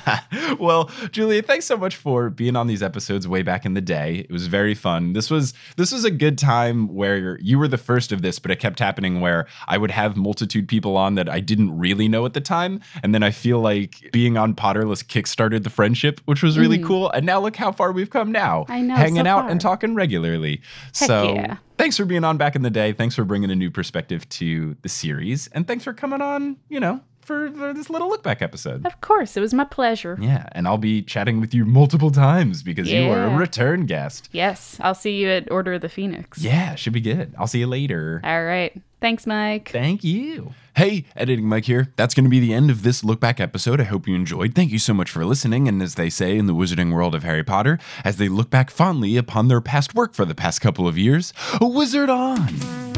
well, 0.58 0.90
Julia, 1.12 1.42
thanks 1.42 1.66
so 1.66 1.76
much 1.76 1.96
for 1.96 2.30
being 2.30 2.56
on 2.56 2.66
these 2.66 2.82
episodes 2.82 3.26
way 3.28 3.42
back 3.42 3.64
in 3.64 3.74
the 3.74 3.80
day. 3.80 4.26
It 4.28 4.30
was 4.32 4.46
very 4.46 4.74
fun. 4.74 5.12
This 5.12 5.30
was 5.30 5.54
this 5.76 5.92
was 5.92 6.04
a 6.04 6.10
good 6.10 6.38
time 6.38 6.94
where 6.94 7.38
you 7.40 7.58
were 7.58 7.68
the 7.68 7.78
first 7.78 8.12
of 8.12 8.22
this, 8.22 8.38
but 8.38 8.50
it 8.50 8.56
kept 8.58 8.78
happening 8.78 9.20
where 9.20 9.46
I 9.68 9.78
would 9.78 9.90
have 9.90 10.16
multitude 10.16 10.68
people 10.68 10.96
on 10.96 11.14
that 11.16 11.28
I 11.28 11.40
didn't 11.40 11.76
really 11.76 12.08
know 12.08 12.24
at 12.26 12.32
the 12.34 12.40
time, 12.40 12.80
and 13.02 13.14
then 13.14 13.22
I 13.22 13.30
feel 13.30 13.60
like 13.60 14.10
being 14.12 14.36
on 14.36 14.54
Potterless 14.54 15.04
kickstarted 15.04 15.62
the 15.64 15.70
friendship, 15.70 16.20
which 16.24 16.42
was 16.42 16.58
really 16.58 16.78
Mhm. 16.78 16.86
cool. 16.86 17.10
And 17.10 17.24
now 17.26 17.40
look 17.40 17.56
how 17.56 17.72
far 17.72 17.92
we've 17.92 18.10
come 18.10 18.30
now, 18.32 18.64
I 18.68 18.80
know, 18.80 18.94
hanging 18.96 19.24
so 19.24 19.30
out 19.30 19.42
far. 19.42 19.50
and 19.50 19.60
talking 19.60 19.94
regularly. 19.94 20.60
Heck 20.86 20.94
so. 21.08 21.34
yeah. 21.34 21.56
Thanks 21.78 21.96
for 21.96 22.04
being 22.06 22.24
on 22.24 22.38
back 22.38 22.56
in 22.56 22.62
the 22.62 22.70
day. 22.70 22.92
Thanks 22.92 23.14
for 23.14 23.24
bringing 23.24 23.50
a 23.50 23.54
new 23.54 23.70
perspective 23.70 24.26
to 24.30 24.76
the 24.82 24.88
series. 24.88 25.46
And 25.48 25.66
thanks 25.66 25.84
for 25.84 25.92
coming 25.92 26.22
on, 26.22 26.56
you 26.70 26.80
know, 26.80 27.00
for, 27.26 27.50
for 27.50 27.74
this 27.74 27.90
little 27.90 28.08
look 28.08 28.22
back 28.22 28.40
episode. 28.40 28.86
Of 28.86 29.00
course, 29.00 29.36
it 29.36 29.40
was 29.40 29.52
my 29.52 29.64
pleasure. 29.64 30.16
Yeah, 30.20 30.48
and 30.52 30.66
I'll 30.66 30.78
be 30.78 31.02
chatting 31.02 31.40
with 31.40 31.52
you 31.52 31.64
multiple 31.64 32.10
times 32.10 32.62
because 32.62 32.90
you 32.90 33.10
are 33.10 33.24
a 33.24 33.36
return 33.36 33.86
guest. 33.86 34.28
Yes, 34.32 34.78
I'll 34.80 34.94
see 34.94 35.16
you 35.16 35.28
at 35.28 35.50
Order 35.50 35.74
of 35.74 35.82
the 35.82 35.88
Phoenix. 35.88 36.38
Yeah, 36.38 36.74
should 36.76 36.92
be 36.92 37.00
good. 37.00 37.34
I'll 37.38 37.46
see 37.46 37.58
you 37.58 37.66
later. 37.66 38.20
All 38.24 38.44
right. 38.44 38.80
Thanks, 39.00 39.26
Mike. 39.26 39.70
Thank 39.70 40.02
you. 40.04 40.54
Hey, 40.74 41.04
editing 41.14 41.46
Mike 41.46 41.66
here. 41.66 41.92
That's 41.96 42.14
going 42.14 42.24
to 42.24 42.30
be 42.30 42.40
the 42.40 42.54
end 42.54 42.70
of 42.70 42.82
this 42.82 43.04
look 43.04 43.20
back 43.20 43.40
episode. 43.40 43.80
I 43.80 43.84
hope 43.84 44.08
you 44.08 44.14
enjoyed. 44.14 44.54
Thank 44.54 44.70
you 44.70 44.78
so 44.78 44.94
much 44.94 45.10
for 45.10 45.24
listening. 45.24 45.68
And 45.68 45.82
as 45.82 45.96
they 45.96 46.08
say 46.08 46.38
in 46.38 46.46
the 46.46 46.54
wizarding 46.54 46.92
world 46.92 47.14
of 47.14 47.22
Harry 47.22 47.44
Potter, 47.44 47.78
as 48.04 48.16
they 48.16 48.28
look 48.28 48.50
back 48.50 48.70
fondly 48.70 49.16
upon 49.16 49.48
their 49.48 49.60
past 49.60 49.94
work 49.94 50.14
for 50.14 50.24
the 50.24 50.34
past 50.34 50.60
couple 50.60 50.88
of 50.88 50.96
years, 50.96 51.32
a 51.60 51.66
wizard 51.66 52.08
on. 52.08 52.95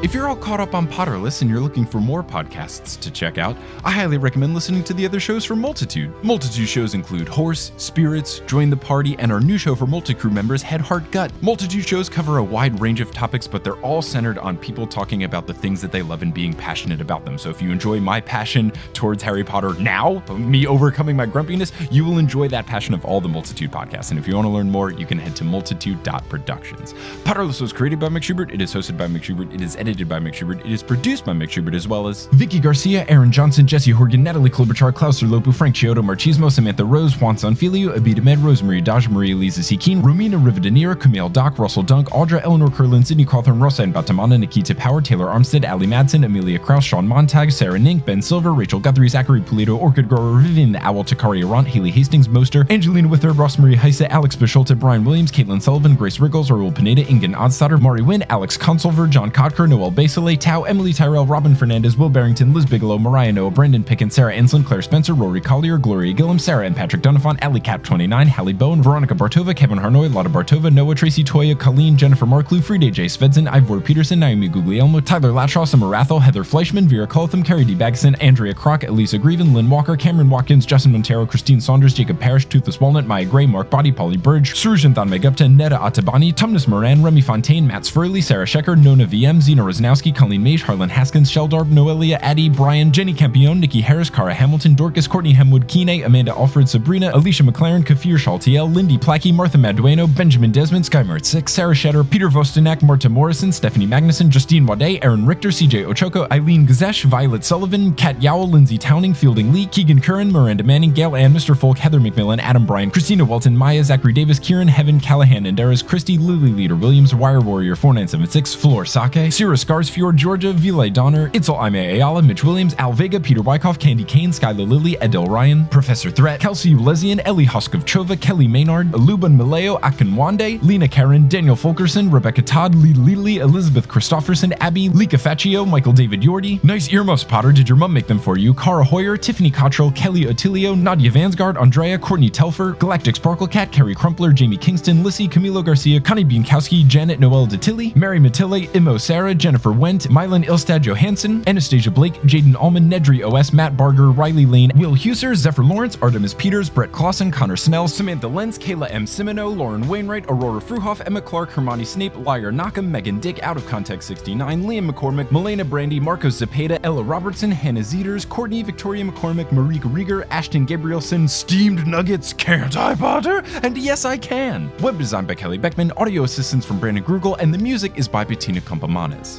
If 0.00 0.14
you're 0.14 0.28
all 0.28 0.36
caught 0.36 0.60
up 0.60 0.76
on 0.76 0.86
Potterless 0.86 1.42
and 1.42 1.50
you're 1.50 1.58
looking 1.58 1.84
for 1.84 1.98
more 1.98 2.22
podcasts 2.22 3.00
to 3.00 3.10
check 3.10 3.36
out, 3.36 3.56
I 3.84 3.90
highly 3.90 4.16
recommend 4.16 4.54
listening 4.54 4.84
to 4.84 4.94
the 4.94 5.04
other 5.04 5.18
shows 5.18 5.44
from 5.44 5.60
Multitude. 5.60 6.14
Multitude 6.22 6.68
shows 6.68 6.94
include 6.94 7.26
Horse, 7.26 7.72
Spirits, 7.78 8.38
Join 8.46 8.70
the 8.70 8.76
Party, 8.76 9.16
and 9.18 9.32
our 9.32 9.40
new 9.40 9.58
show 9.58 9.74
for 9.74 9.86
Multicrew 9.86 10.30
members, 10.30 10.62
Head, 10.62 10.80
Heart, 10.80 11.10
Gut. 11.10 11.32
Multitude 11.42 11.84
shows 11.84 12.08
cover 12.08 12.38
a 12.38 12.44
wide 12.44 12.80
range 12.80 13.00
of 13.00 13.10
topics, 13.10 13.48
but 13.48 13.64
they're 13.64 13.80
all 13.80 14.00
centered 14.00 14.38
on 14.38 14.56
people 14.56 14.86
talking 14.86 15.24
about 15.24 15.48
the 15.48 15.52
things 15.52 15.80
that 15.80 15.90
they 15.90 16.02
love 16.02 16.22
and 16.22 16.32
being 16.32 16.54
passionate 16.54 17.00
about 17.00 17.24
them. 17.24 17.36
So 17.36 17.50
if 17.50 17.60
you 17.60 17.72
enjoy 17.72 17.98
my 17.98 18.20
passion 18.20 18.70
towards 18.92 19.20
Harry 19.24 19.42
Potter 19.42 19.74
now, 19.80 20.22
me 20.36 20.64
overcoming 20.64 21.16
my 21.16 21.26
grumpiness, 21.26 21.72
you 21.90 22.04
will 22.04 22.18
enjoy 22.18 22.46
that 22.48 22.66
passion 22.66 22.94
of 22.94 23.04
all 23.04 23.20
the 23.20 23.28
Multitude 23.28 23.72
podcasts. 23.72 24.10
And 24.10 24.20
if 24.20 24.28
you 24.28 24.36
want 24.36 24.46
to 24.46 24.50
learn 24.50 24.70
more, 24.70 24.92
you 24.92 25.06
can 25.06 25.18
head 25.18 25.34
to 25.34 25.44
multitude.productions. 25.44 26.92
Potterless 27.24 27.60
was 27.60 27.72
created 27.72 27.98
by 27.98 28.08
Mike 28.08 28.22
Schubert. 28.22 28.52
It 28.52 28.62
is 28.62 28.72
hosted 28.72 28.96
by 28.96 29.08
Mike 29.08 29.24
Schubert. 29.24 29.52
It 29.52 29.60
is 29.60 29.74
edited 29.74 29.87
by 29.88 30.18
Mike 30.18 30.34
Schubert. 30.34 30.60
It 30.60 30.72
is 30.72 30.82
produced 30.82 31.24
by 31.24 31.32
Mike 31.32 31.50
Schubert, 31.50 31.74
as 31.74 31.88
well 31.88 32.08
as 32.08 32.26
Vicky 32.32 32.58
Garcia, 32.60 33.06
Aaron 33.08 33.32
Johnson, 33.32 33.66
Jesse 33.66 33.90
Horgan, 33.90 34.22
Natalie 34.22 34.50
Klobuchar, 34.50 34.94
Klaus 34.94 35.22
Lopu, 35.22 35.54
Frank 35.54 35.74
Chiodo, 35.74 36.04
Marchismo, 36.04 36.52
Samantha 36.52 36.84
Rose, 36.84 37.18
Juan 37.18 37.36
Sanfilio, 37.36 37.96
Abida 37.96 38.22
Med, 38.22 38.38
Rosemary 38.40 38.82
Daj, 38.82 39.08
Maria 39.08 39.34
Lisa. 39.34 39.76
Keen, 39.76 40.02
Romina 40.02 40.42
Rivadeneira, 40.42 40.98
Camille 40.98 41.28
Dock, 41.28 41.58
Russell 41.58 41.82
Dunk, 41.82 42.08
Audra 42.10 42.42
Eleanor 42.42 42.70
Curlin, 42.70 43.04
Sydney 43.04 43.24
Cawthorn, 43.24 43.60
Rosa 43.60 43.82
and 43.82 43.94
Batamana, 43.94 44.38
Nikita 44.38 44.74
Power, 44.74 45.00
Taylor 45.00 45.26
Armstead, 45.26 45.68
Ali 45.68 45.86
Madsen, 45.86 46.24
Amelia 46.24 46.58
Kraus, 46.58 46.84
Sean 46.84 47.06
Montag, 47.06 47.50
Sarah 47.50 47.78
Nink, 47.78 48.04
Ben 48.04 48.20
Silver, 48.20 48.52
Rachel 48.52 48.80
Guthrie, 48.80 49.08
Zachary 49.08 49.40
Polito, 49.40 49.80
Orchid 49.80 50.08
Grower, 50.08 50.38
Vivian 50.38 50.72
the 50.72 50.84
Owl, 50.86 51.04
Takari 51.04 51.42
Arant, 51.42 51.66
Haley 51.66 51.90
Hastings, 51.90 52.28
Moster, 52.28 52.66
Angelina 52.70 53.08
Withard, 53.08 53.38
Rosemary 53.38 53.76
Heise, 53.76 54.02
Alex 54.02 54.36
Bisholte, 54.36 54.78
Brian 54.78 55.04
Williams, 55.04 55.32
Caitlin 55.32 55.62
Sullivan, 55.62 55.94
Grace 55.94 56.18
Riggles, 56.18 56.50
Raul 56.50 56.74
Pineda, 56.74 57.02
Ingen 57.08 57.34
Odstotter, 57.34 57.80
Mari 57.80 58.02
Wynn, 58.02 58.24
Alex 58.30 58.56
Consulver, 58.56 59.08
John 59.08 59.30
Noel 59.78 59.92
Basile, 59.92 60.36
Tao, 60.36 60.64
Emily 60.64 60.92
Tyrell, 60.92 61.24
Robin 61.24 61.54
Fernandez, 61.54 61.96
Will 61.96 62.08
Barrington, 62.08 62.52
Liz 62.52 62.66
Bigelow, 62.66 62.98
Mariah 62.98 63.32
Noah, 63.32 63.52
Brendan 63.52 63.84
Pickens, 63.84 64.12
Sarah 64.12 64.34
Enslin, 64.34 64.64
Claire 64.64 64.82
Spencer, 64.82 65.14
Rory 65.14 65.40
Collier, 65.40 65.78
Gloria 65.78 66.12
Gillum, 66.12 66.40
Sarah 66.40 66.66
and 66.66 66.74
Patrick 66.74 67.00
Donifon, 67.00 67.38
Ali 67.44 67.60
Cap 67.60 67.84
29, 67.84 68.26
Hallie 68.26 68.52
Bowen, 68.52 68.82
Veronica 68.82 69.14
Bartova, 69.14 69.54
Kevin 69.54 69.78
Harnoy, 69.78 70.12
Lotta 70.12 70.30
Bartova, 70.30 70.72
Noah 70.72 70.96
Tracy 70.96 71.22
Toya, 71.22 71.56
Colleen, 71.56 71.96
Jennifer 71.96 72.26
Marklew, 72.26 72.60
Frida 72.60 72.90
J. 72.90 73.06
Svensson, 73.06 73.48
Ivor 73.48 73.80
Peterson, 73.80 74.18
Naomi 74.18 74.48
Guglielmo, 74.48 74.98
Tyler 74.98 75.30
Latshaw, 75.30 75.66
Summer 75.66 75.86
Rathel, 75.86 76.20
Heather 76.20 76.42
Fleischman, 76.42 76.86
Vera 76.86 77.06
Coltham, 77.06 77.44
Carrie 77.44 77.64
D. 77.64 77.76
Bagson, 77.76 78.16
Andrea 78.20 78.54
Crock, 78.54 78.82
Elisa 78.82 79.16
Grieven, 79.16 79.54
Lynn 79.54 79.70
Walker, 79.70 79.96
Cameron 79.96 80.28
Watkins, 80.28 80.66
Justin 80.66 80.90
Montero, 80.90 81.24
Christine 81.24 81.60
Saunders, 81.60 81.94
Jacob 81.94 82.18
Parrish, 82.18 82.46
Toothless 82.46 82.80
Walnut, 82.80 83.06
Maya 83.06 83.24
Gray, 83.24 83.46
Mark 83.46 83.70
Body, 83.70 83.92
Polly 83.92 84.16
Burge, 84.16 84.54
Surujan 84.54 84.92
Megupta, 84.92 85.48
Netta 85.48 85.76
Atabani, 85.76 86.34
Tumnus 86.34 86.66
Moran, 86.66 87.00
Remy 87.00 87.20
Fontaine, 87.20 87.64
Matt 87.64 87.84
Sfurley, 87.84 88.20
Sarah 88.20 88.44
Shecker, 88.44 88.76
Nona 88.76 89.06
VM, 89.06 89.40
Zena 89.40 89.62
Rosnowski, 89.68 90.16
Colleen 90.16 90.42
Mage, 90.42 90.62
Harlan 90.62 90.88
Haskins, 90.88 91.30
Sheldarb, 91.30 91.66
Noelia, 91.66 92.18
Addie, 92.22 92.48
Brian, 92.48 92.90
Jenny 92.90 93.12
Campione, 93.12 93.60
Nikki 93.60 93.82
Harris, 93.82 94.08
Cara 94.08 94.32
Hamilton, 94.32 94.74
Dorcas, 94.74 95.06
Courtney 95.06 95.34
Hemwood, 95.34 95.68
Kine, 95.68 96.04
Amanda 96.04 96.32
Alfred, 96.32 96.66
Sabrina, 96.68 97.10
Alicia 97.12 97.42
McLaren, 97.42 97.84
Kafir 97.84 98.16
Shaltiel, 98.16 98.74
Lindy 98.74 98.96
Plackey, 98.96 99.30
Martha 99.30 99.58
Madueno, 99.58 100.06
Benjamin 100.16 100.50
Desmond, 100.50 100.86
Skymart 100.86 101.26
6, 101.26 101.52
Sarah 101.52 101.74
Shetter, 101.74 102.08
Peter 102.08 102.28
Vostenak, 102.28 102.82
Marta 102.82 103.10
Morrison, 103.10 103.52
Stephanie 103.52 103.86
Magnuson, 103.86 104.30
Justine 104.30 104.64
Wade, 104.64 105.04
Aaron 105.04 105.26
Richter, 105.26 105.50
CJ 105.50 105.84
Ochoko, 105.86 106.30
Eileen 106.32 106.66
Gazesh, 106.66 107.04
Violet 107.04 107.44
Sullivan, 107.44 107.92
Kat 107.94 108.16
Yowell, 108.22 108.50
Lindsay 108.50 108.78
Towning, 108.78 109.12
Fielding 109.12 109.52
Lee, 109.52 109.66
Keegan 109.66 110.00
Curran, 110.00 110.32
Miranda 110.32 110.64
Manning, 110.64 110.92
Gail 110.92 111.14
Ann, 111.14 111.34
Mr. 111.34 111.54
Folk, 111.54 111.76
Heather 111.76 112.00
McMillan, 112.00 112.38
Adam 112.38 112.64
Bryan, 112.64 112.90
Christina 112.90 113.22
Walton, 113.22 113.54
Maya, 113.54 113.84
Zachary 113.84 114.14
Davis, 114.14 114.38
Kieran, 114.38 114.68
Heaven, 114.68 114.98
Callahan, 114.98 115.44
Andaras, 115.44 115.86
Christy, 115.86 116.16
Lily 116.16 116.52
Leader 116.52 116.76
Williams, 116.76 117.14
Wire 117.14 117.40
Warrior 117.40 117.76
4976, 117.76 118.54
Floor 118.54 118.86
Sake, 118.86 119.30
Sierra 119.58 119.82
Scarsfjord, 119.82 120.16
Georgia, 120.16 120.52
Ville 120.52 120.90
Donner, 120.90 121.30
Itzel 121.30 121.58
Aime 121.58 121.76
Ayala, 121.76 122.22
Mitch 122.22 122.44
Williams, 122.44 122.74
Al 122.78 122.92
Vega, 122.92 123.18
Peter 123.18 123.42
Wyckoff, 123.42 123.78
Candy 123.78 124.04
Kane, 124.04 124.30
Skylar 124.30 124.68
Lilly, 124.68 124.96
Adele 124.96 125.26
Ryan, 125.26 125.66
Professor 125.66 126.10
Threat, 126.10 126.40
Kelsey 126.40 126.74
Ulesian, 126.74 127.20
Ellie 127.24 127.46
Hoskovchova, 127.46 128.20
Kelly 128.20 128.46
Maynard, 128.46 128.92
Aluban 128.92 129.36
Maleo, 129.36 129.80
Akinwande, 129.80 130.62
Lena 130.62 130.86
Karen, 130.86 131.28
Daniel 131.28 131.56
Fulkerson, 131.56 132.10
Rebecca 132.10 132.42
Todd, 132.42 132.74
Lee 132.76 132.92
Lily, 132.94 133.38
Elizabeth 133.38 133.88
Christofferson, 133.88 134.56
Abby, 134.60 134.88
Lika 134.90 135.16
Faccio, 135.16 135.68
Michael 135.68 135.92
David 135.92 136.22
Yordi, 136.22 136.62
Nice 136.62 136.92
Earmuffs 136.92 137.24
Potter, 137.24 137.52
Did 137.52 137.68
Your 137.68 137.76
Mum 137.78 137.92
Make 137.92 138.06
Them 138.06 138.18
For 138.18 138.36
You, 138.36 138.54
Cara 138.54 138.84
Hoyer, 138.84 139.16
Tiffany 139.16 139.50
Cottrell, 139.50 139.90
Kelly 139.92 140.26
Otilio, 140.26 140.78
Nadia 140.78 141.10
Vansgard, 141.10 141.56
Andrea, 141.56 141.98
Courtney 141.98 142.30
Telfer, 142.30 142.72
Galactic 142.74 143.16
Sparkle 143.16 143.48
Cat, 143.48 143.72
Carrie 143.72 143.94
Crumpler, 143.94 144.32
Jamie 144.32 144.56
Kingston, 144.56 145.02
Lissy, 145.02 145.28
Camilo 145.28 145.64
Garcia, 145.64 146.00
Connie 146.00 146.24
Bienkowski, 146.24 146.86
Janet 146.86 147.18
Noel 147.18 147.46
Detilly, 147.46 147.94
Mary 147.96 148.20
Matille, 148.20 148.74
Imo 148.74 148.98
Sarah, 148.98 149.34
Jennifer 149.48 149.72
Wendt, 149.72 150.08
Mylan 150.08 150.44
Ilstad 150.44 150.82
Johansson, 150.82 151.42
Anastasia 151.46 151.90
Blake, 151.90 152.20
Jaden 152.24 152.54
Allman, 152.54 152.90
Nedry 152.90 153.26
OS, 153.26 153.50
Matt 153.54 153.78
Barger, 153.78 154.10
Riley 154.10 154.44
Lane, 154.44 154.70
Will 154.74 154.92
Huser, 154.92 155.34
Zephyr 155.34 155.64
Lawrence, 155.64 155.96
Artemis 156.02 156.34
Peters, 156.34 156.68
Brett 156.68 156.92
Clausen, 156.92 157.30
Connor 157.30 157.56
Snell, 157.56 157.88
Samantha 157.88 158.28
Lenz, 158.28 158.58
Kayla 158.58 158.92
M. 158.92 159.06
Simino, 159.06 159.56
Lauren 159.56 159.88
Wainwright, 159.88 160.26
Aurora 160.28 160.60
Fruhoff, 160.60 161.00
Emma 161.06 161.22
Clark, 161.22 161.48
Hermione 161.48 161.86
Snape, 161.86 162.14
Liar 162.26 162.52
Naka, 162.52 162.82
Megan 162.82 163.20
Dick, 163.20 163.42
Out 163.42 163.56
of 163.56 163.66
Context 163.66 164.06
69, 164.08 164.64
Liam 164.64 164.90
McCormick, 164.90 165.28
Melena 165.28 165.66
Brandy, 165.66 165.98
Marcos 165.98 166.38
Zepeda, 166.38 166.78
Ella 166.82 167.02
Robertson, 167.02 167.50
Hannah 167.50 167.80
Zeters, 167.80 168.28
Courtney, 168.28 168.62
Victoria 168.62 169.02
McCormick, 169.02 169.50
Marie 169.50 169.78
Rieger, 169.78 170.26
Ashton 170.28 170.66
Gabrielson, 170.66 171.26
Steamed 171.26 171.86
Nuggets, 171.86 172.34
Can't 172.34 172.76
I, 172.76 172.94
Potter? 172.94 173.42
And 173.62 173.78
yes, 173.78 174.04
I 174.04 174.18
can. 174.18 174.70
Web 174.82 174.98
design 174.98 175.24
by 175.24 175.34
Kelly 175.34 175.56
Beckman, 175.56 175.90
audio 175.92 176.24
assistance 176.24 176.66
from 176.66 176.78
Brandon 176.78 177.02
Grugel, 177.02 177.34
and 177.40 177.54
the 177.54 177.58
music 177.58 177.96
is 177.96 178.06
by 178.06 178.24
Bettina 178.24 178.60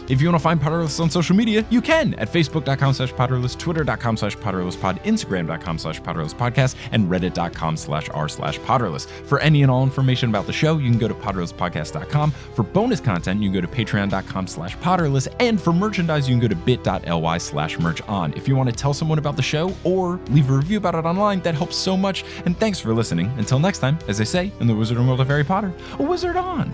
If 0.07 0.21
you 0.21 0.27
want 0.27 0.39
to 0.39 0.43
find 0.43 0.59
Potterless 0.59 0.99
on 0.99 1.09
social 1.09 1.35
media, 1.35 1.65
you 1.69 1.81
can 1.81 2.13
at 2.15 2.31
facebook.com 2.31 2.93
slash 2.93 3.13
Potterless, 3.13 3.57
twitter.com 3.57 4.17
slash 4.17 4.37
Potterlesspod, 4.37 5.03
instagram.com 5.03 5.77
slash 5.77 6.01
Potterlesspodcast, 6.01 6.75
and 6.91 7.09
reddit.com 7.09 7.77
slash 7.77 8.09
r 8.09 8.29
slash 8.29 8.59
Potterless. 8.59 9.07
For 9.07 9.39
any 9.39 9.61
and 9.61 9.71
all 9.71 9.83
information 9.83 10.29
about 10.29 10.45
the 10.45 10.53
show, 10.53 10.77
you 10.77 10.89
can 10.89 10.99
go 10.99 11.07
to 11.07 11.13
potterlesspodcast.com. 11.13 12.31
For 12.31 12.63
bonus 12.63 12.99
content, 12.99 13.41
you 13.41 13.49
can 13.49 13.61
go 13.61 13.61
to 13.61 13.67
patreon.com 13.67 14.47
slash 14.47 14.77
Potterless, 14.77 15.27
and 15.39 15.59
for 15.59 15.73
merchandise, 15.73 16.27
you 16.27 16.33
can 16.33 16.41
go 16.41 16.47
to 16.47 16.55
bit.ly 16.55 17.37
slash 17.37 17.79
merch 17.79 18.01
on. 18.03 18.33
If 18.33 18.47
you 18.47 18.55
want 18.55 18.69
to 18.69 18.75
tell 18.75 18.93
someone 18.93 19.17
about 19.17 19.35
the 19.35 19.41
show 19.41 19.75
or 19.83 20.19
leave 20.29 20.49
a 20.49 20.53
review 20.53 20.77
about 20.77 20.95
it 20.95 21.05
online, 21.05 21.39
that 21.41 21.55
helps 21.55 21.75
so 21.75 21.95
much. 21.95 22.23
And 22.45 22.57
thanks 22.57 22.79
for 22.79 22.93
listening. 22.93 23.31
Until 23.37 23.59
next 23.59 23.79
time, 23.79 23.97
as 24.07 24.17
they 24.17 24.25
say 24.25 24.51
in 24.59 24.67
the 24.67 24.73
Wizarding 24.73 25.07
World 25.07 25.21
of 25.21 25.27
Harry 25.27 25.43
Potter, 25.43 25.73
a 25.99 26.03
wizard 26.03 26.35
on. 26.35 26.73